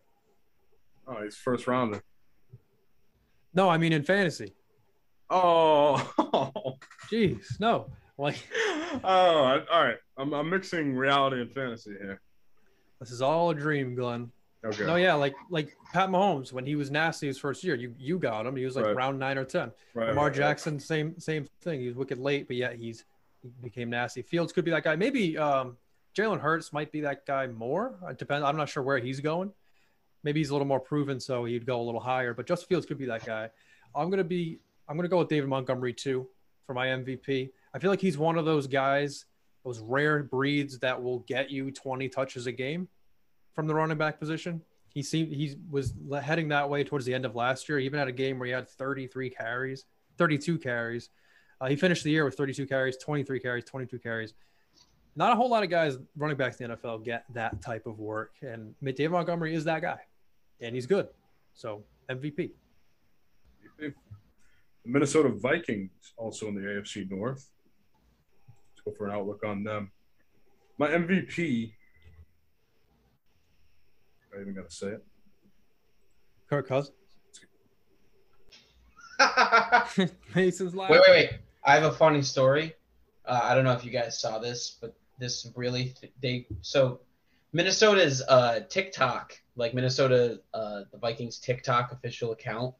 Oh, 1.07 1.23
he's 1.23 1.37
first 1.37 1.65
rounder. 1.65 2.03
No, 3.53 3.69
I 3.69 3.77
mean 3.77 3.93
in 3.93 4.03
fantasy. 4.03 4.53
Oh. 5.29 5.95
Jeez, 7.11 7.59
no. 7.59 7.89
Like 8.19 8.35
oh, 9.03 9.61
all 9.71 9.83
right. 9.83 9.97
I'm, 10.17 10.33
I'm 10.33 10.49
mixing 10.49 10.93
reality 10.95 11.39
and 11.41 11.51
fantasy 11.53 11.91
here. 11.91 12.19
this 12.99 13.11
is 13.11 13.21
all 13.21 13.49
a 13.49 13.55
dream, 13.55 13.95
Glenn. 13.95 14.29
Okay. 14.65 14.85
No, 14.85 14.97
yeah, 14.97 15.13
like 15.13 15.35
like 15.49 15.77
Pat 15.93 16.09
Mahomes 16.09 16.51
when 16.51 16.65
he 16.65 16.75
was 16.75 16.91
nasty 16.91 17.27
his 17.27 17.37
first 17.37 17.63
year, 17.63 17.75
you 17.75 17.95
you 17.97 18.19
got 18.19 18.45
him. 18.45 18.57
He 18.57 18.65
was 18.65 18.75
like 18.75 18.85
Right. 18.87 18.95
round 18.95 19.17
nine 19.17 19.37
or 19.37 19.45
ten. 19.45 19.71
Right, 19.93 20.09
Lamar 20.09 20.25
right, 20.25 20.29
right. 20.31 20.35
Jackson, 20.35 20.79
same 20.81 21.17
same 21.17 21.47
thing. 21.61 21.79
He 21.79 21.87
was 21.87 21.95
wicked 21.95 22.17
late, 22.17 22.47
but 22.47 22.57
yet 22.57 22.75
he's 22.75 23.05
he 23.41 23.49
became 23.63 23.89
nasty. 23.89 24.21
Fields 24.21 24.51
could 24.51 24.65
be 24.65 24.71
that 24.71 24.83
guy. 24.83 24.97
Maybe 24.97 25.37
um, 25.37 25.77
Jalen 26.13 26.41
Hurts 26.41 26.73
might 26.73 26.91
be 26.91 26.99
that 27.01 27.25
guy 27.25 27.47
more. 27.47 27.95
It 28.09 28.17
depends. 28.17 28.43
I'm 28.43 28.57
not 28.57 28.67
sure 28.67 28.83
where 28.83 28.97
he's 28.97 29.21
going. 29.21 29.53
Maybe 30.25 30.41
he's 30.41 30.49
a 30.49 30.53
little 30.53 30.67
more 30.67 30.81
proven, 30.81 31.21
so 31.21 31.45
he'd 31.45 31.65
go 31.65 31.79
a 31.79 31.85
little 31.85 32.01
higher. 32.01 32.33
But 32.33 32.47
Justin 32.47 32.67
Fields 32.67 32.85
could 32.85 32.97
be 32.97 33.05
that 33.05 33.25
guy. 33.25 33.49
I'm 33.95 34.09
gonna 34.09 34.25
be. 34.25 34.59
I'm 34.89 34.97
gonna 34.97 35.07
go 35.07 35.19
with 35.19 35.29
David 35.29 35.47
Montgomery 35.47 35.93
too 35.93 36.27
for 36.67 36.73
my 36.73 36.87
MVP. 36.87 37.51
I 37.73 37.79
feel 37.79 37.89
like 37.89 38.01
he's 38.01 38.17
one 38.17 38.37
of 38.37 38.45
those 38.45 38.67
guys, 38.67 39.25
those 39.63 39.79
rare 39.79 40.23
breeds 40.23 40.79
that 40.79 41.01
will 41.01 41.19
get 41.19 41.51
you 41.51 41.71
20 41.71 42.09
touches 42.09 42.47
a 42.47 42.51
game 42.51 42.87
from 43.53 43.67
the 43.67 43.75
running 43.75 43.97
back 43.97 44.19
position. 44.19 44.61
He 44.93 45.03
seemed 45.03 45.31
he 45.31 45.55
was 45.69 45.93
heading 46.23 46.47
that 46.49 46.69
way 46.69 46.83
towards 46.83 47.05
the 47.05 47.13
end 47.13 47.25
of 47.25 47.35
last 47.35 47.69
year. 47.69 47.77
He 47.77 47.85
even 47.85 47.99
had 47.99 48.07
a 48.07 48.13
game 48.13 48.39
where 48.39 48.47
he 48.47 48.51
had 48.51 48.67
33 48.67 49.29
carries, 49.29 49.85
32 50.17 50.57
carries. 50.57 51.09
Uh, 51.61 51.67
he 51.67 51.75
finished 51.75 52.03
the 52.03 52.09
year 52.09 52.25
with 52.25 52.35
32 52.35 52.65
carries, 52.65 52.97
23 52.97 53.39
carries, 53.39 53.65
22 53.65 53.99
carries. 53.99 54.33
Not 55.15 55.33
a 55.33 55.35
whole 55.35 55.49
lot 55.49 55.63
of 55.63 55.69
guys 55.69 55.97
running 56.15 56.37
back 56.37 56.59
in 56.59 56.69
the 56.69 56.77
NFL 56.77 57.03
get 57.03 57.25
that 57.33 57.61
type 57.61 57.85
of 57.85 57.99
work, 57.99 58.31
and 58.41 58.73
David 58.81 59.11
Montgomery 59.11 59.53
is 59.53 59.65
that 59.65 59.81
guy, 59.81 59.99
and 60.61 60.73
he's 60.73 60.85
good. 60.85 61.09
So 61.53 61.83
MVP. 62.09 62.51
The 63.79 63.93
Minnesota 64.85 65.29
Vikings 65.29 65.91
also 66.17 66.47
in 66.47 66.55
the 66.55 66.61
AFC 66.61 67.09
North. 67.09 67.49
Let's 68.89 68.97
for 68.97 69.07
an 69.07 69.13
outlook 69.13 69.43
on 69.45 69.63
them. 69.63 69.91
My 70.77 70.87
MVP. 70.87 71.73
I 74.35 74.41
even 74.41 74.53
gotta 74.53 74.71
say 74.71 74.87
it. 74.87 75.05
Kirk 76.49 76.67
Cousins. 76.67 76.95
wait, 79.97 80.11
Mason's 80.35 80.75
laugh. 80.75 80.89
wait, 80.89 81.01
wait. 81.07 81.29
I 81.65 81.75
have 81.75 81.83
a 81.83 81.91
funny 81.91 82.21
story. 82.21 82.73
Uh, 83.25 83.41
I 83.43 83.53
don't 83.53 83.63
know 83.63 83.73
if 83.73 83.83
you 83.83 83.91
guys 83.91 84.19
saw 84.19 84.39
this, 84.39 84.77
but 84.79 84.95
this 85.19 85.51
really 85.55 85.93
they 86.21 86.47
so 86.61 87.01
Minnesota's 87.51 88.21
uh, 88.27 88.61
TikTok, 88.69 89.33
like 89.55 89.73
Minnesota, 89.73 90.39
uh, 90.53 90.81
the 90.91 90.97
Vikings 90.97 91.39
TikTok 91.39 91.91
official 91.91 92.31
account, 92.31 92.73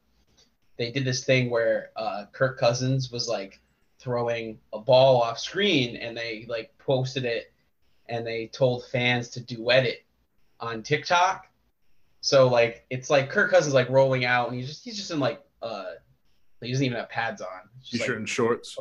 they 0.78 0.90
did 0.90 1.04
this 1.04 1.24
thing 1.24 1.50
where 1.50 1.90
uh, 1.96 2.24
Kirk 2.32 2.58
Cousins 2.58 3.10
was 3.10 3.28
like 3.28 3.60
throwing 4.00 4.58
a 4.72 4.78
ball 4.78 5.22
off 5.22 5.38
screen, 5.38 5.96
and 5.96 6.16
they 6.16 6.46
like 6.48 6.76
posted 6.78 7.24
it, 7.24 7.52
and 8.08 8.26
they 8.26 8.46
told 8.48 8.84
fans 8.86 9.28
to 9.30 9.40
duet 9.40 9.84
it 9.84 10.04
on 10.58 10.82
TikTok. 10.82 11.46
So 12.20 12.48
like 12.48 12.84
it's 12.90 13.10
like 13.10 13.30
Kirk 13.30 13.50
Cousins 13.50 13.74
like 13.74 13.88
rolling 13.88 14.24
out, 14.24 14.48
and 14.48 14.58
he's 14.58 14.68
just 14.68 14.84
he's 14.84 14.96
just 14.96 15.10
in 15.10 15.20
like 15.20 15.42
uh 15.62 15.92
he 16.60 16.70
doesn't 16.70 16.84
even 16.84 16.98
have 16.98 17.08
pads 17.08 17.40
on. 17.40 17.48
T-shirt 17.84 18.08
like- 18.08 18.16
and 18.18 18.28
shorts. 18.28 18.76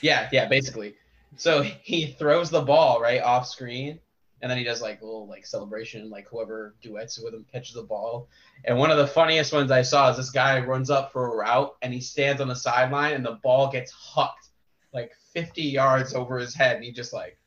yeah, 0.00 0.28
yeah, 0.32 0.46
basically. 0.46 0.94
So 1.36 1.62
he 1.82 2.06
throws 2.06 2.50
the 2.50 2.62
ball 2.62 3.00
right 3.00 3.22
off 3.22 3.46
screen, 3.46 4.00
and 4.44 4.50
then 4.50 4.58
he 4.58 4.64
does 4.64 4.82
like 4.82 5.00
a 5.00 5.04
little 5.06 5.26
like 5.26 5.46
celebration, 5.46 6.10
like 6.10 6.28
whoever 6.28 6.74
duets 6.82 7.18
with 7.18 7.32
him 7.32 7.46
catches 7.50 7.76
the 7.76 7.82
ball. 7.82 8.28
And 8.66 8.76
one 8.76 8.90
of 8.90 8.98
the 8.98 9.06
funniest 9.06 9.54
ones 9.54 9.70
I 9.70 9.80
saw 9.80 10.10
is 10.10 10.18
this 10.18 10.28
guy 10.28 10.60
runs 10.60 10.90
up 10.90 11.12
for 11.12 11.32
a 11.32 11.36
route, 11.36 11.74
and 11.80 11.94
he 11.94 12.00
stands 12.02 12.42
on 12.42 12.48
the 12.48 12.54
sideline, 12.54 13.14
and 13.14 13.24
the 13.24 13.38
ball 13.42 13.72
gets 13.72 13.90
hucked 13.90 14.50
like 14.92 15.12
50 15.32 15.62
yards 15.62 16.14
over 16.14 16.38
his 16.38 16.54
head, 16.54 16.76
and 16.76 16.84
he 16.84 16.92
just 16.92 17.14
like 17.14 17.38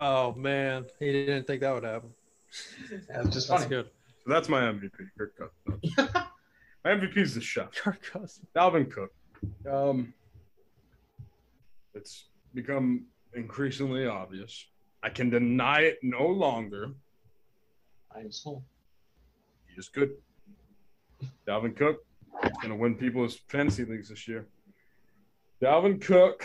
Oh 0.00 0.32
man, 0.32 0.86
he 0.98 1.12
didn't 1.12 1.46
think 1.46 1.60
that 1.60 1.74
would 1.74 1.84
happen. 1.84 2.08
that's 3.10 3.28
just 3.28 3.48
That's 3.48 3.64
funny. 3.64 3.68
good. 3.68 3.90
So 4.24 4.32
that's 4.32 4.48
my 4.48 4.62
MVP. 4.62 4.92
Kirk 5.18 5.34
Cousins. 5.36 5.94
my 6.86 6.90
MVP 6.92 7.18
is 7.18 7.34
the 7.34 7.42
chef. 7.42 7.70
Kirk 7.72 8.00
Cousins. 8.02 8.46
Dalvin 8.56 8.90
Cook. 8.90 9.12
Um, 9.70 10.14
it's 11.94 12.28
become 12.54 13.04
increasingly 13.34 14.06
obvious. 14.06 14.64
I 15.04 15.10
can 15.10 15.28
deny 15.28 15.80
it 15.80 15.98
no 16.02 16.26
longer. 16.26 16.88
I'm 18.16 18.32
so 18.32 18.64
He 19.68 19.78
is 19.78 19.90
good. 19.90 20.12
Dalvin 21.46 21.76
Cook 21.76 22.06
is 22.42 22.52
going 22.62 22.70
to 22.70 22.76
win 22.76 22.94
people's 22.94 23.36
fantasy 23.48 23.84
leagues 23.84 24.08
this 24.08 24.26
year. 24.26 24.46
Dalvin 25.62 26.00
Cook, 26.00 26.42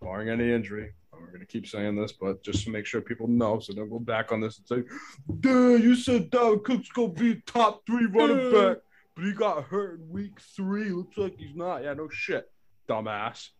barring 0.00 0.30
any 0.30 0.50
injury, 0.50 0.94
we're 1.12 1.26
going 1.26 1.40
to 1.40 1.46
keep 1.46 1.66
saying 1.66 1.96
this, 1.96 2.12
but 2.12 2.42
just 2.42 2.64
to 2.64 2.70
make 2.70 2.86
sure 2.86 3.02
people 3.02 3.28
know, 3.28 3.58
so 3.58 3.74
don't 3.74 3.90
go 3.90 3.98
back 3.98 4.32
on 4.32 4.40
this 4.40 4.56
and 4.58 4.66
say, 4.66 4.94
Dude, 5.40 5.82
you 5.82 5.94
said 5.94 6.30
Dalvin 6.30 6.64
Cook's 6.64 6.88
going 6.88 7.14
to 7.14 7.20
be 7.20 7.42
top 7.44 7.84
three 7.86 8.06
running 8.06 8.50
back, 8.52 8.78
but 9.14 9.24
he 9.24 9.32
got 9.32 9.64
hurt 9.64 10.00
in 10.00 10.08
week 10.08 10.40
three. 10.40 10.88
Looks 10.88 11.18
like 11.18 11.36
he's 11.38 11.54
not. 11.54 11.84
Yeah, 11.84 11.92
no 11.92 12.08
shit, 12.08 12.50
dumbass." 12.88 13.50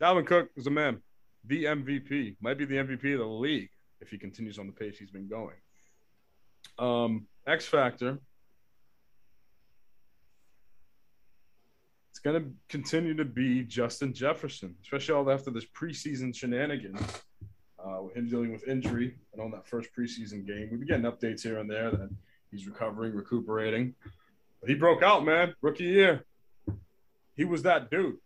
Dalvin 0.00 0.26
Cook 0.26 0.50
is 0.56 0.66
a 0.66 0.70
man, 0.70 1.02
the 1.44 1.64
MVP, 1.64 2.36
might 2.40 2.58
be 2.58 2.64
the 2.64 2.76
MVP 2.76 3.12
of 3.14 3.20
the 3.20 3.26
league 3.26 3.70
if 4.00 4.10
he 4.10 4.18
continues 4.18 4.58
on 4.58 4.66
the 4.66 4.72
pace 4.72 4.96
he's 4.98 5.10
been 5.10 5.28
going. 5.28 5.56
Um, 6.78 7.26
X 7.46 7.66
Factor. 7.66 8.18
It's 12.10 12.20
going 12.20 12.42
to 12.42 12.50
continue 12.68 13.14
to 13.14 13.24
be 13.24 13.62
Justin 13.62 14.12
Jefferson, 14.12 14.74
especially 14.82 15.14
all 15.14 15.30
after 15.30 15.50
this 15.50 15.64
preseason 15.64 16.34
shenanigans 16.34 17.00
uh, 17.78 18.02
with 18.02 18.16
him 18.16 18.28
dealing 18.28 18.52
with 18.52 18.66
injury 18.66 19.14
and 19.32 19.42
on 19.42 19.50
that 19.52 19.66
first 19.66 19.90
preseason 19.96 20.46
game. 20.46 20.68
We've 20.70 20.80
been 20.80 20.88
getting 20.88 21.04
updates 21.04 21.42
here 21.42 21.58
and 21.58 21.70
there 21.70 21.90
that 21.90 22.10
he's 22.50 22.66
recovering, 22.66 23.14
recuperating. 23.14 23.94
But 24.60 24.68
he 24.68 24.74
broke 24.74 25.02
out, 25.02 25.24
man, 25.24 25.54
rookie 25.60 25.84
year. 25.84 26.24
He 27.36 27.44
was 27.44 27.62
that 27.62 27.90
dude. 27.90 28.16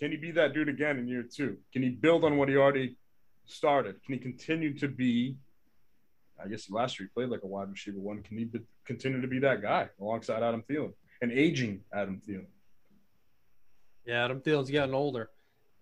Can 0.00 0.10
he 0.10 0.16
be 0.16 0.30
that 0.32 0.54
dude 0.54 0.68
again 0.68 0.98
in 0.98 1.06
year 1.06 1.22
two? 1.22 1.58
Can 1.72 1.82
he 1.82 1.90
build 1.90 2.24
on 2.24 2.38
what 2.38 2.48
he 2.48 2.56
already 2.56 2.96
started? 3.44 4.02
Can 4.04 4.14
he 4.14 4.20
continue 4.20 4.76
to 4.78 4.88
be? 4.88 5.36
I 6.42 6.48
guess 6.48 6.70
last 6.70 6.98
year 6.98 7.08
he 7.08 7.20
played 7.20 7.30
like 7.30 7.42
a 7.44 7.46
wide 7.46 7.70
receiver 7.70 7.98
one. 7.98 8.22
Can 8.22 8.38
he 8.38 8.44
be, 8.44 8.60
continue 8.86 9.20
to 9.20 9.28
be 9.28 9.38
that 9.40 9.60
guy 9.60 9.90
alongside 10.00 10.42
Adam 10.42 10.64
Thielen, 10.68 10.94
an 11.20 11.30
aging 11.30 11.82
Adam 11.92 12.20
Thielen? 12.26 12.46
Yeah, 14.06 14.24
Adam 14.24 14.40
Thielen's 14.40 14.70
getting 14.70 14.94
older. 14.94 15.28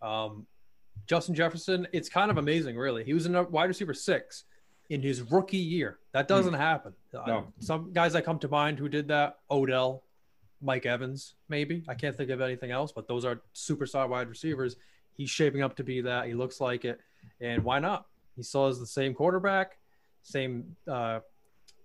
Um, 0.03 0.47
Justin 1.07 1.36
Jefferson, 1.36 1.86
it's 1.93 2.09
kind 2.09 2.31
of 2.31 2.39
amazing, 2.39 2.77
really. 2.77 3.05
He 3.05 3.15
was 3.15 3.24
in 3.27 3.36
a 3.36 3.45
wide 3.45 3.66
receiver 3.69 3.95
six 3.95 4.45
in 4.90 5.01
his 5.01 5.23
rookie 5.23 5.57
year. 5.59 6.01
That 6.12 6.27
doesn't 6.27 6.55
happen. 6.55 6.93
Uh, 7.15 7.43
some 7.61 7.93
guys 7.93 8.15
that 8.15 8.24
come 8.24 8.40
to 8.40 8.49
mind 8.49 8.81
who 8.81 8.89
did 8.89 9.09
that, 9.09 9.39
Odell, 9.49 10.03
Mike 10.60 10.86
Evans, 10.86 11.35
maybe. 11.48 11.85
I 11.89 11.94
can't 11.94 12.16
think 12.16 12.30
of 12.30 12.40
anything 12.40 12.70
else, 12.70 12.93
but 12.93 13.06
those 13.06 13.24
are 13.24 13.40
superstar 13.55 14.09
wide 14.09 14.28
receivers. 14.28 14.76
He's 15.16 15.30
shaping 15.30 15.62
up 15.62 15.76
to 15.76 15.85
be 15.85 16.01
that. 16.02 16.26
He 16.26 16.35
looks 16.35 16.60
like 16.60 16.85
it. 16.85 17.01
And 17.40 17.64
why 17.64 17.78
not? 17.78 18.06
He 18.36 18.43
still 18.43 18.66
has 18.66 18.78
the 18.78 18.86
same 18.86 19.14
quarterback, 19.14 19.78
same 20.22 20.76
uh, 20.86 21.20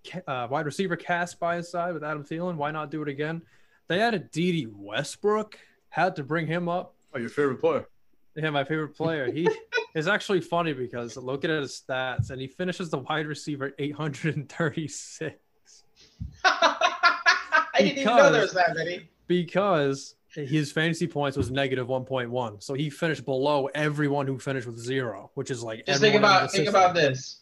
ca- 0.06 0.22
uh, 0.28 0.48
wide 0.50 0.66
receiver 0.66 0.96
cast 0.96 1.40
by 1.40 1.56
his 1.58 1.70
side 1.70 1.94
with 1.94 2.04
Adam 2.04 2.24
Thielen. 2.24 2.56
Why 2.56 2.72
not 2.72 2.92
do 2.92 3.02
it 3.02 3.08
again? 3.08 3.42
They 3.88 4.02
added 4.02 4.32
Dede 4.32 4.70
Westbrook, 4.76 5.58
had 5.90 6.16
to 6.16 6.24
bring 6.24 6.48
him 6.48 6.70
up. 6.70 6.96
Oh, 7.14 7.20
your 7.20 7.30
favorite 7.30 7.60
player? 7.60 7.88
Yeah, 8.36 8.50
my 8.50 8.64
favorite 8.64 8.96
player. 8.96 9.32
He 9.32 9.48
is 9.96 10.08
actually 10.08 10.42
funny 10.42 10.74
because 10.74 11.18
looking 11.18 11.52
at 11.52 11.62
his 11.62 11.84
stats 11.88 12.30
and 12.32 12.42
he 12.42 12.48
finishes 12.48 12.90
the 12.90 13.00
wide 13.00 13.28
receiver 13.28 13.74
836 13.78 15.36
I 16.44 16.73
didn't 17.84 18.00
even 18.00 18.16
know 18.18 18.32
there 18.32 18.42
was 18.42 18.54
that 18.54 18.76
many. 18.76 19.10
because 19.28 20.16
his 20.36 20.72
fantasy 20.72 21.06
points 21.08 21.38
was 21.38 21.52
negative 21.52 21.88
1.1. 21.88 22.64
So 22.64 22.74
he 22.74 22.90
finished 22.90 23.24
below 23.26 23.68
everyone 23.76 24.26
who 24.28 24.40
finished 24.40 24.66
with 24.66 24.78
zero, 24.80 25.30
which 25.36 25.52
is 25.52 25.62
like 25.64 25.86
Just 25.86 26.02
think 26.02 26.16
about 26.16 26.52
think 26.52 26.68
about 26.68 26.96
this. 26.96 27.42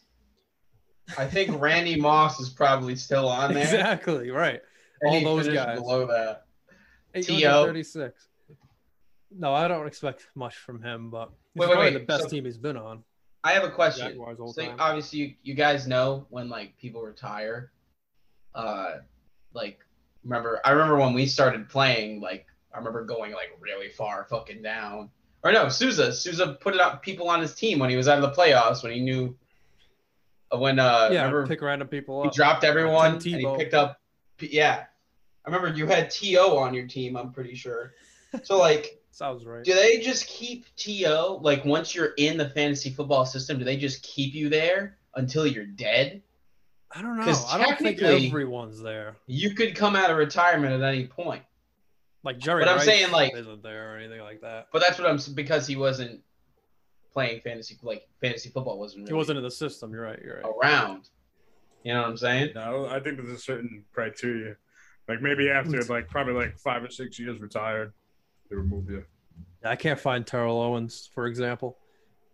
I 1.18 1.26
think 1.26 1.60
Randy 1.62 2.00
Moss 2.00 2.40
is 2.40 2.50
probably 2.50 2.96
still 2.96 3.28
on 3.28 3.54
there. 3.56 3.64
Exactly, 3.64 4.30
right. 4.32 4.62
and 5.02 5.26
all 5.26 5.38
those 5.38 5.48
guys. 5.50 5.80
below 5.80 6.06
that. 6.08 6.46
Thirty-six. 7.14 8.28
No, 9.38 9.54
I 9.54 9.68
don't 9.68 9.88
expect 9.88 10.28
much 10.36 10.56
from 10.58 10.82
him, 10.82 11.10
but 11.10 11.30
Wait, 11.56 11.68
wait, 11.68 11.74
probably 11.74 11.92
wait. 11.92 12.00
the 12.00 12.06
best 12.06 12.24
So- 12.24 12.30
team 12.30 12.46
he's 12.46 12.58
been 12.58 12.78
on. 12.78 13.04
I 13.44 13.54
have 13.54 13.64
a 13.64 13.72
question. 13.72 14.16
So 14.54 14.62
time. 14.62 14.76
obviously, 14.78 15.18
you, 15.20 15.34
you 15.42 15.54
guys 15.56 15.88
know 15.88 16.28
when 16.30 16.48
like 16.48 16.78
people 16.78 17.02
retire. 17.02 17.72
Uh, 18.54 18.98
like 19.54 19.80
remember, 20.24 20.62
I 20.66 20.72
remember 20.72 20.98
when 20.98 21.14
we 21.14 21.26
started 21.26 21.70
playing. 21.70 22.22
Like 22.22 22.46
I 22.74 22.78
remember 22.78 23.04
going 23.06 23.32
like 23.34 23.50
really 23.60 23.90
far 23.90 24.26
fucking 24.30 24.62
down. 24.62 25.10
Or 25.44 25.52
no, 25.52 25.70
Souza. 25.70 26.14
Souza 26.14 26.58
put 26.62 26.76
it 26.76 26.80
up 26.80 27.02
people 27.02 27.28
on 27.30 27.42
his 27.42 27.56
team 27.56 27.80
when 27.80 27.90
he 27.90 27.96
was 27.96 28.08
out 28.08 28.22
of 28.24 28.30
the 28.30 28.40
playoffs 28.42 28.84
when 28.84 28.92
he 28.92 29.00
knew. 29.02 29.36
uh, 30.52 30.58
When 30.60 30.80
uh, 30.80 31.10
yeah, 31.12 31.24
remember 31.24 31.48
pick 31.48 31.62
random 31.62 31.88
people 31.88 32.22
he 32.24 32.30
up. 32.30 32.36
dropped 32.36 32.64
everyone 32.64 33.14
and 33.14 33.24
he 33.24 33.46
picked 33.58 33.74
up. 33.74 34.00
Yeah, 34.40 34.84
I 35.46 35.50
remember 35.50 35.76
you 35.78 35.86
had 35.88 36.10
To 36.12 36.38
on 36.40 36.74
your 36.74 36.88
team. 36.88 37.16
I'm 37.18 37.32
pretty 37.32 37.56
sure. 37.56 37.94
So 38.44 38.58
like. 38.58 38.98
Sounds 39.14 39.46
right. 39.46 39.62
Do 39.64 39.74
they 39.76 40.00
just 40.00 40.26
keep 40.26 40.66
TO 40.78 41.40
like 41.42 41.66
once 41.66 41.94
you're 41.94 42.14
in 42.18 42.38
the 42.38 42.50
fantasy 42.50 42.92
football 42.92 43.26
system? 43.26 43.60
Do 43.60 43.66
they 43.66 43.76
just 43.76 44.02
keep 44.04 44.34
you 44.34 44.48
there 44.48 44.98
until 45.16 45.46
you're 45.46 45.66
dead? 45.66 46.22
I 46.96 47.02
don't 47.02 47.18
know. 47.18 47.24
'Cause 47.24 47.52
I 47.54 47.58
don't 47.58 47.78
think 47.78 48.00
technically- 48.00 48.28
everyone's 48.28 48.82
there. 48.82 49.16
You 49.28 49.54
could 49.56 49.76
come 49.76 49.96
out 49.96 50.10
of 50.12 50.18
retirement 50.18 50.74
at 50.74 50.82
any 50.82 51.08
point. 51.08 51.44
Like 52.24 52.38
Jerry 52.38 52.62
But 52.62 52.70
I'm 52.70 52.78
Rice 52.78 52.86
saying, 52.86 53.12
like- 53.12 53.34
isn't 53.34 53.64
there 53.64 53.94
or 53.94 53.98
anything 53.98 54.22
like 54.22 54.42
that. 54.42 54.68
But 54.72 54.82
that's 54.82 55.00
what 55.00 55.08
I'm 55.10 55.16
s- 55.16 55.28
because 55.28 55.66
he 55.66 55.76
wasn't 55.76 56.22
playing 57.14 57.42
fantasy 57.42 57.78
like 57.82 58.08
fantasy 58.22 58.50
football 58.50 58.80
wasn't 58.80 59.08
He 59.08 59.14
wasn't 59.14 59.38
in 59.38 59.44
the 59.44 59.52
system. 59.52 59.94
You're 59.94 60.04
right. 60.04 60.20
You're 60.24 60.42
right. 60.42 60.54
around. 60.62 61.10
You 61.84 61.94
know 61.94 62.02
what 62.02 62.10
I'm 62.10 62.18
saying? 62.18 62.52
No, 62.56 62.86
I 62.86 63.00
think 63.00 63.18
there's 63.18 63.30
a 63.30 63.40
certain 63.40 63.84
criteria. 63.92 64.56
Like 65.08 65.22
maybe 65.22 65.50
after 65.50 65.84
hmm. 65.84 65.92
like 65.92 66.08
probably 66.08 66.34
like 66.34 66.58
five 66.60 66.84
or 66.84 66.90
six 66.90 67.18
years 67.20 67.40
retired, 67.40 67.94
they 68.50 68.56
remove 68.56 68.90
you. 68.90 69.04
I 69.64 69.76
can't 69.76 70.00
find 70.00 70.26
Terrell 70.26 70.60
Owens, 70.62 71.10
for 71.14 71.28
example. 71.28 71.78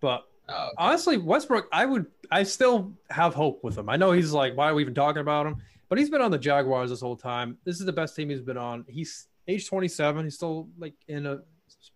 But 0.01 0.25
Oh, 0.49 0.69
honestly, 0.77 1.17
Westbrook, 1.17 1.67
I 1.71 1.85
would, 1.85 2.05
I 2.31 2.43
still 2.43 2.93
have 3.09 3.33
hope 3.33 3.63
with 3.63 3.77
him. 3.77 3.89
I 3.89 3.97
know 3.97 4.11
he's 4.11 4.31
like, 4.31 4.55
why 4.55 4.69
are 4.69 4.73
we 4.73 4.81
even 4.81 4.93
talking 4.93 5.21
about 5.21 5.45
him? 5.45 5.57
But 5.89 5.97
he's 5.97 6.09
been 6.09 6.21
on 6.21 6.31
the 6.31 6.37
Jaguars 6.37 6.89
this 6.89 7.01
whole 7.01 7.15
time. 7.15 7.57
This 7.63 7.79
is 7.79 7.85
the 7.85 7.93
best 7.93 8.15
team 8.15 8.29
he's 8.29 8.41
been 8.41 8.57
on. 8.57 8.85
He's 8.87 9.27
age 9.47 9.67
27. 9.67 10.25
He's 10.25 10.35
still 10.35 10.69
like 10.77 10.93
in 11.07 11.25
a 11.25 11.39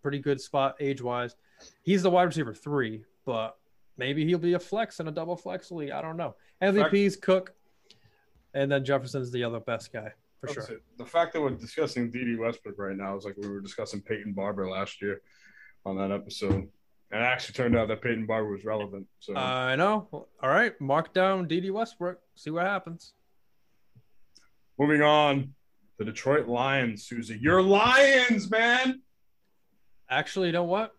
pretty 0.01 0.19
good 0.19 0.39
spot 0.39 0.75
age 0.79 1.01
wise. 1.01 1.35
He's 1.83 2.03
the 2.03 2.09
wide 2.09 2.23
receiver 2.23 2.53
three, 2.53 3.03
but 3.25 3.57
maybe 3.97 4.25
he'll 4.25 4.37
be 4.37 4.53
a 4.53 4.59
flex 4.59 4.99
in 4.99 5.07
a 5.07 5.11
double 5.11 5.35
flex 5.35 5.71
league. 5.71 5.91
I 5.91 6.01
don't 6.01 6.17
know. 6.17 6.35
MVP's 6.61 7.17
Cook, 7.17 7.53
and 8.53 8.71
then 8.71 8.83
Jefferson's 8.83 9.31
the 9.31 9.43
other 9.43 9.59
best 9.59 9.91
guy 9.91 10.13
for 10.39 10.53
sure. 10.53 10.63
it. 10.63 10.83
The 10.97 11.05
fact 11.05 11.33
that 11.33 11.41
we're 11.41 11.51
discussing 11.51 12.09
Dede 12.09 12.39
Westbrook 12.39 12.77
right 12.77 12.95
now 12.95 13.15
is 13.15 13.25
like 13.25 13.37
we 13.37 13.47
were 13.47 13.61
discussing 13.61 14.01
Peyton 14.01 14.33
Barber 14.33 14.69
last 14.69 15.01
year 15.01 15.21
on 15.85 15.97
that 15.97 16.11
episode. 16.11 16.67
And 17.11 17.21
it 17.21 17.25
actually 17.25 17.53
turned 17.53 17.75
out 17.75 17.89
that 17.89 18.01
Peyton 18.01 18.25
Barber 18.25 18.49
was 18.49 18.63
relevant. 18.63 19.05
So 19.19 19.35
I 19.35 19.75
know. 19.75 20.07
All 20.11 20.27
right, 20.49 20.79
mark 20.79 21.13
down 21.13 21.47
Dede 21.47 21.69
Westbrook. 21.71 22.19
See 22.35 22.49
what 22.51 22.65
happens. 22.65 23.13
moving 24.79 25.01
on, 25.01 25.53
the 25.99 26.05
Detroit 26.05 26.47
Lions, 26.47 27.03
Susie. 27.03 27.37
Your 27.39 27.61
Lions, 27.61 28.49
man. 28.49 29.01
Actually, 30.09 30.47
you 30.47 30.53
know 30.53 30.63
what? 30.63 30.95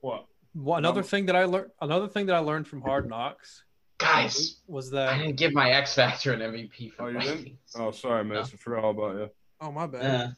What? 0.00 0.26
Well, 0.54 0.78
another 0.78 1.00
Um, 1.00 1.06
thing 1.06 1.26
that 1.26 1.36
I 1.36 1.44
learned, 1.44 1.70
another 1.80 2.06
thing 2.08 2.26
that 2.26 2.34
I 2.36 2.38
learned 2.38 2.68
from 2.68 2.82
Hard 2.82 3.08
Knocks 3.08 3.64
guys, 3.98 4.60
was 4.66 4.90
that 4.90 5.08
I 5.08 5.18
didn't 5.18 5.36
give 5.36 5.52
my 5.52 5.70
X 5.70 5.94
Factor 5.94 6.32
an 6.34 6.40
MVP 6.40 6.90
for 6.92 7.04
Oh, 7.04 7.08
you 7.08 7.18
didn't? 7.18 7.36
Vikings. 7.38 7.58
Oh, 7.76 7.90
sorry, 7.90 8.24
man. 8.24 8.38
I 8.38 8.44
forgot 8.44 8.84
all 8.84 8.90
about 8.90 9.16
you. 9.16 9.30
Oh 9.60 9.72
my 9.72 9.86
bad. 9.86 10.04
Eh, 10.04 10.28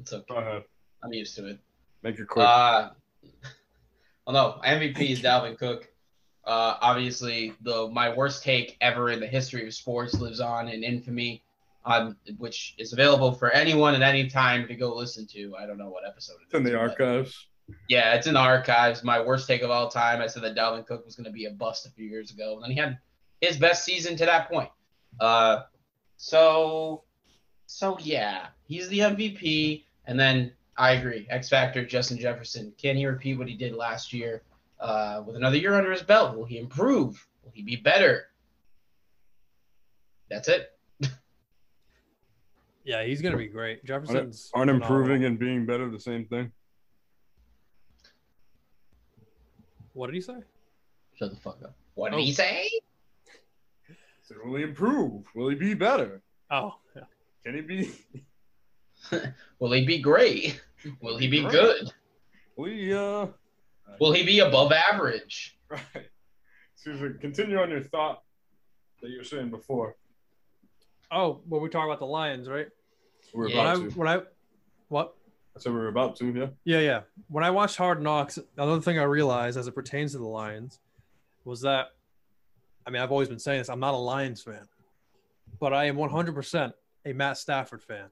it's 0.00 0.12
okay. 0.12 0.24
Go 0.28 0.36
ahead. 0.36 0.64
I'm 1.02 1.12
used 1.12 1.34
to 1.36 1.46
it. 1.48 1.58
Make 2.02 2.18
it 2.18 2.28
quick. 2.28 2.46
Uh, 2.46 2.90
well, 4.30 4.56
no, 4.62 4.68
MVP 4.68 5.10
is 5.10 5.20
Dalvin 5.20 5.58
Cook. 5.58 5.88
Uh, 6.44 6.76
obviously, 6.80 7.54
the 7.62 7.88
my 7.88 8.14
worst 8.14 8.42
take 8.42 8.76
ever 8.80 9.10
in 9.10 9.20
the 9.20 9.26
history 9.26 9.66
of 9.66 9.74
sports 9.74 10.14
lives 10.14 10.40
on 10.40 10.68
in 10.68 10.82
infamy, 10.82 11.42
on 11.84 12.16
which 12.38 12.74
is 12.78 12.92
available 12.92 13.32
for 13.32 13.50
anyone 13.50 13.94
at 13.94 14.02
any 14.02 14.28
time 14.28 14.66
to 14.68 14.74
go 14.74 14.94
listen 14.94 15.26
to. 15.28 15.54
I 15.56 15.66
don't 15.66 15.78
know 15.78 15.90
what 15.90 16.06
episode 16.06 16.34
it 16.34 16.46
it's 16.46 16.54
in 16.54 16.66
is, 16.66 16.72
the 16.72 16.78
archives. 16.78 17.46
Yeah, 17.88 18.14
it's 18.14 18.26
in 18.26 18.34
the 18.34 18.40
archives. 18.40 19.04
My 19.04 19.20
worst 19.20 19.46
take 19.46 19.62
of 19.62 19.70
all 19.70 19.88
time. 19.88 20.20
I 20.20 20.26
said 20.26 20.42
that 20.44 20.56
Dalvin 20.56 20.86
Cook 20.86 21.04
was 21.04 21.16
going 21.16 21.26
to 21.26 21.30
be 21.32 21.46
a 21.46 21.50
bust 21.50 21.86
a 21.86 21.90
few 21.90 22.06
years 22.06 22.30
ago, 22.30 22.54
and 22.54 22.64
then 22.64 22.70
he 22.70 22.78
had 22.78 22.98
his 23.40 23.56
best 23.56 23.84
season 23.84 24.16
to 24.16 24.24
that 24.24 24.50
point. 24.50 24.70
Uh, 25.20 25.62
so, 26.16 27.02
so 27.66 27.98
yeah, 28.00 28.46
he's 28.64 28.88
the 28.88 29.00
MVP. 29.00 29.84
And 30.06 30.18
then 30.18 30.52
I 30.80 30.92
agree, 30.92 31.26
X 31.28 31.50
Factor, 31.50 31.84
Justin 31.84 32.16
Jefferson. 32.16 32.72
Can 32.80 32.96
he 32.96 33.04
repeat 33.04 33.36
what 33.38 33.46
he 33.48 33.54
did 33.54 33.74
last 33.74 34.14
year 34.14 34.42
uh, 34.80 35.22
with 35.26 35.36
another 35.36 35.58
year 35.58 35.74
under 35.74 35.92
his 35.92 36.02
belt? 36.02 36.34
Will 36.34 36.46
he 36.46 36.58
improve? 36.58 37.26
Will 37.44 37.52
he 37.52 37.62
be 37.62 37.76
better? 37.76 38.24
That's 40.30 40.48
it. 40.48 40.70
Yeah, 42.82 43.04
he's 43.04 43.20
gonna 43.20 43.36
be 43.36 43.46
great. 43.46 43.84
Jefferson's 43.84 44.50
Aren't 44.54 44.70
phenomenal. 44.70 44.98
improving 45.00 45.24
and 45.26 45.38
being 45.38 45.66
better 45.66 45.90
the 45.90 46.00
same 46.00 46.24
thing? 46.24 46.50
What 49.92 50.06
did 50.06 50.14
he 50.14 50.22
say? 50.22 50.38
Shut 51.16 51.30
the 51.30 51.36
fuck 51.36 51.58
up. 51.62 51.74
What 51.94 52.10
did 52.10 52.16
Oh. 52.16 52.20
he 52.22 52.32
say? 52.32 52.70
So 54.22 54.34
will 54.42 54.56
he 54.56 54.62
improve? 54.62 55.24
Will 55.34 55.50
he 55.50 55.56
be 55.56 55.74
better? 55.74 56.22
Oh, 56.50 56.76
yeah. 56.96 57.02
Can 57.44 57.54
he 57.56 57.60
be? 57.60 57.92
Will 59.58 59.72
he 59.72 59.84
be 59.84 59.98
great? 59.98 60.60
Will 61.00 61.18
he 61.18 61.28
be 61.28 61.40
Great. 61.42 61.52
good? 61.52 61.92
Will 62.56 62.64
he? 62.70 62.92
Uh, 62.92 63.26
Will 63.98 64.12
he 64.12 64.22
be 64.24 64.38
above 64.40 64.72
average? 64.72 65.56
Right. 65.68 65.82
Susan, 66.74 67.18
continue 67.20 67.58
on 67.58 67.70
your 67.70 67.82
thought 67.82 68.22
that 69.02 69.10
you 69.10 69.18
were 69.18 69.24
saying 69.24 69.50
before. 69.50 69.96
oh, 71.12 71.40
well, 71.48 71.60
we 71.60 71.68
talking 71.68 71.88
about 71.90 71.98
the 71.98 72.06
Lions, 72.06 72.48
right? 72.48 72.68
We're 73.34 73.48
Yeah. 73.48 73.56
When 73.58 73.66
I, 73.66 73.72
about 73.74 73.90
to. 73.92 73.98
when 73.98 74.08
I, 74.08 74.20
what? 74.88 75.14
I 75.56 75.60
said 75.60 75.72
we 75.72 75.78
were 75.78 75.88
about 75.88 76.16
to. 76.16 76.26
Yeah. 76.32 76.46
Yeah, 76.64 76.80
yeah. 76.80 77.00
When 77.28 77.44
I 77.44 77.50
watched 77.50 77.76
Hard 77.76 78.00
Knocks, 78.02 78.38
another 78.56 78.80
thing 78.80 78.98
I 78.98 79.02
realized 79.02 79.58
as 79.58 79.66
it 79.66 79.72
pertains 79.74 80.12
to 80.12 80.18
the 80.18 80.26
Lions 80.26 80.78
was 81.44 81.60
that, 81.62 81.88
I 82.86 82.90
mean, 82.90 83.02
I've 83.02 83.10
always 83.12 83.28
been 83.28 83.38
saying 83.38 83.58
this. 83.60 83.68
I'm 83.68 83.80
not 83.80 83.94
a 83.94 83.98
Lions 83.98 84.42
fan, 84.42 84.66
but 85.58 85.72
I 85.74 85.84
am 85.86 85.96
100% 85.96 86.72
a 87.06 87.12
Matt 87.12 87.36
Stafford 87.38 87.82
fan 87.82 88.06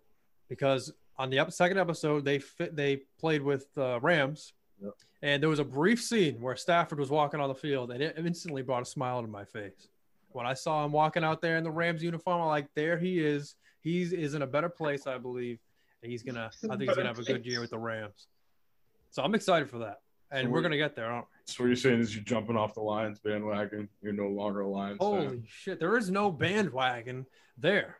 because 0.48 0.92
on 1.18 1.30
the 1.30 1.44
second 1.50 1.78
episode 1.78 2.24
they 2.24 2.38
fit, 2.38 2.76
they 2.76 3.02
played 3.18 3.42
with 3.42 3.66
uh, 3.76 3.98
Rams, 4.00 4.52
Yep. 4.80 4.94
and 5.22 5.42
there 5.42 5.50
was 5.50 5.58
a 5.58 5.64
brief 5.64 6.00
scene 6.02 6.40
where 6.40 6.54
Stafford 6.54 7.00
was 7.00 7.10
walking 7.10 7.40
on 7.40 7.48
the 7.48 7.54
field, 7.54 7.90
and 7.90 8.00
it 8.02 8.14
instantly 8.16 8.62
brought 8.62 8.82
a 8.82 8.86
smile 8.86 9.20
to 9.22 9.26
my 9.28 9.44
face 9.44 9.88
when 10.30 10.46
I 10.46 10.54
saw 10.54 10.84
him 10.84 10.92
walking 10.92 11.24
out 11.24 11.40
there 11.42 11.56
in 11.56 11.64
the 11.64 11.70
Rams 11.70 12.02
uniform. 12.02 12.40
I'm 12.40 12.46
like, 12.48 12.68
there 12.74 12.96
he 12.98 13.18
is. 13.18 13.56
He's 13.80 14.12
is 14.12 14.34
in 14.34 14.42
a 14.42 14.46
better 14.46 14.68
place, 14.68 15.06
I 15.06 15.18
believe, 15.18 15.58
and 16.02 16.10
he's 16.12 16.22
gonna. 16.22 16.50
I 16.64 16.76
think 16.76 16.82
he's 16.82 16.96
gonna 16.96 17.08
have 17.08 17.18
a 17.18 17.24
good 17.24 17.44
year 17.44 17.60
with 17.60 17.70
the 17.70 17.78
Rams. 17.78 18.28
So 19.10 19.22
I'm 19.22 19.34
excited 19.34 19.68
for 19.68 19.78
that, 19.78 20.00
and 20.30 20.46
So 20.46 20.50
we're 20.50 20.58
we- 20.58 20.62
gonna 20.62 20.76
get 20.76 20.94
there. 20.94 21.06
Aren't 21.06 21.26
we? 21.26 21.52
So 21.52 21.64
what 21.64 21.68
you're 21.68 21.76
saying 21.76 22.00
is 22.00 22.14
you're 22.14 22.22
jumping 22.24 22.56
off 22.56 22.74
the 22.74 22.80
Lions 22.82 23.18
bandwagon. 23.18 23.88
You're 24.02 24.12
no 24.12 24.28
longer 24.28 24.60
a 24.60 24.68
Lions 24.68 24.98
Holy 25.00 25.26
fan. 25.26 25.44
shit! 25.48 25.80
There 25.80 25.96
is 25.96 26.10
no 26.10 26.30
bandwagon 26.30 27.26
there. 27.56 27.98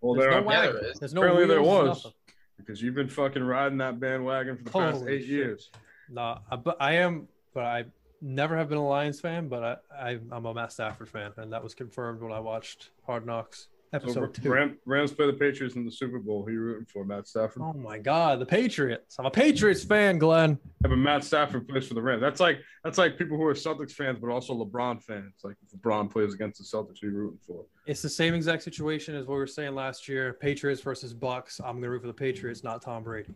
Well, 0.00 0.14
There's 0.14 0.30
there 0.32 0.40
no 0.42 0.48
are, 0.48 0.52
Yeah, 0.52 0.60
wagon. 0.60 0.74
there 0.82 0.90
is. 0.90 0.98
There's 0.98 1.14
no 1.14 1.20
Apparently 1.22 1.46
there 1.46 1.62
was. 1.62 2.04
nothing. 2.04 2.12
because 2.58 2.82
you've 2.82 2.94
been 2.94 3.08
fucking 3.08 3.42
riding 3.42 3.78
that 3.78 3.98
bandwagon 4.00 4.56
for 4.58 4.64
the 4.64 4.70
past 4.70 5.04
eight 5.06 5.20
shit. 5.20 5.28
years. 5.28 5.70
No, 6.10 6.20
I, 6.22 6.38
uh, 6.50 6.56
but 6.56 6.76
I 6.80 6.92
am, 6.94 7.28
but 7.54 7.64
I 7.64 7.84
never 8.20 8.56
have 8.56 8.68
been 8.68 8.78
a 8.78 8.86
Lions 8.86 9.20
fan, 9.20 9.48
but 9.48 9.82
I, 9.92 10.10
I 10.10 10.18
I'm 10.30 10.44
a 10.46 10.54
Matt 10.54 10.72
Stafford 10.72 11.08
fan, 11.08 11.32
and 11.36 11.52
that 11.52 11.62
was 11.62 11.74
confirmed 11.74 12.20
when 12.22 12.32
I 12.32 12.40
watched 12.40 12.90
Hard 13.06 13.24
Knocks 13.26 13.68
So 13.92 13.98
episode 13.98 14.34
two. 14.34 14.50
Ram, 14.50 14.78
Rams 14.86 15.12
play 15.12 15.26
the 15.26 15.34
Patriots 15.34 15.76
in 15.76 15.84
the 15.84 15.90
Super 15.90 16.18
Bowl. 16.18 16.42
Who 16.46 16.52
you 16.52 16.60
rooting 16.60 16.86
for, 16.86 17.04
Matt 17.04 17.28
Stafford? 17.28 17.60
Oh 17.62 17.74
my 17.74 17.98
God, 17.98 18.40
the 18.40 18.46
Patriots! 18.46 19.16
I'm 19.18 19.26
a 19.26 19.30
Patriots 19.30 19.84
fan, 19.84 20.16
Glenn. 20.16 20.58
Yeah, 20.80 20.88
but 20.88 20.96
Matt 20.96 21.24
Stafford 21.24 21.68
plays 21.68 21.86
for 21.86 21.92
the 21.92 22.00
Rams. 22.00 22.22
That's 22.22 22.40
like 22.40 22.60
that's 22.84 22.96
like 22.96 23.18
people 23.18 23.36
who 23.36 23.44
are 23.44 23.52
Celtics 23.52 23.92
fans, 23.92 24.18
but 24.18 24.30
also 24.30 24.54
LeBron 24.54 25.02
fans. 25.02 25.34
Like 25.44 25.56
if 25.62 25.78
LeBron 25.78 26.10
plays 26.10 26.32
against 26.32 26.58
the 26.58 26.64
Celtics, 26.64 27.00
who 27.02 27.08
you 27.08 27.12
rooting 27.12 27.38
for? 27.46 27.66
It's 27.86 28.00
the 28.00 28.08
same 28.08 28.32
exact 28.32 28.62
situation 28.62 29.14
as 29.14 29.26
what 29.26 29.34
we 29.34 29.40
were 29.40 29.46
saying 29.46 29.74
last 29.74 30.08
year: 30.08 30.38
Patriots 30.40 30.80
versus 30.80 31.12
Bucks. 31.12 31.60
I'm 31.62 31.76
gonna 31.76 31.90
root 31.90 32.00
for 32.00 32.06
the 32.06 32.14
Patriots, 32.14 32.64
not 32.64 32.80
Tom 32.80 33.02
Brady. 33.02 33.34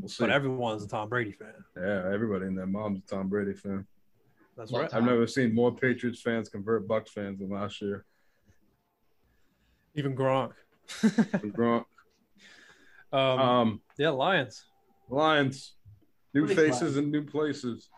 We'll 0.00 0.10
see. 0.10 0.22
But 0.22 0.30
everyone's 0.30 0.84
a 0.84 0.88
Tom 0.88 1.08
Brady 1.08 1.32
fan. 1.32 1.54
Yeah, 1.76 2.08
everybody 2.12 2.46
in 2.46 2.54
their 2.54 2.66
mom's 2.66 3.00
a 3.00 3.02
Tom 3.12 3.28
Brady 3.28 3.54
fan. 3.54 3.84
That's 4.56 4.70
right. 4.70 4.94
I've 4.94 5.02
never 5.02 5.26
seen 5.26 5.52
more 5.52 5.74
Patriots 5.74 6.22
fans 6.22 6.48
convert 6.48 6.86
Bucks 6.86 7.10
fans 7.10 7.40
than 7.40 7.50
last 7.50 7.82
year. 7.82 8.04
Even 9.94 10.16
Gronk. 10.16 10.52
Gronk. 10.88 11.84
um, 13.12 13.20
Um, 13.40 13.80
yeah, 13.98 14.10
Lions. 14.10 14.64
Lions, 15.08 15.74
new 16.32 16.46
Pretty 16.46 16.54
faces 16.70 16.96
and 16.96 17.12
new 17.12 17.24
places. 17.24 17.88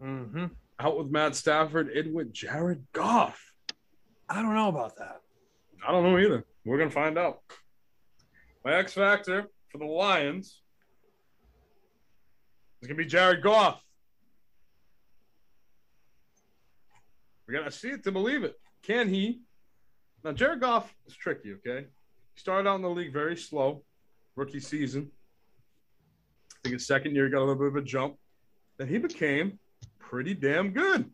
hmm 0.00 0.46
Out 0.78 0.98
with 0.98 1.08
Matt 1.10 1.34
Stafford, 1.34 1.88
in 1.90 2.12
with 2.12 2.32
Jared 2.32 2.86
Goff. 2.92 3.52
I 4.28 4.36
don't 4.42 4.54
know 4.54 4.68
about 4.68 4.96
that. 4.98 5.20
I 5.86 5.90
don't 5.92 6.04
know 6.04 6.18
either. 6.18 6.44
We're 6.64 6.78
gonna 6.78 6.90
find 6.90 7.18
out. 7.18 7.40
My 8.64 8.74
X 8.74 8.92
factor 8.92 9.48
for 9.70 9.78
the 9.78 9.84
Lions 9.86 10.60
is 12.80 12.88
gonna 12.88 12.96
be 12.98 13.04
Jared 13.06 13.42
Goff. 13.42 13.82
We 17.48 17.54
gotta 17.54 17.70
see 17.70 17.88
it 17.90 18.04
to 18.04 18.12
believe 18.12 18.44
it. 18.44 18.54
Can 18.82 19.08
he? 19.08 19.40
Now, 20.24 20.32
Jared 20.32 20.60
Goff 20.60 20.94
is 21.06 21.14
tricky. 21.14 21.54
Okay, 21.54 21.86
he 22.34 22.40
started 22.40 22.68
out 22.68 22.76
in 22.76 22.82
the 22.82 22.90
league 22.90 23.12
very 23.12 23.36
slow, 23.36 23.82
rookie 24.36 24.60
season. 24.60 25.10
I 26.52 26.56
think 26.62 26.74
his 26.74 26.86
second 26.86 27.14
year 27.14 27.26
he 27.26 27.30
got 27.30 27.38
a 27.38 27.44
little 27.44 27.56
bit 27.56 27.68
of 27.68 27.76
a 27.76 27.82
jump. 27.82 28.16
Then 28.78 28.88
he 28.88 28.98
became 28.98 29.58
pretty 29.98 30.34
damn 30.34 30.70
good. 30.70 31.10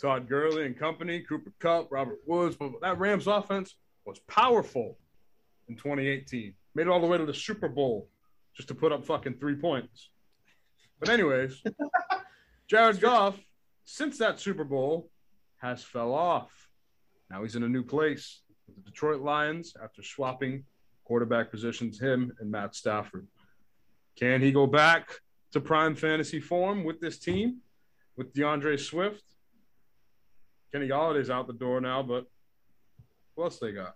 Todd 0.00 0.28
Gurley 0.28 0.66
and 0.66 0.78
company, 0.78 1.20
Cooper 1.20 1.52
Kupp, 1.58 1.90
Robert 1.90 2.20
Woods, 2.26 2.56
but 2.56 2.72
that 2.80 2.98
Rams 2.98 3.26
offense 3.26 3.76
was 4.04 4.18
powerful 4.20 4.98
in 5.68 5.76
2018. 5.76 6.54
Made 6.74 6.82
it 6.82 6.88
all 6.88 7.00
the 7.00 7.06
way 7.06 7.18
to 7.18 7.26
the 7.26 7.34
Super 7.34 7.68
Bowl 7.68 8.08
just 8.54 8.68
to 8.68 8.74
put 8.74 8.92
up 8.92 9.04
fucking 9.04 9.34
three 9.34 9.56
points. 9.56 10.10
But 10.98 11.08
anyways, 11.08 11.62
Jared 12.68 13.00
Goff, 13.00 13.38
since 13.84 14.18
that 14.18 14.40
Super 14.40 14.64
Bowl, 14.64 15.10
has 15.60 15.82
fell 15.82 16.14
off. 16.14 16.59
Now 17.30 17.42
he's 17.42 17.54
in 17.54 17.62
a 17.62 17.68
new 17.68 17.84
place 17.84 18.42
with 18.66 18.76
the 18.76 18.90
Detroit 18.90 19.20
Lions 19.20 19.74
after 19.82 20.02
swapping 20.02 20.64
quarterback 21.04 21.50
positions, 21.50 22.00
him 22.00 22.32
and 22.40 22.50
Matt 22.50 22.74
Stafford. 22.74 23.26
Can 24.16 24.40
he 24.42 24.52
go 24.52 24.66
back 24.66 25.10
to 25.52 25.60
prime 25.60 25.94
fantasy 25.94 26.40
form 26.40 26.84
with 26.84 27.00
this 27.00 27.18
team, 27.18 27.58
with 28.16 28.32
D'Andre 28.34 28.76
Swift? 28.76 29.22
Kenny 30.72 30.88
Golladay's 30.88 31.30
out 31.30 31.46
the 31.46 31.52
door 31.52 31.80
now, 31.80 32.02
but 32.02 32.26
who 33.34 33.44
else 33.44 33.58
they 33.58 33.72
got? 33.72 33.94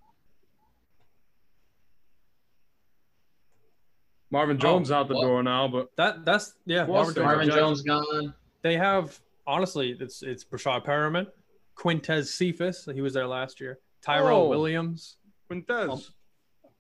Marvin 4.31 4.57
oh, 4.57 4.61
Jones 4.61 4.91
out 4.91 5.07
the 5.09 5.15
what? 5.15 5.23
door 5.23 5.43
now, 5.43 5.69
but 5.69 5.91
That 5.97 6.25
that's 6.25 6.55
yeah. 6.67 6.87
Marvin 6.87 7.15
Jones- 7.15 7.25
Marvin 7.25 7.51
Jones 7.51 7.83
gone. 7.83 8.35
They 8.63 8.77
have 8.77 9.21
honestly, 9.47 9.97
it's 10.01 10.23
it's 10.23 10.43
Breshad 10.43 10.85
Perriman, 10.85 11.27
Quintez 11.77 12.27
Cephus. 12.29 12.89
He 12.93 13.01
was 13.01 13.15
there 13.15 13.27
last 13.27 13.61
year. 13.61 13.79
Tyrell 14.03 14.43
Oh. 14.43 14.49
Williams. 14.49 15.17
Quintez, 15.51 16.11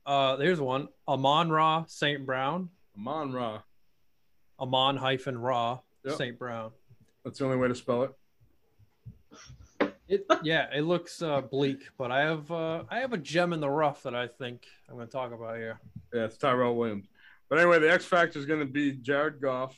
Uh, 0.06 0.36
there's 0.36 0.60
one. 0.60 0.88
Amon 1.08 1.50
Ra 1.50 1.84
St. 1.86 2.24
Brown. 2.24 2.70
Amon 2.96 3.32
Ra. 3.32 3.62
Amon 4.60 4.96
hyphen 4.96 5.38
Ra 5.38 5.80
Yep. 6.04 6.14
St. 6.16 6.38
Brown. 6.38 6.70
That's 7.24 7.38
the 7.38 7.44
only 7.46 7.56
way 7.56 7.68
to 7.68 7.74
spell 7.74 8.02
it. 8.04 8.12
It 10.06 10.26
yeah, 10.42 10.68
it 10.74 10.82
looks 10.82 11.22
uh, 11.22 11.40
bleak, 11.40 11.88
but 11.96 12.12
I 12.12 12.20
have 12.20 12.50
uh, 12.52 12.84
I 12.90 12.98
have 12.98 13.14
a 13.14 13.18
gem 13.18 13.54
in 13.54 13.60
the 13.60 13.70
rough 13.70 14.02
that 14.02 14.14
I 14.14 14.26
think 14.28 14.66
I'm 14.88 14.96
going 14.96 15.06
to 15.06 15.12
talk 15.12 15.32
about 15.32 15.56
here. 15.56 15.80
Yeah, 16.12 16.24
it's 16.26 16.36
Tyrell 16.36 16.76
Williams. 16.76 17.06
But 17.48 17.58
anyway, 17.58 17.78
the 17.78 17.90
X 17.90 18.04
Factor 18.04 18.38
is 18.38 18.44
going 18.44 18.60
to 18.60 18.66
be 18.66 18.92
Jared 18.92 19.40
Goff, 19.40 19.74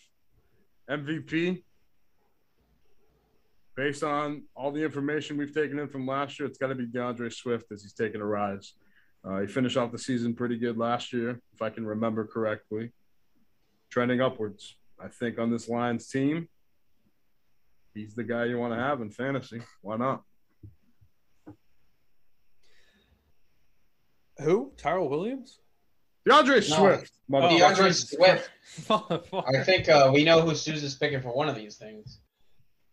MVP. 0.91 1.63
Based 3.77 4.03
on 4.03 4.45
all 4.55 4.73
the 4.73 4.83
information 4.83 5.37
we've 5.37 5.53
taken 5.53 5.79
in 5.79 5.89
from 5.89 6.07
last 6.07 6.41
year, 6.41 6.49
it's 6.49 6.57
got 6.57 6.69
to 6.69 6.75
be 6.75 6.87
D'Andre 6.87 7.29
Swift 7.29 7.71
as 7.73 7.83
he's 7.83 7.93
taking 7.93 8.23
a 8.23 8.25
rise. 8.25 8.73
Uh, 9.23 9.41
he 9.41 9.47
finished 9.47 9.77
off 9.77 9.93
the 9.93 9.99
season 9.99 10.35
pretty 10.35 10.57
good 10.57 10.79
last 10.79 11.13
year, 11.13 11.41
if 11.53 11.61
I 11.61 11.69
can 11.69 11.85
remember 11.87 12.27
correctly. 12.27 12.93
Trending 13.91 14.23
upwards. 14.23 14.77
I 14.99 15.09
think 15.09 15.39
on 15.39 15.51
this 15.51 15.69
Lions 15.69 16.09
team, 16.09 16.49
he's 17.93 18.15
the 18.15 18.25
guy 18.25 18.47
you 18.47 18.57
want 18.57 18.73
to 18.73 18.79
have 18.79 19.03
in 19.03 19.11
fantasy. 19.11 19.61
Why 19.83 19.97
not? 19.97 20.23
Who? 24.39 24.73
Tyrell 24.79 25.09
Williams? 25.09 25.61
D'Andre 26.27 26.61
Swift. 26.61 27.13
Motherfucker. 27.31 27.59
D'Andre 27.59 27.93
Swift. 27.93 28.51
I 28.91 29.63
think 29.65 29.89
uh, 29.89 30.11
we 30.15 30.25
know 30.25 30.41
who 30.41 30.55
Sousa's 30.55 30.95
picking 30.95 31.21
for 31.21 31.35
one 31.35 31.49
of 31.49 31.57
these 31.57 31.77
things. 31.77 32.21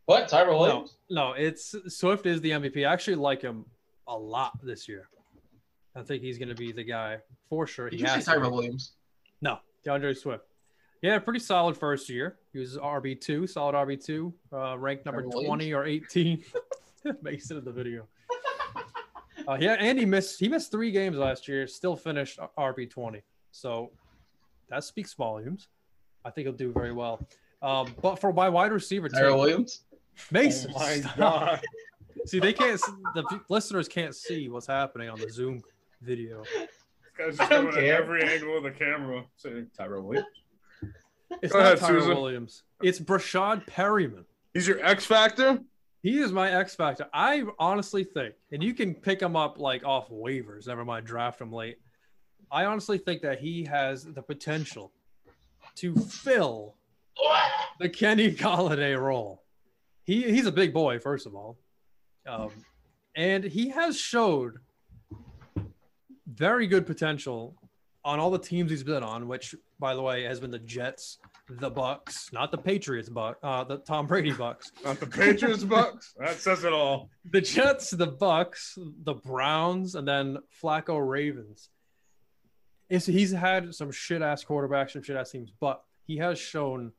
What? 0.05 0.27
Tyrell 0.27 0.59
Williams? 0.59 0.97
no, 1.09 1.33
it's 1.33 1.75
Swift 1.87 2.25
is 2.25 2.41
the 2.41 2.51
MVP. 2.51 2.87
I 2.87 2.91
actually 2.91 3.15
like 3.15 3.41
him 3.41 3.65
a 4.07 4.17
lot 4.17 4.51
this 4.61 4.87
year. 4.87 5.07
I 5.95 6.01
think 6.01 6.21
he's 6.23 6.37
going 6.37 6.49
to 6.49 6.55
be 6.55 6.71
the 6.71 6.83
guy 6.83 7.19
for 7.49 7.67
sure. 7.67 7.89
Did 7.89 7.99
He 7.99 8.05
you 8.05 8.21
say. 8.21 8.21
Tyrell 8.21 8.51
Williams? 8.51 8.93
No, 9.41 9.59
D'Andre 9.85 10.13
Swift. 10.13 10.43
Yeah, 11.01 11.19
pretty 11.19 11.39
solid 11.39 11.77
first 11.77 12.09
year. 12.09 12.37
He 12.53 12.59
was 12.59 12.77
RB 12.77 13.19
two, 13.19 13.45
solid 13.47 13.75
RB 13.75 14.03
two, 14.03 14.33
uh, 14.51 14.77
ranked 14.77 15.05
number 15.05 15.21
Tyrell 15.21 15.43
twenty 15.43 15.73
or 15.73 15.85
eighteen. 15.85 16.43
Makes 17.21 17.51
it 17.51 17.57
in 17.57 17.65
the 17.65 17.71
video. 17.71 18.07
Uh, 19.45 19.57
yeah, 19.59 19.75
and 19.77 19.99
he 19.99 20.05
missed 20.05 20.39
he 20.39 20.47
missed 20.47 20.71
three 20.71 20.89
games 20.89 21.17
last 21.17 21.49
year. 21.49 21.67
Still 21.67 21.97
finished 21.97 22.39
RB 22.57 22.89
twenty. 22.89 23.21
So 23.51 23.91
that 24.69 24.85
speaks 24.85 25.13
volumes. 25.13 25.67
I 26.23 26.29
think 26.29 26.47
he'll 26.47 26.55
do 26.55 26.71
very 26.71 26.93
well. 26.93 27.19
Um, 27.61 27.93
but 28.01 28.19
for 28.19 28.31
my 28.31 28.47
wide 28.47 28.71
receiver, 28.71 29.09
Tyrell 29.09 29.39
Williams? 29.39 29.81
Mason. 30.31 30.71
Oh 30.75 30.79
my 30.79 30.95
stop. 30.97 31.17
God. 31.17 31.61
See, 32.25 32.39
they 32.39 32.53
can't. 32.53 32.79
The 33.15 33.41
listeners 33.49 33.87
can't 33.87 34.15
see 34.15 34.47
what's 34.49 34.67
happening 34.67 35.09
on 35.09 35.19
the 35.19 35.29
Zoom 35.29 35.61
video. 36.01 36.43
This 36.43 36.67
guy's 37.17 37.39
I 37.39 37.43
just 37.43 37.49
don't 37.49 37.49
coming 37.49 37.67
at 37.69 37.73
care. 37.83 38.01
every 38.01 38.23
angle 38.23 38.57
of 38.57 38.63
the 38.63 38.71
camera 38.71 39.23
saying 39.35 39.67
Tyrell 39.77 40.03
Williams. 40.03 40.27
It's 41.41 41.51
Go 41.51 41.59
not 41.59 41.65
ahead, 41.65 41.79
Tyrell 41.79 42.01
Susan. 42.01 42.15
Williams. 42.15 42.63
It's 42.81 42.99
Breshad 42.99 43.65
Perriman. 43.67 44.25
He's 44.53 44.67
your 44.67 44.83
X 44.85 45.05
factor. 45.05 45.59
He 46.01 46.19
is 46.19 46.31
my 46.31 46.51
X 46.51 46.75
factor. 46.75 47.07
I 47.13 47.43
honestly 47.59 48.03
think, 48.03 48.35
and 48.51 48.61
you 48.63 48.73
can 48.73 48.93
pick 48.93 49.21
him 49.21 49.35
up 49.35 49.57
like 49.57 49.83
off 49.85 50.09
waivers. 50.09 50.67
Never 50.67 50.85
mind, 50.85 51.05
draft 51.05 51.41
him 51.41 51.51
late. 51.51 51.77
I 52.51 52.65
honestly 52.65 52.97
think 52.97 53.21
that 53.23 53.39
he 53.39 53.63
has 53.65 54.03
the 54.05 54.21
potential 54.21 54.91
to 55.75 55.95
fill 55.95 56.75
the 57.79 57.89
Kenny 57.89 58.31
Golladay 58.31 58.99
role. 58.99 59.42
He 60.05 60.23
he's 60.23 60.45
a 60.45 60.51
big 60.51 60.73
boy, 60.73 60.99
first 60.99 61.25
of 61.25 61.35
all, 61.35 61.57
um, 62.27 62.51
and 63.15 63.43
he 63.43 63.69
has 63.69 63.97
showed 63.97 64.57
very 66.27 66.67
good 66.67 66.85
potential 66.85 67.55
on 68.05 68.19
all 68.19 68.31
the 68.31 68.39
teams 68.39 68.69
he's 68.69 68.83
been 68.83 69.03
on, 69.03 69.27
which 69.27 69.55
by 69.79 69.95
the 69.95 70.01
way 70.01 70.23
has 70.23 70.39
been 70.39 70.51
the 70.51 70.59
Jets, 70.59 71.19
the 71.49 71.69
Bucks, 71.69 72.31
not 72.33 72.51
the 72.51 72.57
Patriots, 72.57 73.09
but 73.09 73.37
uh, 73.43 73.63
the 73.63 73.77
Tom 73.77 74.07
Brady 74.07 74.31
Bucks. 74.31 74.71
Not 74.85 74.99
the 74.99 75.07
Patriots 75.07 75.63
Bucks. 75.63 76.13
That 76.17 76.37
says 76.37 76.63
it 76.63 76.73
all. 76.73 77.09
the 77.29 77.41
Jets, 77.41 77.91
the 77.91 78.07
Bucks, 78.07 78.77
the 79.03 79.13
Browns, 79.13 79.95
and 79.95 80.07
then 80.07 80.37
Flacco 80.61 81.05
Ravens. 81.05 81.69
Is 82.89 83.05
he's 83.05 83.31
had 83.31 83.73
some 83.73 83.91
shit 83.91 84.21
ass 84.21 84.43
quarterbacks, 84.43 84.91
some 84.91 85.03
shit 85.03 85.15
ass 85.15 85.31
teams, 85.31 85.51
but 85.59 85.83
he 86.05 86.17
has 86.17 86.37
shown 86.39 86.91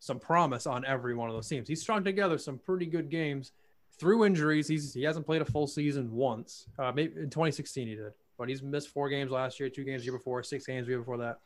some 0.00 0.18
promise 0.18 0.66
on 0.66 0.84
every 0.84 1.14
one 1.14 1.28
of 1.28 1.34
those 1.34 1.48
teams. 1.48 1.68
He's 1.68 1.80
strung 1.80 2.04
together 2.04 2.38
some 2.38 2.58
pretty 2.58 2.86
good 2.86 3.10
games 3.10 3.52
through 3.98 4.24
injuries. 4.24 4.68
He's 4.68 4.94
he 4.94 5.02
hasn't 5.02 5.26
played 5.26 5.42
a 5.42 5.44
full 5.44 5.66
season 5.66 6.12
once. 6.12 6.66
Uh, 6.78 6.92
maybe 6.92 7.14
in 7.16 7.30
2016 7.30 7.88
he 7.88 7.94
did, 7.94 8.12
but 8.36 8.48
he's 8.48 8.62
missed 8.62 8.88
four 8.88 9.08
games 9.08 9.30
last 9.30 9.58
year, 9.58 9.68
two 9.68 9.84
games 9.84 10.02
the 10.02 10.06
year 10.06 10.16
before, 10.16 10.42
six 10.42 10.66
games 10.66 10.86
the 10.86 10.92
year 10.92 11.00
before 11.00 11.18
that. 11.18 11.38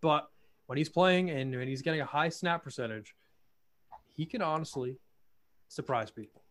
But 0.00 0.28
when 0.66 0.78
he's 0.78 0.88
playing 0.88 1.30
and 1.30 1.54
when 1.54 1.68
he's 1.68 1.82
getting 1.82 2.00
a 2.00 2.06
high 2.06 2.28
snap 2.28 2.62
percentage, 2.62 3.14
he 4.14 4.26
can 4.26 4.42
honestly 4.42 4.96
surprise 5.68 6.10
people. 6.10 6.42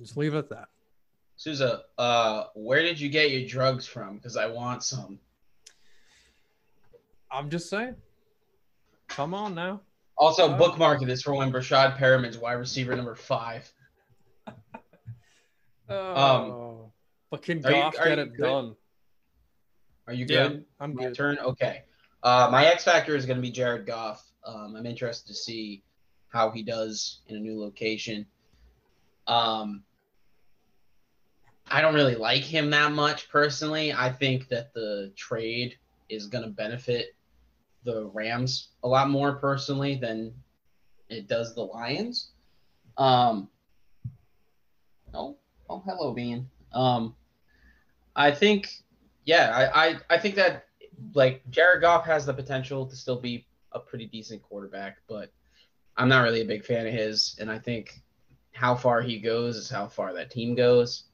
Just 0.00 0.16
leave 0.16 0.34
it 0.34 0.38
at 0.38 0.48
that. 0.50 0.68
Souza, 1.36 1.82
uh, 1.98 2.44
where 2.54 2.82
did 2.82 3.00
you 3.00 3.08
get 3.08 3.30
your 3.30 3.46
drugs 3.48 3.86
from? 3.86 4.16
Because 4.16 4.36
I 4.36 4.46
want 4.46 4.82
some. 4.82 5.18
I'm 7.30 7.50
just 7.50 7.68
saying. 7.68 7.96
Come 9.08 9.34
on 9.34 9.54
now. 9.54 9.80
Also, 10.22 10.52
Uh, 10.52 10.56
bookmark 10.56 11.00
this 11.00 11.20
for 11.20 11.34
when 11.34 11.50
Breshad 11.50 11.96
Perriman's 11.96 12.38
wide 12.38 12.52
receiver 12.52 12.94
number 12.94 13.16
five. 13.16 13.68
Oh. 15.88 16.92
but 17.28 17.42
can 17.42 17.58
are 17.66 17.70
you- 17.70 17.76
Goff 17.82 17.94
get 17.94 18.06
you 18.18 18.22
it 18.22 18.32
good? 18.36 18.42
done? 18.42 18.76
Are 20.06 20.12
you 20.12 20.26
Yeah, 20.28 20.46
good? 20.48 20.64
I'm 20.78 20.94
My 20.94 21.02
good. 21.06 21.14
turn. 21.16 21.38
Okay. 21.40 21.82
Uh, 22.22 22.48
my 22.52 22.66
X 22.66 22.84
factor 22.84 23.16
is 23.16 23.26
going 23.26 23.36
to 23.36 23.42
be 23.42 23.50
Jared 23.50 23.84
Goff. 23.84 24.24
Um, 24.44 24.76
I'm 24.76 24.86
interested 24.86 25.26
to 25.26 25.34
see 25.34 25.82
how 26.28 26.50
he 26.52 26.62
does 26.62 27.22
in 27.26 27.36
a 27.36 27.40
new 27.40 27.60
location. 27.60 28.24
Um, 29.26 29.82
I 31.66 31.80
don't 31.80 31.94
really 31.94 32.14
like 32.14 32.42
him 32.42 32.70
that 32.70 32.92
much 32.92 33.28
personally. 33.28 33.92
I 33.92 34.12
think 34.12 34.48
that 34.50 34.72
the 34.72 35.12
trade 35.16 35.78
is 36.08 36.26
going 36.28 36.44
to 36.44 36.50
benefit 36.50 37.16
the 37.84 38.06
Rams 38.12 38.68
a 38.82 38.88
lot 38.88 39.10
more 39.10 39.34
personally 39.34 39.96
than 39.96 40.34
it 41.08 41.28
does 41.28 41.54
the 41.54 41.62
Lions. 41.62 42.30
Um, 42.96 43.48
oh, 45.14 45.36
oh, 45.68 45.82
hello, 45.84 46.12
Bean. 46.12 46.48
Um, 46.72 47.14
I 48.14 48.30
think, 48.30 48.70
yeah, 49.24 49.70
I, 49.74 49.88
I, 49.88 49.96
I 50.10 50.18
think 50.18 50.34
that 50.36 50.66
like 51.14 51.42
Jared 51.50 51.82
Goff 51.82 52.04
has 52.06 52.26
the 52.26 52.34
potential 52.34 52.86
to 52.86 52.96
still 52.96 53.20
be 53.20 53.46
a 53.72 53.78
pretty 53.78 54.06
decent 54.06 54.42
quarterback, 54.42 54.98
but 55.08 55.30
I'm 55.96 56.08
not 56.08 56.22
really 56.22 56.42
a 56.42 56.46
big 56.46 56.64
fan 56.64 56.86
of 56.86 56.92
his, 56.92 57.36
and 57.40 57.50
I 57.50 57.58
think 57.58 58.00
how 58.52 58.74
far 58.74 59.00
he 59.00 59.18
goes 59.18 59.56
is 59.56 59.70
how 59.70 59.88
far 59.88 60.14
that 60.14 60.30
team 60.30 60.54
goes. 60.54 61.04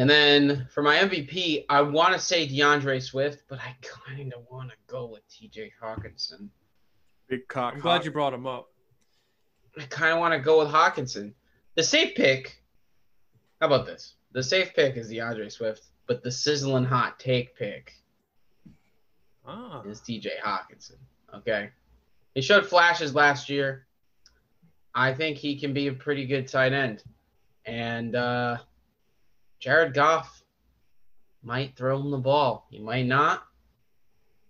And 0.00 0.08
then 0.08 0.66
for 0.72 0.82
my 0.82 0.96
MVP, 0.96 1.66
I 1.68 1.82
want 1.82 2.14
to 2.14 2.18
say 2.18 2.46
D'Andre 2.46 3.00
Swift, 3.00 3.42
but 3.48 3.58
I 3.58 3.76
kind 3.82 4.32
of 4.32 4.46
want 4.50 4.70
to 4.70 4.76
go 4.86 5.04
with 5.04 5.20
TJ 5.28 5.72
Hockenson. 5.78 6.48
Big 7.28 7.46
cock. 7.48 7.74
I'm 7.74 7.80
glad 7.80 8.06
you 8.06 8.10
brought 8.10 8.32
him 8.32 8.46
up. 8.46 8.70
I 9.78 9.82
kind 9.82 10.14
of 10.14 10.18
want 10.18 10.32
to 10.32 10.40
go 10.40 10.60
with 10.60 10.68
Hockenson. 10.68 11.34
The 11.74 11.82
safe 11.82 12.14
pick. 12.14 12.62
How 13.60 13.66
about 13.66 13.84
this? 13.84 14.14
The 14.32 14.42
safe 14.42 14.72
pick 14.74 14.96
is 14.96 15.10
D'Andre 15.10 15.50
Swift, 15.50 15.82
but 16.06 16.22
the 16.22 16.32
sizzling 16.32 16.84
hot 16.84 17.20
take 17.20 17.54
pick 17.54 17.92
Ah, 19.46 19.82
is 19.82 20.00
TJ 20.00 20.28
Hockenson. 20.42 20.96
Okay. 21.34 21.68
He 22.34 22.40
showed 22.40 22.64
flashes 22.64 23.14
last 23.14 23.50
year. 23.50 23.84
I 24.94 25.12
think 25.12 25.36
he 25.36 25.60
can 25.60 25.74
be 25.74 25.88
a 25.88 25.92
pretty 25.92 26.24
good 26.24 26.48
tight 26.48 26.72
end. 26.72 27.04
And 27.66 28.16
uh, 28.16 28.56
Jared 29.60 29.94
Goff 29.94 30.42
might 31.42 31.76
throw 31.76 32.00
him 32.00 32.10
the 32.10 32.18
ball. 32.18 32.66
He 32.70 32.78
might 32.80 33.06
not. 33.06 33.44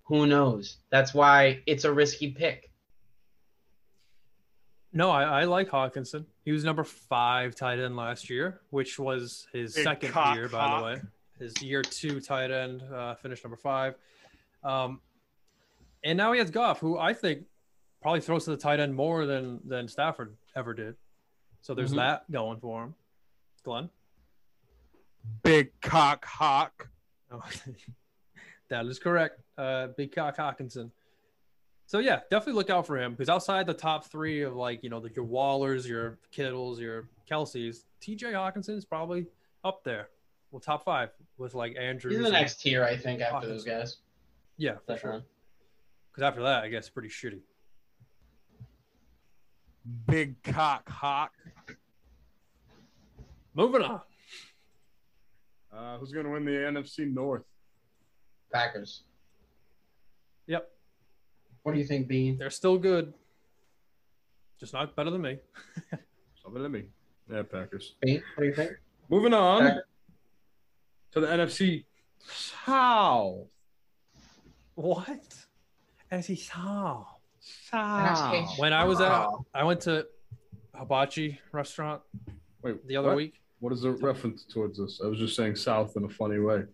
Who 0.05 0.27
knows? 0.27 0.79
That's 0.91 1.13
why 1.15 1.63
it's 1.67 1.85
a 1.85 1.93
risky 1.93 2.31
pick. 2.31 2.71
no, 4.93 5.11
I, 5.11 5.23
I 5.23 5.45
like 5.45 5.69
Hockenson. 5.69 6.25
He 6.45 6.51
was 6.53 6.65
number 6.65 6.83
five 6.85 7.55
tight 7.55 7.79
end 7.79 7.97
last 7.97 8.29
year, 8.29 8.61
which 8.71 8.99
was 8.99 9.47
his 9.53 9.75
Big 9.75 9.85
second 9.85 10.11
cock 10.13 10.35
year, 10.35 10.49
by 10.49 10.59
hawk. 10.67 10.81
the 10.81 10.85
way. 10.87 11.01
His 11.39 11.63
year 11.63 11.83
two 11.83 12.21
tight 12.21 12.51
end 12.51 12.83
uh, 12.83 13.15
finished 13.17 13.45
number 13.45 13.57
five. 13.57 13.95
Um, 14.65 15.01
and 16.03 16.17
now 16.19 16.33
he 16.33 16.39
has 16.41 16.51
Goff, 16.51 16.81
who 16.81 16.99
I 16.99 17.15
think 17.15 17.45
probably 18.03 18.21
throws 18.21 18.45
to 18.47 18.51
the 18.51 18.57
tight 18.57 18.81
end 18.81 18.95
more 18.95 19.27
than 19.27 19.61
than 19.65 19.87
Stafford 19.87 20.37
ever 20.57 20.75
did. 20.75 20.97
So 21.63 21.75
there's 21.75 21.93
Mhm. 21.93 21.97
that 21.97 22.31
going 22.33 22.59
for 22.59 22.83
him. 22.85 22.95
Glenn. 23.63 23.91
Big 25.43 25.73
cock 25.81 26.25
hawk. 26.25 26.89
Oh, 27.33 27.43
that 28.69 28.87
is 28.87 28.99
correct. 28.99 29.41
Uh, 29.57 29.89
Big 29.97 30.15
Cock 30.15 30.37
Hockenson. 30.37 30.91
So 31.87 31.99
yeah, 31.99 32.21
definitely 32.31 32.55
look 32.55 32.71
out 32.71 32.87
for 32.87 32.99
him 32.99 33.13
because 33.13 33.29
outside 33.29 33.67
the 33.67 33.75
top 33.75 34.05
three 34.07 34.43
of 34.43 34.55
like 34.55 34.83
you 34.83 34.91
know 34.91 35.01
the, 35.01 35.11
your 35.15 35.25
Wallers, 35.25 35.87
your 35.87 36.19
Kittles, 36.31 36.81
your 36.81 37.09
Kelces, 37.31 37.85
T.J. 38.01 38.33
Hockenson 38.33 38.77
is 38.77 38.85
probably 38.85 39.27
up 39.65 39.83
there. 39.85 40.09
Well, 40.51 40.61
top 40.61 40.85
five 40.85 41.11
with 41.37 41.55
like 41.55 41.77
Andrews. 41.79 42.13
He's 42.13 42.19
in 42.19 42.23
the 42.23 42.29
and- 42.29 42.43
next 42.43 42.61
tier, 42.61 42.85
I 42.85 42.97
think, 42.97 43.21
after 43.21 43.49
those 43.49 43.65
guys. 43.65 43.99
yeah, 44.57 44.77
for 44.87 44.97
sure. 44.97 45.23
Because 46.13 46.23
after 46.27 46.43
that, 46.43 46.65
I 46.65 46.69
guess 46.69 46.89
pretty 46.89 47.09
shitty. 47.09 47.41
Big 50.07 50.43
cock 50.43 50.89
hawk. 50.89 51.33
Moving 53.55 53.83
on. 53.83 54.01
Uh, 55.73 55.99
who's 55.99 56.13
gonna 56.13 56.31
win 56.31 56.45
the 56.45 56.51
NFC 56.51 57.13
North? 57.13 57.43
Packers. 58.53 59.05
Yep, 60.47 60.69
What 61.63 61.73
do 61.75 61.79
you 61.79 61.85
think, 61.87 62.09
Bean? 62.09 62.37
they're 62.39 62.51
still 62.51 62.77
good, 62.77 63.15
just 64.59 64.73
not 64.73 64.97
better 64.97 65.11
than 65.11 65.21
me. 65.23 65.39
Something 66.43 66.63
to 66.65 66.69
me. 66.69 66.85
Yeah, 67.31 67.43
Packers. 67.43 67.95
Bean, 68.03 68.21
what 68.35 68.43
do 68.43 68.49
you 68.49 68.55
think? 68.55 68.73
Moving 69.09 69.33
on 69.35 69.61
Packers. 69.63 69.83
to 71.13 71.21
the 71.21 71.27
NFC 71.29 71.85
South. 72.19 73.47
What? 74.75 75.35
As 76.11 76.27
he 76.27 76.35
saw. 76.35 77.05
South. 77.39 78.59
When 78.59 78.73
I 78.73 78.85
was 78.85 79.01
out, 79.01 79.45
I 79.55 79.63
went 79.63 79.81
to 79.83 80.07
Hibachi 80.75 81.39
restaurant 81.53 82.03
Wait, 82.63 82.85
the 82.89 82.97
other 82.97 83.09
what? 83.09 83.17
week. 83.17 83.40
What 83.61 83.73
is 83.73 83.83
the 83.83 83.91
reference 83.93 84.45
towards 84.45 84.79
this? 84.79 85.01
I 85.05 85.07
was 85.07 85.19
just 85.19 85.37
saying 85.37 85.57
South 85.57 85.97
in 85.97 86.05
a 86.05 86.09
funny 86.09 86.39
way. 86.39 86.65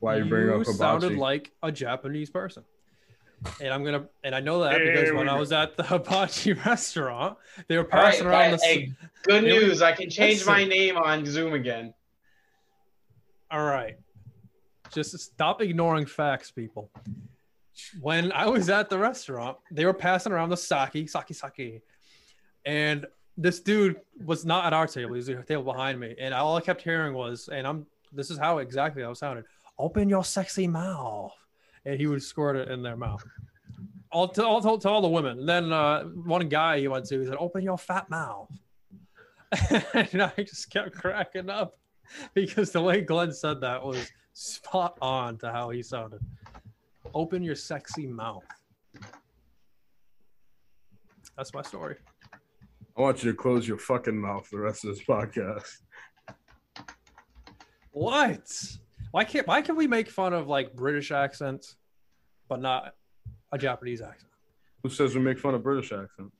Why 0.00 0.16
you 0.16 0.24
bring 0.24 0.48
up 0.48 0.54
you 0.54 0.58
hibachi? 0.60 0.76
sounded 0.78 1.12
like 1.18 1.52
a 1.62 1.72
Japanese 1.72 2.30
person. 2.30 2.64
And 3.60 3.72
I'm 3.72 3.84
gonna, 3.84 4.06
and 4.24 4.34
I 4.34 4.40
know 4.40 4.60
that 4.64 4.80
Here 4.80 4.92
because 4.92 5.10
we 5.12 5.16
when 5.16 5.28
I 5.28 5.38
was 5.38 5.52
at 5.52 5.76
the 5.76 5.82
hibachi 5.84 6.52
restaurant, 6.54 7.38
they 7.68 7.76
were 7.78 7.84
All 7.92 8.00
right, 8.00 8.10
passing 8.12 8.26
around 8.26 8.50
but, 8.52 8.60
the. 8.60 8.66
hey, 8.66 8.92
good 9.22 9.44
Here 9.44 9.60
we- 9.60 9.66
news. 9.66 9.80
I 9.82 9.92
can 9.92 10.10
change 10.10 10.44
my 10.44 10.64
name 10.64 10.96
on 10.96 11.24
Zoom 11.24 11.52
again. 11.54 11.94
All 13.50 13.64
right, 13.64 13.96
just 14.92 15.16
stop 15.18 15.62
ignoring 15.62 16.06
facts, 16.06 16.50
people. 16.50 16.90
When 18.00 18.32
I 18.32 18.46
was 18.46 18.68
at 18.68 18.90
the 18.90 18.98
restaurant, 18.98 19.56
they 19.70 19.84
were 19.86 19.94
passing 19.94 20.32
around 20.32 20.48
the 20.50 20.56
sake, 20.56 21.08
sake, 21.08 21.24
sake, 21.30 21.82
and 22.66 23.06
this 23.38 23.60
dude 23.60 24.00
was 24.24 24.44
not 24.44 24.66
at 24.66 24.72
our 24.72 24.86
table; 24.86 25.14
he 25.14 25.18
was 25.18 25.28
at 25.28 25.36
the 25.36 25.42
table 25.44 25.62
behind 25.62 25.98
me, 25.98 26.14
and 26.18 26.34
all 26.34 26.56
I 26.56 26.60
kept 26.60 26.82
hearing 26.82 27.14
was, 27.14 27.48
and 27.48 27.66
I'm, 27.66 27.86
this 28.12 28.30
is 28.30 28.38
how 28.38 28.58
exactly 28.58 29.04
I 29.04 29.08
was 29.08 29.20
sounded: 29.20 29.44
"Open 29.78 30.08
your 30.08 30.24
sexy 30.24 30.66
mouth," 30.66 31.32
and 31.84 31.98
he 31.98 32.08
would 32.08 32.22
squirt 32.22 32.56
it 32.56 32.68
in 32.68 32.82
their 32.82 32.96
mouth. 32.96 33.24
All 34.10 34.26
to 34.28 34.44
all, 34.44 34.60
to, 34.60 34.82
to 34.82 34.88
all 34.88 35.00
the 35.00 35.08
women. 35.08 35.38
And 35.38 35.48
then 35.48 35.72
uh, 35.72 36.04
one 36.04 36.48
guy 36.48 36.80
he 36.80 36.88
went 36.88 37.06
to, 37.06 37.20
he 37.20 37.26
said, 37.26 37.36
"Open 37.38 37.62
your 37.62 37.78
fat 37.78 38.10
mouth," 38.10 38.50
and 39.94 40.22
I 40.22 40.32
just 40.36 40.68
kept 40.68 40.92
cracking 40.92 41.48
up 41.48 41.78
because 42.34 42.72
the 42.72 42.82
way 42.82 43.02
Glenn 43.02 43.32
said 43.32 43.60
that 43.60 43.84
was 43.84 44.10
spot 44.32 44.98
on 45.00 45.38
to 45.38 45.52
how 45.52 45.70
he 45.70 45.82
sounded. 45.82 46.20
Open 47.14 47.42
your 47.44 47.54
sexy 47.54 48.06
mouth. 48.06 48.44
That's 51.36 51.54
my 51.54 51.62
story. 51.62 51.96
I 52.98 53.02
want 53.02 53.22
you 53.22 53.30
to 53.30 53.36
close 53.36 53.68
your 53.68 53.78
fucking 53.78 54.20
mouth 54.20 54.48
for 54.48 54.56
the 54.56 54.62
rest 54.62 54.84
of 54.84 54.90
this 54.90 55.04
podcast. 55.04 55.82
What? 57.92 58.50
Why 59.12 59.22
can't 59.22 59.46
why 59.46 59.62
can 59.62 59.76
we 59.76 59.86
make 59.86 60.10
fun 60.10 60.32
of 60.32 60.48
like 60.48 60.74
British 60.74 61.12
accents 61.12 61.76
but 62.48 62.60
not 62.60 62.94
a 63.52 63.58
Japanese 63.58 64.00
accent? 64.00 64.32
Who 64.82 64.88
says 64.88 65.14
we 65.14 65.20
make 65.20 65.38
fun 65.38 65.54
of 65.54 65.62
British 65.62 65.92
accent? 65.92 66.32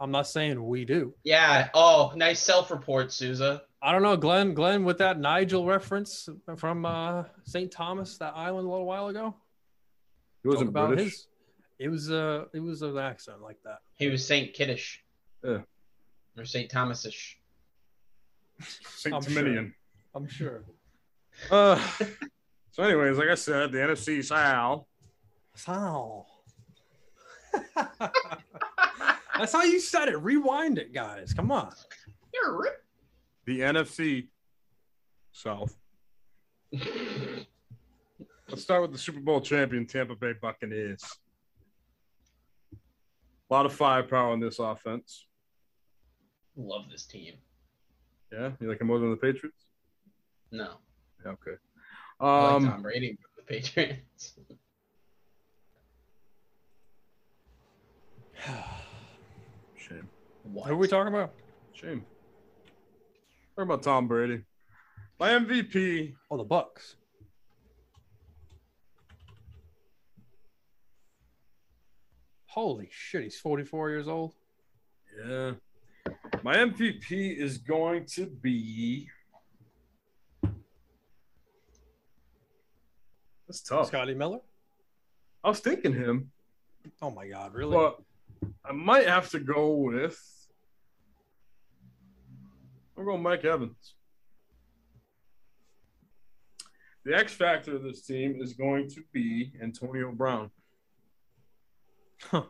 I'm 0.00 0.10
not 0.10 0.26
saying 0.26 0.62
we 0.62 0.84
do. 0.84 1.14
Yeah. 1.22 1.68
Oh, 1.72 2.12
nice 2.16 2.40
self-report, 2.40 3.12
Souza. 3.12 3.62
I 3.80 3.92
don't 3.92 4.02
know, 4.02 4.16
Glenn. 4.16 4.54
Glenn, 4.54 4.84
with 4.84 4.98
that 4.98 5.20
Nigel 5.20 5.64
reference 5.64 6.28
from 6.56 6.84
uh, 6.84 7.24
St. 7.44 7.70
Thomas, 7.70 8.18
that 8.18 8.34
island 8.36 8.66
a 8.66 8.70
little 8.70 8.84
while 8.84 9.06
ago. 9.06 9.36
He 10.42 10.48
wasn't 10.48 10.70
about 10.70 10.88
British. 10.88 11.12
his. 11.12 11.28
It 11.78 11.88
was 11.88 12.10
uh 12.10 12.46
it 12.52 12.60
was 12.60 12.82
an 12.82 12.98
accent 12.98 13.40
like 13.40 13.58
that. 13.64 13.78
He 13.94 14.08
was 14.08 14.26
Saint 14.26 14.52
Kiddish. 14.52 15.04
Yeah. 15.44 15.58
Or 16.36 16.44
Saint 16.44 16.70
Thomasish. 16.70 17.34
Saint 18.60 19.14
I'm 19.14 19.22
Dominion. 19.22 19.74
I'm 20.14 20.28
sure. 20.28 20.64
Uh, 21.50 21.78
so, 22.70 22.82
anyways, 22.82 23.18
like 23.18 23.28
I 23.28 23.34
said, 23.34 23.70
the 23.70 23.76
NFC 23.76 24.24
South. 24.24 24.86
Sal. 25.54 26.26
That's 29.38 29.52
how 29.52 29.62
you 29.64 29.78
said 29.78 30.08
it. 30.08 30.16
Rewind 30.22 30.78
it, 30.78 30.94
guys. 30.94 31.34
Come 31.34 31.52
on. 31.52 31.74
You're 32.32 32.58
rip. 32.58 32.82
The 33.44 33.60
NFC 33.60 34.28
South. 35.32 35.76
Let's 36.72 38.62
start 38.62 38.80
with 38.80 38.92
the 38.92 38.98
Super 38.98 39.20
Bowl 39.20 39.42
champion 39.42 39.86
Tampa 39.86 40.14
Bay 40.14 40.32
Buccaneers. 40.40 41.02
A 43.50 43.54
lot 43.54 43.66
of 43.66 43.74
firepower 43.74 44.32
on 44.32 44.40
this 44.40 44.58
offense. 44.58 45.26
Love 46.56 46.84
this 46.90 47.04
team. 47.04 47.34
Yeah, 48.32 48.52
you 48.60 48.68
like 48.68 48.80
him 48.80 48.86
more 48.88 48.98
than 48.98 49.10
the 49.10 49.16
Patriots? 49.16 49.64
No. 50.50 50.74
Yeah, 51.24 51.32
okay. 51.32 51.56
I 52.20 52.42
like 52.42 52.54
Um, 52.56 52.64
Tom 52.64 52.82
Brady 52.82 53.16
for 53.20 53.28
the 53.36 53.42
Patriots. 53.46 54.34
shame, 59.76 60.08
What? 60.44 60.68
Who 60.68 60.74
are 60.74 60.76
we 60.76 60.88
talking 60.88 61.12
about? 61.12 61.32
shame. 61.74 62.04
Talk 63.56 63.64
about 63.64 63.82
Tom 63.82 64.06
Brady. 64.08 64.42
My 65.18 65.30
MVP. 65.30 66.14
Oh, 66.30 66.36
the 66.36 66.44
Bucks. 66.44 66.96
Holy 72.46 72.88
shit, 72.90 73.24
he's 73.24 73.38
44 73.38 73.90
years 73.90 74.08
old. 74.08 74.34
Yeah. 75.26 75.52
My 76.46 76.58
MVP 76.58 77.38
is 77.38 77.58
going 77.58 78.06
to 78.14 78.26
be. 78.26 79.08
That's 83.48 83.62
tough. 83.62 83.88
Scotty 83.88 84.14
Miller. 84.14 84.38
I 85.42 85.48
was 85.48 85.58
thinking 85.58 85.92
him, 85.92 86.30
Oh 87.02 87.10
my 87.10 87.26
god, 87.26 87.52
really? 87.52 87.76
but 87.76 87.98
I 88.64 88.70
might 88.70 89.08
have 89.08 89.28
to 89.30 89.40
go 89.40 89.74
with. 89.74 90.16
I'm 92.96 93.04
going 93.04 93.24
Mike 93.24 93.44
Evans. 93.44 93.94
The 97.04 97.16
X 97.16 97.32
factor 97.32 97.74
of 97.74 97.82
this 97.82 98.02
team 98.02 98.38
is 98.40 98.52
going 98.52 98.88
to 98.90 99.02
be 99.12 99.52
Antonio 99.60 100.12
Brown. 100.12 100.52
Huh. 102.22 102.44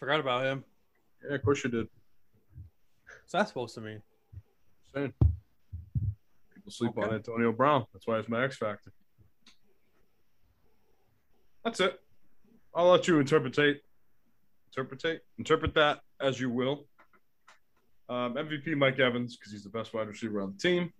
Forgot 0.00 0.18
about 0.18 0.46
him. 0.46 0.64
Yeah, 1.24 1.36
of 1.36 1.44
course 1.44 1.62
you 1.62 1.70
did. 1.70 1.86
What's 3.24 3.32
that 3.32 3.48
supposed 3.48 3.74
to 3.76 3.80
mean? 3.80 4.02
Saying. 4.94 5.14
People 6.54 6.70
sleep 6.70 6.92
on 6.98 7.14
Antonio 7.14 7.52
Brown. 7.52 7.86
That's 7.94 8.06
why 8.06 8.18
it's 8.18 8.28
my 8.28 8.44
X 8.44 8.58
factor. 8.58 8.92
That's 11.64 11.80
it. 11.80 11.98
I'll 12.74 12.90
let 12.90 13.08
you 13.08 13.18
interpretate, 13.20 13.80
interpretate, 14.70 15.20
interpret 15.38 15.72
that 15.72 16.00
as 16.20 16.38
you 16.38 16.50
will. 16.50 16.84
Um, 18.10 18.34
MVP 18.34 18.76
Mike 18.76 18.98
Evans 18.98 19.38
because 19.38 19.52
he's 19.52 19.64
the 19.64 19.70
best 19.70 19.94
wide 19.94 20.08
receiver 20.08 20.42
on 20.42 20.52
the 20.52 20.58
team. 20.58 20.92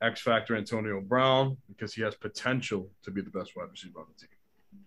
X 0.00 0.20
factor 0.20 0.56
Antonio 0.56 1.00
Brown 1.00 1.56
because 1.66 1.92
he 1.92 2.02
has 2.02 2.14
potential 2.14 2.88
to 3.02 3.10
be 3.10 3.20
the 3.20 3.30
best 3.30 3.56
wide 3.56 3.68
receiver 3.68 3.98
on 3.98 4.06
the 4.14 4.26
team. 4.26 4.84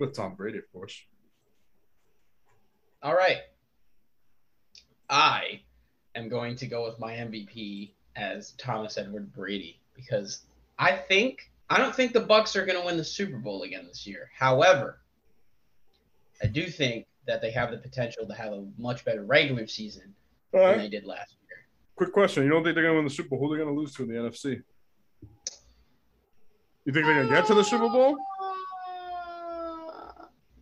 With 0.00 0.16
Tom 0.16 0.34
Brady, 0.34 0.58
of 0.58 0.72
course. 0.72 1.00
All 3.04 3.14
right. 3.14 3.38
I 5.08 5.60
am 6.14 6.28
going 6.28 6.56
to 6.56 6.66
go 6.66 6.84
with 6.84 6.98
my 6.98 7.12
MVP 7.14 7.92
as 8.16 8.52
Thomas 8.52 8.98
Edward 8.98 9.32
Brady 9.32 9.80
because 9.94 10.42
I 10.78 10.92
think 10.92 11.50
I 11.70 11.78
don't 11.78 11.94
think 11.94 12.12
the 12.12 12.20
Bucks 12.20 12.54
are 12.56 12.66
going 12.66 12.78
to 12.78 12.84
win 12.84 12.96
the 12.96 13.04
Super 13.04 13.38
Bowl 13.38 13.62
again 13.62 13.86
this 13.86 14.06
year. 14.06 14.30
However, 14.36 14.98
I 16.42 16.46
do 16.46 16.66
think 16.66 17.06
that 17.26 17.40
they 17.40 17.50
have 17.50 17.70
the 17.70 17.78
potential 17.78 18.26
to 18.26 18.34
have 18.34 18.52
a 18.52 18.64
much 18.78 19.04
better 19.04 19.22
regular 19.22 19.66
season 19.66 20.14
All 20.52 20.60
than 20.60 20.78
they 20.78 20.88
did 20.88 21.04
last 21.04 21.34
year. 21.48 21.58
Quick 21.96 22.12
question. 22.12 22.44
You 22.44 22.50
don't 22.50 22.64
think 22.64 22.74
they're 22.74 22.82
going 22.82 22.94
to 22.94 22.98
win 22.98 23.04
the 23.04 23.10
Super 23.10 23.30
Bowl? 23.30 23.38
Who 23.38 23.46
are 23.46 23.56
they 23.56 23.62
going 23.62 23.74
to 23.74 23.80
lose 23.80 23.94
to 23.94 24.02
in 24.02 24.08
the 24.08 24.14
NFC? 24.16 24.62
You 26.84 26.92
think 26.92 27.06
they're 27.06 27.14
going 27.14 27.28
to 27.28 27.34
get 27.34 27.46
to 27.46 27.54
the 27.54 27.62
Super 27.62 27.88
Bowl? 27.88 28.18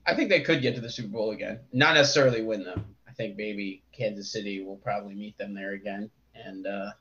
I 0.06 0.14
think 0.14 0.28
they 0.28 0.40
could 0.42 0.60
get 0.60 0.74
to 0.74 0.80
the 0.80 0.90
Super 0.90 1.08
Bowl 1.08 1.30
again. 1.30 1.60
Not 1.72 1.94
necessarily 1.94 2.42
win 2.42 2.62
them. 2.62 2.84
I 3.20 3.24
think 3.24 3.36
maybe 3.36 3.82
Kansas 3.92 4.32
City 4.32 4.64
will 4.64 4.78
probably 4.78 5.14
meet 5.14 5.36
them 5.36 5.52
there 5.52 5.72
again 5.72 6.10
and 6.34 6.66
uh, 6.66 6.92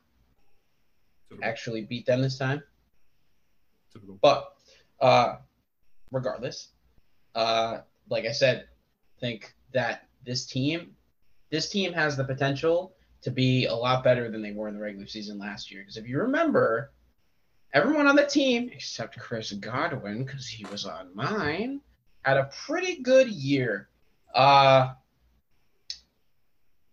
actually 1.41 1.83
beat 1.83 2.05
them 2.05 2.21
this 2.21 2.37
time. 2.37 2.61
Typical. 3.93 4.19
But 4.21 4.53
uh, 4.99 5.37
regardless, 6.11 6.73
uh, 7.35 7.77
like 8.09 8.25
I 8.25 8.33
said, 8.33 8.67
think 9.21 9.55
that 9.73 10.09
this 10.25 10.45
team, 10.45 10.91
this 11.51 11.69
team 11.69 11.93
has 11.93 12.17
the 12.17 12.25
potential 12.25 12.95
to 13.21 13.31
be 13.31 13.67
a 13.67 13.73
lot 13.73 14.03
better 14.03 14.29
than 14.29 14.41
they 14.41 14.51
were 14.51 14.67
in 14.67 14.73
the 14.73 14.81
regular 14.81 15.07
season 15.07 15.39
last 15.39 15.71
year. 15.71 15.83
Because 15.83 15.95
if 15.95 16.05
you 16.05 16.19
remember, 16.19 16.91
everyone 17.71 18.07
on 18.07 18.17
the 18.17 18.25
team 18.25 18.69
except 18.73 19.17
Chris 19.17 19.53
Godwin, 19.53 20.25
because 20.25 20.47
he 20.47 20.65
was 20.65 20.85
on 20.85 21.15
mine, 21.15 21.79
had 22.23 22.35
a 22.35 22.49
pretty 22.65 23.01
good 23.01 23.29
year. 23.29 23.87
Uh, 24.35 24.95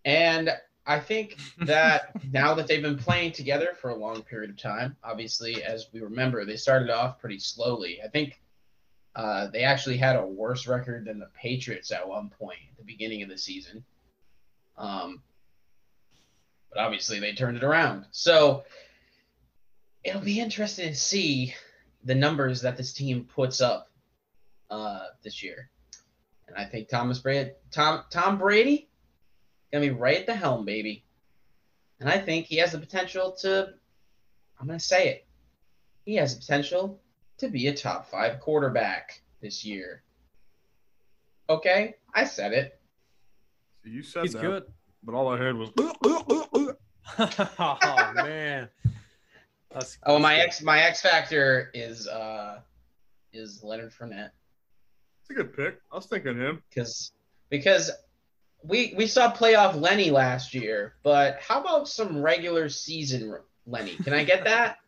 and 0.06 0.50
I 0.86 1.00
think 1.00 1.36
that 1.58 2.12
now 2.32 2.54
that 2.54 2.68
they've 2.68 2.80
been 2.80 2.96
playing 2.96 3.32
together 3.32 3.76
for 3.78 3.90
a 3.90 3.96
long 3.96 4.22
period 4.22 4.50
of 4.50 4.56
time, 4.56 4.96
obviously, 5.04 5.62
as 5.62 5.88
we 5.92 6.00
remember, 6.00 6.44
they 6.44 6.56
started 6.56 6.88
off 6.88 7.18
pretty 7.18 7.40
slowly. 7.40 8.00
I 8.02 8.08
think 8.08 8.40
uh, 9.16 9.48
they 9.48 9.64
actually 9.64 9.96
had 9.96 10.16
a 10.16 10.24
worse 10.24 10.66
record 10.66 11.06
than 11.06 11.18
the 11.18 11.28
Patriots 11.34 11.90
at 11.90 12.08
one 12.08 12.30
point 12.30 12.60
at 12.70 12.78
the 12.78 12.84
beginning 12.84 13.22
of 13.22 13.28
the 13.28 13.36
season. 13.36 13.84
Um, 14.78 15.22
but 16.70 16.78
obviously, 16.78 17.18
they 17.18 17.32
turned 17.32 17.56
it 17.56 17.64
around. 17.64 18.06
So 18.12 18.64
it'll 20.04 20.20
be 20.20 20.38
interesting 20.38 20.90
to 20.90 20.94
see 20.94 21.54
the 22.04 22.14
numbers 22.14 22.62
that 22.62 22.76
this 22.76 22.92
team 22.92 23.24
puts 23.24 23.60
up 23.60 23.90
uh, 24.70 25.06
this 25.24 25.42
year. 25.42 25.68
And 26.46 26.56
I 26.56 26.64
think 26.64 26.88
Thomas 26.88 27.18
Brady, 27.18 27.50
Tom 27.72 28.04
Tom 28.10 28.38
Brady, 28.38 28.88
gonna 29.80 29.92
be 29.92 29.98
right 29.98 30.18
at 30.18 30.26
the 30.26 30.34
helm, 30.34 30.64
baby. 30.64 31.04
And 32.00 32.08
I 32.08 32.18
think 32.18 32.46
he 32.46 32.56
has 32.56 32.72
the 32.72 32.78
potential 32.78 33.32
to. 33.40 33.68
I'm 34.58 34.66
gonna 34.66 34.80
say 34.80 35.08
it. 35.08 35.26
He 36.04 36.14
has 36.16 36.34
the 36.34 36.40
potential 36.40 37.00
to 37.38 37.48
be 37.48 37.66
a 37.68 37.74
top 37.74 38.10
five 38.10 38.40
quarterback 38.40 39.20
this 39.42 39.64
year. 39.64 40.02
Okay, 41.50 41.94
I 42.14 42.24
said 42.24 42.52
it. 42.52 42.80
So 43.84 43.90
you 43.90 44.02
said 44.02 44.22
He's 44.22 44.32
that, 44.32 44.42
good. 44.42 44.64
but 45.02 45.14
all 45.14 45.28
I 45.28 45.36
heard 45.36 45.56
was. 45.56 45.70
oh 47.18 48.12
man. 48.14 48.68
That's, 49.72 49.98
Oh, 50.04 50.12
that's 50.14 50.22
my 50.22 50.36
good. 50.36 50.42
X 50.42 50.62
my 50.62 50.80
X 50.80 51.02
factor 51.02 51.70
is 51.74 52.08
uh 52.08 52.60
is 53.32 53.62
Leonard 53.62 53.92
Fournette 53.92 54.30
It's 55.20 55.30
a 55.30 55.34
good 55.34 55.54
pick. 55.54 55.78
I 55.92 55.96
was 55.96 56.06
thinking 56.06 56.36
him. 56.38 56.62
because 56.70 57.12
because 57.50 57.90
we 58.66 58.94
we 58.96 59.06
saw 59.06 59.32
playoff 59.32 59.80
Lenny 59.80 60.10
last 60.10 60.54
year, 60.54 60.94
but 61.02 61.38
how 61.40 61.60
about 61.60 61.88
some 61.88 62.20
regular 62.20 62.68
season 62.68 63.36
Lenny? 63.66 63.96
Can 63.96 64.12
I 64.12 64.24
get 64.24 64.44
that? 64.44 64.78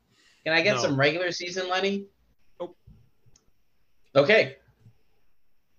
Can 0.45 0.53
I 0.53 0.63
get 0.63 0.77
No. 0.77 0.83
some 0.83 0.99
regular 0.99 1.31
season 1.31 1.69
Lenny? 1.69 2.07
Nope. 2.61 2.77
Okay. 4.15 4.57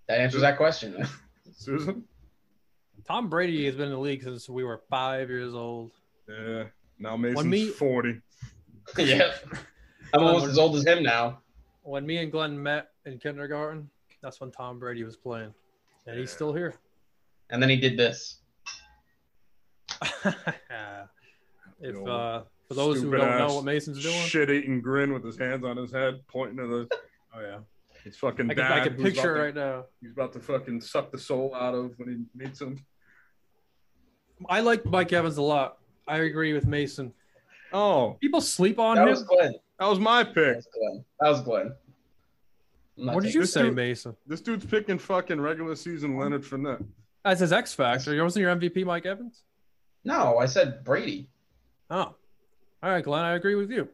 That 0.08 0.20
answers 0.20 0.42
that 0.42 0.58
question. 0.58 1.06
Susan? 1.54 2.04
Tom 3.06 3.30
Brady 3.30 3.66
has 3.66 3.76
been 3.76 3.86
in 3.86 3.92
the 3.92 4.00
league 4.00 4.24
since 4.24 4.48
we 4.50 4.64
were 4.64 4.82
five 4.90 5.30
years 5.30 5.54
old. 5.54 5.92
Yeah. 6.28 6.66
Now 7.00 7.18
Mason's 7.18 7.46
me- 7.46 7.70
40. 7.70 8.22
yep. 8.98 9.44
I'm 10.14 10.24
almost 10.24 10.46
as 10.48 10.58
old 10.58 10.76
as 10.76 10.86
him 10.86 11.04
now. 11.04 11.42
When 11.84 12.06
me 12.06 12.18
and 12.18 12.32
Glenn 12.32 12.62
met 12.62 12.90
in 13.06 13.18
kindergarten, 13.20 13.90
that's 14.22 14.40
when 14.42 14.52
Tom 14.52 14.80
Brady 14.80 15.04
was 15.04 15.16
playing, 15.16 15.54
and 16.06 16.20
he's 16.20 16.32
still 16.32 16.54
here. 16.54 16.76
And 17.50 17.62
then 17.62 17.70
he 17.70 17.78
did 17.78 17.98
this. 17.98 18.40
if 21.82 21.96
uh, 22.08 22.44
for 22.68 22.74
those 22.74 23.02
who 23.02 23.12
don't 23.12 23.38
know 23.38 23.56
what 23.56 23.66
Mason's 23.66 24.02
doing, 24.04 24.16
Shit 24.26 24.50
eating 24.50 24.82
grin 24.82 25.14
with 25.14 25.24
his 25.24 25.38
hands 25.38 25.66
on 25.66 25.78
his 25.78 25.92
head, 25.92 26.22
pointing 26.28 26.58
to 26.58 26.68
the 26.68 26.88
oh 27.36 27.42
yeah, 27.42 27.58
his 28.04 28.16
fucking 28.18 28.50
I 28.52 28.54
can. 28.54 28.64
I 28.64 28.84
can 28.88 28.96
picture 28.96 29.34
about 29.36 29.44
right 29.46 29.56
now. 29.56 29.86
He's 30.02 30.12
about 30.12 30.34
to 30.34 30.40
fucking 30.40 30.82
suck 30.82 31.12
the 31.12 31.18
soul 31.18 31.54
out 31.56 31.74
of 31.74 31.98
when 31.98 32.10
he 32.10 32.40
meets 32.44 32.62
him. 32.62 32.86
I 34.48 34.62
like 34.62 34.86
Mike 34.86 35.12
Evans 35.12 35.38
a 35.38 35.42
lot. 35.42 35.80
I 36.08 36.18
agree 36.20 36.54
with 36.54 36.66
Mason. 36.66 37.14
Oh, 37.74 38.18
People 38.22 38.42
sleep 38.42 38.80
on 38.80 38.96
That 38.96 39.04
him. 39.04 39.10
was 39.10 39.24
Glenn. 39.24 39.54
that 39.80 39.86
was 39.88 40.00
my 40.00 40.24
pick. 40.24 40.36
That 40.36 40.44
pick. 40.46 40.56
was 40.56 40.68
Glenn. 40.74 41.04
That 41.20 41.30
was 41.30 41.42
Glenn. 41.42 41.74
What 42.96 43.24
did 43.24 43.34
you 43.34 43.46
say, 43.46 43.64
dude- 43.64 43.76
Mason? 43.76 44.16
This 44.26 44.42
dude's 44.42 44.66
picking 44.66 44.98
fucking 44.98 45.40
regular 45.40 45.76
season 45.76 46.18
Leonard 46.18 46.44
Fournette. 46.44 46.84
As 47.26 47.40
his 47.40 47.52
X 47.52 47.74
factor, 47.74 48.14
you 48.14 48.24
wasn't 48.24 48.42
your 48.44 48.56
MVP, 48.56 48.86
Mike 48.86 49.06
Evans? 49.06 49.44
No, 50.06 50.38
I 50.38 50.46
said 50.46 50.84
Brady. 50.84 51.30
Oh, 51.90 52.16
all 52.82 52.90
right, 52.90 53.04
Glenn. 53.04 53.26
I 53.26 53.34
agree 53.34 53.56
with 53.56 53.70
you. 53.72 53.90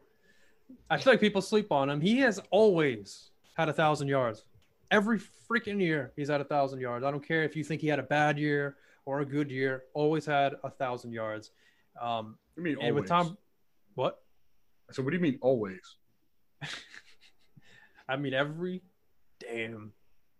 I 0.88 0.96
feel 0.98 1.12
like 1.12 1.20
people 1.20 1.42
sleep 1.42 1.72
on 1.72 1.90
him. 1.90 2.00
He 2.00 2.18
has 2.20 2.40
always 2.50 3.30
had 3.56 3.68
a 3.68 3.72
thousand 3.72 4.08
yards. 4.08 4.44
Every 4.90 5.18
freaking 5.50 5.80
year, 5.80 6.12
he's 6.14 6.28
had 6.28 6.40
a 6.40 6.44
thousand 6.44 6.80
yards. 6.80 7.04
I 7.04 7.10
don't 7.10 7.26
care 7.26 7.42
if 7.42 7.56
you 7.56 7.64
think 7.64 7.80
he 7.80 7.88
had 7.88 7.98
a 7.98 8.04
bad 8.04 8.38
year 8.38 8.76
or 9.04 9.20
a 9.20 9.24
good 9.24 9.50
year. 9.50 9.84
Always 9.94 10.24
had 10.24 10.54
a 10.62 10.70
thousand 10.70 11.12
yards. 11.12 11.50
Um, 12.00 12.36
What 12.54 12.58
you 12.58 12.62
mean 12.62 12.72
and 12.74 12.82
always? 12.90 12.94
with 13.02 13.08
Tom, 13.08 13.36
what? 13.94 14.20
So 14.92 15.02
what 15.02 15.10
do 15.10 15.16
you 15.16 15.22
mean 15.22 15.38
always? 15.40 15.80
I 18.08 18.16
mean, 18.16 18.34
every 18.34 18.82
damn 19.40 19.92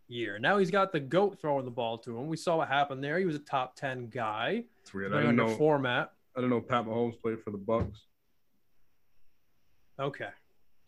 year. 0.08 0.38
Now 0.38 0.58
he's 0.58 0.70
got 0.70 0.92
the 0.92 1.00
goat 1.00 1.38
throwing 1.40 1.64
the 1.64 1.70
ball 1.70 1.98
to 1.98 2.16
him. 2.18 2.26
We 2.28 2.36
saw 2.36 2.56
what 2.58 2.68
happened 2.68 3.02
there. 3.02 3.18
He 3.18 3.24
was 3.24 3.34
a 3.36 3.40
top 3.40 3.74
ten 3.76 4.06
guy. 4.08 4.64
It's 4.82 4.92
weird. 4.94 5.08
I 5.12 5.20
Playing 5.22 5.36
didn't 5.36 5.50
know. 5.50 5.56
format. 5.56 6.12
I 6.36 6.40
didn't 6.40 6.50
know 6.50 6.60
Pat 6.60 6.84
Mahomes 6.84 7.20
played 7.20 7.40
for 7.40 7.50
the 7.50 7.58
Bucs. 7.58 7.96
Okay, 9.98 10.28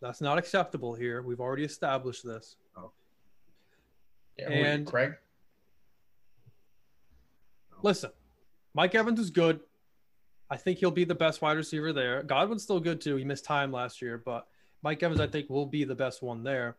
that's 0.01 0.21
not 0.21 0.37
acceptable 0.37 0.93
here. 0.93 1.21
We've 1.23 1.39
already 1.39 1.63
established 1.63 2.23
this. 2.25 2.55
Oh. 2.77 2.91
Yeah, 4.37 4.47
who 4.49 4.53
are 4.53 4.65
And- 4.65 4.87
Craig. 4.87 5.13
Listen, 7.81 8.11
Mike 8.73 8.93
Evans 8.95 9.19
is 9.19 9.29
good. 9.31 9.61
I 10.49 10.57
think 10.57 10.79
he'll 10.79 10.91
be 10.91 11.05
the 11.05 11.15
best 11.15 11.41
wide 11.41 11.57
receiver 11.57 11.93
there. 11.93 12.23
Godwin's 12.23 12.63
still 12.63 12.79
good 12.79 12.99
too. 13.01 13.15
He 13.15 13.23
missed 13.23 13.45
time 13.45 13.71
last 13.71 14.01
year, 14.01 14.17
but 14.17 14.47
Mike 14.81 15.01
Evans, 15.03 15.21
I 15.21 15.27
think, 15.27 15.49
will 15.49 15.65
be 15.65 15.83
the 15.83 15.95
best 15.95 16.21
one 16.21 16.43
there. 16.43 16.77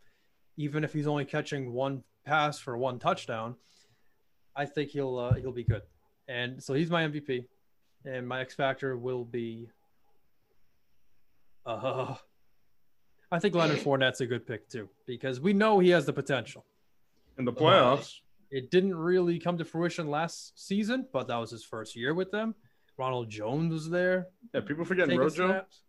Even 0.56 0.84
if 0.84 0.92
he's 0.92 1.06
only 1.06 1.24
catching 1.24 1.72
one 1.72 2.02
pass 2.24 2.58
for 2.58 2.76
one 2.76 2.98
touchdown, 2.98 3.56
I 4.56 4.66
think 4.66 4.90
he'll 4.90 5.18
uh, 5.18 5.34
he'll 5.34 5.52
be 5.52 5.64
good. 5.64 5.82
And 6.28 6.62
so 6.62 6.74
he's 6.74 6.90
my 6.90 7.02
MVP, 7.04 7.46
and 8.04 8.26
my 8.26 8.40
X 8.40 8.54
factor 8.54 8.96
will 8.96 9.24
be. 9.24 9.68
Uh, 11.66 12.14
I 13.32 13.38
think 13.38 13.54
Leonard 13.54 13.78
Fournette's 13.78 14.20
a 14.20 14.26
good 14.26 14.46
pick 14.46 14.68
too 14.68 14.88
because 15.06 15.40
we 15.40 15.52
know 15.52 15.78
he 15.78 15.90
has 15.90 16.06
the 16.06 16.12
potential. 16.12 16.64
In 17.38 17.44
the 17.44 17.52
playoffs, 17.52 18.16
It 18.50 18.70
didn't 18.70 18.94
really 18.96 19.38
come 19.38 19.56
to 19.58 19.64
fruition 19.64 20.10
last 20.10 20.52
season, 20.66 21.06
but 21.12 21.28
that 21.28 21.36
was 21.36 21.50
his 21.50 21.64
first 21.64 21.94
year 21.96 22.12
with 22.12 22.30
them. 22.30 22.54
Ronald 22.98 23.30
Jones 23.30 23.72
was 23.72 23.88
there. 23.88 24.26
yeah, 24.52 24.60
people 24.60 24.84
forgetting 24.84 25.18
Rojo. 25.18 25.46
snaps. 25.48 25.82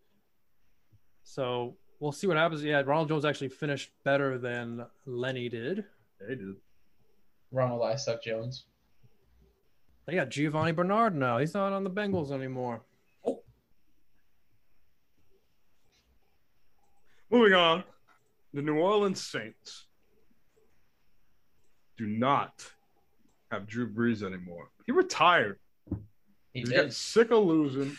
So 1.24 1.76
we'll 2.00 2.12
see 2.12 2.26
what 2.26 2.36
happens. 2.36 2.62
Yeah, 2.64 2.82
Ronald 2.86 3.08
Jones 3.08 3.24
actually 3.24 3.48
finished 3.50 3.90
better 4.04 4.38
than 4.38 4.86
Lenny 5.04 5.48
did. 5.48 5.84
Yeah, 6.22 6.34
he 6.34 6.36
did. 6.36 6.54
Ronald 7.50 7.82
I 7.82 7.96
Suck 7.96 8.22
Jones. 8.22 8.64
They 10.06 10.14
got 10.14 10.30
Giovani 10.30 10.72
Bernard 10.72 11.14
now. 11.14 11.38
He's 11.38 11.54
not 11.54 11.72
on 11.72 11.84
the 11.84 11.90
Bengals 11.90 12.32
anymore. 12.32 12.82
Oh. 13.26 13.42
Moving 17.30 17.54
on, 17.54 17.84
the 18.52 18.62
New 18.62 18.78
Orleans 18.78 19.22
Saints 19.22 19.86
do 21.96 22.06
not 22.06 22.66
have 23.50 23.66
Drew 23.66 23.88
Brees 23.92 24.22
anymore. 24.22 24.70
He 24.86 24.92
retired. 24.92 25.58
He 26.52 26.60
He's 26.60 26.68
did. 26.68 26.74
getting 26.74 26.90
sick 26.90 27.30
of 27.30 27.44
losing 27.44 27.96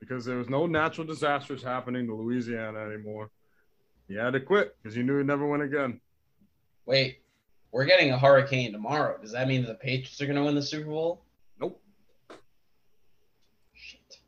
because 0.00 0.24
there 0.24 0.36
was 0.38 0.48
no 0.48 0.66
natural 0.66 1.06
disasters 1.06 1.62
happening 1.62 2.06
to 2.06 2.14
Louisiana 2.14 2.78
anymore. 2.78 3.30
He 4.08 4.14
had 4.14 4.32
to 4.32 4.40
quit 4.40 4.76
because 4.82 4.94
he 4.94 5.02
knew 5.02 5.18
he'd 5.18 5.26
never 5.26 5.46
win 5.46 5.62
again. 5.62 6.00
Wait, 6.86 7.18
we're 7.74 7.84
getting 7.84 8.12
a 8.12 8.18
hurricane 8.18 8.70
tomorrow. 8.70 9.18
Does 9.20 9.32
that 9.32 9.48
mean 9.48 9.62
that 9.62 9.66
the 9.68 9.74
Patriots 9.74 10.20
are 10.20 10.26
going 10.26 10.36
to 10.36 10.44
win 10.44 10.54
the 10.54 10.62
Super 10.62 10.88
Bowl? 10.88 11.24
Nope. 11.60 11.82
Shit. 13.72 14.18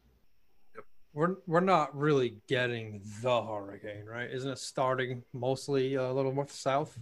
We're 1.15 1.37
we're 1.47 1.61
not 1.61 1.97
really 1.97 2.39
getting 2.49 3.01
the 3.23 3.41
hurricane, 3.43 4.05
right? 4.05 4.29
Isn't 4.29 4.51
it 4.51 4.59
starting 4.59 5.23
mostly 5.33 5.95
a 5.95 6.13
little 6.13 6.33
more 6.33 6.49
south? 6.49 6.99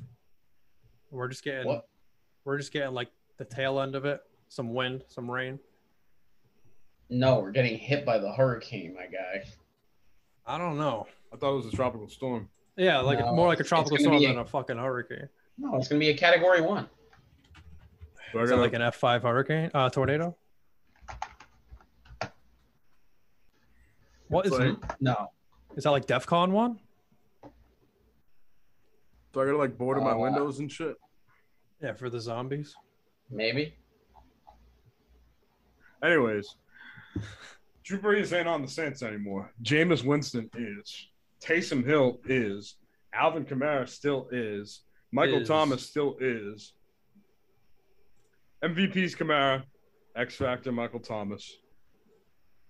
We're 1.11 1.29
just 1.29 1.43
getting 1.45 1.67
What? 1.67 1.89
we're 2.45 2.59
just 2.59 2.73
getting 2.75 2.93
like 2.93 3.09
the 3.39 3.47
tail 3.47 3.81
end 3.81 3.95
of 3.95 4.05
it. 4.05 4.21
Some 4.49 4.75
wind, 4.75 5.03
some 5.09 5.31
rain. 5.31 5.59
No, 7.09 7.39
we're 7.41 7.53
getting 7.53 7.79
hit 7.79 8.05
by 8.05 8.19
the 8.19 8.31
hurricane, 8.31 8.95
my 8.95 9.07
guy. 9.07 9.45
I 10.47 10.59
don't 10.59 10.77
know. 10.77 11.07
I 11.33 11.37
thought 11.37 11.55
it 11.55 11.57
was 11.65 11.67
a 11.73 11.77
tropical 11.77 12.09
storm. 12.09 12.51
Yeah, 12.77 12.99
like 13.01 13.19
No, 13.21 13.35
more 13.35 13.47
like 13.49 13.61
a 13.61 13.65
tropical 13.65 13.97
storm 13.97 14.19
be 14.19 14.27
a- 14.27 14.29
than 14.29 14.39
a 14.39 14.45
fucking 14.45 14.77
hurricane. 14.77 15.29
No, 15.59 15.77
it's 15.77 15.89
going 15.89 16.01
to 16.01 16.05
be 16.05 16.11
a 16.11 16.17
Category 16.17 16.61
One. 16.61 16.89
So 18.33 18.41
I 18.41 18.43
Is 18.43 18.49
that 18.51 18.57
gotta- 18.57 18.63
like 18.63 18.73
an 18.75 18.83
F 18.83 18.97
five 18.97 19.23
hurricane? 19.23 19.71
Uh, 19.73 19.89
tornado? 19.91 20.37
What 24.29 24.47
is 24.47 24.53
It's 24.53 24.61
like- 24.83 25.01
No. 25.01 25.31
is 25.77 25.85
that 25.85 25.91
like 25.91 26.07
DefCon 26.07 26.51
one? 26.51 26.81
so 29.33 29.41
I 29.41 29.47
gotta 29.47 29.57
like 29.59 29.77
border 29.77 30.01
my 30.01 30.13
Uh, 30.13 30.17
windows 30.19 30.61
and 30.61 30.71
shit. 30.71 30.97
Yeah, 31.81 31.93
for 31.95 32.09
the 32.09 32.21
zombies. 32.21 32.75
Maybe. 33.31 33.77
Anyways, 36.03 36.57
Drew 37.83 37.99
Brees 38.01 38.33
ain't 38.37 38.47
on 38.49 38.63
the 38.63 38.69
Saints 38.69 39.03
anymore. 39.03 39.53
Jameis 39.63 40.05
Winston 40.05 40.49
is. 40.57 41.09
Taysom 41.41 41.85
Hill 41.85 42.21
is. 42.27 42.77
Alvin 43.13 43.45
Kamara 43.45 43.89
still 43.89 44.29
is. 44.31 44.83
Michael 45.15 45.43
Is. 45.43 45.49
Thomas 45.49 45.87
still 45.87 46.17
is. 46.21 46.73
MVP's 48.65 49.15
Kamara. 49.15 49.63
X 50.17 50.35
Factor 50.35 50.73
Michael 50.73 50.99
Thomas. 50.99 51.57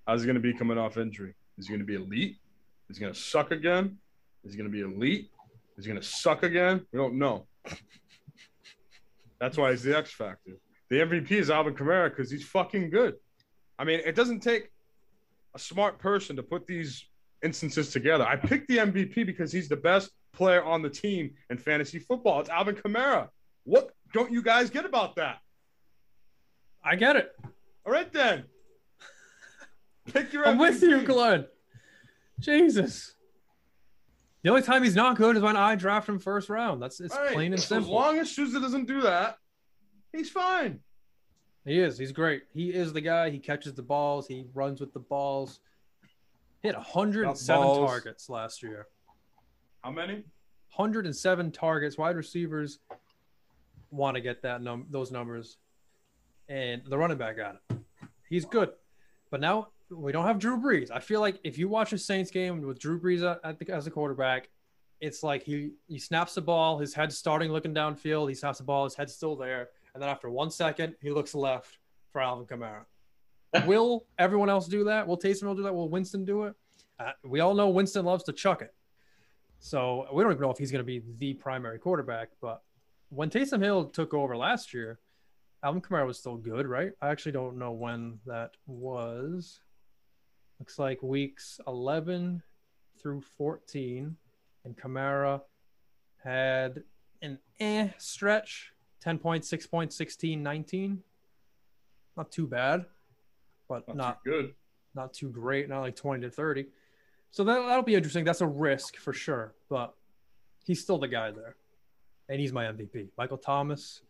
How's 0.06 0.20
he 0.20 0.26
going 0.26 0.34
to 0.34 0.40
be 0.40 0.52
coming 0.52 0.76
off 0.76 0.98
injury? 0.98 1.34
Is 1.56 1.66
he 1.66 1.72
going 1.72 1.80
to 1.80 1.86
be 1.86 1.94
elite? 1.94 2.36
Is 2.90 2.98
he 2.98 3.00
going 3.00 3.14
to 3.14 3.18
suck 3.18 3.50
again? 3.50 3.96
Is 4.44 4.52
he 4.52 4.58
going 4.58 4.70
to 4.70 4.72
be 4.72 4.82
elite? 4.82 5.30
Is 5.78 5.86
he 5.86 5.90
going 5.90 6.00
to 6.00 6.06
suck 6.06 6.42
again? 6.42 6.84
We 6.92 6.98
don't 6.98 7.14
know. 7.14 7.46
That's 9.40 9.56
why 9.56 9.70
he's 9.70 9.82
the 9.82 9.96
X 9.96 10.12
Factor. 10.12 10.52
The 10.90 10.96
MVP 10.96 11.30
is 11.32 11.48
Alvin 11.50 11.74
Kamara 11.74 12.10
because 12.10 12.30
he's 12.30 12.44
fucking 12.44 12.90
good. 12.90 13.14
I 13.78 13.84
mean, 13.84 14.00
it 14.04 14.14
doesn't 14.14 14.40
take 14.40 14.70
a 15.54 15.58
smart 15.58 15.98
person 15.98 16.36
to 16.36 16.42
put 16.42 16.66
these 16.66 17.06
instances 17.42 17.90
together. 17.90 18.24
I 18.26 18.36
picked 18.36 18.68
the 18.68 18.78
MVP 18.78 19.24
because 19.24 19.50
he's 19.50 19.68
the 19.68 19.76
best 19.76 20.10
player 20.34 20.62
on 20.62 20.82
the 20.82 20.90
team 20.90 21.32
in 21.50 21.58
fantasy 21.58 21.98
football. 21.98 22.40
It's 22.40 22.50
Alvin 22.50 22.74
Kamara. 22.74 23.28
What 23.64 23.90
don't 24.12 24.32
you 24.32 24.42
guys 24.42 24.70
get 24.70 24.84
about 24.84 25.16
that? 25.16 25.38
I 26.84 26.96
get 26.96 27.16
it. 27.16 27.32
All 27.86 27.92
right 27.92 28.12
then. 28.12 28.44
Pick 30.12 30.32
your 30.32 30.46
I'm 30.46 30.58
with 30.58 30.82
you. 30.82 31.02
Glenn. 31.02 31.46
Jesus. 32.38 33.14
The 34.42 34.50
only 34.50 34.62
time 34.62 34.82
he's 34.82 34.94
not 34.94 35.16
good 35.16 35.36
is 35.36 35.42
when 35.42 35.56
I 35.56 35.74
draft 35.74 36.08
him 36.08 36.18
first 36.18 36.50
round. 36.50 36.82
That's 36.82 37.00
it's 37.00 37.14
right. 37.16 37.32
plain 37.32 37.52
and 37.52 37.62
simple. 37.62 37.86
As 37.86 37.90
long 37.90 38.18
as 38.18 38.30
Souza 38.30 38.60
doesn't 38.60 38.86
do 38.86 39.00
that, 39.00 39.38
he's 40.12 40.30
fine. 40.30 40.80
He 41.64 41.78
is. 41.78 41.96
He's 41.96 42.12
great. 42.12 42.42
He 42.52 42.68
is 42.68 42.92
the 42.92 43.00
guy. 43.00 43.30
He 43.30 43.38
catches 43.38 43.72
the 43.72 43.82
balls. 43.82 44.28
He 44.28 44.44
runs 44.52 44.80
with 44.80 44.92
the 44.92 45.00
balls. 45.00 45.60
He 46.60 46.68
had 46.68 46.76
107 46.76 47.62
balls. 47.62 47.88
targets 47.90 48.28
last 48.28 48.62
year. 48.62 48.86
How 49.84 49.90
many? 49.90 50.14
107 50.76 51.52
targets. 51.52 51.98
Wide 51.98 52.16
receivers 52.16 52.78
want 53.90 54.14
to 54.14 54.22
get 54.22 54.40
that 54.40 54.62
num 54.62 54.86
those 54.88 55.12
numbers, 55.12 55.58
and 56.48 56.80
the 56.88 56.96
running 56.96 57.18
back 57.18 57.36
got 57.36 57.56
it. 57.56 57.78
He's 58.30 58.46
good, 58.46 58.70
but 59.30 59.42
now 59.42 59.68
we 59.90 60.10
don't 60.10 60.24
have 60.24 60.38
Drew 60.38 60.56
Brees. 60.56 60.90
I 60.90 61.00
feel 61.00 61.20
like 61.20 61.38
if 61.44 61.58
you 61.58 61.68
watch 61.68 61.92
a 61.92 61.98
Saints 61.98 62.30
game 62.30 62.62
with 62.62 62.78
Drew 62.78 62.98
Brees 62.98 63.30
at, 63.30 63.40
at 63.44 63.58
the, 63.58 63.70
as 63.74 63.86
a 63.86 63.90
quarterback, 63.90 64.48
it's 65.02 65.22
like 65.22 65.42
he 65.42 65.72
he 65.86 65.98
snaps 65.98 66.34
the 66.34 66.40
ball, 66.40 66.78
his 66.78 66.94
head's 66.94 67.18
starting 67.18 67.52
looking 67.52 67.74
downfield. 67.74 68.30
He 68.30 68.34
snaps 68.34 68.56
the 68.56 68.64
ball, 68.64 68.84
his 68.84 68.94
head's 68.94 69.14
still 69.14 69.36
there, 69.36 69.68
and 69.92 70.02
then 70.02 70.08
after 70.08 70.30
one 70.30 70.50
second, 70.50 70.94
he 71.02 71.10
looks 71.10 71.34
left 71.34 71.76
for 72.10 72.22
Alvin 72.22 72.46
Kamara. 72.46 72.86
Will 73.66 74.06
everyone 74.18 74.48
else 74.48 74.66
do 74.66 74.84
that? 74.84 75.06
Will 75.06 75.18
Taysom 75.18 75.42
Hill 75.42 75.56
do 75.56 75.62
that? 75.64 75.74
Will 75.74 75.90
Winston 75.90 76.24
do 76.24 76.44
it? 76.44 76.54
Uh, 76.98 77.10
we 77.22 77.40
all 77.40 77.52
know 77.52 77.68
Winston 77.68 78.06
loves 78.06 78.24
to 78.24 78.32
chuck 78.32 78.62
it. 78.62 78.72
So 79.64 80.06
we 80.12 80.22
don't 80.22 80.30
even 80.30 80.42
know 80.42 80.50
if 80.50 80.58
he's 80.58 80.70
going 80.70 80.80
to 80.80 80.84
be 80.84 81.00
the 81.18 81.32
primary 81.32 81.78
quarterback. 81.78 82.28
But 82.42 82.60
when 83.08 83.30
Taysom 83.30 83.62
Hill 83.62 83.86
took 83.86 84.12
over 84.12 84.36
last 84.36 84.74
year, 84.74 84.98
Alvin 85.62 85.80
Kamara 85.80 86.06
was 86.06 86.18
still 86.18 86.36
good, 86.36 86.66
right? 86.66 86.92
I 87.00 87.08
actually 87.08 87.32
don't 87.32 87.56
know 87.56 87.72
when 87.72 88.18
that 88.26 88.50
was. 88.66 89.60
Looks 90.60 90.78
like 90.78 91.02
weeks 91.02 91.60
11 91.66 92.42
through 93.00 93.22
14. 93.38 94.14
And 94.66 94.76
Kamara 94.76 95.40
had 96.22 96.82
an 97.22 97.38
eh 97.58 97.88
stretch 97.96 98.70
10 99.00 99.18
points, 99.18 99.48
6 99.48 99.66
points, 99.68 99.96
16, 99.96 100.42
19. 100.42 101.02
Not 102.18 102.30
too 102.30 102.46
bad, 102.46 102.84
but 103.66 103.88
Not, 103.88 103.96
not 103.96 104.24
good. 104.26 104.54
not 104.94 105.14
too 105.14 105.30
great, 105.30 105.70
not 105.70 105.80
like 105.80 105.96
20 105.96 106.20
to 106.20 106.30
30. 106.30 106.66
So 107.34 107.42
that, 107.42 107.66
that'll 107.66 107.82
be 107.82 107.96
interesting. 107.96 108.24
That's 108.24 108.42
a 108.42 108.46
risk 108.46 108.96
for 108.96 109.12
sure, 109.12 109.54
but 109.68 109.92
he's 110.64 110.80
still 110.80 110.98
the 110.98 111.08
guy 111.08 111.32
there. 111.32 111.56
and 112.28 112.38
he's 112.40 112.52
my 112.52 112.66
MVP. 112.66 113.08
Michael 113.18 113.38
Thomas, 113.38 114.02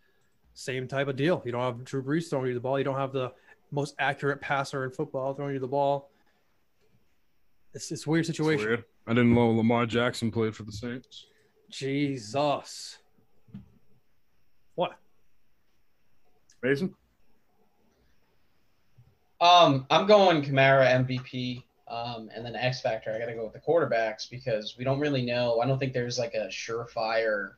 same 0.52 0.86
type 0.86 1.08
of 1.08 1.16
deal. 1.16 1.40
You 1.46 1.52
don't 1.52 1.62
have 1.62 1.84
Drew 1.84 2.02
Brees 2.02 2.28
throwing 2.28 2.48
you 2.48 2.52
the 2.54 2.60
ball. 2.60 2.76
You 2.78 2.84
don't 2.84 2.98
have 2.98 3.12
the 3.14 3.32
most 3.70 3.94
accurate 3.98 4.42
passer 4.42 4.84
in 4.84 4.90
football 4.90 5.32
throwing 5.32 5.54
you 5.54 5.58
the 5.58 5.66
ball. 5.66 6.10
It's 7.72 7.90
it's 7.90 8.06
a 8.06 8.10
weird 8.10 8.28
It's 8.28 8.36
situation. 8.36 8.66
weird. 8.66 8.84
I 9.06 9.14
didn't 9.14 9.32
know 9.34 9.48
Lamar 9.52 9.86
Jackson 9.86 10.30
played 10.30 10.54
for 10.54 10.64
the 10.64 10.72
Saints. 10.72 11.24
Jesus. 11.70 12.98
What? 14.74 14.98
Mason? 16.62 16.94
Um, 19.40 19.86
I'm 19.88 20.06
going 20.06 20.42
Kamara 20.42 20.86
MVP. 21.06 21.62
Um, 21.94 22.28
and 22.34 22.44
then 22.44 22.56
X 22.56 22.80
Factor, 22.80 23.14
I 23.14 23.20
got 23.20 23.26
to 23.26 23.34
go 23.34 23.44
with 23.44 23.52
the 23.52 23.60
quarterbacks 23.60 24.28
because 24.28 24.74
we 24.76 24.84
don't 24.84 24.98
really 24.98 25.24
know. 25.24 25.60
I 25.60 25.66
don't 25.66 25.78
think 25.78 25.92
there's 25.92 26.18
like 26.18 26.34
a 26.34 26.48
surefire, 26.48 27.52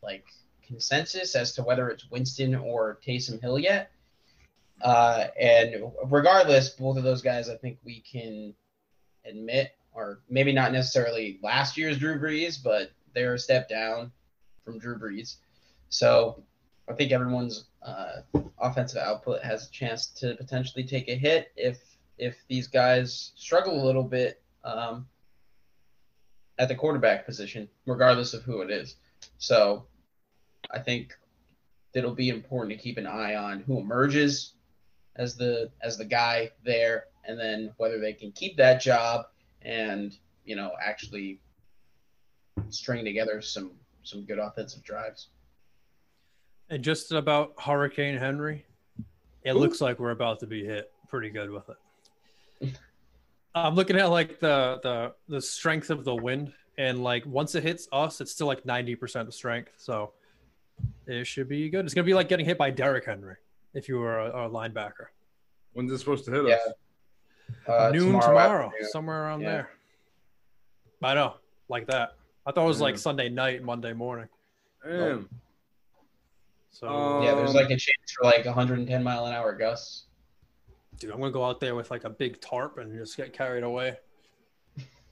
like 0.00 0.26
consensus 0.64 1.34
as 1.34 1.52
to 1.54 1.64
whether 1.64 1.88
it's 1.88 2.08
Winston 2.08 2.54
or 2.54 3.00
Taysom 3.04 3.40
Hill 3.40 3.58
yet. 3.58 3.90
Uh, 4.80 5.26
and 5.40 5.90
regardless, 6.04 6.68
both 6.70 6.98
of 6.98 7.02
those 7.02 7.20
guys, 7.20 7.48
I 7.48 7.56
think 7.56 7.78
we 7.84 8.00
can 8.00 8.54
admit, 9.24 9.72
or 9.92 10.20
maybe 10.30 10.52
not 10.52 10.72
necessarily 10.72 11.40
last 11.42 11.76
year's 11.76 11.98
Drew 11.98 12.20
Brees, 12.20 12.62
but 12.62 12.92
they're 13.12 13.34
a 13.34 13.38
step 13.40 13.68
down 13.68 14.12
from 14.64 14.78
Drew 14.78 14.96
Brees. 14.96 15.36
So 15.88 16.44
I 16.88 16.92
think 16.92 17.10
everyone's 17.10 17.64
uh, 17.82 18.20
offensive 18.60 19.02
output 19.02 19.42
has 19.42 19.66
a 19.66 19.70
chance 19.72 20.06
to 20.20 20.36
potentially 20.36 20.84
take 20.84 21.08
a 21.08 21.16
hit 21.16 21.50
if 21.56 21.87
if 22.18 22.36
these 22.48 22.66
guys 22.66 23.32
struggle 23.36 23.82
a 23.82 23.84
little 23.84 24.02
bit 24.02 24.42
um, 24.64 25.06
at 26.58 26.68
the 26.68 26.74
quarterback 26.74 27.24
position, 27.24 27.68
regardless 27.86 28.34
of 28.34 28.42
who 28.42 28.60
it 28.62 28.70
is. 28.70 28.96
So 29.38 29.86
I 30.70 30.80
think 30.80 31.16
it'll 31.94 32.14
be 32.14 32.28
important 32.28 32.76
to 32.76 32.82
keep 32.82 32.98
an 32.98 33.06
eye 33.06 33.36
on 33.36 33.60
who 33.60 33.78
emerges 33.78 34.54
as 35.16 35.36
the 35.36 35.70
as 35.82 35.96
the 35.96 36.04
guy 36.04 36.50
there, 36.64 37.06
and 37.24 37.38
then 37.38 37.72
whether 37.76 37.98
they 37.98 38.12
can 38.12 38.32
keep 38.32 38.56
that 38.56 38.80
job 38.80 39.26
and 39.62 40.16
you 40.44 40.56
know 40.56 40.72
actually 40.82 41.40
string 42.70 43.04
together 43.04 43.40
some 43.40 43.72
some 44.02 44.24
good 44.24 44.38
offensive 44.38 44.82
drives. 44.82 45.28
And 46.70 46.82
just 46.82 47.12
about 47.12 47.54
Hurricane 47.58 48.16
Henri, 48.16 48.66
it 49.42 49.52
Ooh. 49.52 49.58
looks 49.58 49.80
like 49.80 49.98
we're 49.98 50.10
about 50.10 50.40
to 50.40 50.46
be 50.46 50.64
hit 50.64 50.92
pretty 51.08 51.30
good 51.30 51.50
with 51.50 51.68
it. 51.68 51.76
I'm 53.64 53.74
looking 53.74 53.96
at 53.96 54.06
like 54.10 54.38
the 54.40 54.78
the 54.82 55.12
the 55.28 55.40
strength 55.40 55.90
of 55.90 56.04
the 56.04 56.14
wind, 56.14 56.52
and 56.76 57.02
like 57.02 57.26
once 57.26 57.54
it 57.54 57.62
hits 57.62 57.88
us, 57.92 58.20
it's 58.20 58.30
still 58.32 58.46
like 58.46 58.64
90% 58.64 59.32
strength. 59.32 59.72
So 59.76 60.12
it 61.06 61.26
should 61.26 61.48
be 61.48 61.68
good. 61.70 61.84
It's 61.84 61.94
gonna 61.94 62.04
be 62.04 62.14
like 62.14 62.28
getting 62.28 62.46
hit 62.46 62.58
by 62.58 62.70
Derrick 62.70 63.04
Henry 63.06 63.36
if 63.74 63.88
you 63.88 63.98
were 63.98 64.18
a, 64.18 64.46
a 64.46 64.50
linebacker. 64.50 65.06
When's 65.72 65.92
it 65.92 65.98
supposed 65.98 66.24
to 66.26 66.30
hit 66.30 66.46
Yeah. 66.46 66.54
us? 66.54 66.72
Uh, 67.66 67.90
Noon 67.92 68.20
tomorrow, 68.20 68.66
afternoon. 68.66 68.90
somewhere 68.90 69.24
around 69.24 69.40
Yeah. 69.40 69.48
there. 69.50 69.70
I 71.02 71.14
know, 71.14 71.34
like 71.68 71.86
that. 71.86 72.14
I 72.46 72.52
thought 72.52 72.64
it 72.64 72.68
was 72.68 72.80
like 72.80 72.98
Sunday 72.98 73.28
night, 73.28 73.62
Monday 73.62 73.92
morning. 73.92 74.28
Damn. 74.84 75.28
So 76.70 76.88
Um, 76.88 77.22
Yeah, 77.22 77.34
there's 77.34 77.54
like 77.54 77.66
a 77.70 77.76
chance 77.76 78.12
for 78.16 78.24
like 78.24 78.44
110 78.44 79.02
mile 79.02 79.26
an 79.26 79.32
hour 79.34 79.52
gusts. 79.54 80.06
Dude, 80.98 81.10
I'm 81.10 81.18
gonna 81.20 81.32
go 81.32 81.44
out 81.44 81.60
there 81.60 81.74
with 81.74 81.90
like 81.90 82.04
a 82.04 82.10
big 82.10 82.40
tarp 82.40 82.78
and 82.78 82.92
just 82.96 83.16
get 83.16 83.32
carried 83.32 83.64
away. 83.64 83.96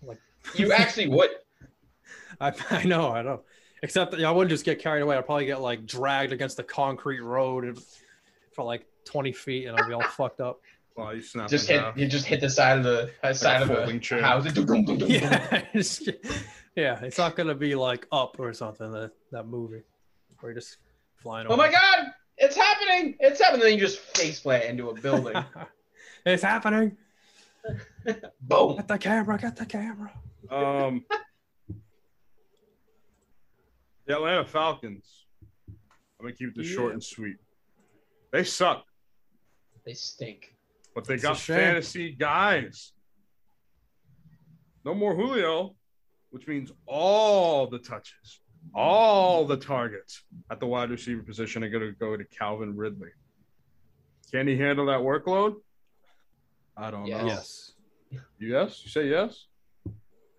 Like 0.03 0.19
you 0.55 0.73
actually 0.73 1.09
would. 1.09 1.31
I, 2.41 2.53
I 2.71 2.85
know, 2.85 3.11
I 3.13 3.23
know. 3.23 3.43
Except 3.83 4.11
that, 4.13 4.21
yeah, 4.21 4.29
I 4.29 4.33
wouldn't 4.33 4.51
just 4.51 4.65
get 4.65 4.79
carried 4.79 5.03
away. 5.03 5.17
I'd 5.17 5.27
probably 5.27 5.47
get 5.47 5.61
like 5.61 5.87
dragged 5.87 6.33
against 6.33 6.57
the 6.57 6.63
concrete 6.65 7.21
road 7.21 7.65
and- 7.65 7.79
for 8.53 8.65
like 8.65 8.87
20 9.05 9.33
feet, 9.33 9.67
and 9.67 9.79
I'd 9.79 9.87
be 9.87 9.93
all 9.93 10.03
fucked 10.17 10.41
up. 10.41 10.61
Wow, 10.97 11.11
you 11.11 11.21
snapped 11.21 11.51
Just 11.51 11.69
it 11.69 11.75
hit. 11.75 11.83
half. 11.83 11.97
You 11.99 12.07
just 12.09 12.25
hit 12.25 12.41
the 12.41 12.49
side 12.49 12.79
of 12.79 12.85
the 12.85 13.11
uh, 13.23 13.35
side 13.35 13.61
of 13.61 13.69
folding 13.69 13.97
the 13.97 14.01
chair. 14.01 14.23
house. 14.23 14.47
Yeah, 14.47 15.63
it's, 15.75 16.01
yeah. 16.75 16.99
It's 17.03 17.19
not 17.19 17.37
gonna 17.37 17.55
be 17.55 17.75
like 17.75 18.07
up 18.13 18.37
or 18.41 18.55
something. 18.55 18.91
That 18.93 19.11
that 19.31 19.47
movie 19.47 19.83
where 20.41 20.53
you're 20.53 20.59
just 20.59 20.79
flying. 21.17 21.47
Oh 21.49 21.53
over. 21.53 21.59
my 21.65 21.71
god! 21.71 22.07
It's 22.39 22.57
happening! 22.57 23.15
It's 23.21 23.43
happening! 23.43 23.65
Then 23.65 23.75
you 23.75 23.81
just 23.81 23.99
face 23.99 24.41
plant 24.41 24.65
into 24.65 24.89
a 24.89 24.95
building. 24.95 25.37
It's 26.27 26.43
happening. 26.43 26.97
Boom! 28.41 28.77
Get 28.77 28.89
the 28.89 28.99
camera. 28.99 29.39
Get 29.39 29.57
the 29.57 29.67
camera. 29.67 30.13
Um, 30.51 31.05
the 34.07 34.15
Atlanta 34.15 34.45
Falcons. 34.45 35.27
I'm 35.69 36.27
gonna 36.27 36.33
keep 36.35 36.55
this 36.55 36.67
short 36.67 36.93
and 36.93 37.03
sweet. 37.03 37.37
They 38.33 38.45
suck, 38.45 38.85
They 39.85 39.95
stink. 39.95 40.55
but 40.95 41.05
they 41.05 41.15
It's 41.15 41.25
a 41.25 41.29
got 41.29 41.39
fantasy 41.39 42.13
guys. 42.13 42.93
No 44.85 44.95
more 44.95 45.15
Julio, 45.17 45.75
which 46.31 46.47
means 46.47 46.71
all 46.87 47.67
the 47.67 47.79
touches, 47.79 48.41
all 48.75 49.45
the 49.45 49.57
targets 49.57 50.23
at 50.51 50.61
the 50.61 50.67
wide 50.67 50.91
receiver 50.91 51.23
position 51.23 51.65
are 51.65 51.69
gonna 51.69 51.93
go 51.93 52.17
to 52.17 52.25
Calvin 52.25 52.77
Ridley. 52.77 53.11
Can 54.33 54.47
he 54.47 54.57
handle 54.57 54.87
that 54.87 55.01
workload? 55.01 55.57
I 56.77 56.91
don't 56.91 57.07
Yes. 57.07 57.23
know. 57.23 57.29
Yes. 57.29 57.73
Yes, 58.39 58.85
you 58.85 58.91
say 58.91 59.09
yes. 59.09 59.47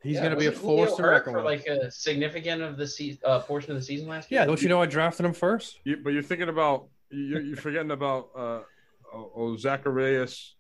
He's 0.04 0.16
Yeah, 0.16 0.24
gonna 0.24 0.36
be 0.38 0.46
a 0.46 0.52
force 0.52 0.96
to 0.96 1.04
reckon 1.04 1.34
for 1.34 1.38
with. 1.44 1.46
like 1.46 1.66
a 1.68 1.92
significant 1.92 2.62
of 2.62 2.78
the 2.78 2.88
se- 2.88 3.20
uh, 3.26 3.40
portion 3.42 3.72
of 3.72 3.78
the 3.78 3.84
season 3.84 4.08
last 4.08 4.32
year. 4.32 4.42
yeah, 4.42 4.46
don't 4.46 4.62
you 4.62 4.70
know 4.70 4.82
I 4.82 4.86
drafted 4.86 5.26
him 5.26 5.34
first? 5.34 5.80
You, 5.84 5.98
but 5.98 6.12
you're 6.12 6.22
thinking 6.24 6.50
about 6.50 6.88
you're, 7.10 7.42
you're 7.42 7.58
forgetting 7.58 7.92
about 7.92 8.30
uh, 8.36 8.62
oh, 9.14 9.32
oh 9.36 9.58
Zacharias, 9.58 10.56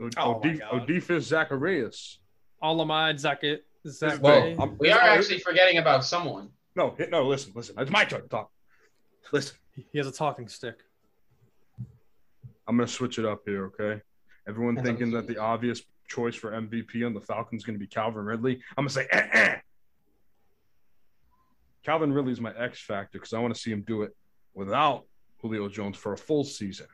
o, 0.00 0.08
Oh, 0.16 0.40
my 0.42 0.60
Odi- 0.72 1.00
Zacharias. 1.20 2.18
Olamide 2.62 3.18
Zaccheaus. 3.20 3.58
Zach. 3.86 4.22
Well, 4.22 4.42
I'm- 4.60 4.76
We 4.78 4.90
are 4.90 5.00
actually 5.00 5.38
forgetting 5.40 5.78
about 5.78 6.04
someone. 6.04 6.50
no, 6.76 6.94
no. 7.10 7.26
Listen, 7.26 7.52
listen. 7.54 7.74
It's 7.78 7.90
my 7.90 8.04
turn 8.04 8.22
to 8.22 8.28
talk. 8.28 8.50
Listen, 9.32 9.56
he 9.90 9.98
has 9.98 10.06
a 10.06 10.12
talking 10.12 10.46
stick. 10.48 10.76
I'm 12.68 12.76
gonna 12.76 12.86
switch 12.86 13.18
it 13.18 13.24
up 13.24 13.42
here. 13.46 13.66
Okay, 13.66 14.00
everyone 14.48 14.74
That's 14.74 14.86
thinking 14.86 15.10
that 15.12 15.26
the 15.26 15.38
obvious 15.38 15.82
choice 16.08 16.34
for 16.34 16.52
MVP 16.52 17.06
on 17.06 17.14
the 17.14 17.20
Falcons 17.20 17.62
is 17.62 17.66
gonna 17.66 17.78
be 17.78 17.86
Calvin 17.86 18.24
Ridley. 18.24 18.60
I'm 18.76 18.84
gonna 18.84 18.90
say, 18.90 19.06
eh, 19.10 19.28
eh. 19.32 19.56
Calvin 21.82 22.12
Ridley 22.12 22.32
is 22.32 22.40
my 22.40 22.52
X 22.56 22.80
factor 22.80 23.18
because 23.18 23.32
I 23.32 23.38
want 23.38 23.54
to 23.54 23.60
see 23.60 23.70
him 23.70 23.82
do 23.86 24.02
it 24.02 24.14
without 24.54 25.04
Julio 25.40 25.68
Jones 25.68 25.96
for 25.96 26.12
a 26.12 26.16
full 26.16 26.44
season. 26.44 26.86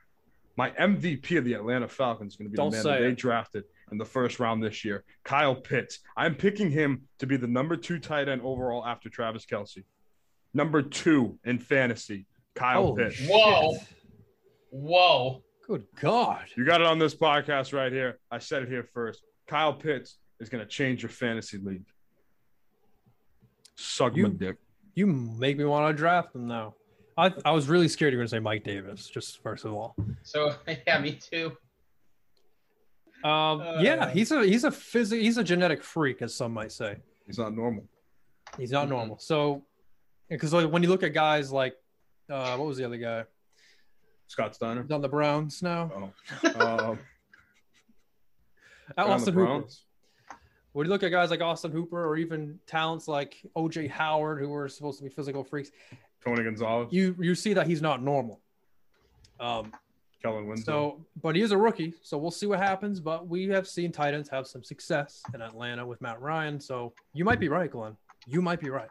My 0.56 0.70
MVP 0.70 1.36
of 1.36 1.44
the 1.44 1.54
Atlanta 1.54 1.88
Falcons 1.88 2.32
is 2.32 2.36
going 2.36 2.46
to 2.46 2.50
be 2.50 2.56
Don't 2.56 2.70
the 2.70 2.76
man 2.76 2.82
say 2.82 2.90
that 2.92 3.00
they 3.00 3.10
it. 3.10 3.18
drafted 3.18 3.64
in 3.92 3.98
the 3.98 4.04
first 4.04 4.40
round 4.40 4.62
this 4.62 4.84
year, 4.84 5.04
Kyle 5.22 5.54
Pitts. 5.54 5.98
I'm 6.16 6.34
picking 6.34 6.70
him 6.70 7.02
to 7.18 7.26
be 7.26 7.36
the 7.36 7.46
number 7.46 7.76
two 7.76 7.98
tight 7.98 8.28
end 8.28 8.40
overall 8.42 8.86
after 8.86 9.08
Travis 9.10 9.44
Kelce. 9.44 9.84
Number 10.54 10.80
two 10.80 11.38
in 11.44 11.58
fantasy, 11.58 12.26
Kyle 12.54 12.86
Holy 12.86 13.04
Pitts. 13.04 13.16
shit. 13.16 13.30
Whoa. 13.30 13.76
Whoa! 14.70 15.42
Good 15.66 15.84
God. 16.00 16.44
You 16.56 16.64
got 16.64 16.80
it 16.80 16.86
on 16.86 16.98
this 16.98 17.14
podcast 17.14 17.72
right 17.72 17.90
here. 17.92 18.18
I 18.30 18.38
said 18.38 18.62
it 18.62 18.68
here 18.68 18.84
first. 18.94 19.22
Kyle 19.48 19.72
Pitts 19.72 20.18
is 20.40 20.48
going 20.48 20.62
to 20.62 20.68
change 20.68 21.02
your 21.02 21.10
fantasy 21.10 21.58
league. 21.58 21.84
Suck 23.76 24.12
my 24.12 24.18
You- 24.18 24.28
dick. 24.28 24.56
You 24.94 25.06
make 25.06 25.58
me 25.58 25.64
want 25.64 25.94
to 25.94 25.96
draft 25.98 26.34
him 26.34 26.46
now. 26.46 26.74
I, 27.18 27.32
I 27.44 27.50
was 27.50 27.68
really 27.68 27.88
scared 27.88 28.12
you 28.12 28.18
were 28.18 28.22
going 28.22 28.28
to 28.28 28.30
say 28.30 28.38
Mike 28.38 28.64
Davis, 28.64 29.08
just 29.08 29.42
first 29.42 29.64
of 29.66 29.72
all. 29.74 29.94
So 30.22 30.54
yeah, 30.86 30.98
me 31.00 31.12
too. 31.20 31.56
Um, 33.24 33.60
yeah, 33.80 33.96
Uh. 34.04 34.08
he's 34.08 34.30
a 34.32 34.44
he's 34.46 34.64
a 34.64 34.70
phys- 34.70 35.12
he's 35.20 35.36
a 35.36 35.44
genetic 35.44 35.82
freak, 35.82 36.22
as 36.22 36.34
some 36.34 36.52
might 36.52 36.72
say. 36.72 36.96
He's 37.26 37.38
not 37.38 37.54
normal. 37.54 37.84
He's 38.58 38.70
not 38.70 38.88
normal. 38.88 39.18
So, 39.18 39.64
because 40.30 40.52
like, 40.54 40.70
when 40.70 40.82
you 40.82 40.88
look 40.88 41.02
at 41.02 41.12
guys 41.12 41.50
like, 41.52 41.74
uh, 42.30 42.56
what 42.56 42.66
was 42.68 42.76
the 42.78 42.84
other 42.84 42.96
guy? 42.98 43.24
Scott 44.28 44.54
Steiner. 44.54 44.82
He's 44.82 44.90
on 44.90 45.00
the 45.02 45.08
Browns 45.08 45.62
now. 45.62 46.12
Oh. 46.54 46.98
Um, 48.88 48.94
the 48.96 49.02
Austin 49.02 49.34
Hooper. 49.34 49.46
Browns. 49.46 49.82
When 50.72 50.86
you 50.86 50.92
look 50.92 51.02
at 51.02 51.10
guys 51.10 51.30
like 51.30 51.40
Austin 51.40 51.72
Hooper 51.72 52.06
or 52.06 52.16
even 52.16 52.60
talents 52.66 53.08
like 53.08 53.36
OJ 53.56 53.90
Howard, 53.90 54.38
who 54.38 54.48
were 54.48 54.68
supposed 54.68 54.98
to 54.98 55.04
be 55.04 55.10
physical 55.10 55.42
freaks, 55.42 55.70
Tony 56.24 56.44
Gonzalez. 56.44 56.88
you 56.92 57.16
you 57.18 57.34
see 57.34 57.52
that 57.54 57.66
he's 57.66 57.82
not 57.82 58.02
normal. 58.02 58.40
Um, 59.40 59.72
Kellen 60.22 60.46
Winslow. 60.46 60.72
So, 60.72 61.06
but 61.22 61.34
he 61.34 61.42
is 61.42 61.50
a 61.50 61.58
rookie, 61.58 61.94
so 62.02 62.16
we'll 62.18 62.30
see 62.30 62.46
what 62.46 62.58
happens. 62.58 63.00
But 63.00 63.26
we 63.26 63.48
have 63.48 63.66
seen 63.66 63.90
tight 63.90 64.14
ends 64.14 64.28
have 64.28 64.46
some 64.46 64.62
success 64.62 65.22
in 65.34 65.42
Atlanta 65.42 65.86
with 65.86 66.00
Matt 66.00 66.20
Ryan. 66.20 66.60
So 66.60 66.92
you 67.12 67.24
might 67.24 67.40
be 67.40 67.48
right, 67.48 67.70
Glenn. 67.70 67.96
You 68.26 68.42
might 68.42 68.60
be 68.60 68.70
right. 68.70 68.88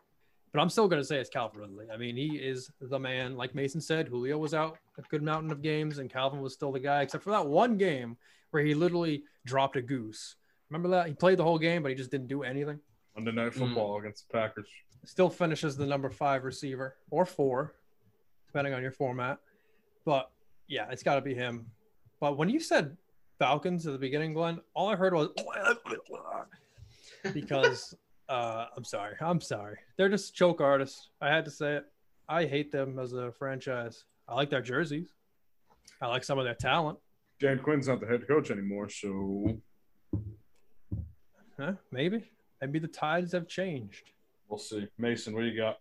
But 0.56 0.62
I'm 0.62 0.70
still 0.70 0.88
going 0.88 1.02
to 1.02 1.06
say 1.06 1.18
it's 1.18 1.30
Calvin 1.30 1.60
Ridley. 1.60 1.88
I 1.94 1.98
mean, 1.98 2.16
he 2.16 2.38
is 2.38 2.72
the 2.80 2.98
man. 2.98 3.36
Like 3.36 3.54
Mason 3.54 3.82
said, 3.82 4.08
Julio 4.08 4.38
was 4.38 4.54
out 4.54 4.78
a 4.98 5.02
good 5.02 5.22
mountain 5.22 5.52
of 5.52 5.62
games, 5.62 5.98
and 5.98 6.10
Calvin 6.10 6.40
was 6.40 6.54
still 6.54 6.72
the 6.72 6.80
guy, 6.80 7.02
except 7.02 7.26
for 7.26 7.32
that 7.32 7.46
one 7.46 7.78
game 7.78 8.16
where 8.52 8.64
he 8.64 8.74
literally 8.74 9.24
dropped 9.46 9.76
a 9.76 9.82
goose. 9.82 10.38
Remember 10.70 10.88
that? 10.88 11.08
He 11.08 11.14
played 11.14 11.40
the 11.40 11.44
whole 11.44 11.60
game, 11.60 11.84
but 11.84 11.90
he 11.90 11.96
just 11.96 12.10
didn't 12.10 12.30
do 12.30 12.44
anything. 12.44 12.80
Monday 13.16 13.34
Night 13.34 13.52
Mm. 13.52 13.56
Football 13.56 14.00
against 14.00 14.30
the 14.30 14.32
Packers. 14.32 14.70
Still 15.04 15.30
finishes 15.30 15.76
the 15.76 15.86
number 15.86 16.10
five 16.10 16.46
receiver 16.46 16.96
or 17.12 17.26
four, 17.26 17.74
depending 18.48 18.74
on 18.74 18.82
your 18.82 18.92
format. 18.94 19.40
But 20.06 20.32
yeah, 20.70 20.88
it's 20.90 21.04
got 21.04 21.16
to 21.16 21.22
be 21.22 21.36
him. 21.36 21.66
But 22.22 22.38
when 22.38 22.48
you 22.48 22.62
said 22.62 22.96
Falcons 23.40 23.86
at 23.88 23.92
the 23.92 24.00
beginning, 24.00 24.34
Glenn, 24.34 24.62
all 24.74 24.88
I 24.88 24.96
heard 24.96 25.14
was 25.14 25.32
because 27.34 27.94
uh, 28.30 28.66
I'm 28.76 28.84
sorry, 28.84 29.16
I'm 29.20 29.42
sorry. 29.42 29.78
They're 29.98 30.10
just 30.10 30.36
choke 30.36 30.62
artists. 30.62 31.10
I 31.22 31.30
had 31.30 31.46
to 31.46 31.52
say 31.52 31.76
it. 31.76 31.86
I 32.28 32.46
hate 32.46 32.72
them 32.72 32.98
as 33.00 33.14
a 33.14 33.32
franchise. 33.32 34.06
I 34.28 34.36
like 34.36 34.50
their 34.50 34.62
jerseys. 34.62 35.10
I 36.02 36.08
like 36.08 36.24
some 36.24 36.40
of 36.40 36.46
their 36.46 36.56
talent. 36.56 36.98
Dan 37.40 37.60
Quinn's 37.60 37.88
not 37.88 38.00
the 38.00 38.08
head 38.08 38.28
coach 38.28 38.50
anymore, 38.50 38.90
so 38.90 39.58
Huh? 41.58 41.74
Maybe. 41.92 42.24
Maybe 42.62 42.80
the 42.80 42.88
tides 42.88 43.32
have 43.34 43.48
changed. 43.48 44.12
we'll 44.50 44.58
see. 44.58 44.88
Mason, 44.98 45.34
what 45.34 45.42
do 45.42 45.48
you 45.48 45.58
got? 45.58 45.80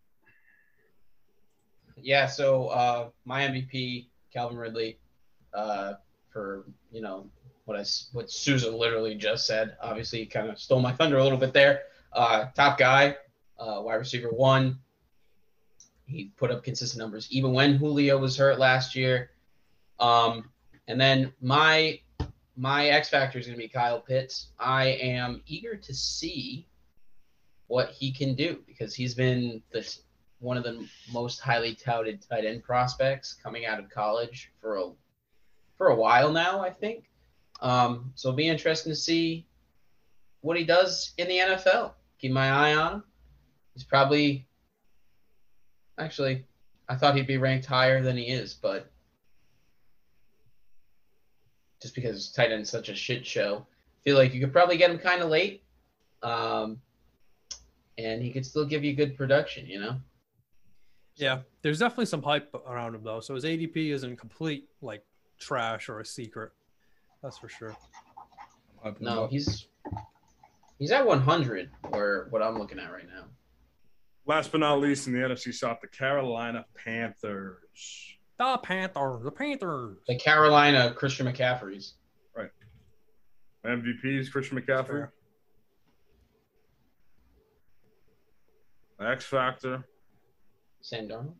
Yeah, 2.00 2.26
so 2.26 2.68
uh, 2.68 3.08
my 3.24 3.42
MVP, 3.42 4.06
Calvin 4.32 4.56
Ridley, 4.58 4.98
uh, 5.52 5.94
for 6.30 6.64
you 6.92 7.00
know 7.00 7.26
what 7.64 7.78
I 7.78 7.84
what 8.12 8.30
Susan 8.30 8.74
literally 8.74 9.14
just 9.14 9.46
said. 9.46 9.76
Obviously, 9.80 10.18
he 10.20 10.26
kind 10.26 10.50
of 10.50 10.58
stole 10.58 10.80
my 10.80 10.92
thunder 10.96 11.18
a 11.18 11.22
little 11.22 11.38
bit 11.38 11.52
there. 11.52 11.82
Uh, 12.14 12.46
top 12.54 12.78
guy, 12.78 13.16
uh, 13.58 13.80
wide 13.82 13.94
receiver 13.94 14.28
one. 14.28 14.78
He 16.06 16.32
put 16.36 16.50
up 16.50 16.62
consistent 16.62 17.00
numbers 17.00 17.28
even 17.30 17.52
when 17.52 17.76
Julio 17.76 18.18
was 18.18 18.36
hurt 18.36 18.58
last 18.58 18.94
year. 18.94 19.30
Um, 19.98 20.50
and 20.86 21.00
then 21.00 21.32
my 21.40 22.00
my 22.56 22.86
X 22.88 23.08
factor 23.08 23.38
is 23.38 23.46
going 23.46 23.58
to 23.58 23.62
be 23.62 23.68
Kyle 23.68 24.00
Pitts. 24.00 24.48
I 24.58 24.86
am 24.86 25.42
eager 25.46 25.76
to 25.76 25.94
see 25.94 26.68
what 27.66 27.90
he 27.90 28.12
can 28.12 28.34
do 28.34 28.58
because 28.66 28.94
he's 28.94 29.14
been 29.14 29.62
the 29.72 29.98
one 30.40 30.56
of 30.56 30.62
the 30.62 30.86
most 31.12 31.40
highly 31.40 31.74
touted 31.74 32.22
tight 32.28 32.44
end 32.44 32.62
prospects 32.62 33.32
coming 33.32 33.66
out 33.66 33.78
of 33.78 33.88
college 33.88 34.52
for 34.60 34.76
a 34.76 34.90
for 35.76 35.88
a 35.88 35.96
while 35.96 36.30
now, 36.30 36.60
I 36.60 36.70
think. 36.70 37.10
Um, 37.60 38.12
so 38.14 38.28
it'll 38.28 38.36
be 38.36 38.48
interesting 38.48 38.92
to 38.92 38.96
see 38.96 39.46
what 40.42 40.56
he 40.58 40.64
does 40.64 41.12
in 41.18 41.28
the 41.28 41.38
NFL. 41.38 41.92
Keep 42.24 42.32
my 42.32 42.51
eye 42.51 42.74
on 42.74 42.92
him. 42.94 43.05
He's 43.74 43.84
probably 43.84 44.48
actually 45.98 46.46
I 46.88 46.96
thought 46.96 47.16
he'd 47.16 47.26
be 47.26 47.36
ranked 47.36 47.66
higher 47.66 48.01
than 48.01 48.16
he 48.16 48.28
is, 48.28 48.55
but 48.55 48.90
just 51.82 51.94
because 51.94 52.32
tight 52.32 52.51
end 52.51 52.62
is 52.62 52.70
such 52.70 52.88
a 52.88 52.94
shit 52.94 53.26
show, 53.26 53.66
I 53.68 54.01
feel 54.05 54.16
like 54.16 54.32
you 54.32 54.40
could 54.40 54.55
probably 54.55 54.78
get 54.78 54.90
him 54.90 54.96
kind 54.96 55.20
of 55.20 55.28
late. 55.28 55.64
Um, 56.22 56.80
and 57.98 58.22
he 58.22 58.32
could 58.32 58.46
still 58.46 58.64
give 58.64 58.82
you 58.82 58.94
good 58.94 59.18
production, 59.18 59.66
you 59.66 59.78
know? 59.80 59.96
Yeah, 61.16 61.40
there's 61.60 61.80
definitely 61.80 62.06
some 62.06 62.22
hype 62.22 62.55
around 62.66 62.94
him 62.94 63.05
though. 63.05 63.20
So 63.20 63.34
his 63.34 63.44
ADP 63.44 63.90
isn't 63.92 64.16
complete 64.16 64.70
like 64.80 65.05
trash 65.38 65.90
or 65.90 66.01
a 66.01 66.06
secret. 66.06 66.52
That's 67.22 67.36
for 67.36 67.51
sure. 67.51 67.76
No, 68.98 69.26
he's 69.26 69.66
he's 70.78 70.90
at 70.90 71.06
100, 71.06 71.70
or 71.92 72.26
what 72.30 72.42
I'm 72.42 72.59
looking 72.59 72.78
at 72.78 72.92
right 72.92 73.06
now. 73.06 73.24
Last 74.26 74.52
but 74.52 74.60
not 74.60 74.80
least, 74.80 75.06
in 75.06 75.12
the 75.12 75.20
NFC 75.20 75.52
South, 75.52 75.78
the 75.82 75.88
Carolina 75.88 76.64
Panthers. 76.74 77.59
The 78.38 78.59
Panthers, 78.59 79.22
the 79.22 79.30
Panthers. 79.30 79.98
The 80.09 80.18
Carolina 80.18 80.92
Christian 80.96 81.26
McCaffrey's. 81.26 81.94
Right. 82.36 82.51
MVPs, 83.66 84.30
Christian 84.32 84.60
McCaffrey. 84.60 85.09
X 89.01 89.24
Factor. 89.24 89.84
Sam 90.80 91.09
Darnold. 91.09 91.34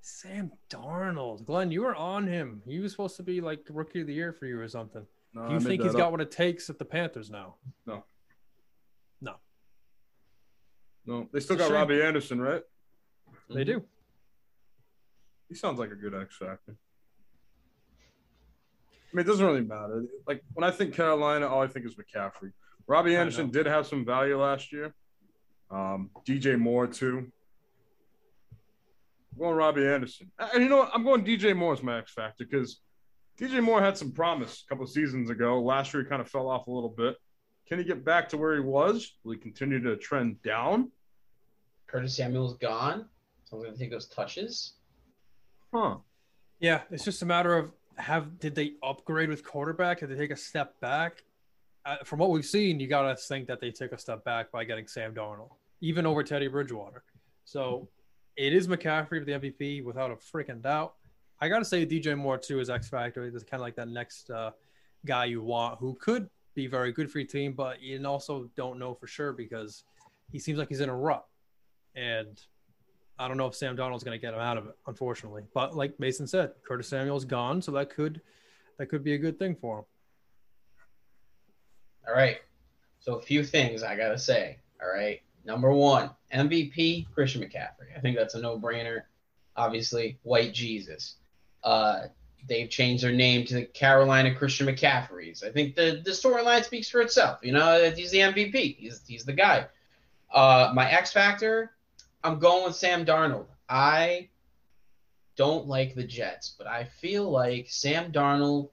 Sam 0.00 0.52
Darnold. 0.68 1.44
Glenn, 1.44 1.70
you 1.70 1.82
were 1.82 1.94
on 1.94 2.26
him. 2.26 2.62
He 2.66 2.78
was 2.78 2.92
supposed 2.92 3.16
to 3.16 3.22
be 3.22 3.40
like 3.40 3.60
rookie 3.68 4.00
of 4.02 4.06
the 4.06 4.14
year 4.14 4.32
for 4.32 4.46
you 4.46 4.58
or 4.58 4.68
something. 4.68 5.06
No, 5.32 5.46
Do 5.48 5.54
you 5.54 5.60
think 5.60 5.82
he's 5.82 5.92
up. 5.92 5.96
got 5.98 6.10
what 6.12 6.20
it 6.20 6.30
takes 6.30 6.68
at 6.70 6.78
the 6.78 6.84
Panthers 6.84 7.30
now? 7.30 7.54
No, 7.86 8.04
No. 9.20 9.36
No. 11.06 11.28
they 11.32 11.40
still 11.40 11.56
It's 11.56 11.68
got. 11.68 11.74
Robbie 11.74 12.02
Anderson, 12.02 12.40
right? 12.40 12.62
They 13.48 13.64
do. 13.64 13.84
He 15.48 15.54
sounds 15.54 15.78
like 15.78 15.90
a 15.90 15.94
good 15.96 16.14
X 16.14 16.36
Factor. 16.36 16.76
I 19.12 19.16
mean, 19.16 19.24
it 19.24 19.26
doesn't 19.28 19.44
really 19.44 19.62
matter. 19.62 20.04
Like 20.26 20.42
when 20.54 20.62
I 20.68 20.70
think 20.72 20.94
Carolina, 20.94 21.46
all 21.48 21.62
I 21.62 21.66
think 21.66 21.86
is 21.86 21.94
McCaffrey. 21.96 22.52
Robbie 22.86 23.16
Anderson 23.16 23.50
did 23.50 23.66
have 23.66 23.86
some 23.86 24.04
value 24.04 24.40
last 24.40 24.72
year. 24.72 24.94
Um, 25.70 26.10
DJ 26.26 26.58
Moore 26.58 26.86
too. 26.86 27.30
I'm 29.32 29.38
going 29.38 29.54
Robbie 29.56 29.86
Anderson. 29.86 30.30
And 30.38 30.62
you 30.62 30.68
know 30.68 30.78
what? 30.78 30.90
I'm 30.94 31.02
going 31.04 31.24
DJ 31.24 31.56
Moore 31.56 31.72
as 31.72 31.82
my 31.82 31.98
X 31.98 32.12
Factor 32.12 32.44
because 32.44 32.80
DJ 33.40 33.62
Moore 33.62 33.80
had 33.80 33.96
some 33.96 34.12
promise 34.12 34.64
a 34.66 34.68
couple 34.68 34.84
of 34.84 34.90
seasons 34.90 35.30
ago. 35.30 35.62
Last 35.62 35.94
year, 35.94 36.02
he 36.02 36.08
kind 36.08 36.20
of 36.20 36.28
fell 36.28 36.48
off 36.48 36.66
a 36.66 36.70
little 36.70 36.90
bit. 36.90 37.16
Can 37.66 37.78
he 37.78 37.84
get 37.84 38.04
back 38.04 38.28
to 38.30 38.36
where 38.36 38.54
he 38.54 38.60
was? 38.60 39.16
Will 39.24 39.32
he 39.32 39.38
continue 39.38 39.80
to 39.80 39.96
trend 39.96 40.42
down? 40.42 40.90
Curtis 41.86 42.16
Samuel's 42.16 42.58
gone. 42.58 43.06
So 43.44 43.56
I'm 43.56 43.62
going 43.62 43.72
to 43.72 43.78
take 43.78 43.90
those 43.90 44.08
touches. 44.08 44.74
Huh. 45.72 45.96
Yeah, 46.58 46.82
it's 46.90 47.04
just 47.04 47.22
a 47.22 47.26
matter 47.26 47.56
of 47.56 47.70
have 47.96 48.38
did 48.38 48.54
they 48.54 48.74
upgrade 48.82 49.28
with 49.28 49.44
quarterback? 49.44 50.00
Did 50.00 50.10
they 50.10 50.16
take 50.16 50.30
a 50.30 50.36
step 50.36 50.78
back? 50.80 51.22
Uh, 51.86 51.96
from 52.04 52.18
what 52.18 52.30
we've 52.30 52.44
seen, 52.44 52.78
you 52.78 52.86
gotta 52.86 53.16
think 53.16 53.46
that 53.48 53.60
they 53.60 53.70
took 53.70 53.92
a 53.92 53.98
step 53.98 54.24
back 54.24 54.50
by 54.52 54.64
getting 54.64 54.86
Sam 54.86 55.14
Darnold, 55.14 55.50
even 55.80 56.04
over 56.06 56.22
Teddy 56.22 56.48
Bridgewater. 56.48 57.02
So 57.44 57.88
it 58.36 58.52
is 58.52 58.68
McCaffrey 58.68 59.24
with 59.24 59.26
the 59.26 59.32
MVP 59.32 59.82
without 59.84 60.10
a 60.10 60.16
freaking 60.16 60.62
doubt. 60.62 60.94
I 61.40 61.48
gotta 61.48 61.64
say 61.64 61.86
DJ 61.86 62.16
Moore 62.16 62.38
too 62.38 62.60
is 62.60 62.68
X 62.70 62.88
factor. 62.88 63.24
He's 63.24 63.42
kind 63.44 63.60
of 63.60 63.62
like 63.62 63.76
that 63.76 63.88
next 63.88 64.30
uh, 64.30 64.50
guy 65.06 65.26
you 65.26 65.42
want 65.42 65.78
who 65.78 65.94
could 65.94 66.28
be 66.54 66.66
very 66.66 66.92
good 66.92 67.10
for 67.10 67.18
your 67.18 67.28
team, 67.28 67.52
but 67.52 67.80
you 67.80 68.04
also 68.06 68.50
don't 68.56 68.78
know 68.78 68.94
for 68.94 69.06
sure 69.06 69.32
because 69.32 69.84
he 70.30 70.38
seems 70.38 70.58
like 70.58 70.68
he's 70.68 70.80
in 70.80 70.88
a 70.88 70.96
rut, 70.96 71.24
and 71.94 72.40
I 73.18 73.28
don't 73.28 73.36
know 73.36 73.46
if 73.46 73.54
Sam 73.54 73.76
Darnold's 73.76 74.02
to 74.02 74.18
get 74.18 74.34
him 74.34 74.40
out 74.40 74.56
of 74.56 74.66
it, 74.66 74.76
unfortunately. 74.86 75.42
But 75.54 75.76
like 75.76 75.98
Mason 76.00 76.26
said, 76.26 76.52
Curtis 76.66 76.88
Samuel's 76.88 77.24
gone, 77.24 77.60
so 77.62 77.72
that 77.72 77.90
could 77.90 78.20
that 78.78 78.86
could 78.86 79.04
be 79.04 79.14
a 79.14 79.18
good 79.18 79.38
thing 79.38 79.54
for 79.54 79.80
him. 79.80 79.84
All 82.08 82.14
right. 82.14 82.38
So 82.98 83.14
a 83.14 83.22
few 83.22 83.44
things 83.44 83.82
I 83.82 83.96
got 83.96 84.08
to 84.08 84.18
say. 84.18 84.58
All 84.82 84.90
right. 84.90 85.20
Number 85.44 85.70
one, 85.72 86.10
MVP, 86.34 87.06
Christian 87.12 87.42
McCaffrey. 87.42 87.96
I 87.96 88.00
think 88.00 88.16
that's 88.16 88.34
a 88.34 88.40
no 88.40 88.58
brainer. 88.58 89.02
Obviously, 89.56 90.18
white 90.22 90.54
Jesus. 90.54 91.16
Uh, 91.62 92.06
they've 92.48 92.70
changed 92.70 93.04
their 93.04 93.12
name 93.12 93.44
to 93.46 93.54
the 93.54 93.64
Carolina 93.64 94.34
Christian 94.34 94.66
McCaffreys. 94.66 95.44
I 95.44 95.50
think 95.50 95.74
the, 95.76 96.00
the 96.04 96.10
storyline 96.10 96.64
speaks 96.64 96.88
for 96.88 97.00
itself. 97.00 97.40
You 97.42 97.52
know, 97.52 97.90
he's 97.90 98.10
the 98.10 98.18
MVP. 98.18 98.76
He's, 98.76 99.00
he's 99.06 99.24
the 99.24 99.32
guy. 99.32 99.66
Uh, 100.32 100.72
my 100.74 100.90
X 100.90 101.12
Factor, 101.12 101.72
I'm 102.22 102.38
going 102.38 102.64
with 102.64 102.76
Sam 102.76 103.04
Darnold. 103.04 103.46
I 103.68 104.28
don't 105.36 105.66
like 105.66 105.94
the 105.94 106.04
Jets, 106.04 106.54
but 106.56 106.66
I 106.66 106.84
feel 106.84 107.30
like 107.30 107.66
Sam 107.68 108.12
Darnold 108.12 108.70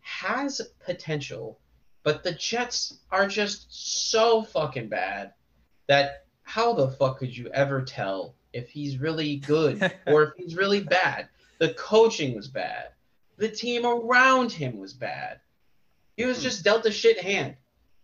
has 0.00 0.60
potential, 0.84 1.58
but 2.02 2.22
the 2.22 2.32
Jets 2.32 2.98
are 3.10 3.26
just 3.26 3.66
so 4.00 4.42
fucking 4.42 4.88
bad 4.88 5.32
that 5.88 6.26
how 6.42 6.72
the 6.72 6.90
fuck 6.90 7.18
could 7.18 7.36
you 7.36 7.48
ever 7.48 7.82
tell 7.82 8.34
if 8.52 8.68
he's 8.68 8.98
really 8.98 9.36
good 9.36 9.92
or 10.06 10.22
if 10.24 10.30
he's 10.36 10.56
really 10.56 10.80
bad? 10.80 11.28
The 11.62 11.74
coaching 11.74 12.34
was 12.34 12.48
bad. 12.48 12.88
The 13.36 13.48
team 13.48 13.86
around 13.86 14.50
him 14.50 14.80
was 14.80 14.94
bad. 14.94 15.38
He 16.16 16.24
was 16.24 16.38
hmm. 16.38 16.42
just 16.42 16.64
dealt 16.64 16.86
a 16.86 16.90
shit 16.90 17.22
hand. 17.22 17.54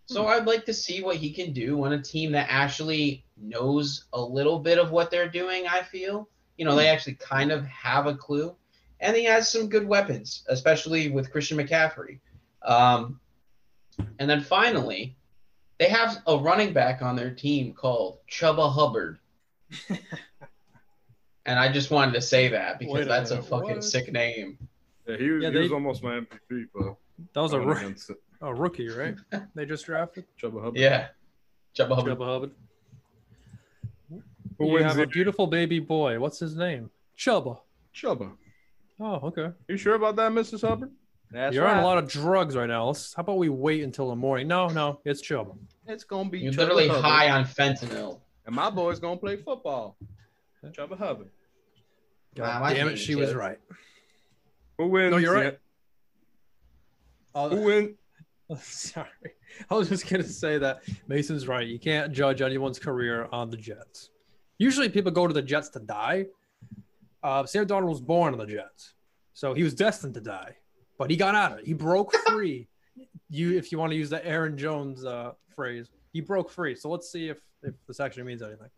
So 0.06 0.22
hmm. 0.22 0.28
I'd 0.28 0.46
like 0.46 0.64
to 0.66 0.72
see 0.72 1.02
what 1.02 1.16
he 1.16 1.32
can 1.32 1.52
do 1.52 1.84
on 1.84 1.92
a 1.92 2.00
team 2.00 2.30
that 2.32 2.46
actually 2.48 3.24
knows 3.36 4.04
a 4.12 4.20
little 4.20 4.60
bit 4.60 4.78
of 4.78 4.92
what 4.92 5.10
they're 5.10 5.28
doing, 5.28 5.66
I 5.66 5.82
feel. 5.82 6.28
You 6.56 6.66
know, 6.66 6.76
they 6.76 6.86
hmm. 6.86 6.94
actually 6.94 7.14
kind 7.14 7.50
of 7.50 7.66
have 7.66 8.06
a 8.06 8.14
clue. 8.14 8.54
And 9.00 9.16
he 9.16 9.24
has 9.24 9.50
some 9.50 9.68
good 9.68 9.88
weapons, 9.88 10.44
especially 10.46 11.10
with 11.10 11.32
Christian 11.32 11.58
McCaffrey. 11.58 12.20
Um, 12.62 13.18
and 14.20 14.30
then 14.30 14.40
finally, 14.40 15.16
they 15.78 15.88
have 15.88 16.22
a 16.28 16.38
running 16.38 16.72
back 16.72 17.02
on 17.02 17.16
their 17.16 17.34
team 17.34 17.72
called 17.72 18.18
Chuba 18.30 18.72
Hubbard. 18.72 19.18
and 21.48 21.58
I 21.58 21.70
just 21.72 21.90
wanted 21.90 22.12
to 22.14 22.20
say 22.20 22.48
that 22.48 22.78
because 22.78 22.94
Wait 22.94 23.02
a 23.02 23.06
that's 23.06 23.30
a 23.30 23.36
minute, 23.36 23.48
fucking 23.48 23.70
what? 23.76 23.84
sick 23.84 24.12
name. 24.12 24.58
Yeah, 25.06 25.16
he 25.16 25.30
was, 25.30 25.42
Yeah, 25.42 25.50
he 25.50 25.58
was 25.58 25.72
almost 25.72 26.02
my 26.02 26.20
MVP, 26.20 26.66
but 26.74 26.94
That 27.34 27.40
was 27.40 27.52
a, 27.52 27.56
I 27.56 27.58
went 27.60 27.70
roo- 27.70 27.76
against 27.86 28.10
it. 28.10 28.16
a 28.40 28.54
rookie, 28.54 28.88
right? 28.88 29.16
They 29.54 29.64
just 29.66 29.86
drafted 29.86 30.24
Chuba 30.40 30.62
Hubbard. 30.62 30.76
Yeah. 30.76 31.08
Chuba 31.76 31.94
Hubbard. 31.96 32.18
Chuba 32.18 32.26
Hubbard. 32.26 32.50
Who 34.58 34.72
you 34.72 34.82
have 34.82 34.96
the 34.96 35.02
a 35.04 35.06
beautiful 35.06 35.46
baby 35.46 35.78
boy. 35.78 36.18
What's 36.18 36.38
his 36.40 36.56
name? 36.56 36.90
Chuba. 37.16 37.60
Chuba? 37.94 38.32
Oh, 39.00 39.14
okay. 39.28 39.52
You 39.68 39.76
sure 39.76 39.94
about 39.94 40.16
that, 40.16 40.32
Mrs. 40.32 40.66
Hubbard? 40.66 40.90
That's 41.30 41.54
You're 41.54 41.64
right. 41.64 41.76
on 41.76 41.82
a 41.84 41.86
lot 41.86 41.98
of 41.98 42.08
drugs 42.08 42.56
right 42.56 42.66
now. 42.68 42.86
Let's, 42.86 43.14
how 43.14 43.20
about 43.20 43.36
we 43.38 43.48
wait 43.50 43.84
until 43.84 44.08
the 44.08 44.16
morning? 44.16 44.48
No, 44.48 44.68
no, 44.68 45.00
it's 45.04 45.22
Chuba. 45.22 45.56
It's 45.86 46.02
gonna 46.04 46.28
be 46.28 46.40
You're 46.40 46.52
Chuba 46.52 46.58
literally 46.58 46.88
Hubbard. 46.88 47.04
high 47.04 47.30
on 47.30 47.44
fentanyl. 47.44 48.20
and 48.46 48.54
my 48.54 48.70
boy's 48.70 48.98
gonna 48.98 49.16
play 49.18 49.36
football. 49.36 49.96
Trevor 50.72 50.96
Hubbard. 50.96 51.28
Wow, 52.38 52.46
God 52.46 52.60
my 52.60 52.74
damn 52.74 52.86
it, 52.88 52.90
team 52.92 52.98
she 52.98 53.14
was 53.14 53.34
right. 53.34 53.58
Who 54.78 54.86
wins? 54.88 55.10
No, 55.10 55.16
you're 55.18 55.34
right. 55.34 55.58
Who 57.34 57.40
Uh, 57.40 57.48
wins? 57.56 57.96
sorry, 58.62 59.08
I 59.70 59.74
was 59.74 59.88
just 59.90 60.08
gonna 60.08 60.22
say 60.22 60.56
that 60.58 60.80
Mason's 61.06 61.46
right. 61.46 61.66
You 61.66 61.78
can't 61.78 62.12
judge 62.12 62.40
anyone's 62.40 62.78
career 62.78 63.28
on 63.32 63.50
the 63.50 63.56
Jets. 63.56 64.10
Usually, 64.58 64.88
people 64.88 65.12
go 65.12 65.26
to 65.26 65.34
the 65.34 65.42
Jets 65.42 65.68
to 65.70 65.80
die. 65.80 66.26
Uh, 67.22 67.44
Sam 67.44 67.66
Darnold 67.66 67.88
was 67.88 68.00
born 68.00 68.32
on 68.32 68.38
the 68.38 68.46
Jets, 68.46 68.94
so 69.34 69.52
he 69.52 69.62
was 69.62 69.74
destined 69.74 70.14
to 70.14 70.20
die, 70.20 70.56
but 70.96 71.10
he 71.10 71.16
got 71.16 71.34
out 71.34 71.52
of 71.52 71.58
it. 71.58 71.66
He 71.66 71.74
broke 71.74 72.14
free. 72.28 72.68
you, 73.28 73.56
if 73.58 73.70
you 73.70 73.78
want 73.78 73.90
to 73.92 73.96
use 73.96 74.08
the 74.10 74.24
Aaron 74.26 74.56
Jones 74.56 75.04
uh, 75.04 75.32
phrase, 75.54 75.90
he 76.12 76.20
broke 76.20 76.50
free. 76.50 76.74
So 76.74 76.88
let's 76.88 77.10
see 77.12 77.28
if 77.28 77.38
if 77.62 77.74
this 77.86 78.00
actually 78.00 78.22
means 78.22 78.40
anything. 78.42 78.70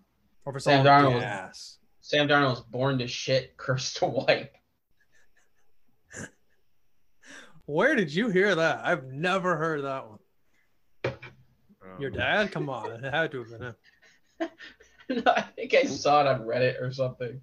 Or 0.47 0.53
for 0.53 0.59
Sam 0.59 0.85
someone 0.85 1.13
Darnold. 1.13 1.21
yes. 1.21 1.79
Sam 2.01 2.29
Darnold 2.29 2.51
was 2.51 2.61
born 2.61 2.99
to 2.99 3.07
shit, 3.07 3.57
cursed 3.57 3.99
to 3.99 4.07
wipe. 4.07 4.55
Where 7.67 7.95
did 7.95 8.13
you 8.13 8.31
hear 8.31 8.55
that? 8.55 8.81
I've 8.85 9.05
never 9.05 9.57
heard 9.57 9.85
that 9.85 10.09
one. 10.09 10.19
Um, 11.05 12.01
Your 12.01 12.11
dad? 12.11 12.51
Come 12.51 12.69
on, 12.69 12.91
it 12.91 13.05
had 13.05 13.31
to 13.31 13.45
have 13.45 13.51
been 13.51 13.63
him. 13.63 15.23
I 15.27 15.43
think 15.43 15.75
I 15.75 15.85
saw 15.85 16.23
it 16.23 16.27
on 16.27 16.41
Reddit 16.41 16.81
or 16.81 16.93
something. 16.93 17.41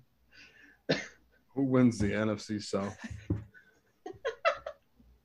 Who 1.56 1.64
wins 1.64 1.98
the 1.98 2.12
NFC 2.12 2.62
South? 2.62 2.96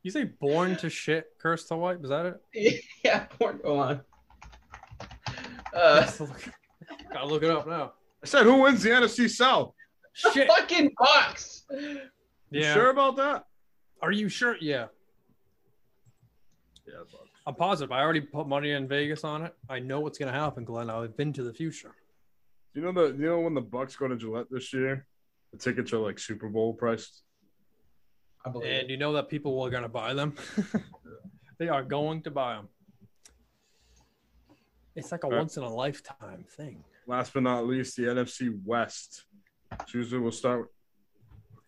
You 0.02 0.10
say 0.10 0.24
born 0.24 0.76
to 0.76 0.90
shit, 0.90 1.26
cursed 1.38 1.68
to 1.68 1.76
wipe? 1.76 2.02
Is 2.02 2.10
that 2.10 2.40
it? 2.52 2.84
yeah, 3.04 3.26
born. 3.38 3.60
Go 3.62 3.78
on. 3.78 4.00
Uh, 5.74 6.10
Gotta 7.12 7.26
look 7.26 7.42
it 7.42 7.50
up 7.50 7.68
now. 7.68 7.92
I 8.22 8.26
said, 8.26 8.44
who 8.44 8.62
wins 8.62 8.82
the 8.82 8.90
NFC 8.90 9.28
South? 9.28 9.74
Shit. 10.14 10.46
fucking 10.48 10.94
Bucs. 11.00 11.62
You 11.70 12.00
Yeah. 12.50 12.74
sure 12.74 12.90
about 12.90 13.16
that? 13.16 13.46
Are 14.00 14.12
you 14.12 14.28
sure? 14.28 14.56
Yeah. 14.60 14.86
Yeah, 16.86 16.94
Bucs. 17.12 17.28
I'm 17.46 17.54
positive. 17.54 17.90
I 17.92 18.00
already 18.00 18.20
put 18.20 18.46
money 18.46 18.72
in 18.72 18.86
Vegas 18.86 19.24
on 19.24 19.42
it. 19.42 19.54
I 19.68 19.78
know 19.80 20.00
what's 20.00 20.18
gonna 20.18 20.32
happen, 20.32 20.64
Glenn. 20.64 20.90
I've 20.90 21.16
been 21.16 21.32
to 21.32 21.42
the 21.42 21.52
future. 21.52 21.92
You 22.74 22.82
know 22.82 22.92
the 22.92 23.06
you 23.16 23.26
know 23.26 23.40
when 23.40 23.54
the 23.54 23.62
Bucs 23.62 23.96
go 23.98 24.06
to 24.08 24.16
Gillette 24.16 24.46
this 24.50 24.72
year, 24.72 25.06
the 25.50 25.58
tickets 25.58 25.92
are 25.92 25.98
like 25.98 26.18
Super 26.18 26.48
Bowl 26.48 26.72
priced. 26.74 27.22
I 28.44 28.50
believe. 28.50 28.70
And 28.70 28.90
you 28.90 28.96
know 28.96 29.12
that 29.14 29.28
people 29.28 29.60
are 29.62 29.70
gonna 29.70 29.88
buy 29.88 30.14
them. 30.14 30.34
they 31.58 31.68
are 31.68 31.82
going 31.82 32.22
to 32.22 32.30
buy 32.30 32.54
them. 32.56 32.68
It's 34.94 35.10
like 35.10 35.24
a 35.24 35.28
Right. 35.28 35.38
once 35.38 35.56
in 35.56 35.62
a 35.62 35.72
lifetime 35.74 36.44
thing. 36.56 36.84
Last 37.06 37.34
but 37.34 37.42
not 37.42 37.66
least, 37.66 37.96
the 37.96 38.04
NFC 38.04 38.56
West. 38.64 39.24
Susan 39.88 40.22
we'll 40.22 40.32
start. 40.32 40.68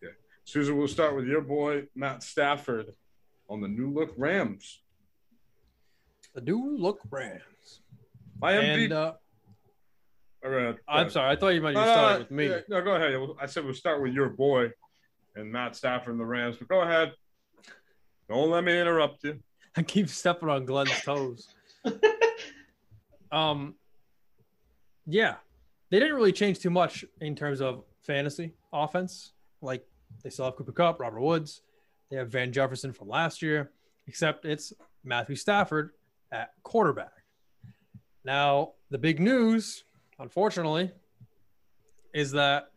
Okay, 0.03 0.13
Susan 0.45 0.77
we'll 0.77 0.87
start 0.87 1.15
with 1.15 1.25
your 1.27 1.41
boy 1.41 1.83
Matt 1.95 2.23
Stafford 2.23 2.87
on 3.49 3.61
the 3.61 3.67
new 3.67 3.91
look 3.91 4.13
Rams. 4.17 4.81
The 6.33 6.41
new 6.41 6.77
look 6.77 6.99
Rams. 7.09 7.81
My 8.41 8.53
MVP. 8.53 8.83
And 8.85 8.93
uh, 8.93 9.13
All 10.43 10.51
right, 10.51 10.75
I'm 10.87 11.09
sorry. 11.09 11.31
I 11.31 11.35
thought 11.35 11.49
you 11.49 11.61
might 11.61 11.69
you 11.71 11.75
No, 11.75 11.85
started 11.85 12.19
with 12.19 12.31
me. 12.31 12.47
yeah, 12.49 12.59
No, 12.69 12.81
go 12.81 12.95
ahead. 12.95 13.17
I 13.41 13.45
said 13.45 13.65
we'll 13.65 13.73
start 13.73 14.01
with 14.01 14.13
your 14.13 14.29
boy 14.29 14.71
and 15.35 15.51
Matt 15.51 15.75
Stafford 15.75 16.11
and 16.13 16.19
the 16.19 16.25
Rams. 16.25 16.57
But 16.57 16.67
go 16.67 16.81
ahead. 16.81 17.13
Don't 18.29 18.49
let 18.49 18.63
me 18.63 18.79
interrupt 18.79 19.23
you. 19.23 19.39
I 19.77 19.83
keep 19.83 20.09
stepping 20.09 20.49
on 20.49 20.65
Glenn's 20.65 21.01
toes. 21.01 21.47
um, 23.31 23.75
yeah, 25.05 25.35
they 25.89 25.99
didn't 25.99 26.15
really 26.15 26.31
change 26.31 26.59
too 26.59 26.69
much 26.69 27.05
in 27.21 27.35
terms 27.35 27.61
of 27.61 27.83
fantasy 28.01 28.53
offense. 28.73 29.33
Like 29.61 29.85
they 30.23 30.29
still 30.29 30.45
have 30.45 30.55
Cooper 30.55 30.71
Kupp, 30.71 30.99
Robert 30.99 31.21
Woods, 31.21 31.61
they 32.09 32.17
have 32.17 32.29
Van 32.29 32.51
Jefferson 32.51 32.93
from 32.93 33.09
last 33.09 33.41
year, 33.41 33.71
except 34.07 34.45
it's 34.45 34.73
Matthew 35.03 35.35
Stafford 35.35 35.91
at 36.31 36.51
quarterback. 36.63 37.11
Now, 38.23 38.73
the 38.89 38.97
big 38.97 39.19
news, 39.19 39.83
unfortunately, 40.19 40.91
is 42.13 42.31
that 42.31 42.71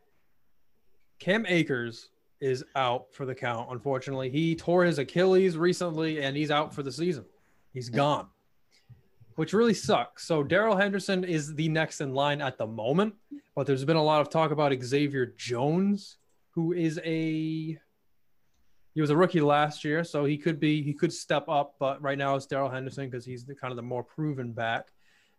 Cam 1.18 1.46
Akers 1.46 2.10
is 2.40 2.64
out 2.76 3.12
for 3.12 3.26
the 3.26 3.34
count. 3.34 3.68
Unfortunately, 3.70 4.30
he 4.30 4.54
tore 4.54 4.84
his 4.84 4.98
Achilles 4.98 5.56
recently 5.56 6.22
and 6.22 6.36
he's 6.36 6.50
out 6.50 6.74
for 6.74 6.82
the 6.82 6.92
season. 6.92 7.24
He's 7.72 7.88
gone, 7.88 8.28
which 9.38 9.52
really 9.52 9.72
sucks. 9.72 10.26
So, 10.26 10.42
Darrell 10.42 10.76
Henderson 10.76 11.22
is 11.22 11.54
the 11.54 11.68
next 11.68 12.00
in 12.00 12.12
line 12.12 12.42
at 12.42 12.58
the 12.58 12.66
moment, 12.66 13.14
but 13.54 13.68
there's 13.68 13.84
been 13.84 13.94
a 13.94 14.02
lot 14.02 14.20
of 14.20 14.30
talk 14.30 14.50
about 14.50 14.72
Xavier 14.82 15.26
Jones, 15.26 16.18
who 16.50 16.72
is 16.72 16.98
a 17.04 17.78
he 18.94 19.00
was 19.00 19.10
a 19.10 19.16
rookie 19.16 19.40
last 19.40 19.84
year, 19.84 20.02
so 20.02 20.24
he 20.24 20.36
could 20.36 20.58
be 20.58 20.82
he 20.82 20.92
could 20.92 21.12
step 21.12 21.48
up, 21.48 21.76
but 21.78 22.02
right 22.02 22.18
now 22.18 22.34
it's 22.34 22.46
Darrell 22.46 22.68
Henderson 22.68 23.08
because 23.08 23.24
he's 23.24 23.44
the 23.44 23.54
kind 23.54 23.70
of 23.70 23.76
the 23.76 23.82
more 23.82 24.02
proven 24.02 24.50
back. 24.50 24.88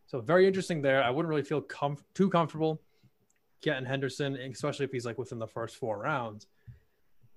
So 0.06 0.22
very 0.22 0.48
interesting 0.48 0.82
there. 0.82 1.04
I 1.04 1.10
wouldn't 1.10 1.30
really 1.30 1.44
feel 1.44 1.62
comf- 1.64 2.06
too 2.14 2.30
comfortable 2.30 2.82
getting 3.62 3.84
Henderson, 3.84 4.38
especially 4.38 4.86
if 4.86 4.94
he's 4.94 5.06
like 5.06 5.18
within 5.18 5.40
the 5.40 5.48
first 5.48 5.76
four 5.76 6.00
rounds. 6.00 6.48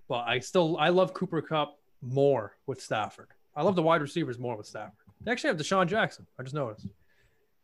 But 0.07 0.29
I 0.29 0.39
still 0.39 0.77
I 0.79 0.91
love 0.91 1.13
Cooper 1.13 1.43
Kupp 1.43 1.81
more 2.01 2.57
with 2.69 2.81
Stafford. 2.81 3.31
I 3.57 3.65
love 3.65 3.75
the 3.75 3.83
wide 3.83 4.01
receivers 4.01 4.39
more 4.39 4.57
with 4.57 4.67
Stafford. 4.69 5.02
They 5.25 5.31
actually 5.33 5.49
have 5.49 5.57
DeSean 5.57 5.87
Jackson. 5.87 6.27
I 6.39 6.43
just 6.43 6.55
noticed. 6.55 6.87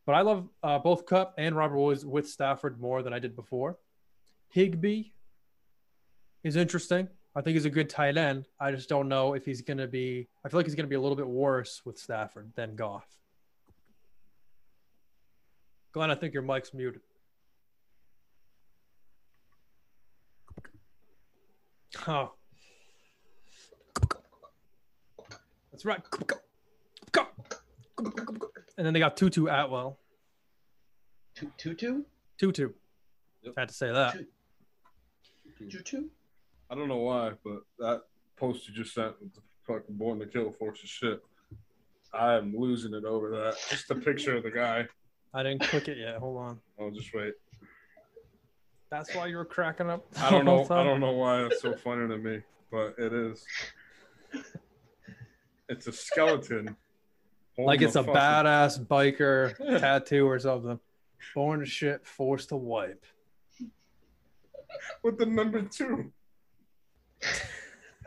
But 0.07 0.15
I 0.15 0.23
love 0.23 0.49
uh, 0.63 0.79
both 0.79 1.07
Kupp 1.07 1.35
and 1.39 1.57
Robert 1.57 1.79
Woods 1.79 2.07
with 2.07 2.29
Stafford 2.29 2.81
more 2.81 3.03
than 3.03 3.13
I 3.13 3.19
did 3.19 3.37
before. 3.37 3.79
Higbee 4.49 5.11
is 6.45 6.57
interesting. 6.57 7.09
I 7.37 7.43
think 7.43 7.55
he's 7.55 7.67
a 7.67 7.71
good 7.71 7.91
tight 7.91 8.17
end. 8.17 8.47
I 8.59 8.71
just 8.71 8.89
don't 8.89 9.09
know 9.09 9.35
if 9.35 9.45
he's 9.45 9.61
going 9.61 9.79
to 9.79 9.87
be. 9.87 10.29
I 10.45 10.49
feel 10.49 10.59
like 10.59 10.67
he's 10.67 10.75
going 10.75 10.87
to 10.87 10.91
be 10.91 10.97
a 10.97 11.01
little 11.01 11.17
bit 11.17 11.27
worse 11.27 11.83
with 11.85 11.99
Stafford 11.99 12.53
than 12.57 12.75
Goff. 12.75 13.07
Glenn, 15.93 16.11
I 16.11 16.15
think 16.15 16.33
your 16.33 16.43
mic's 16.43 16.73
muted. 16.73 17.01
Oh. 22.07 22.33
That's 25.71 25.85
right. 25.85 26.01
And 27.99 28.87
then 28.87 28.93
they 28.95 29.01
got 29.01 29.17
Tutu 29.17 29.47
Atwell. 29.47 29.99
Tu- 31.35 31.53
Tutu? 31.57 32.03
Tutu. 32.39 32.71
Yep. 33.43 33.55
Had 33.57 33.69
to 33.69 33.75
say 33.75 33.93
that. 33.93 34.17
Tutu? 35.59 36.05
I 36.71 36.75
don't 36.75 36.89
know 36.89 36.99
why, 36.99 37.33
but 37.45 37.63
that 37.79 38.03
post 38.37 38.69
you 38.69 38.75
just 38.75 38.95
sent 38.95 39.21
with 39.21 39.35
the 39.35 39.41
fucking 39.67 39.97
born 39.97 40.19
to 40.21 40.27
kill 40.27 40.53
force 40.53 40.83
of 40.83 40.89
shit. 40.89 41.21
I 42.13 42.35
am 42.35 42.55
losing 42.57 42.95
it 42.95 43.05
over 43.05 43.31
that. 43.31 43.57
Just 43.69 43.91
a 43.91 43.95
picture 43.95 44.37
of 44.37 44.43
the 44.43 44.51
guy. 44.51 44.87
I 45.35 45.43
didn't 45.43 45.63
click 45.63 45.89
it 45.89 45.99
yet. 45.99 46.17
Hold 46.17 46.39
on. 46.39 46.61
I'll 46.81 46.91
just 46.91 47.13
wait. 47.15 47.35
That's 48.91 49.15
why 49.15 49.27
you 49.27 49.37
were 49.37 49.45
cracking 49.45 49.91
up. 49.91 50.07
I 50.19 50.31
don't 50.31 50.45
know. 50.45 50.63
I 50.71 50.83
don't 50.83 51.01
know 51.01 51.13
why 51.13 51.43
it's 51.45 51.61
so 51.61 51.75
funny 51.77 52.09
to 52.09 52.17
me, 52.17 52.41
but 52.71 52.95
it 52.99 53.13
is. 53.13 53.45
It's 55.69 55.87
a 55.87 55.93
skeleton. 55.93 56.75
Like 57.59 57.83
it's 57.83 57.97
a 57.97 58.05
fucking- 58.05 58.15
badass 58.15 58.87
biker 58.87 59.57
tattoo 59.81 60.27
or 60.27 60.39
something. 60.39 60.79
Born 61.35 61.61
to 61.61 61.67
shit, 61.67 62.07
forced 62.07 62.51
to 62.51 62.57
wipe. 62.57 63.05
with 65.03 65.19
the 65.19 65.27
number 65.27 65.63
two. 65.63 66.13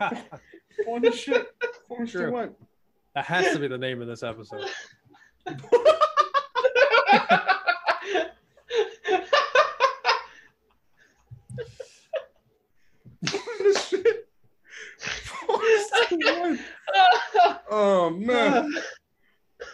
On 0.00 1.02
the 1.02 1.12
shit. 1.12 1.46
Forced 1.86 2.14
to 2.14 2.30
wipe. 2.30 2.58
That 3.14 3.26
has 3.26 3.52
to 3.52 3.58
be 3.58 3.68
the 3.68 3.76
name 3.78 4.00
of 4.00 4.08
this 4.08 4.22
episode. 4.22 4.64
the 13.20 13.86
shit. 13.88 14.28
Forced 14.98 15.92
to 16.08 16.18
wipe. 16.40 17.60
Oh 17.70 18.10
man. 18.10 18.72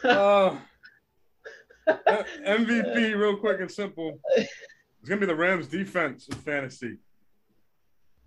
Uh, 1.88 1.94
uh, 2.06 2.22
MVP, 2.46 3.18
real 3.18 3.36
quick 3.36 3.60
and 3.60 3.70
simple. 3.70 4.20
It's 4.36 5.08
gonna 5.08 5.20
be 5.20 5.26
the 5.26 5.34
Rams 5.34 5.66
defense 5.66 6.28
in 6.28 6.36
fantasy. 6.36 6.98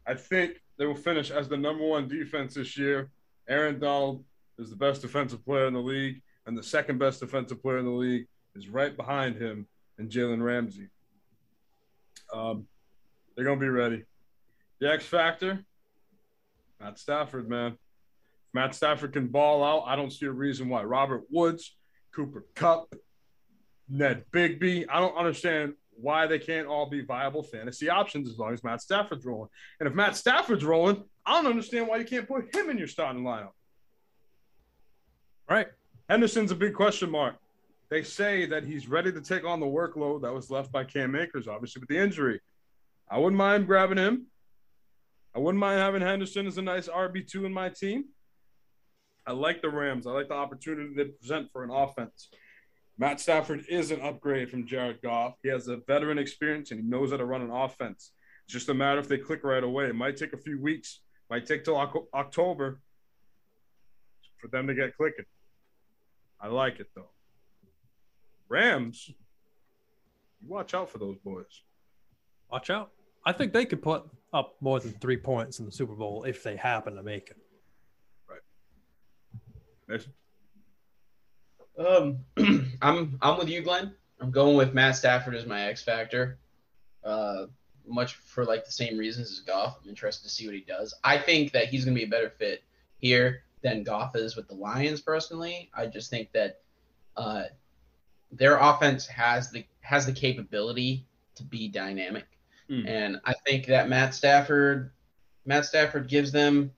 I 0.08 0.16
think 0.16 0.62
they 0.78 0.86
will 0.88 0.96
finish 0.96 1.30
as 1.30 1.48
the 1.48 1.58
number 1.58 1.86
one 1.86 2.08
defense 2.08 2.56
this 2.56 2.76
year. 2.76 3.12
Aaron 3.48 3.80
Donald 3.80 4.26
is 4.58 4.72
the 4.72 4.76
best 4.76 5.02
defensive 5.02 5.46
player 5.46 5.68
in 5.68 5.74
the 5.74 5.80
league, 5.80 6.22
and 6.48 6.58
the 6.58 6.64
second 6.64 6.98
best 6.98 7.20
defensive 7.20 7.62
player 7.62 7.78
in 7.78 7.86
the 7.86 7.92
league 7.92 8.26
is 8.56 8.68
right 8.68 8.98
behind 8.98 9.36
him 9.36 9.68
and 9.98 10.10
Jalen 10.10 10.44
Ramsey. 10.44 10.88
Um, 12.34 12.66
they're 13.36 13.46
gonna 13.46 13.60
be 13.60 13.70
ready. 13.70 14.04
The 14.80 14.92
X 14.92 15.06
factor, 15.06 15.64
Matt 16.80 16.98
Stafford, 16.98 17.48
man. 17.48 17.78
Matt 18.54 18.76
Stafford 18.76 19.14
can 19.14 19.28
ball 19.28 19.64
out, 19.64 19.86
I 19.88 19.96
don't 19.96 20.12
see 20.12 20.26
a 20.26 20.32
reason 20.32 20.70
why. 20.70 20.84
Robert 20.84 21.24
Woods, 21.30 21.76
Cooper 22.14 22.46
Kupp, 22.56 22.94
Ned 23.90 24.26
Bigby. 24.32 24.86
I 24.90 25.00
don't 25.00 25.16
understand 25.16 25.74
why 25.92 26.28
they 26.28 26.40
can't 26.40 26.68
all 26.68 26.90
be 26.90 27.02
viable 27.02 27.44
fantasy 27.44 27.90
options 27.90 28.30
as 28.30 28.38
long 28.38 28.54
as 28.54 28.64
Matt 28.64 28.82
Stafford's 28.82 29.26
rolling. 29.26 29.50
And 29.80 29.88
if 29.88 29.94
Matt 29.96 30.16
Stafford's 30.16 30.66
rolling, 30.66 31.04
I 31.26 31.42
don't 31.42 31.50
understand 31.50 31.88
why 31.88 31.98
you 31.98 32.06
can't 32.06 32.28
put 32.28 32.54
him 32.54 32.70
in 32.70 32.78
your 32.78 32.88
starting 32.88 33.24
lineup. 33.24 33.52
Right. 35.50 35.68
Henderson's 36.10 36.52
a 36.52 36.56
big 36.56 36.74
question 36.74 37.10
mark. 37.10 37.36
They 37.90 38.04
say 38.04 38.46
that 38.48 38.64
he's 38.64 38.88
ready 38.88 39.12
to 39.12 39.22
take 39.22 39.44
on 39.44 39.60
the 39.60 39.66
workload 39.66 40.22
that 40.22 40.34
was 40.34 40.50
left 40.50 40.72
by 40.72 40.86
Cam 40.86 41.16
Akers, 41.16 41.48
obviously 41.48 41.82
with 41.82 41.90
the 41.90 41.98
injury. 41.98 42.40
I 43.10 43.18
wouldn't 43.18 43.38
mind 43.38 43.68
grabbing 43.68 43.98
him. 43.98 44.28
I 45.36 45.40
wouldn't 45.40 45.60
mind 45.60 45.80
having 45.80 46.02
Henderson 46.02 46.48
as 46.48 46.58
a 46.58 46.62
nice 46.62 46.88
RB2 46.88 47.46
in 47.46 47.54
my 47.54 47.70
team. 47.70 48.06
I 49.28 49.34
like 49.34 49.62
the 49.62 49.70
Rams. 49.70 50.08
I 50.08 50.12
like 50.12 50.30
the 50.30 50.34
opportunity 50.34 50.94
they 50.96 51.06
present 51.06 51.50
for 51.52 51.64
an 51.64 51.70
offense. 51.70 52.30
Matt 52.98 53.20
Stafford 53.20 53.66
is 53.70 53.92
an 53.92 54.02
upgrade 54.02 54.50
from 54.50 54.66
Jared 54.68 55.02
Goff. 55.02 55.36
He 55.44 55.50
has 55.50 55.68
a 55.68 55.78
veteran 55.88 56.18
experience 56.18 56.72
and 56.72 56.80
he 56.80 56.86
knows 56.86 57.12
how 57.12 57.18
to 57.18 57.26
run 57.26 57.42
an 57.42 57.52
offense. 57.52 58.12
It's 58.46 58.54
just 58.54 58.70
a 58.70 58.74
matter 58.74 59.00
if 59.00 59.08
they 59.08 59.18
click 59.18 59.44
right 59.44 59.64
away. 59.64 59.86
It 59.86 59.96
might 59.96 60.18
take 60.18 60.34
a 60.34 60.38
few 60.38 60.60
weeks, 60.60 61.02
might 61.30 61.46
take 61.46 61.64
till 61.64 61.78
October 62.14 62.82
for 64.38 64.48
them 64.48 64.68
to 64.68 64.76
get 64.76 64.98
clicking. 64.98 65.26
I 66.40 66.48
like 66.48 66.80
it 66.80 66.88
though. 66.96 67.10
Rams, 68.50 69.10
watch 70.46 70.74
out 70.74 70.90
for 70.90 70.98
those 70.98 71.18
boys. 71.24 71.62
Watch 72.52 72.70
out. 72.70 72.92
I 73.26 73.32
think 73.32 73.54
they 73.54 73.66
could 73.66 73.82
put 73.82 74.04
up 74.34 74.56
more 74.62 74.80
than 74.80 74.94
three 74.94 75.18
points 75.18 75.60
in 75.60 75.66
the 75.66 75.72
Super 75.72 75.94
Bowl 75.94 76.24
if 76.24 76.44
they 76.44 76.56
happen 76.56 76.96
to 76.96 77.04
make 77.04 77.30
it. 77.30 77.38
Um, 81.78 82.20
I'm 82.82 83.18
I'm 83.22 83.38
with 83.38 83.50
you, 83.50 83.62
Glenn. 83.62 83.94
I'm 84.20 84.32
going 84.32 84.56
with 84.56 84.74
Matt 84.74 84.96
Stafford 84.96 85.36
as 85.36 85.46
my 85.46 85.64
X 85.64 85.84
factor. 85.84 86.38
Uh, 87.04 87.46
much 87.88 88.16
for 88.16 88.46
like 88.46 88.66
the 88.66 88.72
same 88.72 88.98
reasons 88.98 89.32
as 89.32 89.40
Goff. 89.40 89.78
I'm 89.82 89.90
interested 89.90 90.24
to 90.28 90.34
see 90.34 90.46
what 90.46 90.56
he 90.56 90.62
does. 90.62 90.94
I 91.04 91.18
think 91.18 91.52
that 91.54 91.68
he's 91.68 91.84
going 91.86 91.96
to 91.96 92.00
be 92.00 92.06
a 92.06 92.10
better 92.10 92.30
fit 92.30 92.64
here 92.98 93.44
than 93.64 93.84
Goff 93.84 94.16
is 94.16 94.36
with 94.36 94.48
the 94.48 94.54
Lions. 94.54 95.02
Personally, 95.02 95.70
I 95.74 95.88
just 95.88 96.10
think 96.10 96.32
that 96.34 96.60
uh, 97.18 97.44
their 98.32 98.58
offense 98.58 99.08
has 99.08 99.52
the 99.52 99.66
has 99.82 100.06
the 100.06 100.14
capability 100.14 101.08
to 101.36 101.44
be 101.44 101.68
dynamic, 101.68 102.28
mm. 102.70 102.88
and 102.88 103.20
I 103.26 103.34
think 103.46 103.66
that 103.68 103.90
Matt 103.90 104.14
Stafford 104.14 104.92
Matt 105.46 105.66
Stafford 105.66 106.08
gives 106.08 106.32
them 106.32 106.72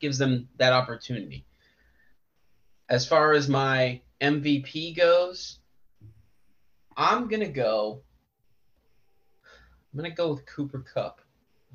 gives 0.00 0.18
them 0.18 0.48
that 0.58 0.72
opportunity 0.72 1.44
as 2.88 3.06
far 3.06 3.32
as 3.32 3.48
my 3.48 4.00
MVP 4.20 4.96
goes, 4.96 5.58
I'm 6.96 7.28
gonna 7.28 7.48
go. 7.48 8.02
I'm 9.92 9.96
gonna 9.96 10.10
go 10.10 10.30
with 10.30 10.46
Cooper 10.46 10.80
Kupp. 10.80 11.20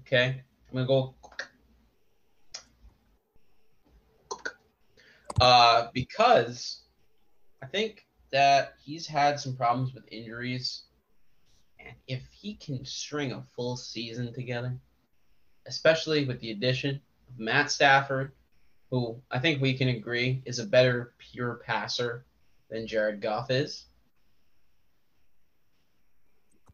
Okay, 0.02 0.42
I'm 0.70 0.74
gonna 0.74 0.88
go. 0.88 1.16
Uh, 5.40 5.88
because 5.94 6.82
I 7.62 7.68
think 7.68 8.06
that 8.32 8.74
he's 8.84 9.08
had 9.08 9.40
some 9.40 9.56
problems 9.56 9.94
with 9.94 10.04
injuries, 10.12 10.84
and 11.80 11.96
if 12.08 12.22
he 12.32 12.56
can 12.56 12.84
string 12.86 13.32
a 13.32 13.44
full 13.56 13.76
season 13.78 14.34
together, 14.34 14.78
especially 15.66 16.26
with 16.26 16.40
the 16.40 16.52
addition 16.52 17.02
of 17.30 17.40
Matt 17.40 17.72
Stafford 17.72 18.34
who 18.94 19.20
I 19.32 19.40
think 19.40 19.60
we 19.60 19.76
can 19.76 19.88
agree 19.88 20.44
is 20.46 20.60
a 20.60 20.68
better 20.68 21.16
pure 21.18 21.60
passer 21.66 22.26
than 22.70 22.86
Jared 22.86 23.22
Goff 23.22 23.50
is. 23.50 23.88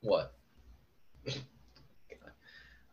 What? 0.02 0.34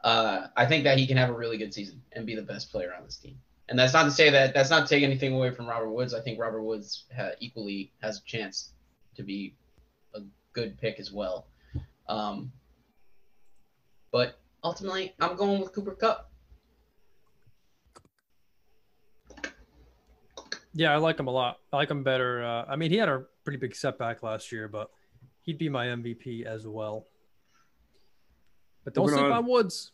uh, 0.04 0.46
I 0.56 0.66
think 0.66 0.84
that 0.84 0.96
he 0.96 1.08
can 1.08 1.16
have 1.16 1.30
a 1.30 1.32
really 1.32 1.58
good 1.58 1.74
season 1.74 2.00
and 2.12 2.24
be 2.24 2.36
the 2.36 2.42
best 2.42 2.70
player 2.70 2.94
on 2.96 3.02
this 3.04 3.16
team. 3.16 3.36
And 3.68 3.76
that's 3.76 3.92
not 3.92 4.04
to 4.04 4.12
say 4.12 4.30
that 4.30 4.54
that's 4.54 4.70
not 4.70 4.86
to 4.86 4.94
take 4.94 5.02
anything 5.02 5.32
away 5.32 5.50
from 5.50 5.66
Robert 5.66 5.90
Woods. 5.90 6.14
I 6.14 6.20
think 6.20 6.38
Robert 6.38 6.62
Woods 6.62 7.06
ha- 7.16 7.32
equally 7.40 7.90
has 8.02 8.20
a 8.20 8.24
chance 8.26 8.74
to 9.16 9.24
be 9.24 9.56
a 10.14 10.20
good 10.52 10.78
pick 10.78 11.00
as 11.00 11.10
well. 11.10 11.48
Um, 12.08 12.52
but 14.12 14.38
ultimately, 14.62 15.14
I'm 15.18 15.34
going 15.34 15.60
with 15.60 15.72
Cooper 15.72 15.96
Kupp. 15.96 16.30
Yeah, 20.76 20.92
I 20.92 20.98
like 20.98 21.18
him 21.18 21.26
a 21.26 21.30
lot. 21.30 21.58
I 21.72 21.76
like 21.76 21.90
him 21.90 22.02
better. 22.02 22.44
Uh, 22.44 22.66
I 22.68 22.76
mean, 22.76 22.90
he 22.90 22.98
had 22.98 23.08
a 23.08 23.24
pretty 23.44 23.56
big 23.56 23.74
setback 23.74 24.22
last 24.22 24.52
year, 24.52 24.68
but 24.68 24.90
he'd 25.40 25.56
be 25.56 25.70
my 25.70 25.86
MVP 25.86 26.44
as 26.44 26.66
well. 26.66 27.06
But 28.84 28.92
don't 28.92 29.08
sleep 29.08 29.22
on 29.22 29.46
Woods 29.46 29.92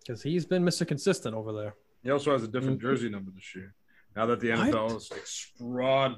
because 0.00 0.22
he's 0.22 0.46
been 0.46 0.64
Mr. 0.64 0.86
Consistent 0.86 1.34
over 1.34 1.52
there. 1.52 1.74
He 2.04 2.10
also 2.10 2.30
has 2.30 2.44
a 2.44 2.48
different 2.48 2.78
mm-hmm. 2.78 2.86
jersey 2.86 3.10
number 3.10 3.32
this 3.34 3.56
year. 3.56 3.74
Now 4.14 4.26
that 4.26 4.38
the 4.38 4.50
NFL 4.50 4.92
has 4.92 5.10
expand, 5.10 6.16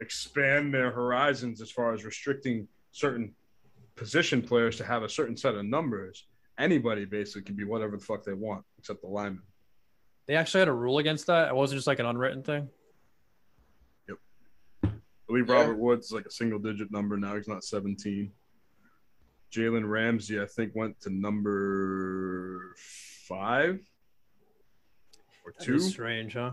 expand 0.00 0.72
their 0.72 0.90
horizons 0.90 1.60
as 1.60 1.70
far 1.70 1.92
as 1.92 2.06
restricting 2.06 2.66
certain 2.92 3.34
position 3.94 4.40
players 4.40 4.78
to 4.78 4.84
have 4.84 5.02
a 5.02 5.08
certain 5.08 5.36
set 5.36 5.54
of 5.54 5.66
numbers, 5.66 6.26
anybody 6.58 7.04
basically 7.04 7.42
can 7.42 7.56
be 7.56 7.64
whatever 7.64 7.98
the 7.98 8.02
fuck 8.02 8.24
they 8.24 8.32
want 8.32 8.64
except 8.78 9.02
the 9.02 9.06
lineman. 9.06 9.42
They 10.26 10.36
actually 10.36 10.60
had 10.60 10.68
a 10.68 10.72
rule 10.72 10.98
against 10.98 11.26
that. 11.26 11.48
It 11.48 11.54
wasn't 11.54 11.78
just 11.78 11.86
like 11.86 11.98
an 11.98 12.06
unwritten 12.06 12.42
thing. 12.42 12.68
Yep. 14.08 14.18
I 14.84 14.88
believe 15.26 15.48
yeah. 15.48 15.54
Robert 15.54 15.78
Woods 15.78 16.06
is 16.06 16.12
like 16.12 16.26
a 16.26 16.30
single 16.30 16.58
digit 16.58 16.92
number 16.92 17.16
now. 17.16 17.34
He's 17.36 17.48
not 17.48 17.64
17. 17.64 18.30
Jalen 19.52 19.88
Ramsey, 19.88 20.40
I 20.40 20.46
think, 20.46 20.74
went 20.74 21.00
to 21.00 21.10
number 21.10 22.74
five 23.28 23.80
or 25.44 25.52
that 25.58 25.64
two. 25.64 25.80
strange, 25.80 26.34
huh? 26.34 26.52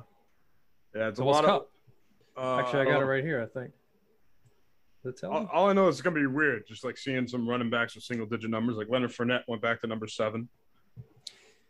Yeah, 0.95 1.09
it's 1.09 1.19
a 1.19 1.23
lot 1.23 1.45
Cup. 1.45 1.69
of. 2.35 2.43
Uh, 2.43 2.59
Actually, 2.61 2.81
I 2.81 2.85
got 2.85 3.01
it 3.01 3.05
right 3.05 3.23
here. 3.23 3.41
I 3.41 3.59
think. 3.59 3.71
All, 5.23 5.47
all, 5.53 5.69
I 5.69 5.73
know 5.73 5.87
is 5.87 5.95
it's 5.95 6.01
gonna 6.01 6.15
be 6.15 6.25
weird, 6.25 6.67
just 6.67 6.83
like 6.83 6.97
seeing 6.97 7.27
some 7.27 7.47
running 7.47 7.69
backs 7.69 7.95
with 7.95 8.03
single 8.03 8.25
digit 8.25 8.49
numbers. 8.49 8.75
Like 8.75 8.89
Leonard 8.89 9.11
Fournette 9.11 9.43
went 9.47 9.61
back 9.61 9.79
to 9.81 9.87
number 9.87 10.07
seven. 10.07 10.49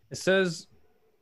It 0.09 0.17
says 0.17 0.67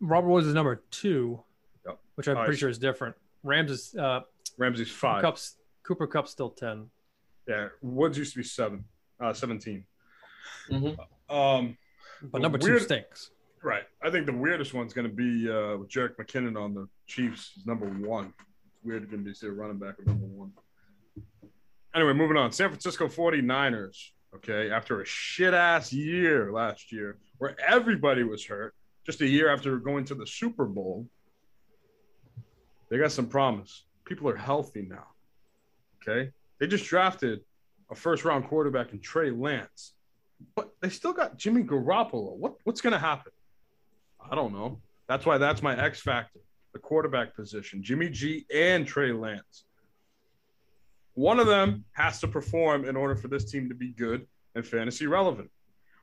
Robert 0.01 0.30
Woods 0.30 0.47
is 0.47 0.53
number 0.53 0.84
two, 0.91 1.41
yep. 1.85 1.99
which 2.15 2.27
I'm 2.27 2.38
pretty 2.38 2.57
sure 2.57 2.69
is 2.69 2.77
different. 2.77 3.15
Rams 3.43 3.72
is 3.72 3.95
uh, 3.95 4.22
Ramsey's 4.57 4.91
five. 4.91 5.17
Cooper 5.17 5.27
Kupp's, 5.27 5.55
Cooper 5.84 6.07
Kupp's 6.07 6.31
still 6.31 6.49
ten. 6.49 6.89
Yeah, 7.47 7.69
Woods 7.81 8.17
used 8.17 8.34
to 8.34 8.39
be 8.39 8.43
seven, 8.43 8.85
uh, 9.19 9.34
17. 9.34 9.85
Mm-hmm. 10.72 11.35
Um, 11.35 11.77
but 12.23 12.41
number 12.41 12.57
weird, 12.57 12.80
two 12.80 12.85
stinks. 12.85 13.31
Right. 13.61 13.84
I 14.03 14.09
think 14.09 14.26
the 14.26 14.34
weirdest 14.34 14.73
one's 14.73 14.93
going 14.93 15.09
to 15.09 15.13
be 15.13 15.49
uh, 15.49 15.77
with 15.77 15.89
Jerick 15.89 16.15
McKinnon 16.17 16.59
on 16.59 16.73
the 16.73 16.88
Chiefs. 17.07 17.51
He's 17.55 17.65
number 17.65 17.88
one. 17.88 18.34
It's 18.67 18.84
weird 18.84 19.09
going 19.09 19.23
to 19.23 19.31
be 19.31 19.47
a 19.47 19.51
running 19.51 19.77
back 19.77 19.95
at 19.99 20.07
number 20.07 20.26
one. 20.26 20.51
Anyway, 21.95 22.13
moving 22.13 22.38
on. 22.38 22.51
San 22.51 22.69
Francisco 22.69 23.07
49ers. 23.07 24.09
Okay, 24.35 24.69
after 24.69 25.01
a 25.01 25.05
shit 25.05 25.53
ass 25.53 25.93
year 25.93 26.51
last 26.51 26.91
year 26.91 27.17
where 27.38 27.55
everybody 27.65 28.23
was 28.23 28.45
hurt, 28.45 28.76
just 29.06 29.22
a 29.22 29.27
year 29.27 29.49
after 29.52 29.77
going 29.77 30.06
to 30.06 30.15
the 30.15 30.26
Super 30.26 30.65
Bowl, 30.65 31.07
they 32.90 32.98
got 32.98 33.11
some 33.11 33.27
promise. 33.27 33.86
People 34.06 34.30
are 34.30 34.36
healthy 34.36 34.84
now. 34.84 35.07
Okay. 36.02 36.32
They 36.60 36.68
just 36.68 36.86
drafted 36.86 37.41
a 37.91 37.95
first 37.95 38.26
round 38.26 38.48
quarterback 38.48 38.94
in 38.94 38.99
Trey 38.99 39.32
Lance, 39.32 39.94
but 40.56 40.72
they 40.82 40.90
still 40.90 41.14
got 41.14 41.38
Jimmy 41.38 41.64
Garoppolo. 41.64 42.36
What, 42.36 42.56
what's 42.64 42.82
going 42.82 42.94
to 42.94 42.99
happen? 42.99 43.32
I 44.19 44.36
don't 44.36 44.53
know. 44.53 44.82
That's 45.07 45.26
why 45.26 45.38
that's 45.38 45.61
my 45.61 45.80
X 45.80 46.02
factor 46.02 46.40
the 46.76 46.80
quarterback 46.80 47.34
position 47.34 47.82
Jimmy 47.82 48.10
G 48.10 48.45
and 48.53 48.86
Trey 48.86 49.14
Lance. 49.14 49.64
One 51.14 51.40
of 51.40 51.48
them 51.48 51.86
has 51.94 52.19
to 52.19 52.27
perform 52.27 52.84
in 52.84 52.98
order 52.98 53.15
for 53.15 53.30
this 53.30 53.49
team 53.49 53.69
to 53.69 53.76
be 53.76 53.94
good 53.94 54.27
and 54.56 54.68
fantasy 54.68 55.07
relevant. 55.07 55.49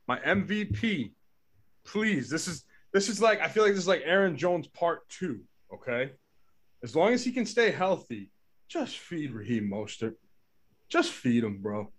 My 0.07 0.17
MVP, 0.21 1.11
please, 1.85 2.27
this 2.27 2.47
is 2.47 2.65
this 2.93 3.09
is 3.09 3.21
like 3.21 3.41
I 3.41 3.47
feel 3.47 3.63
like 3.63 3.73
this 3.73 3.81
is 3.81 3.87
like 3.87 4.03
Aaron 4.05 4.37
Jones 4.37 4.67
part 4.67 5.07
two. 5.09 5.41
Okay, 5.73 6.11
as 6.83 6.95
long 6.95 7.13
as 7.13 7.23
he 7.23 7.31
can 7.31 7.45
stay 7.45 7.71
healthy, 7.71 8.29
just 8.67 8.97
feed 8.97 9.31
Raheem 9.31 9.69
Mostert. 9.69 10.15
Just 10.89 11.11
feed 11.11 11.43
him, 11.43 11.61
bro. 11.61 11.91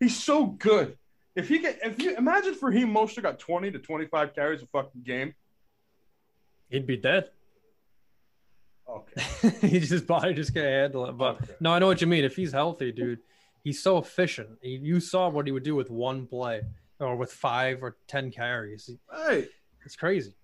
He's 0.00 0.20
so 0.20 0.46
good. 0.46 0.98
If 1.36 1.48
he 1.48 1.60
get, 1.60 1.78
if 1.82 2.02
you 2.02 2.16
imagine 2.16 2.54
if 2.54 2.62
Raheem 2.62 2.92
Mostert 2.92 3.22
got 3.22 3.38
twenty 3.38 3.70
to 3.70 3.78
twenty 3.78 4.06
five 4.06 4.34
carries 4.34 4.62
a 4.62 4.66
fucking 4.66 5.02
game, 5.04 5.34
he'd 6.68 6.86
be 6.86 6.96
dead. 6.96 7.30
Okay. 8.88 9.50
He's 9.68 9.88
just 9.88 10.06
body 10.06 10.34
just 10.34 10.52
can't 10.52 10.66
handle 10.66 11.06
it. 11.06 11.12
But 11.16 11.36
okay. 11.42 11.54
no, 11.60 11.72
I 11.72 11.78
know 11.78 11.86
what 11.86 12.00
you 12.00 12.06
mean. 12.06 12.24
If 12.24 12.36
he's 12.36 12.52
healthy, 12.52 12.92
dude, 12.92 13.20
he's 13.64 13.82
so 13.82 13.98
efficient. 13.98 14.50
He, 14.60 14.70
you 14.70 15.00
saw 15.00 15.28
what 15.28 15.46
he 15.46 15.52
would 15.52 15.62
do 15.62 15.74
with 15.74 15.88
one 15.88 16.26
play 16.26 16.62
or 16.98 17.16
with 17.16 17.32
five 17.32 17.82
or 17.82 17.96
ten 18.06 18.30
carries. 18.30 18.90
Hey, 19.10 19.48
it's 19.84 19.96
crazy. 19.96 20.34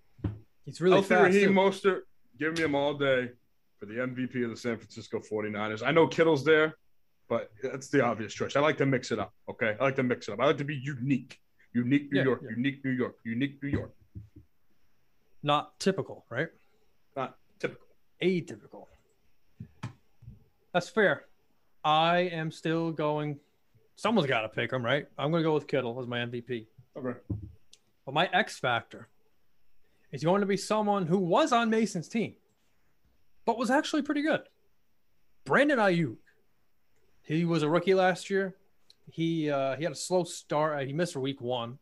He's 0.65 0.81
really 0.81 0.95
Healthy 0.95 1.07
fast. 1.09 1.23
Raheem 1.35 1.53
Mostert, 1.53 2.01
give 2.37 2.55
me 2.57 2.63
him 2.63 2.75
all 2.75 2.93
day 2.93 3.29
for 3.79 3.85
the 3.85 3.93
MVP 3.95 4.43
of 4.43 4.49
the 4.51 4.57
San 4.57 4.77
Francisco 4.77 5.19
49ers. 5.19 5.81
I 5.85 5.91
know 5.91 6.07
Kittle's 6.07 6.43
there. 6.43 6.75
but 7.27 7.51
that's 7.63 7.87
the 7.89 8.03
obvious 8.03 8.33
choice. 8.33 8.55
I 8.55 8.59
like 8.59 8.77
to 8.77 8.85
mix 8.85 9.11
it 9.11 9.19
up. 9.19 9.33
Okay, 9.49 9.75
I 9.79 9.83
like 9.83 9.95
to 9.97 10.03
mix 10.03 10.27
it 10.27 10.33
up. 10.33 10.39
I 10.39 10.45
like 10.47 10.57
to 10.57 10.63
be 10.65 10.75
unique, 10.75 11.39
unique 11.73 12.11
New 12.11 12.17
Yeah, 12.19 12.23
York, 12.25 12.41
yeah. 12.43 12.49
unique 12.55 12.83
New 12.83 12.91
York, 12.91 13.15
unique 13.23 13.61
New 13.63 13.69
York. 13.69 13.93
Not 15.43 15.79
typical, 15.79 16.25
right? 16.29 16.49
Not 17.15 17.37
typical. 17.59 17.85
Atypical. 18.21 18.87
That's 20.73 20.89
fair. 20.89 21.25
I 21.83 22.19
am 22.31 22.51
still 22.51 22.91
going. 22.91 23.39
Someone's 23.95 24.27
got 24.27 24.41
to 24.41 24.49
pick 24.49 24.71
him, 24.71 24.83
right? 24.83 25.07
I'm 25.17 25.31
going 25.31 25.41
to 25.43 25.47
go 25.47 25.53
with 25.53 25.67
Kittle 25.67 25.99
as 25.99 26.07
my 26.07 26.19
MVP. 26.19 26.65
Okay. 26.97 27.17
But 28.05 28.13
my 28.13 28.29
X 28.33 28.59
factor 28.59 29.07
is 30.11 30.23
going 30.23 30.41
to 30.41 30.47
be 30.47 30.57
someone 30.57 31.05
who 31.05 31.17
was 31.17 31.51
on 31.51 31.69
Mason's 31.69 32.07
team, 32.07 32.33
but 33.45 33.57
was 33.57 33.69
actually 33.69 34.01
pretty 34.01 34.21
good. 34.21 34.41
Brandon 35.45 35.79
Aiyuk. 35.79 36.17
He 37.23 37.45
was 37.45 37.63
a 37.63 37.69
rookie 37.69 37.93
last 37.93 38.29
year. 38.29 38.55
He 39.11 39.49
uh, 39.49 39.75
he 39.75 39.83
had 39.83 39.93
a 39.93 39.95
slow 39.95 40.23
start. 40.23 40.85
He 40.87 40.93
missed 40.93 41.15
week 41.15 41.41
one, 41.41 41.77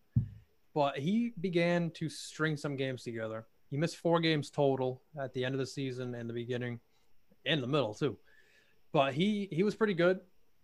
but 0.74 0.98
he 0.98 1.34
began 1.40 1.90
to 1.92 2.10
string 2.10 2.58
some 2.58 2.76
games 2.76 3.04
together. 3.04 3.46
He 3.70 3.78
missed 3.78 3.98
four 3.98 4.20
games 4.20 4.50
total 4.50 5.02
at 5.20 5.34
the 5.34 5.44
end 5.44 5.56
of 5.56 5.60
the 5.60 5.66
season 5.66 6.16
and 6.16 6.30
the 6.30 6.34
beginning, 6.34 6.80
and 7.46 7.62
the 7.62 7.68
middle 7.68 7.94
too. 7.94 8.18
But 8.92 9.14
he 9.14 9.48
he 9.52 9.64
was 9.64 9.76
pretty 9.76 9.94
good. 9.94 10.20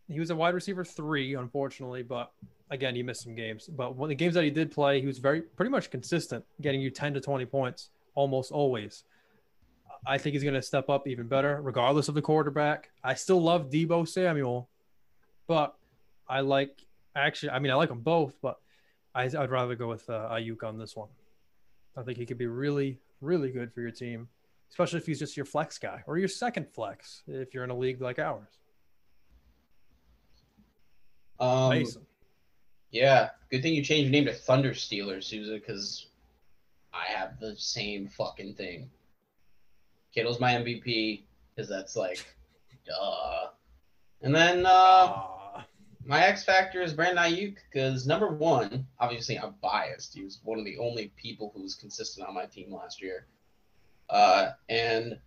He 0.07 0.19
was 0.19 0.29
a 0.29 0.35
wide 0.35 0.53
receiver 0.53 0.83
three, 0.83 1.35
unfortunately, 1.35 2.03
but 2.03 2.31
again, 2.73 2.95
he 2.95 3.03
missed 3.03 3.23
some 3.23 3.35
games. 3.35 3.67
But 3.67 3.95
when 3.95 4.09
the 4.09 4.15
games 4.15 4.33
that 4.33 4.43
he 4.43 4.49
did 4.49 4.71
play, 4.71 4.99
he 4.99 5.07
was 5.07 5.19
very 5.19 5.41
pretty 5.41 5.69
much 5.69 5.89
consistent, 5.91 6.43
getting 6.59 6.81
you 6.81 6.89
10 6.89 7.13
to 7.13 7.21
20 7.21 7.45
points 7.45 7.89
almost 8.15 8.51
always. 8.51 9.03
I 10.05 10.17
think 10.17 10.33
he's 10.33 10.43
going 10.43 10.55
to 10.55 10.61
step 10.61 10.89
up 10.89 11.07
even 11.07 11.27
better, 11.27 11.61
regardless 11.61 12.09
of 12.09 12.15
the 12.15 12.21
quarterback. 12.21 12.89
I 13.03 13.13
still 13.13 13.41
love 13.41 13.69
Deebo 13.69 14.07
Samuel, 14.07 14.67
but 15.47 15.75
I 16.27 16.41
like 16.41 16.81
actually, 17.15 17.51
I 17.51 17.59
mean, 17.59 17.71
I 17.71 17.75
like 17.75 17.89
them 17.89 18.01
both, 18.01 18.35
but 18.41 18.57
I, 19.15 19.23
I'd 19.23 19.51
rather 19.51 19.75
go 19.75 19.87
with 19.87 20.09
uh, 20.09 20.29
Aiyuk 20.31 20.63
on 20.63 20.77
this 20.77 20.95
one. 20.95 21.09
I 21.95 22.01
think 22.01 22.17
he 22.17 22.25
could 22.25 22.39
be 22.39 22.47
really, 22.47 22.99
really 23.21 23.51
good 23.51 23.71
for 23.71 23.81
your 23.81 23.91
team, 23.91 24.27
especially 24.71 24.97
if 24.97 25.05
he's 25.05 25.19
just 25.19 25.37
your 25.37 25.45
flex 25.45 25.77
guy 25.77 26.03
or 26.07 26.17
your 26.17 26.27
second 26.27 26.67
flex 26.73 27.21
if 27.27 27.53
you're 27.53 27.63
in 27.63 27.69
a 27.69 27.77
league 27.77 28.01
like 28.01 28.19
ours. 28.19 28.59
Um, 31.39 31.69
Mason. 31.69 32.01
Yeah, 32.93 33.31
good 33.49 33.63
thing 33.63 33.73
you 33.73 33.83
changed 33.83 34.03
your 34.03 34.11
name 34.11 34.25
to 34.25 34.33
Thunder 34.33 34.69
Steelers, 34.69 35.23
Sousa, 35.23 35.53
because 35.53 36.09
I 36.93 37.05
have 37.11 37.39
the 37.39 37.55
same 37.57 38.07
fucking 38.07 38.53
thing. 38.53 38.91
Kittle's 40.13 40.39
my 40.39 40.53
MVP 40.53 41.23
because 41.55 41.67
that's 41.67 41.95
like, 41.95 42.23
duh. 42.85 43.47
And 44.21 44.33
then 44.33 44.67
uh, 44.67 45.23
my 46.05 46.23
X 46.23 46.43
factor 46.43 46.83
is 46.83 46.93
Brandon 46.93 47.23
Aiyuk 47.23 47.55
because 47.71 48.05
number 48.05 48.27
one, 48.27 48.85
obviously 48.99 49.39
I'm 49.39 49.55
biased. 49.59 50.13
He 50.13 50.23
was 50.23 50.39
one 50.43 50.59
of 50.59 50.65
the 50.65 50.77
only 50.77 51.11
people 51.15 51.51
who 51.55 51.63
was 51.63 51.73
consistent 51.73 52.27
on 52.27 52.35
my 52.35 52.45
team 52.45 52.71
last 52.71 53.01
year. 53.01 53.25
Uh, 54.07 54.51
and 54.69 55.17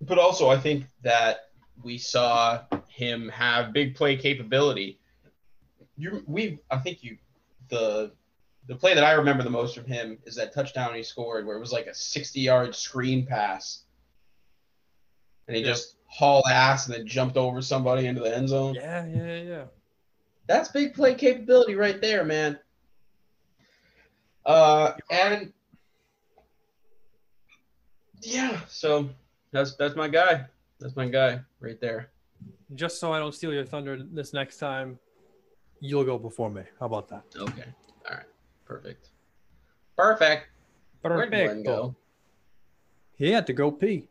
but 0.00 0.20
also 0.20 0.48
I 0.48 0.58
think 0.58 0.84
that 1.02 1.48
we 1.82 1.98
saw 1.98 2.62
him 2.86 3.28
have 3.30 3.72
big 3.72 3.96
play 3.96 4.16
capability. 4.16 5.00
You 5.96 6.22
we 6.26 6.58
I 6.70 6.78
think 6.78 7.02
you 7.02 7.18
the 7.68 8.12
the 8.66 8.74
play 8.74 8.94
that 8.94 9.04
I 9.04 9.12
remember 9.12 9.42
the 9.42 9.50
most 9.50 9.74
from 9.74 9.84
him 9.84 10.18
is 10.24 10.34
that 10.36 10.52
touchdown 10.54 10.94
he 10.94 11.02
scored 11.02 11.46
where 11.46 11.56
it 11.56 11.60
was 11.60 11.72
like 11.72 11.86
a 11.86 11.94
60 11.94 12.40
yard 12.40 12.74
screen 12.74 13.26
pass. 13.26 13.84
And 15.46 15.56
he 15.56 15.62
Yeah. 15.62 15.68
just 15.68 15.96
hauled 16.06 16.46
ass 16.50 16.86
and 16.86 16.94
then 16.94 17.06
jumped 17.06 17.36
over 17.36 17.60
somebody 17.60 18.06
into 18.06 18.22
the 18.22 18.34
end 18.34 18.48
zone. 18.48 18.74
Yeah, 18.74 19.04
yeah, 19.06 19.42
yeah. 19.42 19.64
That's 20.46 20.70
big 20.70 20.94
play 20.94 21.14
capability 21.14 21.74
right 21.74 22.00
there, 22.00 22.24
man. 22.24 22.58
Uh, 24.46 24.92
and 25.10 25.52
yeah, 28.22 28.60
so 28.68 29.10
that's 29.52 29.74
that's 29.76 29.94
my 29.96 30.08
guy. 30.08 30.46
That's 30.80 30.96
my 30.96 31.08
guy 31.08 31.40
right 31.60 31.80
there. 31.80 32.10
Just 32.74 32.98
so 32.98 33.12
I 33.12 33.18
don't 33.18 33.34
steal 33.34 33.52
your 33.52 33.64
thunder 33.64 34.02
this 34.02 34.32
next 34.32 34.56
time, 34.58 34.98
you'll 35.80 36.04
go 36.04 36.18
before 36.18 36.50
me. 36.50 36.62
How 36.80 36.86
about 36.86 37.08
that? 37.08 37.24
Okay, 37.36 37.64
all 38.08 38.16
right, 38.16 38.26
perfect, 38.64 39.10
perfect. 39.96 40.48
Perfect. 41.04 41.64
go? 41.66 41.94
He 43.16 43.30
had 43.30 43.46
to 43.46 43.52
go 43.52 43.70
pee. 43.70 44.08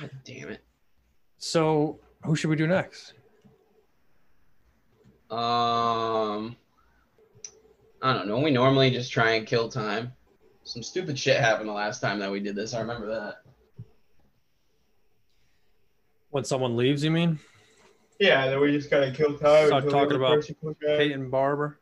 God 0.00 0.10
damn 0.24 0.48
it. 0.48 0.60
So 1.38 2.00
who 2.24 2.34
should 2.34 2.50
we 2.50 2.56
do 2.56 2.66
next? 2.66 3.14
Um, 5.30 6.56
I 8.02 8.12
don't 8.12 8.26
know. 8.26 8.40
We 8.40 8.50
normally 8.50 8.90
just 8.90 9.12
try 9.12 9.32
and 9.32 9.46
kill 9.46 9.68
time. 9.68 10.12
Some 10.64 10.82
stupid 10.82 11.16
shit 11.16 11.38
happened 11.40 11.68
the 11.68 11.72
last 11.72 12.00
time 12.00 12.18
that 12.18 12.30
we 12.30 12.40
did 12.40 12.56
this. 12.56 12.74
I 12.74 12.80
remember 12.80 13.06
that. 13.06 13.42
When 16.30 16.44
someone 16.44 16.76
leaves, 16.76 17.04
you 17.04 17.12
mean? 17.12 17.38
Yeah, 18.20 18.48
then 18.48 18.60
we 18.60 18.70
just 18.70 18.90
kind 18.90 19.04
of 19.04 19.16
kill 19.16 19.36
time. 19.38 19.68
Start 19.68 19.88
talking 19.88 20.16
about 20.16 20.36
person 20.36 20.54
comes 20.62 20.76
back. 20.76 20.98
Peyton 20.98 21.30
Barber. 21.30 21.80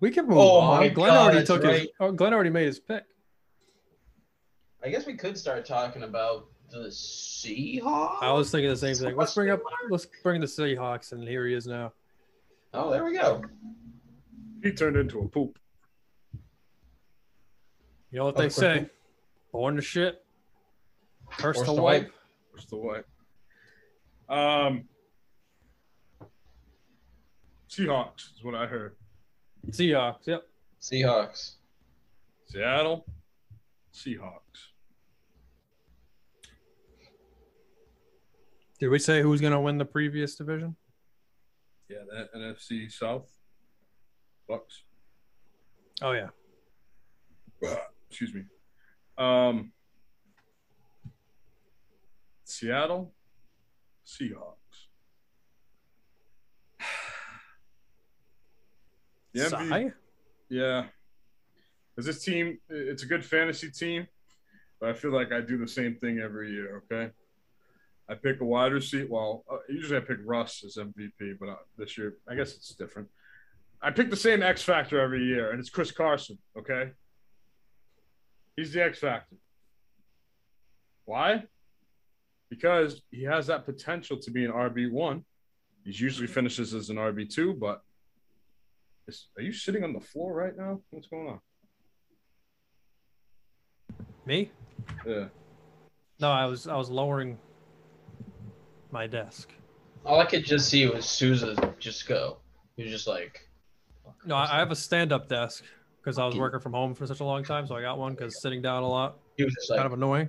We 0.00 0.10
can 0.10 0.26
move 0.26 0.38
Oh 0.38 0.58
on. 0.58 0.80
my 0.80 0.88
Glenn 0.88 1.10
God, 1.10 1.22
already 1.22 1.38
that's 1.38 1.48
took 1.48 1.64
his. 1.64 1.88
Oh, 2.00 2.10
Glenn 2.10 2.34
already 2.34 2.50
made 2.50 2.66
his 2.66 2.80
pick. 2.80 3.04
I 4.84 4.90
guess 4.90 5.06
we 5.06 5.14
could 5.14 5.38
start 5.38 5.64
talking 5.64 6.02
about 6.02 6.48
the 6.70 6.88
Seahawks. 6.88 8.18
I 8.20 8.32
was 8.32 8.50
thinking 8.50 8.68
the 8.68 8.76
same 8.76 8.96
thing. 8.96 9.16
Let's 9.16 9.34
bring 9.34 9.50
up. 9.50 9.62
Let's 9.88 10.06
bring 10.22 10.40
the 10.40 10.46
Seahawks, 10.46 11.12
and 11.12 11.26
here 11.26 11.46
he 11.46 11.54
is 11.54 11.66
now. 11.66 11.92
Oh, 12.74 12.90
there 12.90 13.04
we 13.04 13.14
go. 13.16 13.40
He 14.62 14.72
turned 14.72 14.96
into 14.96 15.20
a 15.20 15.28
poop. 15.28 15.56
You 18.10 18.18
know 18.18 18.24
what 18.24 18.36
they 18.36 18.48
say? 18.48 18.90
Born 19.52 19.76
to 19.76 19.82
shit. 19.82 20.24
First 21.38 21.60
to 21.60 21.66
to 21.66 21.72
wipe. 21.72 22.12
wipe. 22.52 22.68
to 22.68 22.76
wipe. 22.76 23.08
Um, 24.28 24.84
Seahawks 27.74 28.36
is 28.36 28.44
what 28.44 28.54
I 28.54 28.66
heard. 28.66 28.94
Seahawks. 29.70 30.26
Yep. 30.26 30.42
Seahawks. 30.80 31.54
Seattle, 32.46 33.04
Seahawks. 33.92 34.40
Did 38.78 38.88
we 38.88 38.98
say 38.98 39.22
who's 39.22 39.40
going 39.40 39.52
to 39.52 39.60
win 39.60 39.78
the 39.78 39.84
previous 39.84 40.36
division? 40.36 40.76
Yeah, 41.88 41.98
that 42.12 42.32
NFC 42.34 42.92
South. 42.92 43.28
Bucs. 44.48 44.82
Oh 46.02 46.12
yeah. 46.12 46.28
Excuse 48.08 48.34
me. 48.34 48.42
Um, 49.18 49.72
Seattle, 52.44 53.12
Seahawks. 54.06 54.63
The 59.34 59.40
MVP 59.40 59.92
Yeah. 60.48 60.86
Because 61.94 62.06
this 62.06 62.24
team, 62.24 62.58
it's 62.68 63.02
a 63.02 63.06
good 63.06 63.24
fantasy 63.24 63.70
team, 63.70 64.06
but 64.80 64.90
I 64.90 64.92
feel 64.94 65.12
like 65.12 65.32
I 65.32 65.40
do 65.40 65.58
the 65.58 65.68
same 65.68 65.96
thing 65.96 66.18
every 66.18 66.50
year, 66.50 66.82
okay? 66.84 67.12
I 68.08 68.14
pick 68.14 68.40
a 68.40 68.44
wide 68.44 68.72
receiver. 68.72 69.06
Well, 69.08 69.44
uh, 69.50 69.58
usually 69.68 69.96
I 69.98 70.00
pick 70.00 70.18
Russ 70.24 70.62
as 70.64 70.76
MVP, 70.76 71.38
but 71.38 71.48
uh, 71.48 71.56
this 71.78 71.96
year, 71.96 72.14
I 72.28 72.34
guess 72.34 72.54
it's 72.54 72.74
different. 72.74 73.08
I 73.80 73.90
pick 73.90 74.10
the 74.10 74.16
same 74.16 74.42
X 74.42 74.62
Factor 74.62 75.00
every 75.00 75.24
year, 75.24 75.50
and 75.50 75.60
it's 75.60 75.70
Chris 75.70 75.90
Carson, 75.90 76.38
okay? 76.58 76.90
He's 78.56 78.72
the 78.72 78.82
X 78.82 78.98
Factor. 78.98 79.36
Why? 81.04 81.44
Because 82.50 83.02
he 83.10 83.24
has 83.24 83.46
that 83.46 83.64
potential 83.64 84.18
to 84.18 84.30
be 84.30 84.44
an 84.44 84.52
RB1. 84.52 85.22
He 85.84 85.92
usually 85.92 86.28
finishes 86.28 86.74
as 86.74 86.90
an 86.90 86.96
RB2, 86.96 87.58
but 87.58 87.82
is, 89.06 89.28
are 89.36 89.42
you 89.42 89.52
sitting 89.52 89.84
on 89.84 89.92
the 89.92 90.00
floor 90.00 90.34
right 90.34 90.56
now? 90.56 90.80
What's 90.90 91.08
going 91.08 91.28
on? 91.28 91.40
Me? 94.26 94.50
Yeah. 95.06 95.26
No, 96.20 96.30
I 96.30 96.46
was 96.46 96.66
I 96.66 96.76
was 96.76 96.88
lowering 96.88 97.38
my 98.90 99.06
desk. 99.06 99.50
All 100.04 100.20
I 100.20 100.26
could 100.26 100.44
just 100.44 100.68
see 100.68 100.86
was 100.86 101.04
Souza 101.06 101.74
just 101.78 102.06
go. 102.06 102.38
He 102.76 102.82
was 102.82 102.92
just 102.92 103.06
like, 103.06 103.48
No, 104.24 104.36
I 104.36 104.56
I 104.56 104.58
have 104.58 104.70
a 104.70 104.76
stand-up 104.76 105.28
desk 105.28 105.64
because 106.00 106.18
I 106.18 106.24
was 106.24 106.36
working 106.36 106.60
from 106.60 106.72
home 106.72 106.94
for 106.94 107.06
such 107.06 107.20
a 107.20 107.24
long 107.24 107.44
time, 107.44 107.66
so 107.66 107.74
I 107.74 107.82
got 107.82 107.98
one 107.98 108.14
because 108.14 108.40
sitting 108.40 108.62
down 108.62 108.82
a 108.82 108.88
lot 108.88 109.18
he 109.36 109.44
was 109.44 109.54
just 109.54 109.68
kind 109.68 109.78
like, 109.78 109.86
of 109.86 109.92
annoying. 109.94 110.28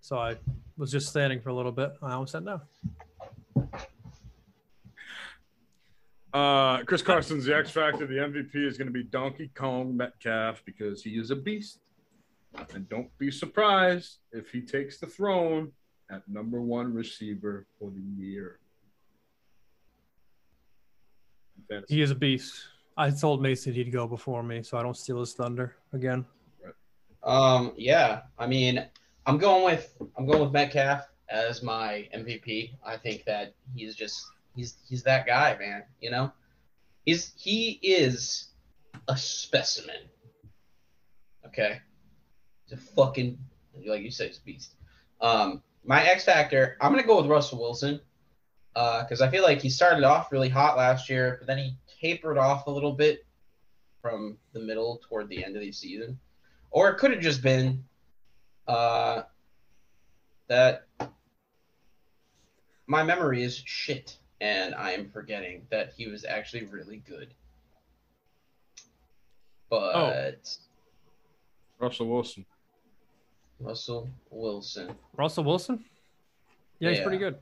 So 0.00 0.18
I 0.18 0.36
was 0.76 0.90
just 0.90 1.08
standing 1.08 1.40
for 1.40 1.50
a 1.50 1.54
little 1.54 1.72
bit. 1.72 1.92
I 2.02 2.12
almost 2.12 2.32
sat 2.32 2.44
down. 2.44 2.62
Uh, 6.32 6.82
Chris 6.84 7.02
Carson's 7.02 7.44
the 7.44 7.56
X 7.56 7.70
Factor. 7.70 8.06
The 8.06 8.14
MVP 8.14 8.54
is 8.54 8.78
going 8.78 8.86
to 8.86 8.92
be 8.92 9.02
Donkey 9.02 9.50
Kong 9.54 9.96
Metcalf 9.96 10.62
because 10.64 11.02
he 11.02 11.10
is 11.10 11.30
a 11.30 11.36
beast. 11.36 11.80
And 12.74 12.88
don't 12.88 13.16
be 13.18 13.30
surprised 13.30 14.18
if 14.32 14.50
he 14.50 14.60
takes 14.60 14.98
the 14.98 15.06
throne 15.06 15.72
at 16.10 16.28
number 16.28 16.60
one 16.60 16.92
receiver 16.92 17.66
for 17.78 17.90
the 17.90 18.02
year. 18.22 18.58
fantasy. 21.70 21.94
He 21.94 22.02
is 22.02 22.10
a 22.10 22.14
beast. 22.14 22.66
I 22.96 23.10
told 23.10 23.40
Mason 23.40 23.72
he'd 23.72 23.92
go 23.92 24.06
before 24.06 24.42
me, 24.42 24.62
so 24.62 24.76
I 24.76 24.82
don't 24.82 24.96
steal 24.96 25.20
his 25.20 25.32
thunder 25.32 25.76
again. 25.92 26.26
Um, 27.22 27.72
yeah, 27.76 28.22
I 28.38 28.46
mean, 28.46 28.84
I'm 29.26 29.38
going 29.38 29.64
with 29.64 29.96
I'm 30.16 30.26
going 30.26 30.40
with 30.42 30.52
Metcalf 30.52 31.08
as 31.28 31.62
my 31.62 32.08
MVP. 32.14 32.72
I 32.84 32.96
think 32.96 33.24
that 33.24 33.54
he's 33.74 33.94
just 33.94 34.26
he's 34.54 34.76
he's 34.88 35.02
that 35.04 35.26
guy, 35.26 35.56
man. 35.58 35.84
You 36.00 36.10
know, 36.10 36.32
he's 37.04 37.32
he 37.36 37.78
is 37.82 38.48
a 39.08 39.16
specimen. 39.16 40.08
Okay, 41.46 41.80
he's 42.66 42.78
a 42.78 42.82
fucking 42.82 43.38
like 43.86 44.02
you 44.02 44.10
said, 44.10 44.28
he's 44.28 44.38
beast. 44.38 44.74
Um, 45.20 45.62
my 45.84 46.02
X 46.04 46.24
factor, 46.24 46.76
I'm 46.80 46.92
gonna 46.92 47.06
go 47.06 47.16
with 47.16 47.30
Russell 47.30 47.60
Wilson 47.60 48.00
because 48.74 49.20
I 49.20 49.30
feel 49.30 49.42
like 49.42 49.60
he 49.60 49.68
started 49.68 50.04
off 50.04 50.32
really 50.32 50.48
hot 50.48 50.76
last 50.76 51.10
year, 51.10 51.36
but 51.40 51.46
then 51.46 51.58
he 51.58 51.76
tapered 52.00 52.38
off 52.38 52.66
a 52.66 52.70
little 52.70 52.92
bit 52.92 53.26
from 54.00 54.38
the 54.52 54.60
middle 54.60 55.00
toward 55.08 55.28
the 55.28 55.44
end 55.44 55.56
of 55.56 55.62
the 55.62 55.72
season 55.72 56.18
or 56.70 56.88
it 56.90 56.98
could 56.98 57.10
have 57.10 57.20
just 57.20 57.42
been 57.42 57.84
uh, 58.66 59.22
that 60.48 60.86
my 62.86 63.02
memory 63.02 63.42
is 63.42 63.62
shit 63.64 64.18
and 64.40 64.74
I 64.74 64.92
am 64.92 65.10
forgetting 65.10 65.66
that 65.70 65.92
he 65.96 66.08
was 66.08 66.24
actually 66.24 66.64
really 66.64 67.02
good. 67.06 67.34
But 69.68 69.94
oh. 69.94 70.32
Russell 71.78 72.08
Wilson. 72.08 72.44
Russell 73.60 74.08
Wilson. 74.30 74.96
Russell 75.16 75.44
Wilson? 75.44 75.84
Yeah, 76.78 76.90
he's 76.90 76.98
Yeah. 76.98 77.04
pretty 77.04 77.18
good. 77.18 77.38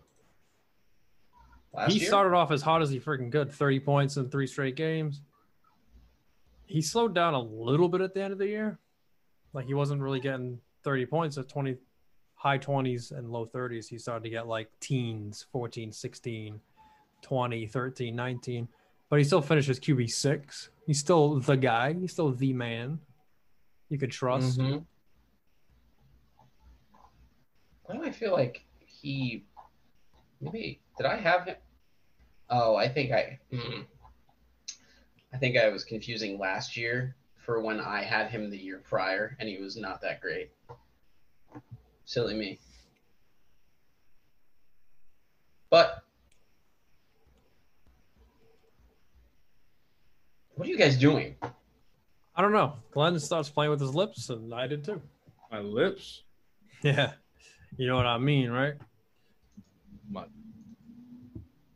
Last 1.72 1.92
he 1.92 2.00
year? 2.00 2.08
started 2.08 2.34
off 2.34 2.50
as 2.50 2.62
hot 2.62 2.82
as 2.82 2.90
he 2.90 2.98
freaking 2.98 3.30
good 3.30 3.52
30 3.52 3.80
points 3.80 4.16
in 4.16 4.28
three 4.30 4.46
straight 4.46 4.74
games. 4.74 5.20
He 6.66 6.82
slowed 6.82 7.14
down 7.14 7.34
a 7.34 7.40
little 7.40 7.88
bit 7.88 8.00
at 8.00 8.14
the 8.14 8.22
end 8.22 8.32
of 8.32 8.38
the 8.38 8.46
year. 8.46 8.78
Like 9.52 9.66
he 9.66 9.74
wasn't 9.74 10.02
really 10.02 10.20
getting 10.20 10.60
30 10.82 11.06
points 11.06 11.38
at 11.38 11.48
20 11.48 11.76
high 12.34 12.58
20s 12.58 13.12
and 13.16 13.30
low 13.30 13.46
30s. 13.46 13.88
He 13.88 13.98
started 13.98 14.24
to 14.24 14.30
get 14.30 14.46
like 14.46 14.70
teens, 14.80 15.46
14, 15.52 15.92
16, 15.92 16.60
20, 17.22 17.66
13, 17.66 18.14
19. 18.14 18.68
But 19.10 19.18
he 19.18 19.24
still 19.24 19.40
finishes 19.40 19.80
QB 19.80 20.10
six. 20.10 20.70
He's 20.86 20.98
still 20.98 21.40
the 21.40 21.56
guy. 21.56 21.94
He's 21.94 22.12
still 22.12 22.30
the 22.30 22.52
man. 22.52 23.00
You 23.88 23.98
could 23.98 24.10
trust. 24.10 24.58
Mhm. 24.58 24.84
Why 27.84 27.96
do 27.96 28.04
I 28.04 28.10
feel 28.10 28.32
like 28.32 28.66
he 28.86 29.44
maybe 30.40 30.80
did 30.98 31.06
I 31.06 31.16
have 31.16 31.46
him? 31.46 31.56
Oh, 32.50 32.76
I 32.76 32.88
think 32.88 33.12
I 33.12 33.38
hmm. 33.50 33.82
I 35.32 35.38
think 35.38 35.56
I 35.56 35.68
was 35.68 35.84
confusing 35.84 36.38
last 36.38 36.76
year 36.76 37.16
for 37.36 37.60
when 37.60 37.80
I 37.80 38.02
had 38.02 38.30
him 38.30 38.50
the 38.50 38.58
year 38.58 38.78
prior 38.84 39.36
and 39.40 39.48
he 39.48 39.58
was 39.58 39.76
not 39.76 40.00
that 40.02 40.20
great. 40.20 40.50
Silly 42.04 42.34
me. 42.34 42.58
But 45.70 46.02
what 50.58 50.66
are 50.68 50.70
you 50.70 50.76
guys 50.76 50.96
doing? 50.98 51.36
I 52.34 52.42
don't 52.42 52.52
know. 52.52 52.74
Glenn 52.92 53.18
starts 53.18 53.48
playing 53.48 53.70
with 53.70 53.80
his 53.80 53.94
lips, 53.94 54.28
and 54.30 54.52
I 54.54 54.66
did 54.66 54.84
too. 54.84 55.00
My 55.50 55.60
lips. 55.60 56.22
Yeah. 56.82 57.12
You 57.76 57.86
know 57.88 57.96
what 57.96 58.06
I 58.06 58.18
mean, 58.18 58.50
right? 58.50 58.74
My 60.10 60.24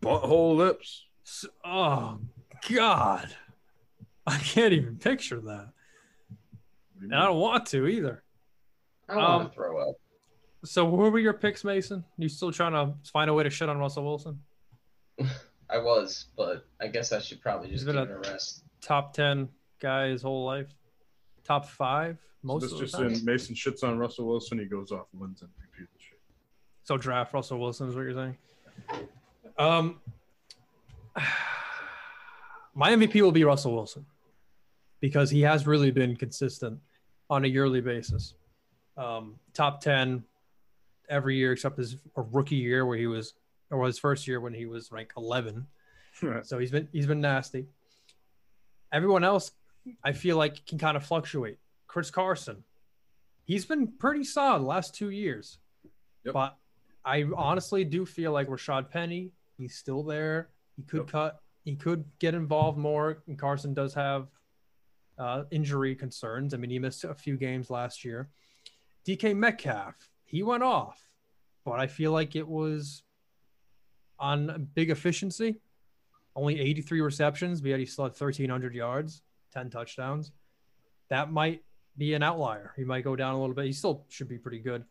butthole 0.00 0.56
lips. 0.56 1.06
S- 1.26 1.46
Oh 1.64 2.18
God, 2.70 3.34
I 4.26 4.38
can't 4.38 4.72
even 4.72 4.96
picture 4.96 5.40
that, 5.40 5.68
do 7.00 7.04
and 7.06 7.14
I 7.14 7.24
don't 7.26 7.38
want 7.40 7.66
to 7.66 7.86
either. 7.86 8.22
I 9.08 9.14
don't 9.14 9.22
want 9.22 9.42
Um, 9.42 9.48
to 9.48 9.54
throw 9.54 9.90
up. 9.90 9.96
So, 10.64 10.88
who 10.88 10.96
were 11.10 11.18
your 11.18 11.32
picks, 11.32 11.64
Mason? 11.64 12.04
You 12.18 12.28
still 12.28 12.52
trying 12.52 12.72
to 12.72 12.94
find 13.10 13.28
a 13.28 13.34
way 13.34 13.42
to 13.42 13.50
shit 13.50 13.68
on 13.68 13.78
Russell 13.78 14.04
Wilson? 14.04 14.38
I 15.70 15.78
was, 15.78 16.26
but 16.36 16.66
I 16.80 16.86
guess 16.86 17.12
I 17.12 17.18
should 17.18 17.40
probably 17.40 17.68
just 17.68 17.80
He's 17.80 17.84
give 17.84 17.94
been 17.94 18.08
it 18.08 18.26
a 18.26 18.30
rest. 18.30 18.62
Top 18.82 19.14
ten 19.14 19.48
guy 19.80 20.08
his 20.08 20.22
whole 20.22 20.44
life, 20.44 20.74
top 21.44 21.66
five 21.66 22.18
most 22.42 22.62
this 22.62 22.72
of 22.72 22.78
the 22.78 22.84
just 22.84 22.94
time. 22.94 23.12
in 23.12 23.24
Mason 23.24 23.54
shits 23.54 23.84
on 23.84 23.98
Russell 23.98 24.26
Wilson. 24.26 24.58
He 24.58 24.64
goes 24.64 24.90
off 24.90 25.06
and 25.12 25.20
wins 25.20 25.42
MVP 25.42 25.78
this 25.78 26.10
year. 26.10 26.18
So 26.84 26.96
draft 26.96 27.32
Russell 27.32 27.58
Wilson 27.58 27.88
is 27.88 27.94
what 27.94 28.02
you're 28.02 28.14
saying. 28.14 28.36
Um, 29.58 30.00
my 32.74 32.92
MVP 32.92 33.20
will 33.22 33.32
be 33.32 33.44
Russell 33.44 33.74
Wilson 33.74 34.04
because 35.00 35.30
he 35.30 35.42
has 35.42 35.66
really 35.66 35.90
been 35.90 36.16
consistent 36.16 36.80
on 37.30 37.44
a 37.44 37.48
yearly 37.48 37.80
basis. 37.80 38.34
Um, 38.96 39.36
top 39.54 39.80
ten 39.80 40.24
every 41.08 41.36
year 41.36 41.52
except 41.52 41.76
his 41.76 41.96
rookie 42.16 42.56
year 42.56 42.86
where 42.86 42.96
he 42.96 43.06
was, 43.06 43.34
or 43.70 43.86
his 43.86 43.98
first 43.98 44.26
year 44.26 44.40
when 44.40 44.54
he 44.54 44.66
was 44.66 44.90
ranked 44.90 45.12
11. 45.16 45.66
So 46.44 46.58
he's 46.58 46.70
been 46.70 46.88
he's 46.92 47.06
been 47.06 47.22
nasty. 47.22 47.66
Everyone 48.92 49.24
else, 49.24 49.52
I 50.04 50.12
feel 50.12 50.36
like 50.36 50.64
can 50.66 50.78
kind 50.78 50.96
of 50.96 51.04
fluctuate. 51.04 51.58
Chris 51.86 52.10
Carson, 52.10 52.62
he's 53.44 53.64
been 53.64 53.86
pretty 53.98 54.24
solid 54.24 54.60
the 54.62 54.66
last 54.66 54.94
two 54.94 55.10
years, 55.10 55.58
Yep. 56.24 56.34
but 56.34 56.58
I 57.04 57.24
honestly 57.36 57.84
do 57.84 58.06
feel 58.06 58.32
like 58.32 58.48
Rashaad 58.48 58.90
Penny, 58.90 59.32
he's 59.58 59.74
still 59.76 60.02
there. 60.02 60.50
He 60.76 60.82
could 60.82 61.00
Yep. 61.00 61.08
cut. 61.08 61.42
He 61.64 61.76
could 61.76 62.04
get 62.18 62.34
involved 62.34 62.78
more. 62.78 63.22
And 63.26 63.38
Carson 63.38 63.74
does 63.74 63.94
have 63.94 64.28
uh, 65.18 65.44
injury 65.50 65.94
concerns. 65.94 66.54
I 66.54 66.56
mean, 66.56 66.70
he 66.70 66.78
missed 66.78 67.04
a 67.04 67.14
few 67.14 67.36
games 67.36 67.70
last 67.70 68.04
year. 68.04 68.30
DK 69.06 69.34
Metcalf, 69.36 70.10
he 70.24 70.42
went 70.42 70.62
off, 70.62 71.10
but 71.64 71.78
I 71.78 71.86
feel 71.86 72.12
like 72.12 72.34
it 72.34 72.46
was 72.48 73.02
on 74.18 74.68
big 74.74 74.90
efficiency. 74.90 75.60
Only 76.34 76.60
83 76.60 77.00
receptions, 77.00 77.60
but 77.60 77.68
yet 77.68 77.78
he 77.78 77.86
still 77.86 78.04
had 78.04 78.12
1,300 78.12 78.74
yards, 78.74 79.22
10 79.52 79.70
touchdowns. 79.70 80.32
That 81.08 81.30
might 81.30 81.62
be 81.96 82.14
an 82.14 82.22
outlier. 82.22 82.72
He 82.76 82.84
might 82.84 83.04
go 83.04 83.16
down 83.16 83.34
a 83.34 83.40
little 83.40 83.54
bit. 83.54 83.66
He 83.66 83.72
still 83.72 84.06
should 84.08 84.28
be 84.28 84.38
pretty 84.38 84.60
good. 84.60 84.84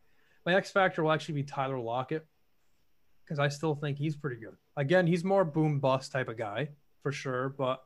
My 0.46 0.56
X 0.56 0.72
factor 0.72 1.04
will 1.04 1.12
actually 1.12 1.36
be 1.36 1.44
Tyler 1.44 1.80
Lockett 1.80 2.26
because 3.24 3.40
I 3.40 3.48
still 3.48 3.76
think 3.76 3.98
he's 3.98 4.16
pretty 4.16 4.38
good. 4.38 4.56
Again, 4.78 5.08
he's 5.08 5.24
more 5.24 5.46
boom 5.46 5.80
bust 5.80 6.12
type 6.12 6.30
of 6.30 6.38
guy 6.38 6.70
for 7.02 7.12
sure, 7.12 7.50
but 7.50 7.84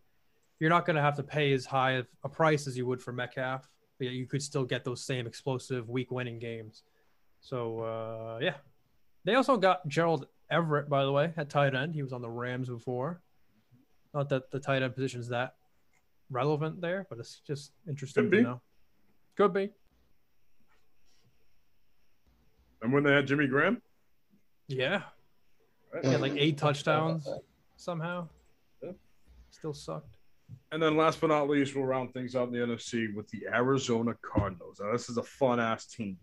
you're 0.60 0.70
not 0.70 0.86
going 0.86 0.96
to 0.96 1.02
have 1.02 1.16
to 1.16 1.24
pay 1.24 1.54
as 1.54 1.66
high 1.66 1.92
of 1.92 2.08
a 2.24 2.30
price 2.30 2.68
as 2.68 2.78
you 2.78 2.86
would 2.86 3.02
for 3.02 3.12
Metcalf. 3.12 3.68
But 3.98 4.10
you 4.10 4.26
could 4.26 4.42
still 4.42 4.66
get 4.66 4.84
those 4.84 5.04
same 5.04 5.28
explosive 5.28 5.90
week 5.90 6.12
winning 6.12 6.40
games. 6.40 6.84
So 7.40 7.80
uh, 7.80 8.40
yeah, 8.42 8.56
they 9.24 9.36
also 9.36 9.56
got 9.56 9.88
Gerald 9.88 10.28
Everett 10.50 10.90
by 10.90 11.06
the 11.06 11.12
way 11.12 11.34
at 11.38 11.50
tight 11.50 11.76
end. 11.76 11.96
He 11.96 12.04
was 12.04 12.12
on 12.12 12.22
the 12.22 12.30
Rams 12.30 12.68
before. 12.68 13.22
Not 14.16 14.30
that 14.30 14.50
the 14.50 14.60
tight 14.62 14.82
end 14.82 14.96
position 14.96 15.20
is 15.20 15.28
that 15.28 15.56
relevant 16.30 16.80
there, 16.80 17.06
but 17.10 17.20
it's 17.20 17.42
just 17.46 17.74
interesting 17.88 18.24
Could 18.24 18.32
to 18.32 18.38
be. 18.38 18.44
know. 18.44 18.62
Could 19.36 19.54
be. 19.54 19.70
And 22.82 22.94
when 22.94 23.04
they 23.04 23.12
had 23.12 23.28
Jimmy 23.28 23.46
Graham, 23.48 23.82
Yeah. 24.68 25.04
right? 25.94 26.06
He 26.06 26.12
had 26.12 26.22
like 26.22 26.34
eight 26.38 26.58
touchdowns 26.58 27.28
somehow. 27.76 28.30
Yeah. 28.82 28.92
Still 29.52 29.74
sucked. 29.74 30.18
And 30.72 30.82
then 30.82 30.96
last 30.96 31.20
but 31.20 31.28
not 31.28 31.50
least, 31.50 31.76
we'll 31.76 31.86
round 31.86 32.14
things 32.14 32.36
out 32.38 32.48
in 32.48 32.54
the 32.54 32.60
NFC 32.60 33.14
with 33.14 33.28
the 33.30 33.48
Arizona 33.48 34.16
Cardinals. 34.22 34.80
Now, 34.80 34.94
this 34.94 35.10
is 35.10 35.18
a 35.18 35.24
fun 35.24 35.60
ass 35.60 35.88
team. 35.88 36.18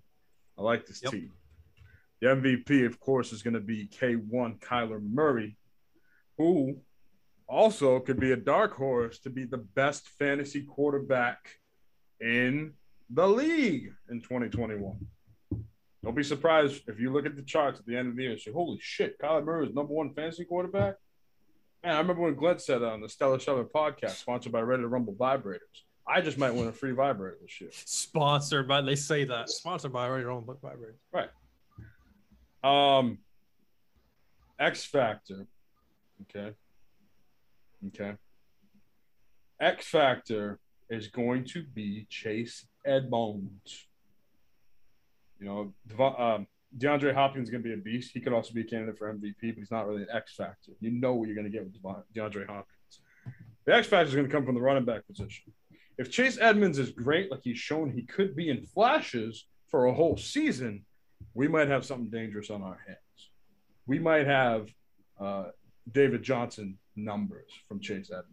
I 0.56 0.62
like 0.62 0.86
this 0.86 1.02
Yep. 1.02 1.12
team. 1.12 1.32
The 2.20 2.28
MVP, 2.28 2.86
of 2.86 2.98
course, 3.00 3.32
is 3.32 3.42
going 3.42 3.54
to 3.54 3.60
be 3.60 3.86
K1 3.88 4.60
Kyler 4.60 5.02
Murray, 5.02 5.58
who 6.38 6.80
also 7.52 8.00
could 8.00 8.18
be 8.18 8.32
a 8.32 8.36
dark 8.36 8.74
horse 8.74 9.18
to 9.20 9.30
be 9.30 9.44
the 9.44 9.58
best 9.58 10.08
fantasy 10.18 10.62
quarterback 10.62 11.38
in 12.20 12.72
the 13.10 13.28
league 13.28 13.92
in 14.10 14.20
2021. 14.20 14.96
Don't 16.02 16.16
be 16.16 16.22
surprised 16.22 16.82
if 16.88 16.98
you 16.98 17.12
look 17.12 17.26
at 17.26 17.36
the 17.36 17.42
charts 17.42 17.78
at 17.78 17.86
the 17.86 17.96
end 17.96 18.08
of 18.08 18.16
the 18.16 18.22
year 18.22 18.32
and 18.32 18.40
say, 18.40 18.50
holy 18.50 18.78
shit, 18.80 19.18
Kyler 19.20 19.44
Murray 19.44 19.66
is 19.66 19.74
number 19.74 19.92
one 19.92 20.14
fantasy 20.14 20.44
quarterback. 20.44 20.94
Man, 21.84 21.94
I 21.94 21.98
remember 21.98 22.22
when 22.22 22.34
Glenn 22.34 22.58
said 22.58 22.78
that 22.78 22.90
on 22.90 23.02
the 23.02 23.08
Stellar 23.08 23.38
Shepherd 23.38 23.72
podcast, 23.72 24.12
sponsored 24.12 24.52
by 24.52 24.60
Ready 24.60 24.82
to 24.82 24.88
Rumble 24.88 25.14
Vibrators. 25.14 25.84
I 26.06 26.20
just 26.20 26.38
might 26.38 26.54
win 26.54 26.68
a 26.68 26.72
free 26.72 26.92
vibrator 26.92 27.36
this 27.42 27.60
year. 27.60 27.70
Sponsored 27.72 28.66
by 28.66 28.80
they 28.80 28.96
say 28.96 29.24
that. 29.24 29.50
Sponsored 29.50 29.92
by 29.92 30.08
Ready 30.08 30.24
to 30.24 30.28
Rumble 30.28 30.58
Vibrators. 30.62 30.96
Right. 31.12 31.28
Um, 32.64 33.18
X 34.58 34.84
Factor. 34.84 35.46
Okay. 36.22 36.54
Okay. 37.88 38.14
X 39.60 39.86
Factor 39.86 40.58
is 40.90 41.08
going 41.08 41.44
to 41.46 41.62
be 41.62 42.06
Chase 42.08 42.66
Edmonds. 42.84 43.86
You 45.40 45.46
know, 45.46 46.06
um, 46.18 46.46
DeAndre 46.78 47.14
Hopkins 47.14 47.48
is 47.48 47.50
going 47.50 47.62
to 47.62 47.68
be 47.68 47.74
a 47.74 47.78
beast. 47.78 48.12
He 48.14 48.20
could 48.20 48.32
also 48.32 48.52
be 48.52 48.62
a 48.62 48.64
candidate 48.64 48.98
for 48.98 49.12
MVP, 49.12 49.34
but 49.40 49.54
he's 49.56 49.70
not 49.70 49.86
really 49.86 50.02
an 50.02 50.08
X 50.12 50.34
Factor. 50.36 50.72
You 50.80 50.90
know 50.90 51.14
what 51.14 51.26
you're 51.26 51.36
going 51.36 51.50
to 51.50 51.56
get 51.56 51.64
with 51.64 51.74
DeAndre 52.14 52.46
Hopkins. 52.46 53.00
The 53.64 53.74
X 53.74 53.86
factor 53.86 54.08
is 54.08 54.14
going 54.14 54.26
to 54.26 54.32
come 54.32 54.44
from 54.44 54.54
the 54.54 54.60
running 54.60 54.84
back 54.84 55.06
position. 55.06 55.52
If 55.98 56.10
Chase 56.10 56.38
Edmonds 56.40 56.78
is 56.78 56.90
great, 56.90 57.30
like 57.30 57.40
he's 57.44 57.58
shown 57.58 57.90
he 57.90 58.02
could 58.02 58.34
be 58.34 58.48
in 58.48 58.62
flashes 58.66 59.46
for 59.68 59.86
a 59.86 59.94
whole 59.94 60.16
season, 60.16 60.84
we 61.34 61.48
might 61.48 61.68
have 61.68 61.84
something 61.84 62.10
dangerous 62.10 62.50
on 62.50 62.62
our 62.62 62.80
hands. 62.86 63.30
We 63.86 63.98
might 63.98 64.26
have 64.26 64.68
uh, 65.20 65.44
David 65.90 66.22
Johnson 66.22 66.78
numbers 66.96 67.50
from 67.68 67.80
Chase 67.80 68.10
Edmonds. 68.10 68.28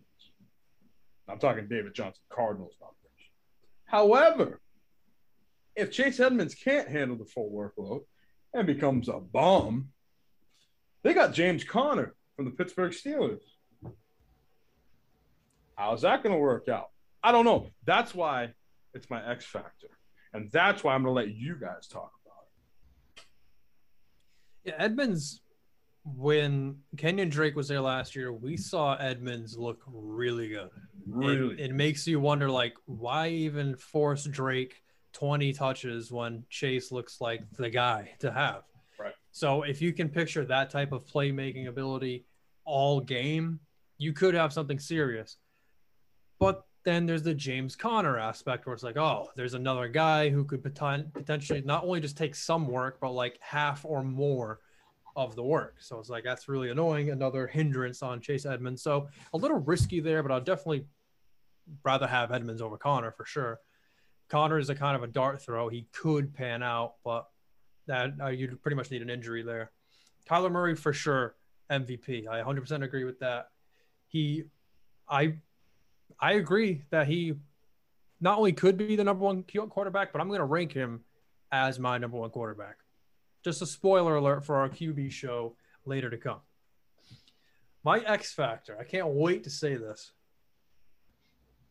I'm 1.27 1.39
talking 1.39 1.67
David 1.67 1.93
Johnson 1.93 2.23
Cardinals 2.29 2.75
numbers. 2.79 2.95
However, 3.85 4.59
if 5.75 5.91
Chase 5.91 6.19
Edmonds 6.19 6.55
can't 6.55 6.89
handle 6.89 7.17
the 7.17 7.25
full 7.25 7.51
workload 7.51 8.01
and 8.53 8.65
becomes 8.65 9.09
a 9.09 9.19
bum, 9.19 9.89
they 11.03 11.13
got 11.13 11.33
James 11.33 11.63
Conner 11.63 12.15
from 12.35 12.45
the 12.45 12.51
Pittsburgh 12.51 12.91
Steelers. 12.91 13.41
How's 15.75 16.01
that 16.01 16.23
going 16.23 16.33
to 16.33 16.39
work 16.39 16.67
out? 16.67 16.89
I 17.23 17.31
don't 17.31 17.45
know. 17.45 17.69
That's 17.85 18.13
why 18.13 18.53
it's 18.93 19.09
my 19.09 19.25
X 19.29 19.45
factor. 19.45 19.87
And 20.33 20.51
that's 20.51 20.83
why 20.83 20.93
I'm 20.93 21.03
going 21.03 21.15
to 21.15 21.21
let 21.21 21.35
you 21.35 21.55
guys 21.55 21.87
talk 21.87 22.11
about 22.25 22.45
it. 23.15 23.23
Yeah, 24.65 24.73
Edmonds, 24.77 25.41
when 26.03 26.77
Kenyon 26.97 27.29
Drake 27.29 27.55
was 27.55 27.67
there 27.67 27.81
last 27.81 28.15
year, 28.15 28.31
we 28.33 28.57
saw 28.57 28.95
Edmonds 28.95 29.57
look 29.57 29.81
really 29.87 30.49
good. 30.49 30.69
Really? 31.07 31.55
It, 31.55 31.71
it 31.71 31.73
makes 31.73 32.07
you 32.07 32.19
wonder, 32.19 32.49
like, 32.49 32.75
why 32.85 33.29
even 33.29 33.75
force 33.75 34.25
Drake 34.25 34.81
20 35.13 35.53
touches 35.53 36.11
when 36.11 36.43
Chase 36.49 36.91
looks 36.91 37.19
like 37.21 37.41
the 37.57 37.69
guy 37.69 38.11
to 38.19 38.31
have? 38.31 38.63
Right. 38.99 39.13
So 39.31 39.63
if 39.63 39.81
you 39.81 39.93
can 39.93 40.09
picture 40.09 40.45
that 40.45 40.69
type 40.69 40.91
of 40.91 41.05
playmaking 41.05 41.67
ability 41.67 42.25
all 42.65 42.99
game, 43.01 43.59
you 43.97 44.13
could 44.13 44.33
have 44.33 44.53
something 44.53 44.79
serious. 44.79 45.37
But 46.39 46.63
then 46.85 47.05
there's 47.05 47.23
the 47.23 47.33
James 47.33 47.75
Conner 47.75 48.17
aspect 48.17 48.65
where 48.65 48.73
it's 48.73 48.83
like, 48.83 48.97
oh, 48.97 49.27
there's 49.35 49.53
another 49.53 49.87
guy 49.87 50.29
who 50.29 50.45
could 50.45 50.63
poten- 50.63 51.13
potentially 51.13 51.61
not 51.65 51.83
only 51.83 51.99
just 51.99 52.17
take 52.17 52.35
some 52.35 52.67
work, 52.67 52.99
but 53.01 53.11
like 53.11 53.37
half 53.41 53.83
or 53.83 54.03
more 54.03 54.59
of 55.19 55.35
the 55.35 55.43
work. 55.43 55.75
So 55.79 55.99
it's 55.99 56.09
like 56.09 56.23
that's 56.23 56.47
really 56.47 56.69
annoying. 56.69 57.09
Another 57.09 57.45
hindrance 57.45 58.01
on 58.01 58.21
Chase 58.21 58.45
Edmonds. 58.45 58.81
So 58.81 59.09
a 59.33 59.37
little 59.37 59.57
risky 59.57 59.99
there, 59.99 60.23
but 60.23 60.31
I'd 60.31 60.45
definitely 60.45 60.85
rather 61.83 62.07
have 62.07 62.31
Edmonds 62.31 62.61
over 62.61 62.77
Conner 62.77 63.11
for 63.11 63.25
sure. 63.25 63.59
Conner 64.29 64.57
is 64.57 64.69
a 64.69 64.75
kind 64.75 64.95
of 64.95 65.03
a 65.03 65.07
dart 65.07 65.41
throw. 65.41 65.67
He 65.67 65.87
could 65.91 66.33
pan 66.33 66.63
out, 66.63 66.95
but 67.03 67.27
that 67.87 68.11
uh, 68.21 68.27
you'd 68.27 68.61
pretty 68.61 68.75
much 68.77 68.91
need 68.91 69.01
an 69.01 69.09
injury 69.09 69.43
there. 69.43 69.71
Kyler 70.29 70.51
Murray 70.51 70.75
for 70.75 70.93
sure 70.93 71.35
MVP. 71.69 72.25
I 72.27 72.41
100% 72.41 72.83
agree 72.83 73.03
with 73.03 73.19
that. 73.19 73.49
He, 74.07 74.45
I 75.09 75.33
I 76.19 76.33
agree 76.33 76.83
that 76.91 77.07
he 77.07 77.33
not 78.21 78.37
only 78.37 78.53
could 78.53 78.77
be 78.77 78.95
the 78.95 79.03
number 79.03 79.25
one 79.25 79.43
quarterback, 79.43 80.13
but 80.13 80.21
I'm 80.21 80.27
going 80.29 80.39
to 80.39 80.45
rank 80.45 80.71
him 80.71 81.01
as 81.51 81.77
my 81.77 81.97
number 81.97 82.17
one 82.17 82.29
quarterback. 82.29 82.77
Just 83.49 83.63
a 83.63 83.65
spoiler 83.65 84.15
alert 84.17 84.45
for 84.45 84.57
our 84.57 84.69
QB 84.69 85.11
show 85.11 85.55
later 85.83 86.07
to 86.11 86.17
come. 86.17 86.37
My 87.83 87.97
X 87.97 88.31
factor, 88.31 88.77
I 88.79 88.83
can't 88.83 89.07
wait 89.07 89.43
to 89.45 89.49
say 89.49 89.75
this, 89.75 90.11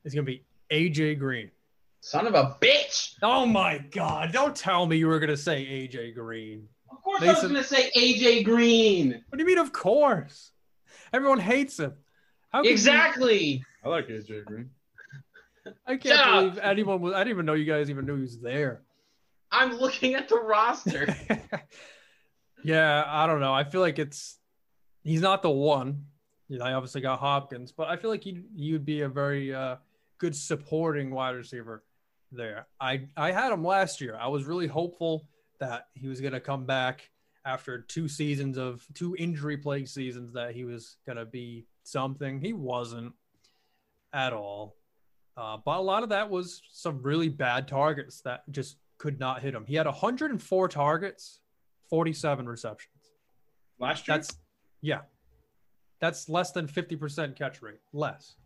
is 0.05 0.13
going 0.13 0.27
to 0.27 0.33
be 0.33 0.45
AJ 0.73 1.21
Green. 1.21 1.53
Son 2.01 2.27
of 2.27 2.35
a 2.35 2.57
bitch! 2.61 3.13
Oh 3.23 3.47
my 3.47 3.79
God. 3.93 4.33
Don't 4.33 4.57
tell 4.57 4.87
me 4.87 4.97
you 4.97 5.07
were 5.07 5.21
going 5.21 5.31
to 5.31 5.37
say 5.37 5.65
AJ 5.65 6.17
Green. 6.17 6.67
Of 6.91 7.01
course, 7.01 7.23
I 7.23 7.27
was 7.29 7.43
going 7.43 7.55
to 7.55 7.63
say 7.63 7.93
AJ 7.97 8.45
Green. 8.45 9.23
What 9.29 9.39
do 9.39 9.39
you 9.39 9.47
mean, 9.47 9.59
of 9.59 9.73
course? 9.73 10.51
Everyone 11.13 11.39
hates 11.39 11.79
him. 11.79 11.93
How 12.51 12.63
could 12.63 12.67
you- 12.67 12.73
Exactly. 12.73 13.65
I 13.85 13.89
like 13.89 14.09
AJ 14.09 14.47
Green. 14.47 14.71
I 15.87 15.91
can't 15.97 16.03
Shut 16.03 16.19
up. 16.19 16.41
believe 16.43 16.59
anyone 16.59 17.01
was. 17.01 17.13
I 17.15 17.19
didn't 17.19 17.35
even 17.35 17.47
know 17.47 17.55
you 17.55 17.67
guys 17.67 17.89
even 17.89 18.05
knew 18.05 18.17
he 18.17 18.23
was 18.23 18.41
there. 18.41 18.83
I'm 19.51 19.79
looking 19.79 20.15
at 20.15 20.29
the 20.29 20.37
roster. 20.37 21.15
yeah, 22.65 23.05
I 23.07 23.27
don't 23.27 23.41
know. 23.41 23.55
I 23.55 23.65
feel 23.65 23.81
like 23.81 23.99
it's 23.99 24.39
he's 25.03 25.21
not 25.21 25.43
the 25.43 25.51
one. 25.51 26.05
You 26.49 26.59
know, 26.59 26.65
I 26.65 26.75
obviously 26.75 27.01
got 27.01 27.19
Hopkins, 27.19 27.73
but 27.73 27.89
I 27.89 27.97
feel 27.97 28.11
like 28.11 28.25
he 28.25 28.73
would 28.73 28.87
be 28.87 29.03
a 29.03 29.09
very 29.09 29.55
uh, 29.55 29.77
good 30.19 30.35
supporting 30.35 31.11
wide 31.11 31.37
receiver 31.37 31.85
there. 32.33 32.67
I 32.81 33.09
I 33.17 33.33
had 33.33 33.53
him 33.53 33.65
last 33.65 34.01
year. 34.01 34.17
I 34.21 34.29
was 34.29 34.45
really 34.45 34.67
hopeful 34.67 35.29
that 35.61 35.89
he 35.95 36.09
was 36.09 36.21
going 36.21 36.33
to 36.33 36.41
come 36.41 36.67
back 36.67 37.11
after 37.45 37.81
two 37.81 38.09
seasons 38.09 38.59
of 38.59 38.87
two 38.95 39.17
injury 39.19 39.57
plagued 39.57 39.89
seasons 39.89 40.33
that 40.35 40.55
he 40.55 40.65
was 40.65 40.97
going 41.07 41.17
to 41.17 41.25
be 41.25 41.67
something. 41.83 42.41
He 42.41 42.53
wasn't 42.53 43.13
at 44.13 44.33
all. 44.33 44.77
Uh, 45.37 45.57
but 45.65 45.79
a 45.79 45.81
lot 45.81 46.03
of 46.03 46.09
that 46.09 46.29
was 46.29 46.63
some 46.73 47.03
really 47.03 47.29
bad 47.29 47.69
targets 47.69 48.21
that 48.23 48.43
just 48.51 48.77
could 48.99 49.19
not 49.19 49.43
hit 49.43 49.55
him. 49.55 49.65
He 49.67 49.77
had 49.77 49.87
104 49.87 50.69
targets, 50.69 51.41
47 51.89 52.49
receptions. 52.49 52.95
Last 53.79 54.07
year? 54.07 54.17
That's 54.17 54.37
yeah. 54.81 55.01
That's 56.01 56.29
less 56.29 56.53
than 56.53 56.69
50% 56.69 57.37
catch 57.37 57.61
rate, 57.63 57.81
less. 57.93 58.37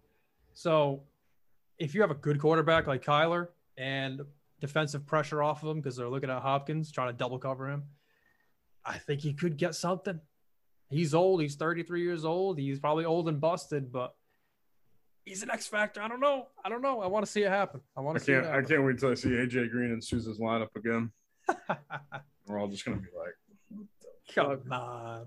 So 0.55 1.03
if 1.79 1.95
you 1.95 2.01
have 2.01 2.11
a 2.11 2.15
good 2.15 2.39
quarterback 2.41 2.87
like 2.87 3.05
Kyler 3.05 3.49
and 3.77 4.23
defensive 4.61 5.07
pressure 5.07 5.43
off 5.43 5.63
of 5.63 5.71
him 5.71 5.81
because 5.81 5.97
they're 5.97 6.09
looking 6.09 6.31
at 6.31 6.41
Hopkins 6.41 6.91
trying 6.91 7.09
to 7.09 7.17
double 7.17 7.39
cover 7.39 7.69
him, 7.69 7.85
I 8.85 8.99
think 8.99 9.21
he 9.21 9.35
could 9.35 9.57
get 9.57 9.75
something. 9.75 10.21
He's 10.91 11.15
old. 11.15 11.41
He's 11.43 11.57
33 11.57 12.03
years 12.03 12.25
old. 12.25 12.59
He's 12.59 12.79
probably 12.79 13.05
old 13.05 13.29
and 13.29 13.41
busted, 13.41 13.93
but 13.93 14.15
he's 15.25 15.43
an 15.43 15.51
X 15.51 15.67
factor. 15.67 16.03
I 16.03 16.09
don't 16.09 16.21
know. 16.21 16.49
I 16.65 16.69
don't 16.69 16.83
know. 16.83 17.01
I 17.01 17.07
want 17.07 17.25
to 17.27 17.31
see 17.31 17.43
it 17.43 17.49
happen. 17.51 17.81
I 17.97 18.01
want 18.01 18.17
I 18.17 18.19
to 18.19 18.25
see 18.25 18.33
it 18.33 18.37
can't. 18.43 18.47
I 18.47 18.51
happen. 18.57 18.69
can't 18.69 18.85
wait 18.85 18.91
until 18.93 19.11
I 19.11 19.15
see 19.15 19.29
AJ 19.31 19.71
Green 19.71 19.91
and 19.93 20.03
Sousa's 20.03 20.39
lineup 20.39 20.75
again. 20.77 21.11
We're 22.47 22.59
all 22.59 22.69
just 22.69 22.85
gonna 22.85 22.97
be 22.99 23.09
like, 23.17 23.85
Come 24.35 24.63
on. 24.73 25.27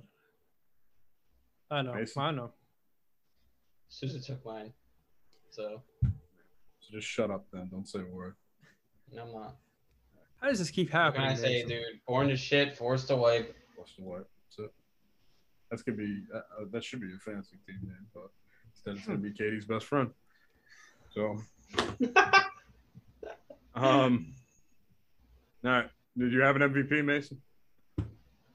I 1.71 1.81
know. 1.81 1.93
Mason? 1.93 2.21
I 2.21 2.31
know. 2.31 2.51
Susan 3.89 4.21
took 4.21 4.43
mine. 4.45 4.71
So, 5.51 5.81
so 6.01 6.09
just 6.91 7.07
shut 7.07 7.31
up 7.31 7.45
then. 7.53 7.69
Don't 7.71 7.87
say 7.87 7.99
a 7.99 8.05
word. 8.05 8.35
no, 9.13 9.23
I'm 9.23 9.31
not. 9.33 9.55
How 10.41 10.49
does 10.49 10.59
this 10.59 10.69
keep 10.69 10.87
What 10.93 11.13
can 11.13 11.21
happening? 11.23 11.27
I 11.29 11.35
say, 11.35 11.53
Mason? 11.63 11.69
dude? 11.69 11.83
Born 12.07 12.27
to 12.27 12.35
shit, 12.35 12.75
forced 12.75 13.07
to 13.07 13.15
wipe. 13.15 13.55
Forced 13.75 13.95
to 13.95 14.01
what? 14.03 14.27
That's 14.49 14.59
it. 14.67 14.73
That's 15.71 15.81
gonna 15.83 15.97
be. 15.97 16.23
Uh, 16.33 16.37
uh, 16.37 16.41
that 16.71 16.83
should 16.83 17.01
be 17.01 17.07
a 17.07 17.19
fantasy 17.19 17.57
team 17.65 17.79
name, 17.83 18.05
but 18.13 18.29
instead 18.75 18.97
it's 18.97 19.05
gonna 19.05 19.19
be 19.19 19.31
Katie's 19.31 19.65
best 19.65 19.85
friend. 19.85 20.09
So, 21.13 21.37
um, 23.75 24.33
all 25.63 25.71
right. 25.71 25.89
Did 26.17 26.31
you 26.31 26.41
have 26.41 26.55
an 26.55 26.61
MVP, 26.61 27.03
Mason? 27.03 27.41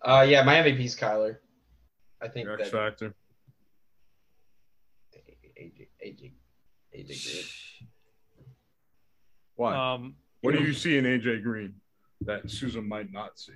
Uh, 0.02 0.26
yeah, 0.28 0.42
my 0.42 0.56
MVP's 0.56 0.96
Kyler. 0.96 1.36
I 2.22 2.28
think 2.28 2.46
Your 2.46 2.56
that 2.56 2.64
X 2.64 2.70
Factor. 2.70 3.14
AJ, 5.60 5.88
AJ, 6.04 6.32
AJ 6.96 7.06
Green. 7.06 7.44
Why? 9.56 9.94
Um, 9.94 10.14
what 10.40 10.56
do 10.56 10.62
you 10.62 10.72
see 10.72 10.96
in 10.96 11.04
AJ 11.04 11.42
Green 11.42 11.74
that 12.22 12.50
Susan 12.50 12.88
might 12.88 13.12
not 13.12 13.38
see? 13.38 13.52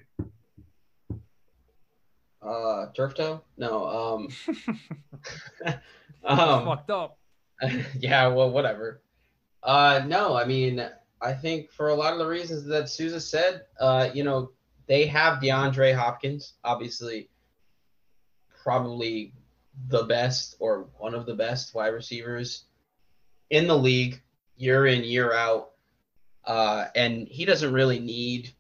Uh, 2.45 2.87
turf 2.95 3.15
toe? 3.15 3.41
No. 3.57 3.87
Um. 3.87 4.29
um. 6.25 6.65
fucked 6.65 6.91
up. 6.91 7.19
yeah. 7.99 8.27
Well, 8.29 8.51
whatever. 8.51 9.01
Uh, 9.63 10.03
no. 10.07 10.37
I 10.37 10.45
mean, 10.45 10.87
I 11.21 11.33
think 11.33 11.71
for 11.71 11.89
a 11.89 11.95
lot 11.95 12.13
of 12.13 12.19
the 12.19 12.27
reasons 12.27 12.65
that 12.67 12.89
Sousa 12.89 13.21
said, 13.21 13.63
uh, 13.81 14.11
you 14.13 14.25
know, 14.25 14.51
they 14.87 15.07
have 15.07 15.39
DeAndre 15.39 15.95
Hopkins, 15.95 16.55
obviously, 16.63 17.31
probably 18.63 19.33
the 19.89 20.05
best 20.05 20.57
or 20.59 20.89
one 20.99 21.15
of 21.15 21.27
the 21.27 21.35
best 21.35 21.75
wide 21.75 21.89
receivers 21.89 22.65
in 23.51 23.67
the 23.67 23.77
league, 23.77 24.21
year 24.57 24.87
in 24.87 25.03
year 25.03 25.33
out. 25.33 25.71
Uh, 26.45 26.87
and 26.95 27.27
he 27.27 27.45
doesn't 27.45 27.73
really 27.73 27.99
need 27.99 28.53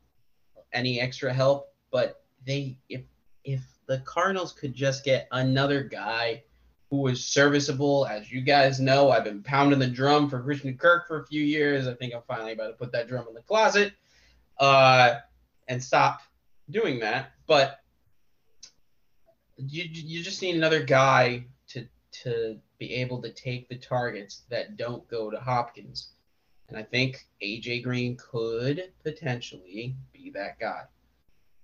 any 0.72 1.00
extra 1.00 1.32
help, 1.32 1.72
but 1.90 2.24
they 2.46 2.78
if 2.88 3.02
if 3.44 3.60
the 3.86 3.98
Cardinals 3.98 4.52
could 4.52 4.74
just 4.74 5.04
get 5.04 5.28
another 5.30 5.82
guy 5.82 6.42
who 6.90 6.98
was 6.98 7.24
serviceable, 7.24 8.06
as 8.06 8.30
you 8.30 8.40
guys 8.40 8.78
know, 8.78 9.10
I've 9.10 9.24
been 9.24 9.42
pounding 9.42 9.78
the 9.78 9.86
drum 9.86 10.28
for 10.28 10.40
Christian 10.42 10.76
Kirk 10.76 11.08
for 11.08 11.20
a 11.20 11.26
few 11.26 11.42
years. 11.42 11.88
I 11.88 11.94
think 11.94 12.14
I'm 12.14 12.22
finally 12.28 12.52
about 12.52 12.68
to 12.68 12.74
put 12.74 12.92
that 12.92 13.08
drum 13.08 13.26
in 13.28 13.34
the 13.34 13.42
closet 13.42 13.92
uh, 14.58 15.16
and 15.68 15.82
stop 15.82 16.20
doing 16.70 17.00
that. 17.00 17.32
But 17.46 17.80
you 19.56 19.84
you 19.84 20.22
just 20.22 20.42
need 20.42 20.56
another 20.56 20.82
guy 20.82 21.44
to 21.68 21.86
to 22.22 22.58
be 22.78 22.94
able 22.94 23.22
to 23.22 23.30
take 23.30 23.68
the 23.68 23.76
targets 23.76 24.42
that 24.50 24.76
don't 24.76 25.06
go 25.08 25.30
to 25.30 25.38
Hopkins. 25.38 26.10
And 26.68 26.78
I 26.78 26.82
think 26.82 27.26
AJ 27.42 27.82
Green 27.82 28.16
could 28.16 28.92
potentially 29.02 29.94
be 30.12 30.30
that 30.30 30.58
guy. 30.58 30.82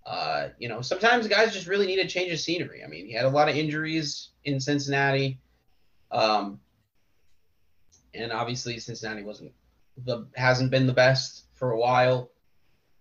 Uh, 0.06 0.48
you 0.59 0.68
know, 0.68 0.81
sometimes 0.81 1.28
guys 1.28 1.52
just 1.52 1.66
really 1.66 1.86
need 1.86 1.98
a 1.98 2.06
change 2.06 2.32
of 2.32 2.40
scenery. 2.40 2.82
I 2.85 2.89
mean, 2.89 3.06
he 3.06 3.12
had 3.12 3.27
a 3.27 3.31
lot 3.31 3.48
of 3.48 3.56
injuries 3.56 4.31
in 4.44 4.59
Cincinnati. 4.59 5.39
Um, 6.10 6.60
and 8.14 8.32
obviously 8.32 8.78
Cincinnati 8.78 9.22
wasn't 9.22 9.52
the 10.05 10.27
hasn't 10.35 10.70
been 10.70 10.86
the 10.86 10.93
best 10.93 11.44
for 11.55 11.72
a 11.72 11.78
while. 11.78 12.31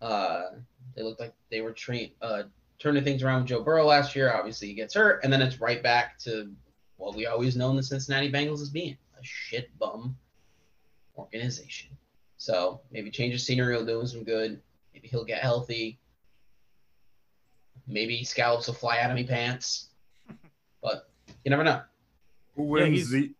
Uh, 0.01 0.43
they 0.95 1.03
looked 1.03 1.19
like 1.19 1.33
they 1.49 1.61
were 1.61 1.71
tra- 1.71 2.09
uh, 2.21 2.43
turning 2.77 3.03
things 3.03 3.23
around 3.23 3.41
with 3.41 3.49
Joe 3.49 3.63
Burrow 3.63 3.85
last 3.85 4.15
year. 4.15 4.33
Obviously, 4.33 4.67
he 4.67 4.73
gets 4.73 4.93
hurt, 4.93 5.23
and 5.23 5.31
then 5.31 5.41
it's 5.41 5.59
right 5.59 5.81
back 5.81 6.17
to 6.19 6.51
what 6.97 7.15
we 7.15 7.25
always 7.25 7.55
known 7.55 7.75
the 7.75 7.83
Cincinnati 7.83 8.31
Bengals 8.31 8.61
as 8.61 8.69
being 8.69 8.97
a 9.19 9.23
shit 9.23 9.77
bum 9.79 10.17
organization. 11.17 11.89
So 12.37 12.81
maybe 12.91 13.11
change 13.11 13.33
of 13.33 13.41
scenery 13.41 13.75
will 13.75 13.85
do 13.85 13.99
him 13.99 14.07
some 14.07 14.23
good. 14.23 14.61
Maybe 14.93 15.07
he'll 15.07 15.25
get 15.25 15.41
healthy. 15.41 15.99
Maybe 17.89 18.23
scallops 18.23 18.67
will 18.67 18.75
fly 18.75 18.99
out 18.99 19.09
of 19.09 19.15
me 19.15 19.23
pants. 19.25 19.87
But 20.81 21.09
you 21.43 21.49
never 21.49 21.63
know. 21.65 21.81
Who 22.55 22.63
wins 22.63 23.11
he's- 23.11 23.11
the? 23.11 23.33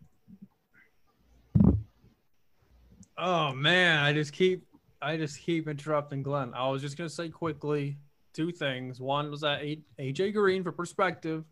Oh 3.17 3.53
man, 3.53 4.03
I 4.03 4.13
just 4.13 4.33
keep 4.33 4.65
I 5.01 5.17
just 5.17 5.39
keep 5.39 5.67
interrupting 5.67 6.23
Glenn. 6.23 6.53
I 6.53 6.67
was 6.69 6.81
just 6.81 6.97
gonna 6.97 7.09
say 7.09 7.29
quickly 7.29 7.97
two 8.33 8.51
things. 8.51 8.99
One 8.99 9.29
was 9.29 9.41
that 9.41 9.61
AJ 9.99 10.33
Green, 10.33 10.63
for 10.63 10.71
perspective, 10.71 11.45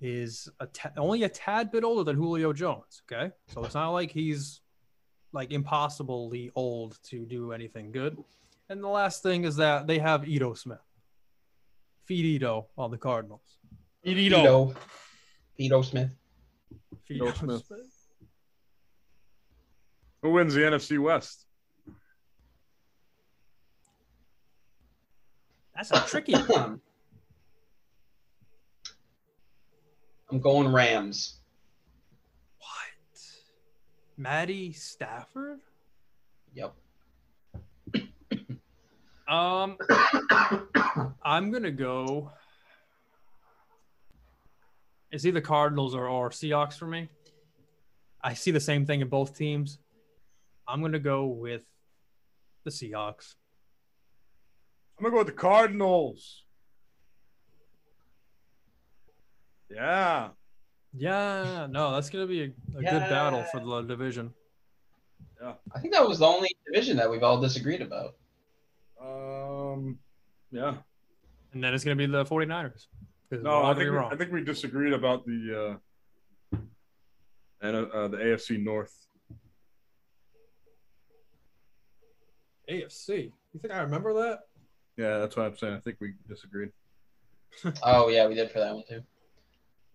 is 0.00 0.48
a 0.60 0.66
ta- 0.66 0.92
only 0.96 1.22
a 1.24 1.28
tad 1.28 1.70
bit 1.70 1.84
older 1.84 2.04
than 2.04 2.16
Julio 2.16 2.52
Jones. 2.52 3.02
Okay, 3.10 3.32
so 3.48 3.64
it's 3.64 3.74
not 3.74 3.90
like 3.90 4.10
he's 4.10 4.60
like 5.32 5.52
impossibly 5.52 6.50
old 6.54 6.98
to 7.04 7.24
do 7.26 7.52
anything 7.52 7.90
good. 7.92 8.16
And 8.68 8.82
the 8.82 8.88
last 8.88 9.22
thing 9.22 9.44
is 9.44 9.56
that 9.56 9.86
they 9.86 9.98
have 9.98 10.26
Ito 10.26 10.54
Smith. 10.54 10.78
Feed 12.06 12.24
Ito 12.24 12.66
on 12.76 12.90
the 12.90 12.98
Cardinals. 12.98 13.58
Ito. 14.04 14.74
Ito 15.58 15.82
Smith. 15.82 16.14
Feed 17.06 17.16
Ito 17.16 17.32
Smith. 17.32 17.62
Who 20.22 20.30
wins 20.30 20.54
the 20.54 20.60
NFC 20.60 20.98
West? 20.98 21.46
That's 25.74 25.90
a 25.90 26.00
tricky. 26.06 26.34
one. 26.34 26.80
I'm 30.30 30.40
going 30.40 30.72
Rams. 30.72 31.40
what? 32.58 33.20
Matty 34.16 34.72
Stafford? 34.72 35.60
Yep. 36.54 36.74
Um, 39.28 39.76
I'm 41.22 41.50
gonna 41.50 41.70
go. 41.70 42.30
It's 45.10 45.24
either 45.24 45.40
Cardinals 45.40 45.94
or, 45.94 46.08
or 46.08 46.30
Seahawks 46.30 46.74
for 46.74 46.86
me. 46.86 47.08
I 48.22 48.34
see 48.34 48.50
the 48.50 48.60
same 48.60 48.86
thing 48.86 49.00
in 49.00 49.08
both 49.08 49.36
teams. 49.36 49.78
I'm 50.66 50.80
gonna 50.80 50.98
go 50.98 51.26
with 51.26 51.64
the 52.64 52.70
Seahawks. 52.70 53.34
I'm 54.98 55.04
gonna 55.04 55.12
go 55.12 55.18
with 55.18 55.26
the 55.28 55.32
Cardinals. 55.32 56.42
Yeah, 59.70 60.28
Yeah, 60.92 61.66
no, 61.68 61.92
that's 61.92 62.10
gonna 62.10 62.26
be 62.26 62.42
a, 62.42 62.44
a 62.78 62.82
good 62.82 63.08
battle 63.08 63.44
for 63.50 63.58
the 63.60 63.82
division. 63.82 64.32
Yeah. 65.42 65.54
I 65.74 65.80
think 65.80 65.92
that 65.94 66.06
was 66.06 66.20
the 66.20 66.26
only 66.26 66.54
division 66.66 66.96
that 66.98 67.10
we've 67.10 67.22
all 67.24 67.40
disagreed 67.40 67.82
about. 67.82 68.14
um, 69.00 69.98
yeah. 70.54 70.74
And 71.52 71.62
then 71.62 71.74
it's 71.74 71.84
gonna 71.84 71.96
be 71.96 72.06
the 72.06 72.24
49ers. 72.24 72.72
'Cause 72.72 72.86
we're 73.30 73.38
No, 73.42 73.64
I 73.64 73.74
think 73.74 73.90
we, 73.90 73.96
wrong. 73.96 74.12
I 74.12 74.16
think 74.16 74.32
we 74.32 74.42
disagreed 74.44 74.92
about 74.92 75.24
the 75.26 75.80
uh, 76.52 76.58
and 77.60 77.76
uh, 77.92 78.08
the 78.08 78.16
AFC 78.18 78.62
North. 78.62 78.94
AFC. 82.70 83.32
You 83.52 83.60
think 83.60 83.72
I 83.74 83.80
remember 83.80 84.12
that? 84.14 84.40
Yeah, 84.96 85.18
that's 85.18 85.36
what 85.36 85.46
I'm 85.46 85.56
saying. 85.56 85.74
I 85.74 85.80
think 85.80 85.96
we 86.00 86.14
disagreed. 86.28 86.70
Oh 87.82 88.08
yeah, 88.08 88.26
we 88.26 88.34
did 88.34 88.50
for 88.50 88.58
that 88.60 88.74
one 88.74 88.82
too. 88.88 89.02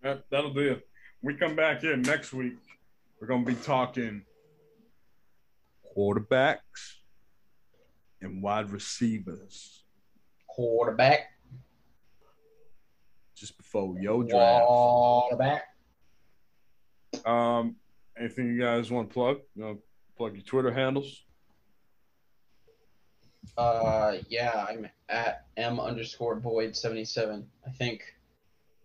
That, 0.02 0.24
that'll 0.30 0.54
do 0.54 0.72
it. 0.72 0.88
We 1.22 1.34
come 1.34 1.54
back 1.56 1.84
in 1.84 2.00
next 2.02 2.32
week. 2.32 2.56
We're 3.20 3.26
gonna 3.28 3.44
be 3.44 3.54
talking 3.54 4.24
quarterbacks 5.96 6.96
and 8.22 8.42
wide 8.42 8.70
receivers 8.70 9.79
Quarterback. 10.54 11.20
just 13.40 13.56
before 13.56 13.98
yo 13.98 14.22
draft. 14.22 14.66
Quarterback. 14.66 15.62
Um, 17.24 17.76
anything 18.18 18.48
you 18.48 18.60
guys 18.60 18.90
want 18.90 19.08
to 19.08 19.14
plug? 19.14 19.38
You 19.54 19.62
know, 19.62 19.78
plug 20.16 20.34
your 20.34 20.42
Twitter 20.42 20.70
handles. 20.70 21.24
Uh, 23.56 24.16
yeah, 24.28 24.66
I'm 24.68 24.86
at 25.08 25.46
m 25.56 25.80
underscore 25.80 26.36
boyd 26.36 26.76
seventy 26.76 27.04
seven. 27.04 27.46
I 27.66 27.70
think. 27.70 28.02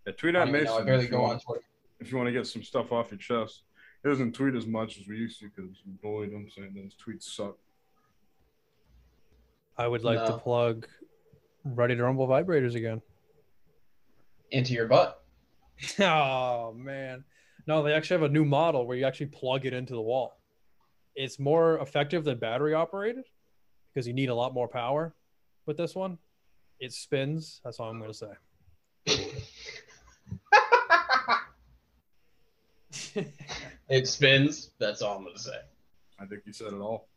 Yeah, 0.06 0.14
tweet 0.14 0.34
at 0.34 0.46
don't 0.46 0.54
even 0.56 0.64
know. 0.64 0.78
I 0.78 0.82
barely 0.84 1.04
if 1.04 1.10
you, 1.10 1.16
go 1.16 1.22
on 1.22 1.28
want, 1.28 1.42
Twitter. 1.42 1.62
if 2.00 2.10
you 2.10 2.16
want 2.16 2.28
to 2.28 2.32
get 2.32 2.46
some 2.46 2.62
stuff 2.62 2.92
off 2.92 3.10
your 3.10 3.18
chest. 3.18 3.62
He 4.02 4.08
doesn't 4.08 4.32
tweet 4.32 4.54
as 4.54 4.66
much 4.66 4.98
as 4.98 5.08
we 5.08 5.16
used 5.16 5.40
to 5.40 5.50
because 5.54 5.82
Boyd, 6.02 6.32
I'm 6.32 6.48
saying 6.48 6.72
that 6.74 6.84
his 6.84 6.94
tweets 6.94 7.24
suck. 7.24 7.56
I 9.76 9.88
would 9.88 10.04
like 10.04 10.24
to 10.26 10.38
plug 10.38 10.86
Ready 11.74 11.96
to 11.96 12.02
Rumble 12.04 12.28
vibrators 12.28 12.74
again. 12.76 13.02
Into 14.50 14.72
your 14.72 14.86
butt. 14.86 15.22
Oh 16.00 16.72
man. 16.74 17.22
No, 17.66 17.82
they 17.82 17.92
actually 17.92 18.20
have 18.20 18.30
a 18.30 18.32
new 18.32 18.44
model 18.44 18.86
where 18.86 18.96
you 18.96 19.04
actually 19.04 19.26
plug 19.26 19.66
it 19.66 19.74
into 19.74 19.92
the 19.94 20.00
wall. 20.00 20.38
It's 21.16 21.38
more 21.38 21.78
effective 21.80 22.24
than 22.24 22.38
battery 22.38 22.72
operated 22.72 23.24
because 23.92 24.06
you 24.06 24.14
need 24.14 24.28
a 24.30 24.34
lot 24.34 24.54
more 24.54 24.68
power 24.68 25.14
with 25.66 25.76
this 25.76 25.94
one. 25.94 26.16
It 26.80 26.92
spins. 26.92 27.60
That's 27.64 27.78
all 27.80 27.90
I'm 27.90 27.98
going 27.98 28.12
to 28.12 28.16
say. 28.16 28.32
it 33.88 34.08
spins. 34.08 34.70
That's 34.78 35.02
all 35.02 35.16
I'm 35.16 35.24
gonna 35.24 35.38
say. 35.38 35.58
I 36.18 36.26
think 36.26 36.42
you 36.44 36.52
said 36.52 36.68
it 36.68 36.74
all. 36.80 37.08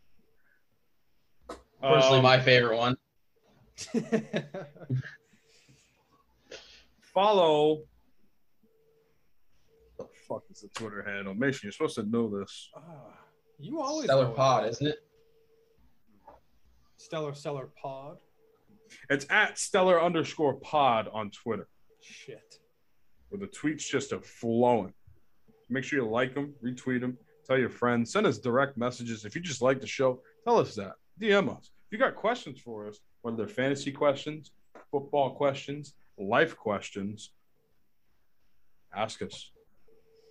Personally, 1.81 2.17
Um, 2.17 2.23
my 2.23 2.39
favorite 2.39 2.77
one. 2.77 2.97
follow. 7.13 7.81
The 9.97 10.05
fuck 10.27 10.43
is 10.51 10.61
the 10.61 10.67
Twitter 10.69 11.03
handle? 11.03 11.33
Mason, 11.33 11.61
you're 11.63 11.71
supposed 11.71 11.95
to 11.95 12.03
know 12.03 12.39
this. 12.39 12.69
Ah, 12.75 12.81
you 13.59 13.81
always 13.81 14.05
Stellar 14.05 14.25
know 14.25 14.31
Pod, 14.31 14.63
that. 14.65 14.69
isn't 14.69 14.87
it? 14.87 14.97
Stellar 16.97 17.33
Stellar 17.33 17.69
Pod. 17.81 18.17
It's 19.09 19.25
at 19.29 19.57
stellar 19.59 20.01
underscore 20.01 20.55
pod 20.55 21.07
on 21.13 21.29
Twitter, 21.29 21.67
Shit. 22.01 22.59
where 23.29 23.39
the 23.39 23.45
tweets 23.47 23.87
just 23.87 24.11
are 24.13 24.21
flowing. 24.21 24.93
Make 25.69 25.83
sure 25.83 25.99
you 25.99 26.09
like 26.09 26.33
them, 26.33 26.55
retweet 26.65 27.01
them, 27.01 27.15
tell 27.45 27.59
your 27.59 27.69
friends, 27.69 28.11
send 28.11 28.25
us 28.25 28.39
direct 28.39 28.77
messages. 28.77 29.25
If 29.25 29.35
you 29.35 29.41
just 29.41 29.61
like 29.61 29.79
the 29.79 29.85
show, 29.85 30.21
tell 30.43 30.57
us 30.57 30.73
that. 30.75 30.93
DM 31.21 31.55
us. 31.55 31.69
If 31.85 31.91
you 31.91 31.97
got 31.99 32.15
questions 32.15 32.59
for 32.59 32.87
us, 32.87 32.99
whether 33.21 33.37
they're 33.37 33.47
fantasy 33.47 33.91
questions, 33.91 34.51
football 34.91 35.31
questions, 35.35 35.93
life 36.17 36.55
questions, 36.55 37.31
ask 38.95 39.21
us. 39.21 39.51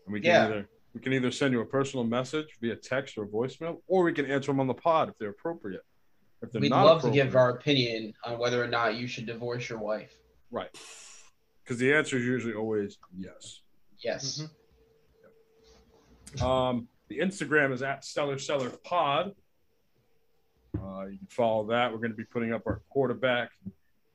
And 0.06 0.12
we 0.12 0.20
can 0.20 0.30
Yeah. 0.30 0.46
either 0.46 0.68
we 0.94 1.00
can 1.02 1.12
either 1.12 1.30
send 1.30 1.52
you 1.52 1.60
a 1.60 1.66
personal 1.66 2.04
message 2.04 2.56
via 2.60 2.74
text 2.74 3.18
or 3.18 3.26
voicemail, 3.26 3.82
or 3.86 4.02
we 4.02 4.12
can 4.12 4.24
answer 4.26 4.50
them 4.50 4.58
on 4.58 4.66
the 4.66 4.74
pod 4.74 5.10
if 5.10 5.18
they're 5.18 5.28
appropriate. 5.30 5.84
If 6.42 6.50
they're 6.50 6.62
We'd 6.62 6.70
love 6.72 7.02
to 7.02 7.10
give 7.10 7.36
our 7.36 7.50
opinion 7.50 8.14
on 8.24 8.38
whether 8.38 8.60
or 8.62 8.66
not 8.66 8.96
you 8.96 9.06
should 9.06 9.26
divorce 9.26 9.68
your 9.68 9.78
wife. 9.78 10.18
right. 10.50 10.70
Because 11.62 11.78
the 11.78 11.92
answer 11.92 12.16
is 12.16 12.24
usually 12.24 12.54
always 12.54 12.96
yes. 13.16 13.60
Yes. 13.98 14.42
Mhm. 16.32 16.42
Um, 16.42 16.88
the 17.08 17.18
Instagram 17.18 17.72
is 17.72 17.82
at 17.82 18.02
Stellar 18.04 18.38
Seller 18.38 18.70
Pod. 18.82 19.36
Uh, 20.76 21.06
you 21.06 21.18
can 21.18 21.26
follow 21.28 21.66
that. 21.66 21.90
We're 21.92 21.98
going 21.98 22.10
to 22.10 22.16
be 22.16 22.24
putting 22.24 22.52
up 22.52 22.62
our 22.66 22.82
quarterback 22.90 23.50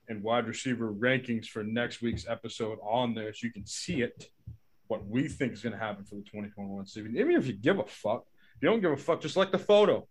and 0.09 0.21
wide 0.21 0.47
receiver 0.47 0.91
rankings 0.91 1.47
for 1.47 1.63
next 1.63 2.01
week's 2.01 2.27
episode 2.27 2.77
on 2.83 3.13
there, 3.15 3.33
so 3.33 3.47
you 3.47 3.53
can 3.53 3.65
see 3.65 4.01
it. 4.01 4.29
What 4.87 5.07
we 5.07 5.27
think 5.27 5.53
is 5.53 5.61
going 5.61 5.73
to 5.73 5.79
happen 5.79 6.03
for 6.03 6.15
the 6.15 6.21
2021 6.21 6.85
season. 6.85 7.15
Even 7.17 7.35
if 7.35 7.47
you 7.47 7.53
give 7.53 7.79
a 7.79 7.85
fuck, 7.85 8.25
if 8.55 8.61
you 8.61 8.69
don't 8.69 8.81
give 8.81 8.91
a 8.91 8.97
fuck, 8.97 9.21
just 9.21 9.37
like 9.37 9.51
the 9.51 9.57
photo. 9.57 10.07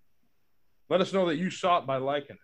Let 0.88 1.00
us 1.00 1.12
know 1.12 1.26
that 1.26 1.36
you 1.36 1.50
saw 1.50 1.78
it 1.78 1.86
by 1.86 1.98
liking 1.98 2.36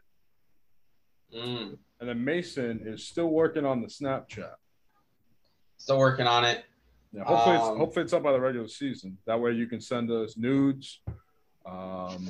it. 1.32 1.38
Mm. 1.38 1.78
And 2.00 2.08
then 2.08 2.24
Mason 2.24 2.82
is 2.84 3.06
still 3.06 3.28
working 3.28 3.64
on 3.64 3.80
the 3.80 3.88
Snapchat. 3.88 4.54
Still 5.78 5.98
working 5.98 6.26
on 6.26 6.44
it. 6.44 6.64
Yeah, 7.12 7.24
hopefully, 7.24 7.56
it's, 7.56 7.64
Um, 7.64 7.78
hopefully 7.78 8.04
it's 8.04 8.12
up 8.12 8.22
by 8.22 8.32
the 8.32 8.40
regular 8.40 8.68
season. 8.68 9.18
That 9.26 9.40
way, 9.40 9.52
you 9.52 9.66
can 9.66 9.80
send 9.80 10.10
us 10.10 10.36
nudes. 10.36 11.00
Um, 11.66 12.28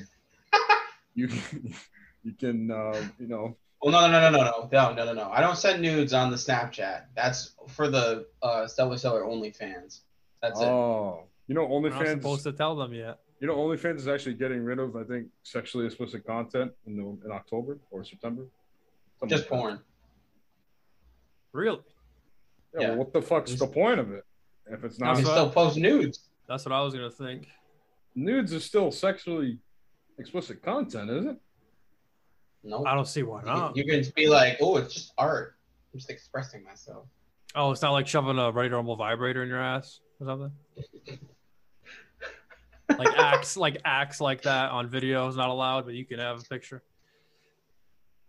you 1.18 1.28
can, 1.28 1.74
you 2.22 2.32
can, 2.32 2.70
uh, 2.70 3.02
you 3.18 3.26
know, 3.26 3.56
Well, 3.82 3.92
no, 3.92 4.10
no, 4.10 4.20
no, 4.20 4.30
no, 4.30 4.44
no, 4.44 4.68
no, 4.70 4.94
no, 4.94 5.04
no, 5.04 5.12
no. 5.12 5.30
I 5.30 5.40
don't 5.40 5.56
send 5.56 5.82
nudes 5.82 6.12
on 6.12 6.30
the 6.30 6.36
Snapchat. 6.36 7.04
That's 7.16 7.54
for 7.66 7.88
the 7.88 8.26
uh, 8.42 8.66
Stellar 8.66 8.96
Seller 8.96 9.24
only 9.24 9.50
fans. 9.50 10.02
That's 10.40 10.60
it. 10.60 10.64
oh, 10.64 11.24
you 11.48 11.54
know, 11.54 11.66
We're 11.66 11.90
not 11.90 12.06
supposed 12.06 12.44
to 12.44 12.52
tell 12.52 12.76
them 12.76 12.92
yet. 12.94 13.18
You 13.40 13.46
know, 13.46 13.56
OnlyFans 13.56 13.96
is 13.96 14.08
actually 14.08 14.34
getting 14.34 14.64
rid 14.64 14.78
of, 14.78 14.96
I 14.96 15.04
think, 15.04 15.28
sexually 15.44 15.86
explicit 15.86 16.26
content 16.26 16.72
in 16.86 16.96
the, 16.96 17.02
in 17.24 17.32
October 17.32 17.78
or 17.90 18.04
September. 18.04 18.46
Just 19.26 19.32
like 19.32 19.40
that. 19.42 19.48
porn. 19.48 19.80
Really? 21.52 21.80
Yeah, 22.74 22.80
Yeah. 22.80 22.88
Well, 22.90 22.98
what 22.98 23.12
the 23.12 23.22
fuck's 23.22 23.54
the 23.54 23.66
point 23.66 24.00
of 24.00 24.12
it 24.12 24.24
if 24.70 24.84
it's 24.84 24.98
not? 24.98 25.14
can 25.14 25.24
That's 25.24 25.36
still 25.36 25.50
post 25.50 25.76
nudes. 25.76 26.20
That's 26.48 26.64
what 26.64 26.72
I 26.72 26.80
was 26.80 26.94
gonna 26.94 27.10
think. 27.10 27.48
Nudes 28.14 28.52
are 28.52 28.60
still 28.60 28.90
sexually 28.90 29.58
explicit 30.18 30.62
content, 30.62 31.10
isn't 31.10 31.28
it? 31.30 31.36
No. 32.64 32.84
I 32.84 32.94
don't 32.94 33.06
see 33.06 33.22
why 33.22 33.42
not. 33.42 33.76
You 33.76 33.84
can 33.84 34.02
just 34.02 34.14
be 34.14 34.26
like, 34.28 34.58
oh, 34.60 34.76
it's 34.76 34.92
just 34.94 35.12
art. 35.16 35.54
I'm 35.92 35.98
just 36.00 36.10
expressing 36.10 36.64
myself. 36.64 37.06
Oh, 37.54 37.70
it's 37.70 37.80
not 37.82 37.92
like 37.92 38.06
shoving 38.06 38.38
a 38.38 38.50
right 38.50 38.70
normal 38.70 38.96
vibrator 38.96 39.42
in 39.42 39.48
your 39.48 39.60
ass 39.62 40.00
or 40.20 40.26
something. 40.26 40.52
like 42.98 43.08
acts 43.18 43.56
like 43.56 43.80
acts 43.84 44.20
like 44.20 44.42
that 44.42 44.70
on 44.70 44.88
video 44.88 45.28
is 45.28 45.36
not 45.36 45.48
allowed, 45.50 45.84
but 45.84 45.94
you 45.94 46.04
can 46.04 46.18
have 46.18 46.38
a 46.40 46.42
picture. 46.42 46.82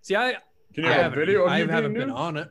See, 0.02 0.16
I 0.16 0.36
Can 0.74 0.84
you 0.86 0.90
I 0.90 0.94
have 0.94 1.00
a 1.00 1.04
haven't, 1.04 1.20
video 1.20 1.44
of 1.44 1.50
I 1.50 1.60
you 1.60 1.68
haven't 1.68 1.94
been 1.94 2.08
nude? 2.08 2.16
on 2.16 2.38
it. 2.38 2.50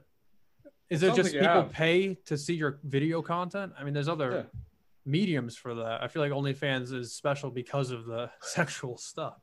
Is 0.90 1.02
It 1.02 1.06
it 1.06 1.08
sounds 1.08 1.16
just 1.16 1.34
like 1.34 1.42
people 1.42 1.62
have. 1.62 1.72
pay 1.72 2.14
to 2.26 2.36
see 2.36 2.54
your 2.54 2.78
video 2.82 3.22
content? 3.22 3.72
I 3.78 3.84
mean, 3.84 3.94
there's 3.94 4.08
other 4.08 4.30
Yeah. 4.32 4.60
Mediums 5.08 5.56
for 5.56 5.74
that. 5.74 6.02
I 6.02 6.08
feel 6.08 6.22
like 6.22 6.32
OnlyFans 6.32 6.92
is 6.92 7.14
special 7.14 7.50
because 7.50 7.90
of 7.90 8.04
the 8.06 8.30
sexual 8.42 8.96
stuff. 8.98 9.38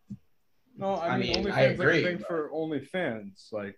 No, 0.77 0.95
I, 0.95 1.09
I 1.09 1.17
mean, 1.17 1.33
mean, 1.33 1.45
OnlyFans 1.45 1.53
I 1.53 1.61
agree, 1.61 2.03
thing 2.03 2.17
but- 2.19 2.27
for 2.27 2.49
OnlyFans. 2.51 3.51
Like 3.51 3.75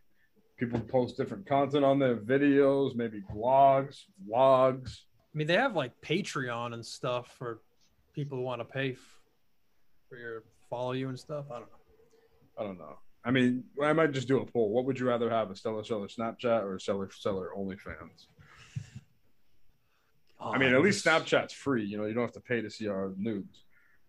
people 0.57 0.79
post 0.79 1.17
different 1.17 1.47
content 1.47 1.85
on 1.85 1.99
their 1.99 2.17
videos, 2.17 2.95
maybe 2.95 3.21
blogs, 3.33 4.01
vlogs. 4.29 4.97
I 5.33 5.37
mean, 5.37 5.47
they 5.47 5.53
have 5.55 5.75
like 5.75 5.93
Patreon 6.01 6.73
and 6.73 6.85
stuff 6.85 7.33
for 7.37 7.61
people 8.13 8.37
who 8.39 8.43
want 8.43 8.61
to 8.61 8.65
pay 8.65 8.91
f- 8.93 9.19
for 10.09 10.17
your 10.17 10.43
follow 10.69 10.93
you 10.93 11.09
and 11.09 11.19
stuff. 11.19 11.45
I 11.51 11.59
don't 11.59 11.69
know. 11.69 12.59
I 12.59 12.63
don't 12.63 12.77
know. 12.79 12.97
I 13.23 13.29
mean, 13.31 13.65
I 13.83 13.93
might 13.93 14.13
just 14.13 14.27
do 14.27 14.39
a 14.39 14.45
poll. 14.45 14.69
What 14.71 14.85
would 14.85 14.97
you 14.99 15.05
rather 15.07 15.29
have, 15.29 15.51
a 15.51 15.55
Stellar 15.55 15.83
Seller 15.83 16.07
Snapchat 16.07 16.63
or 16.63 16.75
a 16.75 16.79
Stellar 16.79 17.09
Seller 17.11 17.49
OnlyFans? 17.55 18.27
I 20.39 20.57
mean, 20.57 20.73
at 20.73 20.81
least 20.81 21.05
Oh, 21.07 21.11
Snapchat's 21.11 21.53
free. 21.53 21.83
You 21.85 21.97
know, 21.97 22.05
you 22.05 22.13
don't 22.13 22.23
have 22.23 22.31
to 22.33 22.39
pay 22.39 22.61
to 22.61 22.69
see 22.69 22.87
our 22.87 23.11
nudes. 23.17 23.63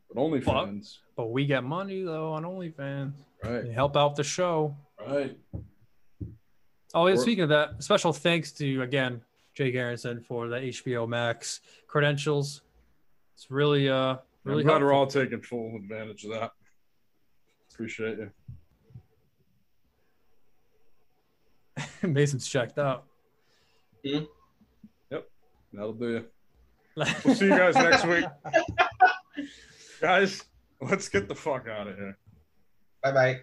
But 0.08 0.20
OnlyFans, 0.20 0.98
But 1.16 1.26
we 1.26 1.44
get 1.46 1.64
money 1.64 2.02
though 2.02 2.32
on 2.32 2.44
OnlyFans. 2.44 3.12
right? 3.44 3.64
They 3.64 3.72
help 3.72 3.96
out 3.96 4.16
the 4.16 4.24
show. 4.24 4.76
Right. 5.00 5.36
Oh, 6.94 7.06
yeah, 7.06 7.14
Or- 7.14 7.16
speaking 7.18 7.42
of 7.44 7.50
that, 7.50 7.82
special 7.82 8.12
thanks 8.12 8.52
to 8.52 8.82
again 8.82 9.22
Jake 9.54 9.74
Aronson 9.74 10.20
for 10.22 10.48
the 10.48 10.56
HBO 10.56 11.06
Max 11.08 11.60
credentials. 11.86 12.62
It's 13.34 13.50
really 13.50 13.88
uh 13.88 14.16
really 14.44 14.62
I'm 14.62 14.68
glad 14.68 14.82
we're 14.82 14.92
all 14.92 15.06
taking 15.06 15.40
full 15.42 15.76
advantage 15.76 16.24
of 16.24 16.32
that. 16.32 16.52
Appreciate 17.72 18.18
you. 18.18 18.30
Mason's 22.02 22.48
checked 22.48 22.78
out. 22.78 23.04
That'll 25.72 25.92
do 25.92 26.08
you. 26.10 26.24
We'll 27.24 27.34
see 27.34 27.44
you 27.44 27.56
guys 27.56 27.76
next 27.76 28.04
week. 28.06 28.24
guys, 30.00 30.44
let's 30.80 31.08
get 31.08 31.28
the 31.28 31.34
fuck 31.34 31.68
out 31.68 31.86
of 31.86 31.96
here. 31.96 32.18
Bye 33.02 33.12
bye. 33.12 33.40